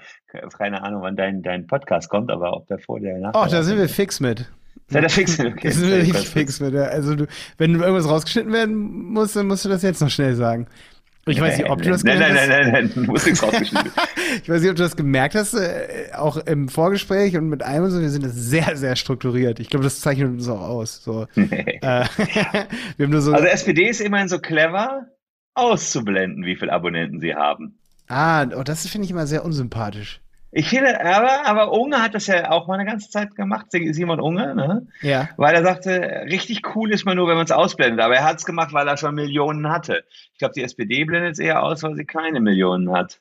Keine 0.57 0.83
Ahnung, 0.83 1.03
wann 1.03 1.15
dein, 1.15 1.41
dein 1.43 1.67
Podcast 1.67 2.09
kommt, 2.09 2.31
aber 2.31 2.53
ob 2.53 2.67
der 2.67 2.79
vor 2.79 2.99
der 2.99 3.17
nach. 3.19 3.33
Oh, 3.33 3.47
da 3.49 3.63
sind 3.63 3.77
wir 3.77 3.87
fix 3.87 4.19
mit. 4.19 4.49
Ja, 4.89 5.01
da 5.01 5.09
fix 5.09 5.37
mit, 5.37 5.53
okay. 5.53 5.67
Da 5.67 5.73
sind 5.73 5.89
wir 5.89 5.97
richtig 5.97 6.29
fix 6.29 6.59
mit. 6.59 6.75
Also, 6.75 7.15
du, 7.15 7.27
wenn 7.57 7.75
irgendwas 7.75 8.09
rausgeschnitten 8.09 8.51
werden 8.51 8.75
muss, 9.13 9.33
dann 9.33 9.47
musst 9.47 9.63
du 9.65 9.69
das 9.69 9.83
jetzt 9.83 10.01
noch 10.01 10.09
schnell 10.09 10.35
sagen. 10.35 10.67
Ich 11.27 11.41
weiß 11.41 11.57
nicht, 11.57 11.69
ob 11.69 11.81
du 11.81 11.89
das 11.89 12.03
nein, 12.03 12.19
gemerkt 12.19 12.39
hast. 12.39 12.47
Nein, 12.47 12.59
nein, 12.59 12.71
nein, 12.71 12.91
nein, 12.95 13.05
du 13.05 13.11
musst 13.11 13.25
nichts 13.25 13.43
rausgeschnitten. 13.43 13.91
ich 14.43 14.49
weiß 14.49 14.61
nicht, 14.61 14.69
ob 14.69 14.75
du 14.77 14.83
das 14.83 14.95
gemerkt 14.95 15.35
hast, 15.35 15.53
äh, 15.53 16.09
auch 16.15 16.37
im 16.37 16.69
Vorgespräch 16.69 17.37
und 17.37 17.49
mit 17.49 17.63
einem 17.63 17.85
und 17.85 17.91
so, 17.91 18.01
wir 18.01 18.09
sind 18.09 18.27
sehr, 18.29 18.75
sehr 18.77 18.95
strukturiert. 18.95 19.59
Ich 19.59 19.69
glaube, 19.69 19.83
das 19.83 20.01
zeichnet 20.01 20.29
uns 20.29 20.47
auch 20.47 20.61
aus. 20.61 21.03
So. 21.03 21.27
äh, 21.35 21.81
haben 21.83 23.09
nur 23.09 23.21
so 23.21 23.33
also 23.33 23.45
SPD 23.45 23.89
ist 23.89 24.01
immerhin 24.01 24.27
so 24.27 24.39
clever, 24.39 25.07
auszublenden, 25.53 26.45
wie 26.45 26.55
viele 26.55 26.71
Abonnenten 26.71 27.19
sie 27.19 27.35
haben. 27.35 27.79
Ah, 28.07 28.45
oh, 28.55 28.63
das 28.63 28.87
finde 28.87 29.05
ich 29.05 29.11
immer 29.11 29.27
sehr 29.27 29.43
unsympathisch. 29.43 30.21
Ich 30.51 30.69
finde, 30.69 31.03
aber, 31.03 31.45
aber 31.45 31.73
Unge 31.73 32.01
hat 32.01 32.15
das 32.15 32.27
ja 32.27 32.51
auch 32.51 32.67
mal 32.67 32.75
eine 32.75 32.85
ganze 32.85 33.09
Zeit 33.09 33.35
gemacht, 33.35 33.67
Simon 33.71 34.21
Unge, 34.21 34.55
ne? 34.55 34.87
Ja. 35.01 35.29
Weil 35.35 35.55
er 35.55 35.63
sagte, 35.63 36.25
richtig 36.29 36.75
cool 36.75 36.91
ist 36.91 37.05
man 37.05 37.17
nur, 37.17 37.27
wenn 37.27 37.35
man 37.35 37.45
es 37.45 37.51
ausblendet. 37.51 37.99
Aber 37.99 38.15
er 38.15 38.23
hat 38.23 38.37
es 38.37 38.45
gemacht, 38.45 38.71
weil 38.71 38.87
er 38.87 38.97
schon 38.97 39.15
Millionen 39.15 39.69
hatte. 39.69 40.05
Ich 40.31 40.39
glaube, 40.39 40.53
die 40.53 40.63
SPD 40.63 41.03
blendet 41.03 41.33
es 41.33 41.39
eher 41.39 41.63
aus, 41.63 41.83
weil 41.83 41.95
sie 41.95 42.05
keine 42.05 42.39
Millionen 42.39 42.91
hat. 42.91 43.19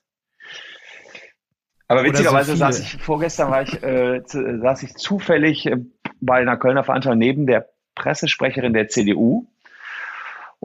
Aber 1.89 2.05
witzigerweise 2.05 2.53
so 2.53 2.57
saß 2.57 2.81
ich, 2.81 3.03
vorgestern 3.03 3.51
war 3.51 3.63
ich, 3.63 3.83
äh, 3.83 4.21
saß 4.25 4.83
ich 4.83 4.95
zufällig 4.95 5.67
äh, 5.67 5.77
bei 6.21 6.39
einer 6.39 6.57
Kölner 6.57 6.85
Veranstaltung 6.85 7.19
neben 7.19 7.47
der 7.47 7.69
Pressesprecherin 7.95 8.73
der 8.73 8.89
CDU. 8.89 9.49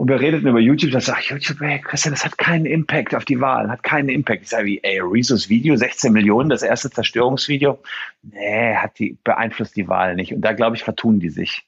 Und 0.02 0.08
wir 0.08 0.20
redeten 0.20 0.48
über 0.48 0.60
YouTube, 0.60 0.90
da 0.90 1.00
sag 1.00 1.20
ich, 1.20 1.30
YouTube, 1.30 1.62
ey, 1.62 1.80
Christian, 1.80 2.16
das 2.16 2.26
hat 2.26 2.40
keinen 2.40 2.66
Impact 2.66 3.14
auf 3.14 3.24
die 3.24 3.40
Wahl, 3.40 3.70
hat 3.70 3.84
keinen 3.84 4.10
Impact. 4.10 4.42
Ich 4.42 4.50
sage, 4.50 4.66
wie, 4.66 4.84
ey, 4.84 5.00
Rezos 5.00 5.48
Video, 5.48 5.76
16 5.76 6.12
Millionen, 6.12 6.50
das 6.50 6.64
erste 6.64 6.90
Zerstörungsvideo. 6.90 7.78
Nee, 8.24 8.74
hat 8.74 8.98
die, 8.98 9.20
beeinflusst 9.24 9.76
die 9.76 9.88
Wahl 9.88 10.16
nicht. 10.16 10.34
Und 10.34 10.42
da, 10.42 10.54
glaube 10.54 10.76
ich, 10.76 10.84
vertun 10.84 11.20
die 11.20 11.30
sich. 11.30 11.68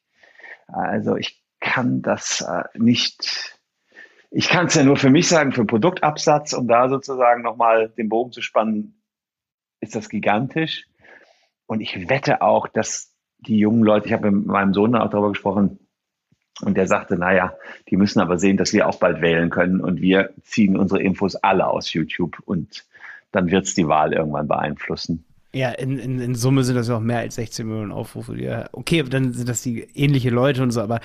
Also 0.65 1.15
ich 1.15 1.43
kann 1.59 2.01
das 2.01 2.41
äh, 2.41 2.63
nicht, 2.73 3.55
ich 4.31 4.49
kann 4.49 4.65
es 4.65 4.73
ja 4.73 4.83
nur 4.83 4.97
für 4.97 5.11
mich 5.11 5.27
sagen, 5.27 5.51
für 5.51 5.65
Produktabsatz, 5.65 6.53
um 6.53 6.67
da 6.67 6.89
sozusagen 6.89 7.43
nochmal 7.43 7.89
den 7.89 8.09
Bogen 8.09 8.31
zu 8.31 8.41
spannen, 8.41 8.99
ist 9.79 9.93
das 9.93 10.09
gigantisch. 10.09 10.87
Und 11.67 11.81
ich 11.81 12.09
wette 12.09 12.41
auch, 12.41 12.67
dass 12.67 13.13
die 13.37 13.59
jungen 13.59 13.83
Leute, 13.83 14.07
ich 14.07 14.13
habe 14.13 14.31
mit 14.31 14.47
meinem 14.47 14.73
Sohn 14.73 14.95
auch 14.95 15.11
darüber 15.11 15.29
gesprochen, 15.29 15.82
und 16.61 16.77
der 16.77 16.87
sagte, 16.87 17.17
naja, 17.17 17.53
die 17.89 17.97
müssen 17.97 18.19
aber 18.19 18.37
sehen, 18.37 18.57
dass 18.57 18.73
wir 18.73 18.87
auch 18.87 18.97
bald 18.97 19.21
wählen 19.21 19.49
können 19.49 19.81
und 19.81 20.01
wir 20.01 20.29
ziehen 20.43 20.77
unsere 20.77 21.01
Infos 21.01 21.35
alle 21.35 21.67
aus 21.67 21.93
YouTube 21.93 22.37
und 22.45 22.85
dann 23.31 23.49
wird 23.49 23.65
es 23.65 23.73
die 23.73 23.87
Wahl 23.87 24.13
irgendwann 24.13 24.47
beeinflussen. 24.47 25.25
Ja, 25.55 25.69
in, 25.69 25.99
in, 25.99 26.19
in 26.19 26.33
Summe 26.33 26.63
sind 26.63 26.75
das 26.75 26.87
ja 26.87 26.97
auch 26.97 26.99
mehr 26.99 27.19
als 27.19 27.35
16 27.35 27.67
Millionen 27.67 27.91
Aufrufe. 27.91 28.35
Ja, 28.41 28.67
okay, 28.71 29.03
dann 29.03 29.33
sind 29.33 29.47
das 29.47 29.61
die 29.61 29.81
ähnliche 29.93 30.31
Leute 30.31 30.63
und 30.63 30.71
so, 30.71 30.81
aber 30.81 30.99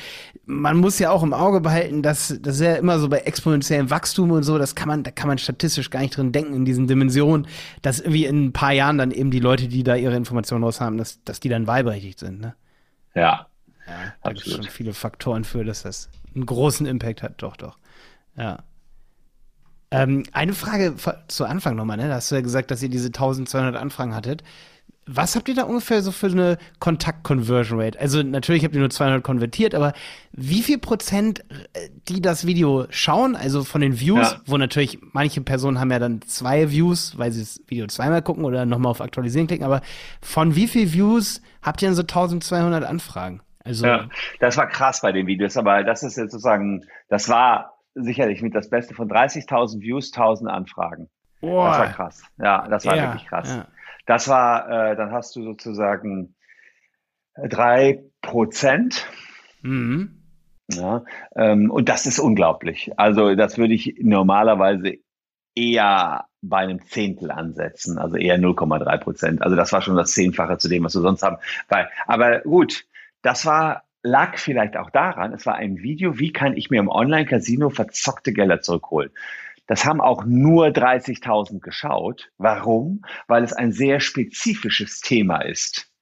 man 0.47 0.79
muss 0.79 0.99
ja 0.99 1.11
auch 1.11 1.23
im 1.23 1.35
Auge 1.35 1.61
behalten, 1.61 2.03
dass 2.03 2.29
das 2.41 2.55
ist 2.55 2.63
ja 2.63 2.77
immer 2.77 2.99
so 2.99 3.11
bei 3.11 3.19
exponentiellem 3.19 3.91
Wachstum 3.91 4.31
und 4.31 4.45
so, 4.45 4.57
das 4.57 4.75
kann 4.75 4.89
man, 4.89 5.03
da 5.03 5.11
kann 5.11 5.29
man 5.29 5.37
statistisch 5.37 5.91
gar 5.91 6.01
nicht 6.01 6.17
drin 6.17 6.33
denken 6.33 6.55
in 6.55 6.65
diesen 6.65 6.87
Dimensionen, 6.87 7.47
dass 7.83 8.01
irgendwie 8.01 8.25
in 8.25 8.47
ein 8.47 8.53
paar 8.55 8.73
Jahren 8.73 8.97
dann 8.97 9.11
eben 9.11 9.31
die 9.31 9.41
Leute, 9.41 9.69
die 9.69 9.83
da 9.83 9.97
ihre 9.97 10.17
Informationen 10.17 10.65
raus 10.65 10.81
haben, 10.81 10.97
dass, 10.97 11.23
dass 11.25 11.41
die 11.41 11.51
dann 11.51 11.67
wahlberechtigt 11.67 12.19
sind, 12.19 12.41
ne? 12.41 12.55
Ja. 13.15 13.48
Ja, 13.89 14.13
da 14.23 14.33
gibt 14.33 14.47
es 14.47 14.53
schon 14.53 14.65
viele 14.65 14.93
Faktoren 14.93 15.45
für, 15.45 15.65
dass 15.65 15.83
das 15.83 16.11
einen 16.35 16.47
großen 16.47 16.87
Impact 16.87 17.23
hat, 17.23 17.43
doch, 17.43 17.57
doch. 17.57 17.79
Ja. 18.37 18.59
Ähm, 19.91 20.25
eine 20.33 20.53
Frage 20.53 20.95
zu 21.29 21.45
Anfang 21.47 21.75
nochmal, 21.75 21.97
ne? 21.97 22.09
Da 22.09 22.15
hast 22.15 22.31
du 22.31 22.35
ja 22.35 22.43
gesagt, 22.43 22.71
dass 22.71 22.83
ihr 22.83 22.91
diese 22.91 23.07
1200 23.07 23.77
Anfragen 23.77 24.15
hattet. 24.15 24.43
Was 25.11 25.35
habt 25.35 25.49
ihr 25.49 25.55
da 25.55 25.63
ungefähr 25.63 26.03
so 26.03 26.13
für 26.13 26.27
eine 26.27 26.59
Kontakt-Conversion 26.81 27.81
Rate? 27.81 27.99
Also 27.99 28.23
natürlich 28.23 28.63
habt 28.63 28.75
ihr 28.75 28.81
nur 28.81 28.91
200 28.91 29.25
konvertiert, 29.25 29.75
aber 29.75 29.95
wie 30.33 30.63
viel 30.63 30.77
Prozent, 30.77 31.41
äh, 31.73 31.89
die 32.09 32.21
das 32.21 32.47
Video 32.47 32.87
schauen, 32.91 33.35
also 33.35 33.65
von 33.65 33.81
den 33.81 33.99
Views, 33.99 34.33
ja. 34.33 34.41
wo 34.45 34.59
natürlich 34.59 34.99
manche 35.13 35.41
Personen 35.41 35.81
haben 35.81 35.91
ja 35.91 35.99
dann 35.99 36.21
zwei 36.21 36.71
Views, 36.71 37.17
weil 37.17 37.33
sie 37.33 37.41
das 37.41 37.63
Video 37.69 37.87
zweimal 37.87 38.21
gucken 38.21 38.45
oder 38.45 38.67
nochmal 38.67 38.91
auf 38.91 39.01
Aktualisieren 39.01 39.47
klicken, 39.47 39.65
aber 39.65 39.81
von 40.21 40.55
wie 40.55 40.69
viel 40.69 40.93
Views 40.93 41.41
habt 41.63 41.81
ihr 41.81 41.89
denn 41.89 41.95
so 41.95 42.03
1200 42.03 42.85
Anfragen? 42.85 43.41
Also 43.69 43.87
ja, 43.87 44.09
das 44.41 44.57
war 44.57 44.67
krass 44.67 45.03
bei 45.03 45.13
den 45.13 45.27
Videos, 45.27 45.57
aber 45.57 45.85
das 45.85 46.03
ist 46.03 46.17
jetzt 46.17 46.33
sozusagen, 46.33 46.85
das 47.09 47.29
war 47.29 47.79
sicherlich 47.95 48.43
mit 48.43 48.55
das 48.55 48.71
Beste 48.71 48.95
von 48.95 49.09
30.000 49.09 49.81
Views, 49.81 50.13
1000 50.13 50.51
Anfragen. 50.51 51.09
Boah. 51.41 51.69
Das 51.69 51.79
war 51.79 51.89
krass. 51.89 52.23
Ja, 52.39 52.69
das 52.69 52.87
war 52.87 52.97
ja, 52.97 53.03
wirklich 53.05 53.27
krass. 53.27 53.55
Ja. 53.55 53.69
Das 54.07 54.29
war, 54.29 54.69
äh, 54.69 54.97
dann 54.97 55.13
hast 55.13 55.37
du 55.37 55.43
sozusagen 55.43 56.35
drei 57.37 58.03
Prozent. 58.23 59.07
Mhm. 59.63 60.15
Ja, 60.71 61.05
ähm, 61.35 61.71
und 61.71 61.89
das 61.89 62.07
ist 62.07 62.19
unglaublich. 62.19 62.91
Also 62.97 63.35
das 63.35 63.57
würde 63.57 63.75
ich 63.75 63.97
normalerweise 64.01 64.99
eher 65.55 66.27
bei 66.43 66.59
einem 66.59 66.85
Zehntel 66.85 67.31
ansetzen, 67.31 67.99
also 67.99 68.17
eher 68.17 68.39
0,3 68.39 68.99
Prozent. 68.99 69.43
Also 69.43 69.57
das 69.57 69.73
war 69.73 69.83
schon 69.83 69.97
das 69.97 70.13
Zehnfache 70.13 70.59
zu 70.59 70.69
dem, 70.69 70.85
was 70.85 70.95
wir 70.95 71.01
sonst 71.01 71.23
haben. 71.23 71.39
Weil, 71.69 71.89
aber 72.07 72.41
gut, 72.41 72.85
das 73.23 73.47
war 73.47 73.85
lag 74.03 74.39
vielleicht 74.39 74.77
auch 74.77 74.91
daran, 74.91 75.33
es 75.33 75.47
war 75.47 75.57
ein 75.57 75.79
Video, 75.79 76.19
wie 76.19 76.33
kann 76.33 76.57
ich 76.57 76.71
mir 76.71 76.81
im 76.81 76.89
Online-Casino 76.89 77.71
verzockte 77.71 78.33
Gelder 78.33 78.61
zurückholen. 78.61 79.11
Das 79.67 79.85
haben 79.85 80.01
auch 80.01 80.25
nur 80.25 80.69
30.000 80.69 81.61
geschaut. 81.61 82.31
Warum? 82.39 83.05
Weil 83.27 83.45
es 83.45 83.53
ein 83.53 83.73
sehr 83.73 84.01
spezifisches 84.01 85.01
Thema 85.01 85.43
ist. 85.43 85.93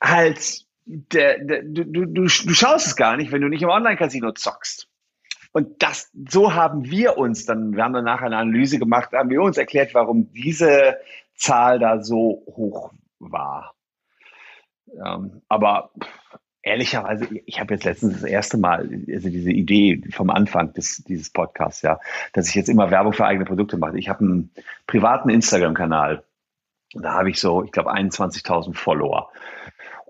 Halt, 0.00 0.66
der, 0.84 1.38
der, 1.38 1.62
du, 1.64 1.84
du, 1.84 2.06
du 2.06 2.28
schaust 2.28 2.86
es 2.86 2.96
gar 2.96 3.16
nicht, 3.16 3.32
wenn 3.32 3.42
du 3.42 3.48
nicht 3.48 3.62
im 3.62 3.70
Online-Casino 3.70 4.32
zockst. 4.32 4.88
Und 5.52 5.82
das, 5.82 6.10
so 6.28 6.54
haben 6.54 6.88
wir 6.90 7.18
uns 7.18 7.44
dann, 7.44 7.74
wir 7.74 7.82
haben 7.82 7.92
danach 7.92 8.22
eine 8.22 8.36
Analyse 8.36 8.78
gemacht, 8.78 9.12
haben 9.12 9.28
wir 9.28 9.42
uns 9.42 9.58
erklärt, 9.58 9.92
warum 9.92 10.32
diese 10.32 10.98
Zahl 11.34 11.78
da 11.78 12.02
so 12.02 12.44
hoch 12.46 12.92
war. 13.18 13.74
Ähm, 14.94 15.42
aber 15.48 15.90
ehrlicherweise, 16.62 17.26
ich 17.46 17.60
habe 17.60 17.74
jetzt 17.74 17.84
letztens 17.84 18.20
das 18.20 18.24
erste 18.24 18.56
Mal, 18.56 18.88
also 19.12 19.28
diese 19.28 19.50
Idee 19.50 20.02
vom 20.12 20.30
Anfang 20.30 20.72
des, 20.72 21.02
dieses 21.04 21.30
Podcasts, 21.30 21.82
ja, 21.82 21.98
dass 22.32 22.48
ich 22.48 22.54
jetzt 22.54 22.68
immer 22.68 22.90
Werbung 22.90 23.12
für 23.12 23.26
eigene 23.26 23.44
Produkte 23.44 23.76
mache. 23.76 23.98
Ich 23.98 24.08
habe 24.08 24.20
einen 24.20 24.50
privaten 24.86 25.28
Instagram-Kanal. 25.28 26.24
Da 26.94 27.14
habe 27.14 27.30
ich 27.30 27.40
so, 27.40 27.64
ich 27.64 27.72
glaube, 27.72 27.92
21.000 27.92 28.74
Follower. 28.74 29.30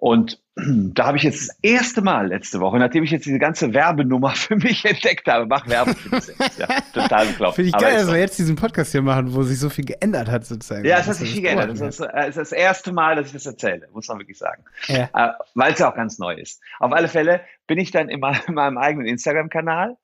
Und 0.02 0.42
da 0.56 1.06
habe 1.06 1.16
ich 1.16 1.22
jetzt 1.22 1.48
das 1.48 1.58
erste 1.62 2.02
Mal 2.02 2.26
letzte 2.26 2.58
Woche, 2.58 2.76
nachdem 2.76 3.04
ich 3.04 3.12
jetzt 3.12 3.24
diese 3.24 3.38
ganze 3.38 3.72
Werbenummer 3.72 4.30
für 4.34 4.56
mich 4.56 4.84
entdeckt 4.84 5.28
habe, 5.28 5.46
mach 5.46 5.68
Werbung 5.68 5.94
für 5.94 6.16
mich 6.16 6.24
selbst. 6.24 6.58
Ja, 6.58 6.66
total 6.92 7.26
bekloppt. 7.26 7.54
Finde 7.54 7.68
ich 7.68 7.76
geil, 7.76 7.94
dass 7.94 8.10
wir 8.10 8.18
jetzt 8.18 8.36
diesen 8.36 8.56
Podcast 8.56 8.90
hier 8.90 9.00
machen, 9.00 9.32
wo 9.32 9.44
sich 9.44 9.60
so 9.60 9.70
viel 9.70 9.84
geändert 9.84 10.28
hat 10.28 10.44
sozusagen. 10.44 10.84
Ja, 10.84 10.98
es 10.98 11.06
hat 11.06 11.14
sich 11.14 11.30
viel 11.30 11.42
geändert. 11.42 11.70
Das 11.70 11.80
ist, 11.80 12.00
das 12.00 12.28
ist, 12.30 12.36
das 12.36 12.50
erste 12.50 12.90
Mal, 12.90 13.14
dass 13.14 13.26
ich 13.28 13.32
das 13.32 13.46
erzähle, 13.46 13.88
muss 13.92 14.08
man 14.08 14.18
wirklich 14.18 14.38
sagen. 14.38 14.64
Ja. 14.88 15.08
Äh, 15.14 15.34
Weil 15.54 15.74
es 15.74 15.78
ja 15.78 15.88
auch 15.88 15.94
ganz 15.94 16.18
neu 16.18 16.34
ist. 16.34 16.60
Auf 16.80 16.92
alle 16.92 17.06
Fälle 17.06 17.42
bin 17.68 17.78
ich 17.78 17.92
dann 17.92 18.08
in 18.08 18.18
meinem 18.18 18.78
eigenen 18.78 19.06
Instagram-Kanal 19.06 19.96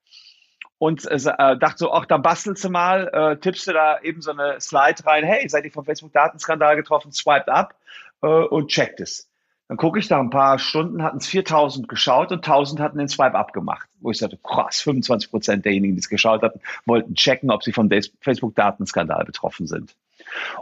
und 0.77 1.05
äh, 1.11 1.19
dachte 1.19 1.75
so, 1.75 1.91
ach, 1.91 2.05
dann 2.05 2.21
bastelst 2.21 2.63
du 2.63 2.69
mal, 2.69 3.09
äh, 3.11 3.35
tippst 3.35 3.67
du 3.67 3.73
da 3.73 3.99
eben 3.99 4.21
so 4.21 4.31
eine 4.31 4.61
Slide 4.61 5.05
rein, 5.05 5.25
hey, 5.25 5.49
seid 5.49 5.65
ihr 5.65 5.73
vom 5.73 5.83
Facebook-Datenskandal 5.83 6.77
getroffen, 6.77 7.11
swiped 7.11 7.49
up 7.49 7.75
äh, 8.21 8.27
und 8.27 8.69
checkt 8.69 9.01
es. 9.01 9.28
Dann 9.69 9.77
gucke 9.77 9.99
ich 9.99 10.07
da 10.07 10.19
ein 10.19 10.31
paar 10.31 10.57
Stunden, 10.57 11.03
hatten 11.03 11.19
es 11.19 11.27
4000 11.27 11.87
geschaut 11.87 12.31
und 12.31 12.39
1000 12.39 12.79
hatten 12.79 12.97
den 12.97 13.07
Swipe 13.07 13.35
abgemacht. 13.35 13.87
Wo 13.99 14.09
ich 14.09 14.17
sagte, 14.17 14.39
krass, 14.43 14.81
25 14.81 15.29
Prozent 15.29 15.63
derjenigen, 15.63 15.93
die 15.93 15.99
es 15.99 16.09
geschaut 16.09 16.41
hatten, 16.41 16.59
wollten 16.87 17.13
checken, 17.13 17.51
ob 17.51 17.61
sie 17.61 17.71
vom 17.71 17.87
Facebook-Datenskandal 18.19 19.25
betroffen 19.25 19.67
sind. 19.67 19.95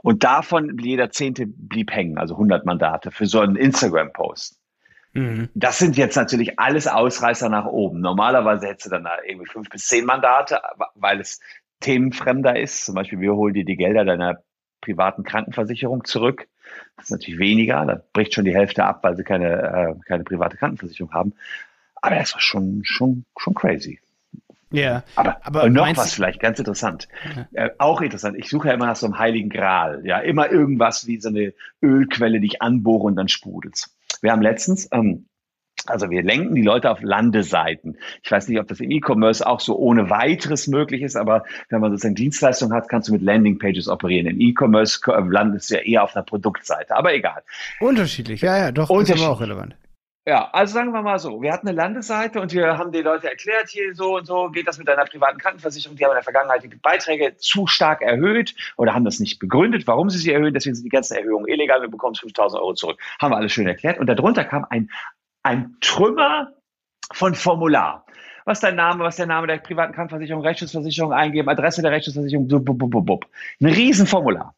Und 0.04 0.26
davon 0.26 0.78
jeder 0.78 1.10
Zehnte 1.10 1.46
blieb 1.48 1.92
hängen, 1.92 2.18
also 2.18 2.34
100 2.34 2.66
Mandate 2.66 3.12
für 3.12 3.26
so 3.28 3.40
einen 3.40 3.56
Instagram-Post. 3.56 4.60
Mhm. 5.14 5.48
Das 5.54 5.80
sind 5.80 5.96
jetzt 5.96 6.18
natürlich 6.18 6.60
alles 6.60 6.86
Ausreißer 6.86 7.48
nach 7.48 7.66
oben. 7.66 8.02
Normalerweise 8.02 8.68
hättest 8.68 8.88
du 8.88 8.90
dann 8.90 9.06
da 9.06 9.16
irgendwie 9.26 9.50
fünf 9.50 9.70
bis 9.70 9.88
zehn 9.88 10.04
Mandate, 10.04 10.60
weil 10.96 11.22
es 11.22 11.40
themenfremder 11.80 12.60
ist. 12.60 12.86
Zum 12.86 12.96
Beispiel, 12.96 13.22
wir 13.22 13.34
holen 13.36 13.54
dir 13.54 13.64
die 13.64 13.78
Gelder 13.78 14.04
deiner 14.04 14.44
privaten 14.82 15.24
Krankenversicherung 15.24 16.04
zurück. 16.04 16.50
Das 16.96 17.06
ist 17.06 17.12
natürlich 17.12 17.40
weniger, 17.40 17.86
da 17.86 18.02
bricht 18.14 18.34
schon 18.34 18.46
die 18.46 18.56
Hälfte 18.56 18.84
ab, 18.86 19.04
weil 19.04 19.16
sie 19.16 19.24
keine, 19.24 19.62
äh, 19.62 19.96
keine 20.06 20.24
private 20.24 20.58
Krankenversicherung 20.58 21.14
haben. 21.14 21.34
Aber 21.96 22.16
das 22.16 22.34
war 22.34 22.42
schon, 22.42 22.82
schon, 22.84 23.26
schon 23.38 23.54
crazy. 23.54 24.00
Ja, 24.70 24.82
yeah, 24.82 25.04
aber, 25.16 25.46
aber 25.46 25.70
noch 25.70 25.96
was 25.96 26.14
vielleicht 26.14 26.42
ganz 26.42 26.60
interessant. 26.60 27.08
Ja. 27.54 27.66
Äh, 27.66 27.70
auch 27.78 28.02
interessant. 28.02 28.38
Ich 28.38 28.50
suche 28.50 28.68
ja 28.68 28.74
immer 28.74 28.88
nach 28.88 28.98
so 28.98 29.06
einem 29.06 29.18
heiligen 29.18 29.50
Gral. 29.50 30.06
Ja, 30.06 30.20
immer 30.20 30.52
irgendwas 30.52 31.08
wie 31.08 31.22
so 31.22 31.30
eine 31.30 31.54
Ölquelle, 31.82 32.42
die 32.42 32.48
ich 32.48 32.62
anbohre 32.62 33.04
und 33.04 33.16
dann 33.16 33.30
sprudelt. 33.30 33.88
Wir 34.22 34.32
haben 34.32 34.42
letztens 34.42 34.90
ähm, 34.92 35.28
also 35.90 36.10
wir 36.10 36.24
lenken 36.24 36.56
die 36.56 36.62
Leute 36.62 36.90
auf 36.92 37.02
Landeseiten. 37.02 37.98
Ich 38.24 38.32
weiß 38.32 38.48
nicht, 38.48 38.60
ob 38.60 38.68
das 38.68 38.80
im 38.80 38.92
E-Commerce 38.92 39.46
auch 39.46 39.60
so 39.60 39.78
ohne 39.78 40.10
weiteres 40.10 40.68
möglich 40.68 41.02
ist, 41.02 41.16
aber 41.16 41.44
wenn 41.70 41.82
man 41.82 41.92
sozusagen 41.92 42.16
Dienstleistung 42.16 42.74
hat, 42.74 42.90
kannst 42.90 43.10
du 43.10 43.14
mit 43.14 43.22
Landingpages 43.22 43.88
operieren. 43.88 44.28
Im 44.28 44.40
E-Commerce 44.40 45.00
landest 45.30 45.70
du 45.70 45.76
ja 45.76 45.82
eher 45.82 46.04
auf 46.04 46.16
einer 46.16 46.24
Produktseite, 46.24 46.96
aber 46.96 47.14
egal. 47.14 47.44
Unterschiedlich, 47.80 48.42
ja, 48.42 48.58
ja, 48.58 48.72
doch, 48.72 48.90
ist 48.90 49.12
aber 49.12 49.30
auch 49.30 49.42
relevant. 49.42 49.76
Ja, 50.28 50.50
also 50.52 50.74
sagen 50.74 50.92
wir 50.92 51.02
mal 51.02 51.20
so, 51.20 51.42
wir 51.42 51.54
hatten 51.54 51.70
eine 51.70 51.78
Landeseite 51.78 52.42
und 52.42 52.52
wir 52.52 52.78
haben 52.78 52.92
die 52.92 53.02
Leute 53.02 53.30
erklärt, 53.30 53.70
hier 53.70 53.96
so 53.96 54.18
und 54.18 54.26
so 54.26 54.50
geht 54.50 54.68
das 54.68 54.78
mit 54.78 54.86
deiner 54.86 55.06
privaten 55.06 55.38
Krankenversicherung. 55.38 55.96
Die 55.96 56.04
haben 56.04 56.12
in 56.12 56.16
der 56.16 56.24
Vergangenheit 56.24 56.62
die 56.64 56.68
Beiträge 56.68 57.38
zu 57.38 57.66
stark 57.66 58.02
erhöht 58.02 58.54
oder 58.76 58.94
haben 58.94 59.06
das 59.06 59.22
nicht 59.22 59.40
begründet, 59.40 59.88
warum 59.88 60.10
sie 60.10 60.18
sie 60.18 60.34
erhöhen. 60.34 60.54
Deswegen 60.54 60.76
sind 60.76 60.84
die 60.84 60.90
ganzen 60.90 61.16
Erhöhungen 61.16 61.48
illegal. 61.48 61.82
Wir 61.82 61.88
bekommen 61.88 62.16
5000 62.16 62.62
Euro 62.62 62.74
zurück. 62.74 63.00
Haben 63.22 63.32
wir 63.32 63.38
alles 63.38 63.54
schön 63.54 63.68
erklärt. 63.68 64.00
Und 64.00 64.08
darunter 64.08 64.44
kam 64.44 64.66
ein 64.70 64.90
ein 65.48 65.78
Trümmer 65.80 66.52
von 67.14 67.34
Formular. 67.34 68.06
Was 68.44 68.60
dein 68.60 68.76
Name, 68.76 69.04
was 69.04 69.16
der 69.16 69.28
Name 69.28 69.48
der 69.48 69.58
privaten 69.58 69.94
Krankenversicherung, 69.94 70.44
Rechtsschutzversicherung 70.44 71.14
eingeben, 71.14 71.48
Adresse 71.48 71.82
der 71.82 71.92
Rechtsschutzversicherung, 71.92 72.48
bub, 72.48 72.66
bub, 72.66 72.92
bub, 72.92 73.06
bub. 73.06 73.26
Ein 73.62 73.68
Riesenformular. 73.68 74.56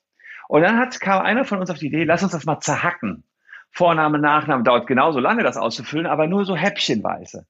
Und 0.48 0.64
dann 0.64 0.78
hat, 0.78 1.00
kam 1.00 1.22
einer 1.22 1.46
von 1.46 1.60
uns 1.60 1.70
auf 1.70 1.78
die 1.78 1.88
Idee, 1.88 2.06
lass 2.06 2.24
uns 2.24 2.32
das 2.32 2.46
mal 2.46 2.60
zerhacken. 2.60 3.24
Vorname, 3.72 4.18
Nachname 4.18 4.64
dauert 4.64 4.88
genauso 4.88 5.20
lange, 5.20 5.44
das 5.44 5.58
auszufüllen, 5.58 6.08
aber 6.08 6.26
nur 6.26 6.46
so 6.46 6.56
häppchenweise. 6.56 7.46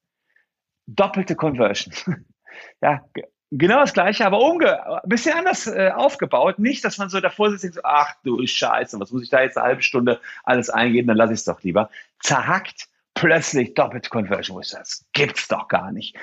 Doppelte 0.86 1.38
Conversion. 1.38 1.94
ja, 2.82 3.06
genau 3.52 3.80
das 3.80 3.94
Gleiche, 3.94 4.26
aber 4.26 4.42
umge 4.42 4.86
ein 4.86 5.10
bisschen 5.10 5.38
anders 5.38 5.66
äh, 5.66 5.92
aufgebaut. 5.96 6.60
Nicht, 6.60 6.84
dass 6.84 6.98
man 6.98 7.08
so 7.08 7.22
davor 7.22 7.52
sitzt 7.52 7.64
und 7.64 7.74
so, 7.74 7.82
ach 7.84 8.16
du 8.24 8.46
Scheiße, 8.46 9.00
was 9.00 9.12
muss 9.12 9.24
ich 9.24 9.30
da 9.30 9.42
jetzt 9.42 9.58
eine 9.58 9.68
halbe 9.68 9.82
Stunde 9.82 10.20
alles 10.44 10.70
eingeben, 10.70 11.08
dann 11.08 11.18
lasse 11.18 11.34
ich 11.34 11.40
es 11.40 11.46
doch 11.46 11.64
lieber. 11.64 11.90
Zerhackt, 12.20 12.90
plötzlich 13.20 13.74
Doppelt 13.74 14.10
Conversion, 14.10 14.56
wo 14.56 14.62
ich 14.62 14.70
sage, 14.70 14.84
das 14.84 15.06
gibt's 15.12 15.48
doch 15.50 15.68
gar 15.68 15.92
nicht. 15.92 16.16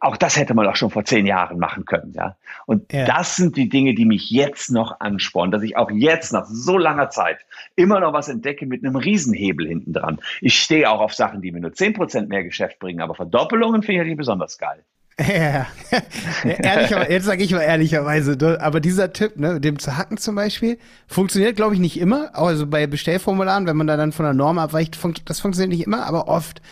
Auch 0.00 0.16
das 0.16 0.36
hätte 0.36 0.54
man 0.54 0.64
doch 0.64 0.76
schon 0.76 0.90
vor 0.90 1.04
zehn 1.04 1.26
Jahren 1.26 1.58
machen 1.58 1.84
können, 1.84 2.12
ja. 2.12 2.36
Und 2.66 2.92
ja. 2.92 3.04
das 3.04 3.34
sind 3.34 3.56
die 3.56 3.68
Dinge, 3.68 3.94
die 3.94 4.04
mich 4.04 4.30
jetzt 4.30 4.70
noch 4.70 5.00
anspornen, 5.00 5.50
dass 5.50 5.62
ich 5.62 5.76
auch 5.76 5.90
jetzt 5.90 6.32
nach 6.32 6.46
so 6.46 6.78
langer 6.78 7.10
Zeit 7.10 7.38
immer 7.74 7.98
noch 7.98 8.12
was 8.12 8.28
entdecke 8.28 8.64
mit 8.64 8.84
einem 8.84 8.94
Riesenhebel 8.94 9.66
hinten 9.66 9.92
dran. 9.92 10.20
Ich 10.40 10.60
stehe 10.60 10.88
auch 10.88 11.00
auf 11.00 11.14
Sachen, 11.14 11.42
die 11.42 11.50
mir 11.50 11.60
nur 11.60 11.72
zehn 11.72 11.94
Prozent 11.94 12.28
mehr 12.28 12.44
Geschäft 12.44 12.78
bringen, 12.78 13.00
aber 13.00 13.14
Verdoppelungen 13.14 13.82
finde 13.82 14.04
ich 14.04 14.16
besonders 14.16 14.56
geil. 14.56 14.84
Ja, 15.28 15.66
Ehrlicher, 16.44 17.10
jetzt 17.10 17.26
sage 17.26 17.42
ich 17.42 17.52
mal 17.52 17.60
ehrlicherweise, 17.60 18.58
aber 18.60 18.80
dieser 18.80 19.12
Tipp, 19.12 19.38
ne, 19.38 19.60
dem 19.60 19.78
zu 19.78 19.96
hacken 19.96 20.16
zum 20.16 20.34
Beispiel, 20.34 20.78
funktioniert, 21.06 21.56
glaube 21.56 21.74
ich, 21.74 21.80
nicht 21.80 22.00
immer. 22.00 22.30
Also 22.34 22.66
bei 22.66 22.86
Bestellformularen, 22.86 23.66
wenn 23.66 23.76
man 23.76 23.86
da 23.86 23.96
dann 23.96 24.12
von 24.12 24.24
der 24.24 24.34
Norm 24.34 24.58
abweicht, 24.58 24.96
fun 24.96 25.14
das 25.24 25.40
funktioniert 25.40 25.76
nicht 25.76 25.86
immer, 25.86 26.06
aber 26.06 26.28
oft. 26.28 26.62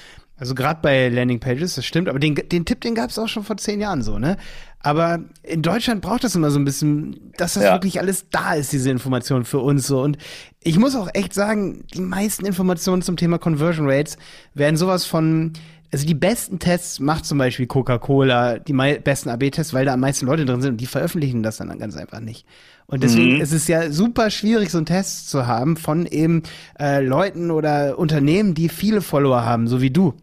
Also 0.40 0.54
gerade 0.54 0.78
bei 0.80 1.08
Landingpages, 1.08 1.74
das 1.74 1.84
stimmt, 1.84 2.08
aber 2.08 2.20
den, 2.20 2.36
den 2.36 2.64
Tipp, 2.64 2.80
den 2.80 2.94
gab 2.94 3.10
es 3.10 3.18
auch 3.18 3.26
schon 3.26 3.42
vor 3.42 3.56
zehn 3.56 3.80
Jahren 3.80 4.02
so, 4.02 4.18
ne? 4.18 4.36
Aber 4.80 5.18
in 5.42 5.62
Deutschland 5.62 6.00
braucht 6.02 6.22
das 6.22 6.36
immer 6.36 6.52
so 6.52 6.60
ein 6.60 6.64
bisschen, 6.64 7.32
dass 7.36 7.54
das 7.54 7.64
ja. 7.64 7.72
wirklich 7.72 7.98
alles 7.98 8.26
da 8.30 8.54
ist, 8.54 8.72
diese 8.72 8.90
Information 8.90 9.44
für 9.44 9.58
uns 9.58 9.88
so. 9.88 10.00
Und 10.00 10.18
ich 10.62 10.78
muss 10.78 10.94
auch 10.94 11.08
echt 11.14 11.34
sagen, 11.34 11.84
die 11.92 12.00
meisten 12.00 12.46
Informationen 12.46 13.02
zum 13.02 13.16
Thema 13.16 13.38
Conversion 13.38 13.90
Rates 13.90 14.16
werden 14.54 14.76
sowas 14.76 15.04
von, 15.04 15.54
also 15.90 16.06
die 16.06 16.14
besten 16.14 16.58
Tests 16.58 17.00
macht 17.00 17.24
zum 17.24 17.38
Beispiel 17.38 17.66
Coca-Cola, 17.66 18.58
die 18.58 18.72
besten 18.72 19.30
AB-Tests, 19.30 19.72
weil 19.72 19.86
da 19.86 19.94
am 19.94 20.00
meisten 20.00 20.26
Leute 20.26 20.44
drin 20.44 20.60
sind 20.60 20.72
und 20.72 20.80
die 20.80 20.86
veröffentlichen 20.86 21.42
das 21.42 21.56
dann 21.56 21.78
ganz 21.78 21.96
einfach 21.96 22.20
nicht. 22.20 22.46
Und 22.86 23.02
deswegen 23.02 23.36
mhm. 23.36 23.40
ist 23.40 23.52
es 23.52 23.68
ja 23.68 23.90
super 23.90 24.30
schwierig, 24.30 24.70
so 24.70 24.78
einen 24.78 24.86
Test 24.86 25.30
zu 25.30 25.46
haben 25.46 25.76
von 25.76 26.06
eben 26.06 26.42
äh, 26.78 27.00
Leuten 27.00 27.50
oder 27.50 27.98
Unternehmen, 27.98 28.54
die 28.54 28.68
viele 28.68 29.00
Follower 29.00 29.44
haben, 29.44 29.66
so 29.66 29.80
wie 29.80 29.90
du. 29.90 30.14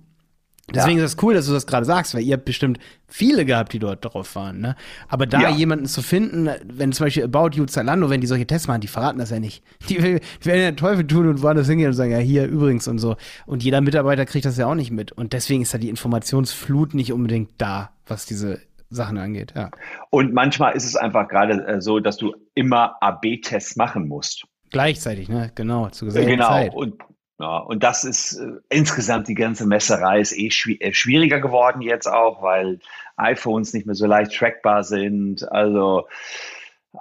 Deswegen 0.74 0.97
ja. 0.97 1.05
ist 1.05 1.16
das 1.16 1.24
cool, 1.24 1.36
dass 1.36 1.45
du 1.45 1.53
das 1.53 1.68
gerade 1.68 1.86
sagst, 1.86 2.16
weil 2.16 2.24
ihr 2.24 2.34
habt 2.34 2.45
bestimmt 2.45 2.80
viele 3.07 3.45
gehabt, 3.45 3.74
die 3.74 3.80
dort 3.80 4.03
drauf 4.03 4.36
waren. 4.36 4.59
Ne? 4.59 4.76
Aber 5.07 5.28
da 5.28 5.41
ja. 5.41 5.49
jemanden 5.49 5.86
zu 5.86 6.01
finden, 6.01 6.49
wenn 6.66 6.91
zum 6.91 7.05
Beispiel 7.05 7.24
About 7.24 7.49
You 7.53 7.66
Zalando, 7.66 8.09
wenn 8.09 8.20
die 8.20 8.28
solche 8.28 8.47
Tests 8.47 8.68
machen, 8.68 8.82
die 8.82 8.88
verraten 8.88 9.20
das 9.20 9.30
ja 9.30 9.39
nicht. 9.39 9.63
Die, 9.89 9.97
die 9.97 10.45
werden 10.45 10.61
ja 10.61 10.72
Teufel 10.72 11.05
tun 11.05 11.28
und 11.28 11.43
woanders 11.43 11.68
hingehen 11.68 11.89
und 11.89 11.93
sagen, 11.93 12.11
ja, 12.11 12.18
hier 12.18 12.47
übrigens 12.47 12.88
und 12.88 12.97
so. 12.97 13.16
Und 13.45 13.64
jeder 13.64 13.81
Mitarbeiter 13.81 14.26
kriegt 14.26 14.45
das 14.45 14.57
ja 14.57 14.65
auch 14.65 14.73
nicht 14.73 14.89
mit. 14.89 15.11
Und 15.11 15.34
deswegen 15.34 15.61
ist 15.61 15.73
da 15.73 15.77
die 15.77 15.89
Informationsflut 15.89 16.95
nicht 16.95 17.14
unbedingt 17.14 17.52
da, 17.60 17.91
was 18.07 18.26
diese 18.26 18.60
Sachen 18.89 19.19
angeht. 19.19 19.53
Ja. 19.56 19.69
Und 20.10 20.34
manchmal 20.34 20.76
ist 20.76 20.85
es 20.85 20.95
einfach 20.95 21.27
gerade 21.27 21.65
äh, 21.68 21.81
so, 21.81 21.99
dass 21.99 22.18
du 22.18 22.34
immer 22.56 22.95
AB-Tests 23.02 23.76
machen 23.76 24.07
musst. 24.07 24.45
Gleichzeitig, 24.72 25.30
ne? 25.30 25.52
Genau, 25.53 25.89
zu 25.89 26.07
genau. 26.07 26.48
Zeit. 26.48 26.73
Und 26.73 26.95
ja, 27.40 27.57
und 27.57 27.84
das 27.84 28.06
ist 28.06 28.38
äh, 28.38 28.53
insgesamt 28.70 29.28
die 29.28 29.36
ganze 29.36 29.68
Messerei 29.68 30.22
ist 30.22 30.38
eh 30.38 30.52
schwi 30.52 30.78
äh, 30.80 30.94
schwieriger 30.94 31.41
geworden 31.41 31.82
jetzt 31.82 32.07
auch, 32.07 32.41
weil 32.41 32.80
iPhones 33.18 33.74
nicht 33.74 33.86
mehr 33.86 33.95
so 33.95 34.06
leicht 34.06 34.34
trackbar 34.34 34.86
sind. 34.86 35.49
Also, 35.52 36.07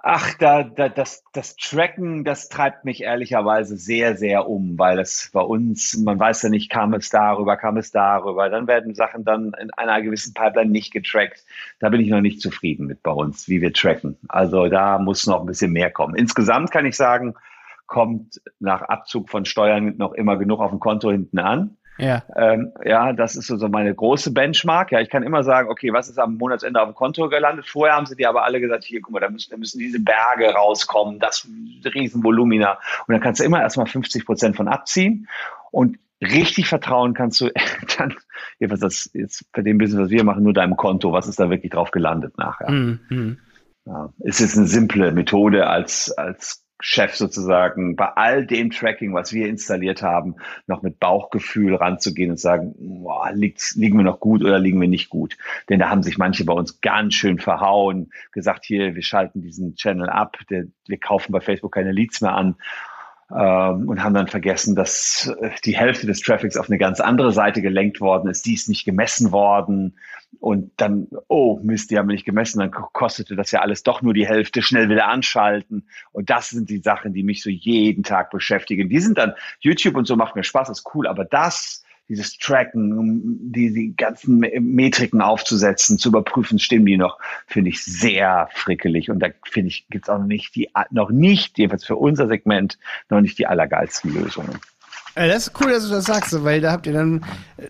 ach, 0.02 0.34
da, 0.34 0.64
da, 0.64 0.88
das, 0.88 1.22
das 1.32 1.54
Tracken, 1.54 2.24
das 2.24 2.48
treibt 2.48 2.84
mich 2.84 3.02
ehrlicherweise 3.02 3.76
sehr, 3.76 4.16
sehr 4.16 4.48
um, 4.48 4.76
weil 4.76 4.98
es 4.98 5.30
bei 5.32 5.40
uns, 5.40 5.96
man 5.98 6.18
weiß 6.18 6.42
ja 6.42 6.48
nicht, 6.48 6.68
kam 6.68 6.94
es 6.94 7.10
darüber, 7.10 7.56
kam 7.56 7.76
es 7.76 7.92
darüber. 7.92 8.50
Dann 8.50 8.66
werden 8.66 8.96
Sachen 8.96 9.24
dann 9.24 9.52
in 9.60 9.70
einer 9.72 10.02
gewissen 10.02 10.34
Pipeline 10.34 10.72
nicht 10.72 10.92
getrackt. 10.92 11.44
Da 11.78 11.90
bin 11.90 12.00
ich 12.00 12.08
noch 12.08 12.20
nicht 12.20 12.40
zufrieden 12.40 12.86
mit 12.86 13.04
bei 13.04 13.12
uns, 13.12 13.48
wie 13.48 13.60
wir 13.60 13.72
tracken. 13.72 14.16
Also 14.28 14.66
da 14.66 14.98
muss 14.98 15.28
noch 15.28 15.40
ein 15.40 15.46
bisschen 15.46 15.72
mehr 15.72 15.92
kommen. 15.92 16.16
Insgesamt 16.16 16.72
kann 16.72 16.86
ich 16.86 16.96
sagen, 16.96 17.36
kommt 17.86 18.40
nach 18.58 18.82
Abzug 18.82 19.30
von 19.30 19.44
Steuern 19.44 19.96
noch 19.96 20.12
immer 20.12 20.36
genug 20.36 20.60
auf 20.60 20.70
dem 20.70 20.80
Konto 20.80 21.10
hinten 21.10 21.38
an. 21.38 21.76
Ja. 21.98 22.24
Ähm, 22.36 22.72
ja, 22.84 23.12
das 23.12 23.36
ist 23.36 23.46
so, 23.46 23.56
so 23.56 23.68
meine 23.68 23.94
große 23.94 24.32
Benchmark. 24.32 24.90
Ja, 24.90 25.00
ich 25.00 25.10
kann 25.10 25.22
immer 25.22 25.44
sagen, 25.44 25.68
okay, 25.70 25.92
was 25.92 26.08
ist 26.08 26.18
am 26.18 26.36
Monatsende 26.36 26.80
auf 26.80 26.88
dem 26.88 26.94
Konto 26.94 27.28
gelandet? 27.28 27.66
Vorher 27.66 27.96
haben 27.96 28.06
sie 28.06 28.16
dir 28.16 28.28
aber 28.28 28.44
alle 28.44 28.60
gesagt, 28.60 28.84
hier, 28.84 29.00
guck 29.00 29.12
mal, 29.12 29.20
da 29.20 29.30
müssen, 29.30 29.50
da 29.50 29.56
müssen 29.56 29.78
diese 29.78 30.00
Berge 30.00 30.52
rauskommen, 30.52 31.20
das 31.20 31.46
Riesenvolumina. 31.84 32.78
Und 33.06 33.12
dann 33.12 33.20
kannst 33.20 33.40
du 33.40 33.44
immer 33.44 33.60
erstmal 33.60 33.86
50 33.86 34.26
Prozent 34.26 34.56
von 34.56 34.66
abziehen. 34.66 35.28
Und 35.70 35.98
richtig 36.20 36.66
vertrauen 36.68 37.14
kannst 37.14 37.40
du 37.40 37.50
dann, 37.98 38.14
jedenfalls 38.58 38.80
das 38.80 39.10
jetzt 39.14 39.52
bei 39.52 39.62
dem 39.62 39.78
Business, 39.78 40.04
was 40.04 40.10
wir 40.10 40.24
machen, 40.24 40.42
nur 40.42 40.52
deinem 40.52 40.76
Konto. 40.76 41.12
Was 41.12 41.28
ist 41.28 41.38
da 41.38 41.48
wirklich 41.48 41.72
drauf 41.72 41.92
gelandet 41.92 42.38
nachher? 42.38 42.70
Mhm. 42.70 43.38
Ja, 43.86 44.08
ist 44.20 44.40
jetzt 44.40 44.56
eine 44.56 44.66
simple 44.66 45.12
Methode 45.12 45.66
als, 45.66 46.10
als 46.10 46.63
Chef 46.86 47.16
sozusagen 47.16 47.96
bei 47.96 48.08
all 48.08 48.44
dem 48.44 48.70
Tracking, 48.70 49.14
was 49.14 49.32
wir 49.32 49.48
installiert 49.48 50.02
haben, 50.02 50.36
noch 50.66 50.82
mit 50.82 51.00
Bauchgefühl 51.00 51.74
ranzugehen 51.74 52.32
und 52.32 52.38
sagen, 52.38 52.74
boah, 52.78 53.32
liegen 53.32 53.96
wir 53.96 54.04
noch 54.04 54.20
gut 54.20 54.44
oder 54.44 54.58
liegen 54.58 54.78
wir 54.82 54.88
nicht 54.88 55.08
gut? 55.08 55.38
Denn 55.70 55.78
da 55.78 55.88
haben 55.88 56.02
sich 56.02 56.18
manche 56.18 56.44
bei 56.44 56.52
uns 56.52 56.82
ganz 56.82 57.14
schön 57.14 57.38
verhauen, 57.38 58.10
gesagt, 58.32 58.66
hier, 58.66 58.94
wir 58.94 59.02
schalten 59.02 59.40
diesen 59.40 59.76
Channel 59.76 60.10
ab, 60.10 60.36
der, 60.50 60.66
wir 60.86 60.98
kaufen 60.98 61.32
bei 61.32 61.40
Facebook 61.40 61.72
keine 61.72 61.90
Leads 61.90 62.20
mehr 62.20 62.34
an 62.34 62.56
ähm, 63.30 63.88
und 63.88 64.04
haben 64.04 64.12
dann 64.12 64.28
vergessen, 64.28 64.76
dass 64.76 65.34
die 65.64 65.78
Hälfte 65.78 66.06
des 66.06 66.20
Traffics 66.20 66.58
auf 66.58 66.68
eine 66.68 66.76
ganz 66.76 67.00
andere 67.00 67.32
Seite 67.32 67.62
gelenkt 67.62 68.02
worden 68.02 68.28
ist, 68.28 68.44
die 68.44 68.52
ist 68.52 68.68
nicht 68.68 68.84
gemessen 68.84 69.32
worden 69.32 69.96
und 70.40 70.72
dann, 70.76 71.08
oh 71.28 71.60
Mist, 71.62 71.90
die 71.90 71.98
haben 71.98 72.06
nicht 72.06 72.24
gemessen, 72.24 72.58
dann 72.58 72.70
kostete 72.70 73.36
das 73.36 73.50
ja 73.50 73.60
alles 73.60 73.82
doch 73.82 74.02
nur 74.02 74.14
die 74.14 74.26
Hälfte, 74.26 74.62
schnell 74.62 74.88
wieder 74.88 75.08
anschalten. 75.08 75.88
Und 76.12 76.30
das 76.30 76.50
sind 76.50 76.70
die 76.70 76.78
Sachen, 76.78 77.12
die 77.12 77.22
mich 77.22 77.42
so 77.42 77.50
jeden 77.50 78.02
Tag 78.02 78.30
beschäftigen. 78.30 78.88
Die 78.88 79.00
sind 79.00 79.18
dann, 79.18 79.34
YouTube 79.60 79.96
und 79.96 80.06
so 80.06 80.16
macht 80.16 80.36
mir 80.36 80.44
Spaß, 80.44 80.68
ist 80.70 80.94
cool, 80.94 81.06
aber 81.06 81.24
das, 81.24 81.84
dieses 82.08 82.38
Tracken, 82.38 83.52
die, 83.52 83.72
die 83.72 83.96
ganzen 83.96 84.38
Metriken 84.38 85.22
aufzusetzen, 85.22 85.98
zu 85.98 86.10
überprüfen, 86.10 86.58
stimmen 86.58 86.86
die 86.86 86.96
noch, 86.96 87.18
finde 87.46 87.70
ich 87.70 87.82
sehr 87.82 88.48
frickelig. 88.52 89.10
Und 89.10 89.20
da 89.20 89.28
finde 89.44 89.68
ich, 89.68 89.86
gibt 89.88 90.06
es 90.06 90.08
auch 90.10 90.18
noch 90.18 90.26
nicht 90.26 90.54
die, 90.54 90.68
noch 90.90 91.10
nicht, 91.10 91.58
jedenfalls 91.58 91.84
für 91.84 91.96
unser 91.96 92.28
Segment, 92.28 92.78
noch 93.08 93.20
nicht 93.20 93.38
die 93.38 93.46
allergeilsten 93.46 94.12
Lösungen. 94.12 94.58
Äh, 95.14 95.28
das 95.28 95.48
ist 95.48 95.60
cool, 95.60 95.70
dass 95.70 95.84
du 95.84 95.90
das 95.90 96.04
sagst, 96.04 96.44
weil 96.44 96.60
da 96.60 96.72
habt 96.72 96.86
ihr 96.86 96.92
dann, 96.92 97.24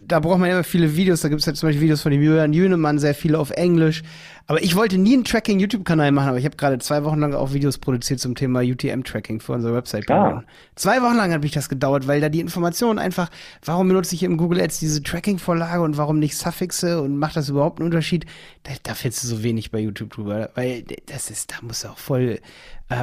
da 0.07 0.21
braucht 0.21 0.39
man 0.39 0.51
immer 0.51 0.65
viele 0.65 0.97
Videos. 0.97 1.21
Da 1.21 1.29
gibt 1.29 1.41
es 1.41 1.47
ja 1.47 1.55
zum 1.55 1.69
Beispiel 1.69 1.83
Videos 1.83 2.03
von 2.03 2.13
dem 2.13 2.23
Julian 2.23 2.53
Jünemann, 2.53 2.99
sehr 2.99 3.15
viele 3.15 3.39
auf 3.39 3.51
Englisch. 3.51 4.03
Aber 4.47 4.63
ich 4.63 4.77
wollte 4.77 4.99
nie 4.99 5.15
einen 5.15 5.25
Tracking-YouTube-Kanal 5.25 6.13
machen, 6.13 6.29
aber 6.29 6.39
ich 6.39 6.45
habe 6.45 6.57
gerade 6.57 6.79
zwei 6.79 7.03
Wochen 7.05 7.19
lang 7.19 7.33
auch 7.33 7.55
Videos 7.55 7.79
produziert 7.79 8.21
zum 8.21 8.35
Thema 8.35 8.61
UTM-Tracking 8.61 9.41
für 9.41 9.53
unsere 9.53 9.75
Website. 9.75 10.11
Ah. 10.11 10.45
Zwei 10.75 11.01
Wochen 11.01 11.17
lang 11.17 11.33
hat 11.33 11.43
mich 11.43 11.53
das 11.53 11.71
gedauert, 11.71 12.07
weil 12.07 12.21
da 12.21 12.29
die 12.29 12.41
Informationen 12.41 12.99
einfach, 12.99 13.31
warum 13.65 13.89
benutze 13.89 14.15
ich 14.15 14.23
im 14.23 14.37
Google 14.37 14.61
Ads 14.61 14.81
diese 14.81 15.03
Tracking-Vorlage 15.03 15.81
und 15.81 15.97
warum 15.97 16.19
nicht 16.19 16.37
Suffixe 16.37 17.01
und 17.01 17.17
macht 17.17 17.37
das 17.37 17.49
überhaupt 17.49 17.79
einen 17.79 17.87
Unterschied? 17.87 18.27
Da, 18.65 18.73
da 18.83 18.95
findest 18.95 19.25
du 19.25 19.29
so 19.29 19.43
wenig 19.43 19.71
bei 19.71 19.79
YouTube 19.79 20.11
drüber, 20.11 20.51
weil 20.55 20.85
das 21.07 21.31
ist, 21.31 21.53
da 21.53 21.57
muss 21.63 21.87
auch 21.87 21.97
voll, 21.97 22.39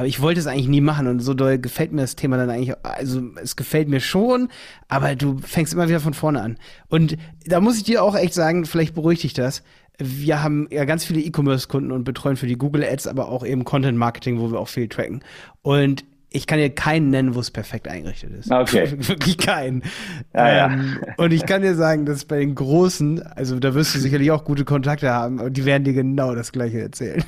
ich 0.04 0.20
wollte 0.20 0.40
es 0.40 0.46
eigentlich 0.46 0.68
nie 0.68 0.80
machen 0.80 1.06
und 1.06 1.20
so 1.20 1.34
doll 1.34 1.58
gefällt 1.58 1.92
mir 1.92 2.02
das 2.02 2.16
Thema 2.16 2.36
dann 2.36 2.50
eigentlich, 2.50 2.74
also 2.82 3.22
es 3.42 3.56
gefällt 3.56 3.88
mir 3.88 4.00
schon, 4.00 4.48
aber 4.88 5.14
du 5.14 5.38
fängst 5.38 5.72
immer 5.72 5.88
wieder 5.88 6.00
von 6.00 6.14
vorne 6.14 6.40
an. 6.40 6.58
Und 6.88 7.16
da 7.46 7.60
muss 7.60 7.76
ich 7.76 7.84
dir 7.84 8.02
auch 8.02 8.16
echt 8.16 8.34
sagen, 8.34 8.64
vielleicht 8.64 8.94
beruhigt 8.94 9.22
dich 9.22 9.34
das 9.34 9.62
wir 9.98 10.42
haben 10.42 10.68
ja 10.70 10.84
ganz 10.84 11.04
viele 11.04 11.20
E-Commerce-Kunden 11.20 11.92
und 11.92 12.04
betreuen 12.04 12.36
für 12.36 12.46
die 12.46 12.56
Google 12.56 12.84
Ads, 12.84 13.06
aber 13.06 13.28
auch 13.28 13.44
eben 13.44 13.64
Content 13.64 13.98
Marketing, 13.98 14.40
wo 14.40 14.50
wir 14.50 14.58
auch 14.58 14.68
viel 14.68 14.88
tracken. 14.88 15.22
Und 15.62 16.04
ich 16.34 16.46
kann 16.46 16.58
dir 16.58 16.70
keinen 16.70 17.10
nennen, 17.10 17.34
wo 17.34 17.40
es 17.40 17.50
perfekt 17.50 17.88
eingerichtet 17.88 18.32
ist. 18.32 18.50
Okay. 18.50 18.90
Wirklich 18.96 19.36
keinen. 19.36 19.82
Ja, 20.34 20.66
ähm, 20.66 20.96
ja. 21.06 21.14
Und 21.18 21.32
ich 21.32 21.44
kann 21.44 21.60
dir 21.60 21.74
sagen, 21.74 22.06
dass 22.06 22.24
bei 22.24 22.38
den 22.38 22.54
Großen, 22.54 23.22
also 23.22 23.58
da 23.58 23.74
wirst 23.74 23.94
du 23.94 23.98
sicherlich 23.98 24.30
auch 24.30 24.44
gute 24.44 24.64
Kontakte 24.64 25.10
haben 25.10 25.40
und 25.40 25.56
die 25.56 25.66
werden 25.66 25.84
dir 25.84 25.92
genau 25.92 26.34
das 26.34 26.52
Gleiche 26.52 26.80
erzählen. 26.80 27.22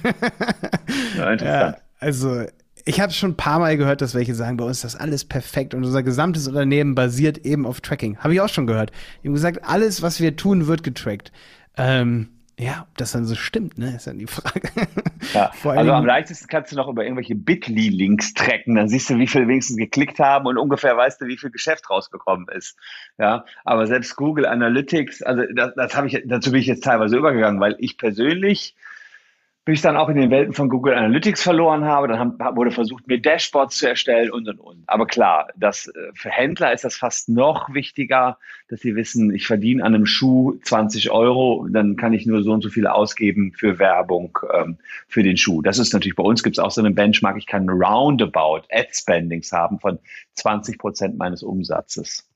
Ja, 1.18 1.32
interessant. 1.32 1.76
Also 2.04 2.44
ich 2.84 3.00
habe 3.00 3.14
schon 3.14 3.30
ein 3.30 3.36
paar 3.36 3.58
Mal 3.58 3.78
gehört, 3.78 4.02
dass 4.02 4.14
welche 4.14 4.34
sagen, 4.34 4.58
bei 4.58 4.64
uns 4.66 4.78
ist 4.78 4.84
das 4.84 4.96
alles 4.96 5.24
perfekt 5.24 5.72
und 5.72 5.84
unser 5.84 6.02
gesamtes 6.02 6.46
Unternehmen 6.46 6.94
basiert 6.94 7.38
eben 7.38 7.64
auf 7.64 7.80
Tracking. 7.80 8.18
Habe 8.18 8.34
ich 8.34 8.42
auch 8.42 8.48
schon 8.50 8.66
gehört. 8.66 8.92
Die 9.22 9.28
haben 9.28 9.34
gesagt, 9.34 9.60
alles, 9.64 10.02
was 10.02 10.20
wir 10.20 10.36
tun, 10.36 10.66
wird 10.66 10.82
getrackt. 10.82 11.32
Ähm, 11.78 12.28
ja, 12.58 12.86
ob 12.88 12.98
das 12.98 13.12
dann 13.12 13.24
so 13.24 13.34
stimmt, 13.34 13.78
ne, 13.78 13.96
ist 13.96 14.06
dann 14.06 14.18
die 14.18 14.26
Frage. 14.26 14.68
Ja, 15.32 15.50
also 15.64 15.92
am 15.92 16.04
leichtesten 16.04 16.46
kannst 16.46 16.72
du 16.72 16.76
noch 16.76 16.88
über 16.88 17.04
irgendwelche 17.04 17.34
Bitly-Links 17.34 18.34
tracken, 18.34 18.74
dann 18.74 18.88
siehst 18.88 19.08
du, 19.08 19.18
wie 19.18 19.26
viel 19.26 19.48
wenigstens 19.48 19.78
geklickt 19.78 20.20
haben 20.20 20.46
und 20.46 20.58
ungefähr 20.58 20.94
weißt 20.94 21.22
du, 21.22 21.26
wie 21.26 21.38
viel 21.38 21.50
Geschäft 21.50 21.88
rausgekommen 21.88 22.48
ist. 22.48 22.76
Ja, 23.18 23.46
aber 23.64 23.86
selbst 23.86 24.14
Google 24.14 24.44
Analytics, 24.44 25.22
also 25.22 25.42
das, 25.54 25.74
das 25.74 25.96
habe 25.96 26.06
ich, 26.06 26.22
dazu 26.26 26.52
bin 26.52 26.60
ich 26.60 26.66
jetzt 26.66 26.84
teilweise 26.84 27.16
übergegangen, 27.16 27.60
weil 27.60 27.76
ich 27.78 27.96
persönlich 27.96 28.76
bis 29.64 29.78
ich 29.78 29.82
dann 29.82 29.96
auch 29.96 30.10
in 30.10 30.16
den 30.16 30.30
Welten 30.30 30.52
von 30.52 30.68
Google 30.68 30.94
Analytics 30.94 31.42
verloren 31.42 31.84
habe. 31.84 32.08
Dann 32.08 32.18
haben, 32.18 32.56
wurde 32.56 32.70
versucht, 32.70 33.06
mir 33.06 33.20
Dashboards 33.20 33.78
zu 33.78 33.88
erstellen 33.88 34.30
und 34.30 34.46
und 34.48 34.58
und. 34.58 34.82
Aber 34.86 35.06
klar, 35.06 35.48
das, 35.56 35.86
äh, 35.88 35.92
für 36.14 36.28
Händler 36.28 36.72
ist 36.72 36.84
das 36.84 36.96
fast 36.96 37.30
noch 37.30 37.72
wichtiger, 37.72 38.38
dass 38.68 38.80
sie 38.80 38.94
wissen, 38.94 39.34
ich 39.34 39.46
verdiene 39.46 39.82
an 39.82 39.94
einem 39.94 40.06
Schuh 40.06 40.58
20 40.62 41.10
Euro, 41.10 41.66
dann 41.70 41.96
kann 41.96 42.12
ich 42.12 42.26
nur 42.26 42.42
so 42.42 42.52
und 42.52 42.62
so 42.62 42.68
viel 42.68 42.86
ausgeben 42.86 43.52
für 43.52 43.78
Werbung 43.78 44.38
ähm, 44.52 44.76
für 45.08 45.22
den 45.22 45.38
Schuh. 45.38 45.62
Das 45.62 45.78
ist 45.78 45.94
natürlich 45.94 46.16
bei 46.16 46.24
uns 46.24 46.42
gibt 46.42 46.58
es 46.58 46.62
auch 46.62 46.70
so 46.70 46.82
eine 46.82 46.90
Benchmark. 46.90 47.38
Ich 47.38 47.46
kann 47.46 47.68
roundabout 47.68 48.66
Ad 48.70 48.88
Spendings 48.92 49.50
haben 49.52 49.78
von 49.80 49.98
20 50.34 50.78
Prozent 50.78 51.16
meines 51.16 51.42
Umsatzes. 51.42 52.28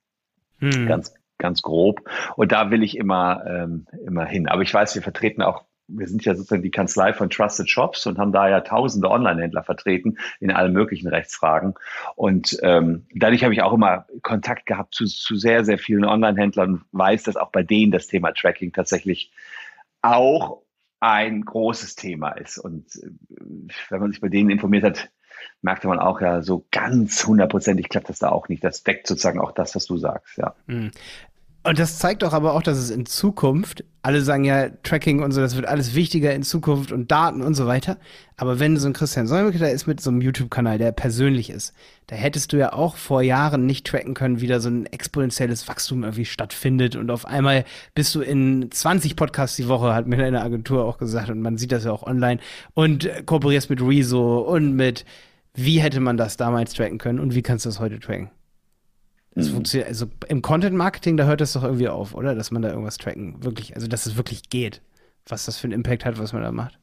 Hm. 0.61 0.87
Ganz 0.87 1.15
ganz 1.39 1.63
grob. 1.63 2.01
Und 2.35 2.51
da 2.51 2.71
will 2.73 2.83
ich 2.83 2.97
immer, 2.97 3.45
ähm, 3.47 3.87
immer 4.05 4.25
hin. 4.25 4.49
Aber 4.49 4.63
ich 4.63 4.75
weiß, 4.75 4.97
wir 4.97 5.03
vertreten 5.03 5.41
auch 5.41 5.68
wir 5.89 6.07
sind 6.07 6.25
ja 6.25 6.35
sozusagen 6.35 6.63
die 6.63 6.71
Kanzlei 6.71 7.13
von 7.13 7.31
Trusted 7.31 7.69
Shops 7.69 8.07
und 8.07 8.19
haben 8.19 8.33
da 8.33 8.49
ja 8.49 8.61
tausende 8.61 9.11
Online-Händler 9.11 9.65
vertreten 9.65 10.19
in 10.39 10.51
allen 10.51 10.73
möglichen 10.73 11.09
Rechtsfragen. 11.09 11.75
Und 12.15 12.59
ähm, 12.63 13.07
dadurch 13.15 13.43
habe 13.43 13.55
ich 13.55 13.63
auch 13.63 13.73
immer 13.73 14.07
Kontakt 14.23 14.67
gehabt 14.67 14.95
zu, 14.95 15.07
zu 15.07 15.37
sehr, 15.37 15.65
sehr 15.65 15.79
vielen 15.79 16.05
Online-Händlern 16.05 16.75
und 16.75 16.85
weiß, 16.93 17.25
dass 17.25 17.37
auch 17.37 17.51
bei 17.51 17.63
denen 17.63 17.91
das 17.91 18.07
Thema 18.07 18.33
Tracking 18.33 18.73
tatsächlich 18.73 19.33
auch 20.03 20.63
ein 21.01 21.45
großes 21.45 21.97
Thema 21.97 22.33
ist. 22.33 22.59
Und 22.59 22.95
äh, 22.97 23.11
wenn 23.89 24.01
man 24.01 24.11
sich 24.11 24.21
bei 24.21 24.29
denen 24.29 24.51
informiert 24.51 24.85
hat, 24.85 25.11
merkte 25.63 25.89
man 25.89 25.99
auch 25.99 26.21
ja, 26.21 26.43
so 26.43 26.67
ganz 26.71 27.27
hundertprozentig 27.27 27.89
klappt 27.89 28.09
das 28.09 28.19
da 28.19 28.29
auch 28.29 28.49
nicht. 28.49 28.63
Das 28.63 28.83
deckt 28.83 29.07
sozusagen 29.07 29.41
auch 29.41 29.53
das, 29.53 29.75
was 29.75 29.87
du 29.87 29.97
sagst, 29.97 30.37
ja. 30.37 30.55
Und 31.65 31.79
das 31.79 31.99
zeigt 31.99 32.23
doch 32.23 32.33
aber 32.33 32.55
auch, 32.55 32.63
dass 32.63 32.79
es 32.79 32.89
in 32.89 33.05
Zukunft, 33.05 33.85
alle 34.01 34.23
sagen 34.23 34.45
ja, 34.45 34.71
Tracking 34.85 35.23
und 35.23 35.33
so, 35.33 35.41
das 35.41 35.57
wird 35.57 35.67
alles 35.67 35.95
wichtiger 35.95 36.33
in 36.33 36.43
Zukunft 36.43 36.93
und 36.93 37.11
Daten 37.11 37.43
und 37.43 37.55
so 37.55 37.67
weiter. 37.67 37.99
Aber 38.37 38.61
wenn 38.61 38.77
so 38.77 38.87
ein 38.87 38.93
Christian 38.93 39.27
Solmecke 39.27 39.59
da 39.59 39.67
ist 39.67 39.87
mit 39.87 40.01
so 40.01 40.11
einem 40.11 40.23
YouTube-Kanal, 40.23 40.79
der 40.79 40.93
persönlich 40.93 41.51
ist, 41.51 41.75
da 42.07 42.17
hättest 42.17 42.53
du 42.53 42.57
ja 42.57 42.73
auch 42.73 42.97
vor 42.97 43.23
Jahren 43.23 43.67
nicht 43.67 43.87
tracken 43.87 44.15
können, 44.15 44.41
wie 44.41 44.47
da 44.47 44.61
so 44.61 44.71
ein 44.71 44.87
exponentielles 44.87 45.69
Wachstum 45.69 46.05
irgendwie 46.05 46.25
stattfindet. 46.25 46.97
Und 46.97 47.11
auf 47.11 47.27
einmal 47.27 47.65
bist 47.95 48.15
du 48.15 48.21
in 48.21 48.71
20 48.71 49.17
Podcasts 49.17 49.57
die 49.57 49.69
Woche, 49.69 49.95
hat 49.95 50.07
mir 50.07 50.17
deine 50.17 50.43
Agentur 50.43 50.85
auch 50.85 50.97
gesagt, 50.97 51.29
und 51.29 51.43
man 51.43 51.59
sieht 51.59 51.73
das 51.73 51.85
ja 51.85 51.93
auch 51.93 52.05
online, 52.05 52.41
und 52.75 53.11
kooperierst 53.27 53.69
mit 53.69 53.83
Rezo 53.83 54.39
und 54.39 54.75
mit, 54.75 55.05
wie 55.55 55.81
hätte 55.81 56.01
man 56.01 56.17
das 56.17 56.37
damals 56.37 56.73
tracken 56.73 56.99
können 56.99 57.19
und 57.19 57.35
wie 57.35 57.43
kannst 57.43 57.67
du 57.67 57.69
das 57.69 57.81
heute 57.81 57.99
tracken? 57.99 58.31
Das 59.39 59.51
mhm. 59.51 59.55
funktioniert, 59.55 59.89
also 59.89 60.07
im 60.27 60.43
Content 60.43 60.77
Marketing, 60.77 61.17
da 61.17 61.25
hört 61.25 61.41
das 61.41 61.53
doch 61.53 61.63
irgendwie 61.63 61.87
auf, 61.87 62.13
oder? 62.13 62.35
Dass 62.35 62.51
man 62.51 62.61
da 62.61 62.71
irgendwas 62.71 62.99
tracken, 62.99 63.45
wirklich, 63.45 63.77
also 63.77 63.87
dass 63.87 64.05
es 64.05 64.17
wirklich 64.17 64.51
geht, 64.51 64.83
was 65.29 65.47
das 65.47 65.59
für 65.59 65.69
einen 65.69 65.75
Impact 65.75 66.05
hat, 66.05 66.19
was 66.19 66.33
man 66.33 66.43
da 66.43 66.51
macht. 66.51 66.77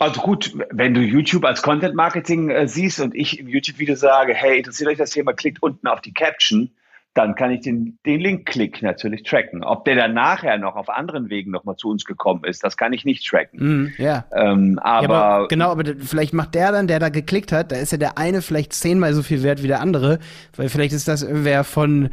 Also 0.00 0.20
gut, 0.20 0.52
wenn 0.70 0.94
du 0.94 1.00
YouTube 1.00 1.44
als 1.44 1.62
Content 1.62 1.94
Marketing 1.94 2.50
äh, 2.50 2.66
siehst 2.66 2.98
und 2.98 3.14
ich 3.14 3.38
im 3.38 3.46
YouTube-Video 3.46 3.94
sage, 3.94 4.34
hey, 4.34 4.58
interessiert 4.58 4.90
euch 4.90 4.98
das 4.98 5.10
Thema, 5.10 5.32
klickt 5.32 5.62
unten 5.62 5.86
auf 5.86 6.00
die 6.00 6.12
Caption, 6.12 6.72
dann 7.14 7.34
kann 7.34 7.50
ich 7.50 7.60
den, 7.60 7.98
den 8.06 8.20
Link-Klick 8.20 8.82
natürlich 8.82 9.22
tracken. 9.22 9.64
Ob 9.64 9.84
der 9.84 9.96
dann 9.96 10.14
nachher 10.14 10.56
noch 10.56 10.76
auf 10.76 10.88
anderen 10.88 11.28
Wegen 11.28 11.50
nochmal 11.50 11.76
zu 11.76 11.90
uns 11.90 12.04
gekommen 12.04 12.44
ist, 12.44 12.64
das 12.64 12.76
kann 12.76 12.92
ich 12.92 13.04
nicht 13.04 13.26
tracken. 13.26 13.58
Mm, 13.60 13.92
yeah. 13.98 14.24
ähm, 14.34 14.78
aber, 14.82 15.02
ja, 15.02 15.20
aber 15.20 15.48
genau, 15.48 15.70
aber 15.70 15.84
vielleicht 15.98 16.32
macht 16.32 16.54
der 16.54 16.72
dann, 16.72 16.86
der 16.86 16.98
da 16.98 17.10
geklickt 17.10 17.52
hat, 17.52 17.70
da 17.70 17.76
ist 17.76 17.92
ja 17.92 17.98
der 17.98 18.16
eine 18.16 18.40
vielleicht 18.40 18.72
zehnmal 18.72 19.12
so 19.12 19.22
viel 19.22 19.42
wert 19.42 19.62
wie 19.62 19.68
der 19.68 19.80
andere, 19.80 20.20
weil 20.56 20.70
vielleicht 20.70 20.94
ist 20.94 21.06
das 21.06 21.22
irgendwer 21.22 21.64
von 21.64 22.08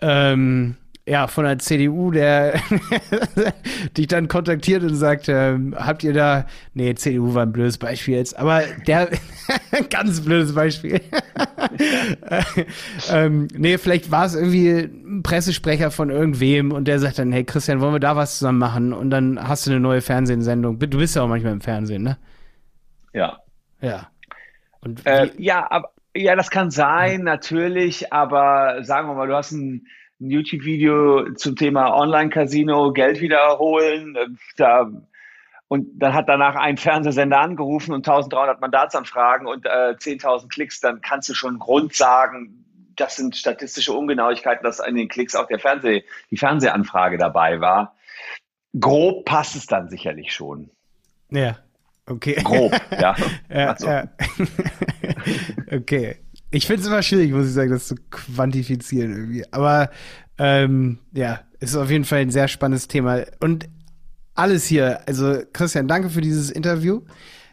ähm, 0.00 0.76
ja, 1.08 1.28
von 1.28 1.44
der 1.44 1.58
CDU, 1.60 2.10
der 2.10 2.60
dich 3.96 4.08
dann 4.08 4.26
kontaktiert 4.26 4.82
und 4.82 4.96
sagt, 4.96 5.28
ähm, 5.28 5.74
habt 5.78 6.02
ihr 6.02 6.12
da, 6.12 6.46
nee, 6.74 6.92
CDU 6.96 7.32
war 7.32 7.44
ein 7.44 7.52
blödes 7.52 7.78
Beispiel 7.78 8.16
jetzt, 8.16 8.36
aber 8.36 8.62
der, 8.88 9.10
ganz 9.90 10.20
blödes 10.24 10.52
Beispiel. 10.52 11.00
ähm, 13.10 13.46
nee, 13.54 13.78
vielleicht 13.78 14.10
war 14.10 14.26
es 14.26 14.34
irgendwie 14.34 14.78
ein 14.80 15.22
Pressesprecher 15.22 15.92
von 15.92 16.10
irgendwem 16.10 16.72
und 16.72 16.88
der 16.88 16.98
sagt 16.98 17.20
dann, 17.20 17.30
hey 17.30 17.44
Christian, 17.44 17.80
wollen 17.80 17.94
wir 17.94 18.00
da 18.00 18.16
was 18.16 18.38
zusammen 18.38 18.58
machen? 18.58 18.92
Und 18.92 19.10
dann 19.10 19.38
hast 19.40 19.64
du 19.66 19.70
eine 19.70 19.80
neue 19.80 20.00
Fernsehsendung. 20.00 20.80
Du 20.80 20.98
bist 20.98 21.14
ja 21.14 21.22
auch 21.22 21.28
manchmal 21.28 21.52
im 21.52 21.60
Fernsehen, 21.60 22.02
ne? 22.02 22.18
Ja. 23.12 23.38
Ja. 23.80 24.08
Und 24.80 25.06
äh, 25.06 25.30
ja, 25.38 25.70
aber 25.70 25.90
ja, 26.16 26.34
das 26.34 26.50
kann 26.50 26.70
sein, 26.70 27.22
natürlich, 27.22 28.12
aber 28.12 28.82
sagen 28.82 29.06
wir 29.06 29.14
mal, 29.14 29.28
du 29.28 29.34
hast 29.36 29.52
ein 29.52 29.86
ein 30.20 30.30
YouTube-Video 30.30 31.34
zum 31.34 31.56
Thema 31.56 31.94
Online-Casino, 31.94 32.92
Geld 32.92 33.20
wiederholen. 33.20 34.16
Äh, 34.16 34.26
da, 34.56 34.90
und 35.68 35.88
dann 36.00 36.14
hat 36.14 36.28
danach 36.28 36.54
ein 36.54 36.76
Fernsehsender 36.76 37.40
angerufen 37.40 37.92
und 37.92 38.06
1300 38.06 38.60
Mandatsanfragen 38.60 39.46
und 39.46 39.66
äh, 39.66 39.94
10.000 39.98 40.48
Klicks, 40.48 40.80
dann 40.80 41.00
kannst 41.00 41.28
du 41.28 41.34
schon 41.34 41.58
Grund 41.58 41.94
sagen, 41.94 42.64
das 42.96 43.16
sind 43.16 43.36
statistische 43.36 43.92
Ungenauigkeiten, 43.92 44.64
dass 44.64 44.80
in 44.80 44.94
den 44.94 45.08
Klicks 45.08 45.34
auch 45.34 45.46
der 45.48 45.58
Fernseh, 45.58 46.04
die 46.30 46.36
Fernsehanfrage 46.36 47.18
dabei 47.18 47.60
war. 47.60 47.96
Grob 48.78 49.24
passt 49.24 49.56
es 49.56 49.66
dann 49.66 49.88
sicherlich 49.88 50.32
schon. 50.32 50.70
Ja, 51.30 51.58
okay. 52.06 52.40
Grob, 52.42 52.72
ja. 52.92 53.16
ja, 53.50 53.68
also. 53.68 53.86
ja. 53.86 54.04
okay. 55.72 56.16
Ich 56.56 56.66
finde 56.66 56.80
es 56.82 56.88
immer 56.88 57.02
schwierig, 57.02 57.32
muss 57.32 57.46
ich 57.46 57.52
sagen, 57.52 57.70
das 57.70 57.86
zu 57.86 57.96
quantifizieren 58.10 59.12
irgendwie. 59.12 59.44
Aber 59.50 59.90
ähm, 60.38 60.98
ja, 61.12 61.40
ist 61.60 61.76
auf 61.76 61.90
jeden 61.90 62.04
Fall 62.04 62.20
ein 62.20 62.30
sehr 62.30 62.48
spannendes 62.48 62.88
Thema. 62.88 63.24
Und 63.40 63.68
alles 64.34 64.66
hier, 64.66 65.06
also 65.06 65.42
Christian, 65.52 65.86
danke 65.86 66.08
für 66.08 66.22
dieses 66.22 66.50
Interview. 66.50 67.02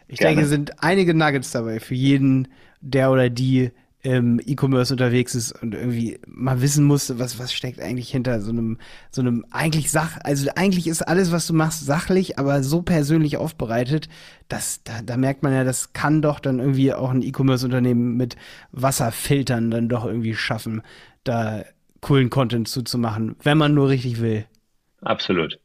Ich 0.08 0.18
Gerne. 0.18 0.36
denke, 0.36 0.48
sind 0.48 0.82
einige 0.82 1.12
Nuggets 1.14 1.50
dabei 1.50 1.80
für 1.80 1.94
jeden, 1.94 2.48
der 2.80 3.10
oder 3.10 3.28
die 3.28 3.72
im 4.04 4.38
E-Commerce 4.38 4.92
unterwegs 4.92 5.34
ist 5.34 5.52
und 5.62 5.74
irgendwie 5.74 6.20
mal 6.26 6.60
wissen 6.60 6.84
musste, 6.84 7.18
was, 7.18 7.38
was 7.38 7.54
steckt 7.54 7.80
eigentlich 7.80 8.10
hinter 8.10 8.42
so 8.42 8.50
einem, 8.50 8.76
so 9.10 9.22
einem 9.22 9.46
eigentlich 9.50 9.90
Sach, 9.90 10.18
also 10.22 10.50
eigentlich 10.56 10.86
ist 10.86 11.00
alles, 11.00 11.32
was 11.32 11.46
du 11.46 11.54
machst, 11.54 11.86
sachlich, 11.86 12.38
aber 12.38 12.62
so 12.62 12.82
persönlich 12.82 13.38
aufbereitet, 13.38 14.10
dass, 14.48 14.82
da, 14.84 15.00
da 15.02 15.16
merkt 15.16 15.42
man 15.42 15.54
ja, 15.54 15.64
das 15.64 15.94
kann 15.94 16.20
doch 16.20 16.38
dann 16.38 16.58
irgendwie 16.58 16.92
auch 16.92 17.10
ein 17.10 17.22
E-Commerce-Unternehmen 17.22 18.18
mit 18.18 18.36
Wasserfiltern 18.72 19.70
dann 19.70 19.88
doch 19.88 20.04
irgendwie 20.04 20.34
schaffen, 20.34 20.82
da 21.24 21.64
coolen 22.02 22.28
Content 22.28 22.68
zuzumachen, 22.68 23.36
wenn 23.42 23.56
man 23.56 23.72
nur 23.72 23.88
richtig 23.88 24.20
will. 24.20 24.44
Absolut. 25.00 25.58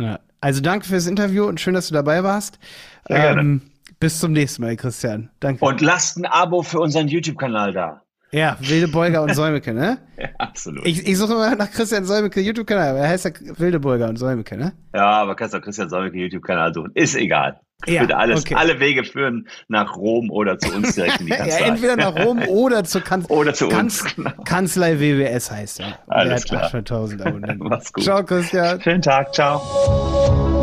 Ja. 0.00 0.18
Also 0.40 0.60
danke 0.60 0.88
fürs 0.88 1.06
Interview 1.06 1.44
und 1.44 1.60
schön, 1.60 1.74
dass 1.74 1.86
du 1.86 1.94
dabei 1.94 2.24
warst. 2.24 2.58
Sehr 3.06 3.20
gerne. 3.20 3.60
Bis 4.00 4.20
zum 4.20 4.32
nächsten 4.32 4.62
Mal, 4.62 4.76
Christian. 4.76 5.30
Danke. 5.40 5.64
Und 5.64 5.80
lasst 5.80 6.16
ein 6.16 6.26
Abo 6.26 6.62
für 6.62 6.80
unseren 6.80 7.08
YouTube-Kanal 7.08 7.72
da. 7.72 8.02
Ja, 8.32 8.56
Wilde 8.60 8.88
Beuger 8.88 9.22
und 9.22 9.32
Säumeke, 9.32 9.72
ne? 9.72 9.98
ja, 10.18 10.28
absolut. 10.38 10.84
Ich, 10.84 11.06
ich 11.06 11.16
suche 11.16 11.34
immer 11.34 11.54
nach 11.54 11.70
Christian 11.70 12.04
Säumeke 12.04 12.40
YouTube-Kanal, 12.40 12.96
er 12.96 13.08
heißt 13.08 13.26
ja 13.26 13.30
Wilde 13.58 13.78
Beuger 13.78 14.08
und 14.08 14.16
Säumeke, 14.16 14.56
ne? 14.56 14.72
Ja, 14.92 15.06
aber 15.06 15.36
kannst 15.36 15.54
auch 15.54 15.60
Christian 15.60 15.88
Säumeke 15.88 16.16
YouTube-Kanal 16.18 16.74
suchen. 16.74 16.90
Ist 16.94 17.14
egal. 17.14 17.60
Ja, 17.86 18.02
Bitte 18.02 18.16
alles, 18.16 18.40
okay. 18.40 18.54
alle 18.54 18.80
Wege 18.80 19.04
führen 19.04 19.46
nach 19.68 19.96
Rom 19.96 20.30
oder 20.30 20.58
zu 20.58 20.74
uns 20.74 20.94
direkt 20.94 21.20
in 21.20 21.26
die 21.26 21.32
Kanzlei. 21.36 21.60
ja, 21.60 21.66
entweder 21.66 21.96
nach 21.96 22.24
Rom 22.24 22.42
oder, 22.48 22.82
zu 22.82 23.00
kan 23.00 23.24
oder 23.26 23.52
zu 23.52 23.68
Kanz 23.68 24.02
uns. 24.02 24.16
Genau. 24.16 24.30
Kanzlei 24.44 24.98
WWS 24.98 25.50
heißt 25.50 25.80
er. 25.80 25.98
Alles 26.06 26.44
klar. 26.44 26.70
800.000 26.72 27.20
Abonnenten. 27.24 27.58
Mach's 27.68 27.92
gut. 27.92 28.04
Ciao, 28.04 28.24
Christian. 28.24 28.80
Schönen 28.80 29.02
Tag. 29.02 29.34
Ciao. 29.34 30.62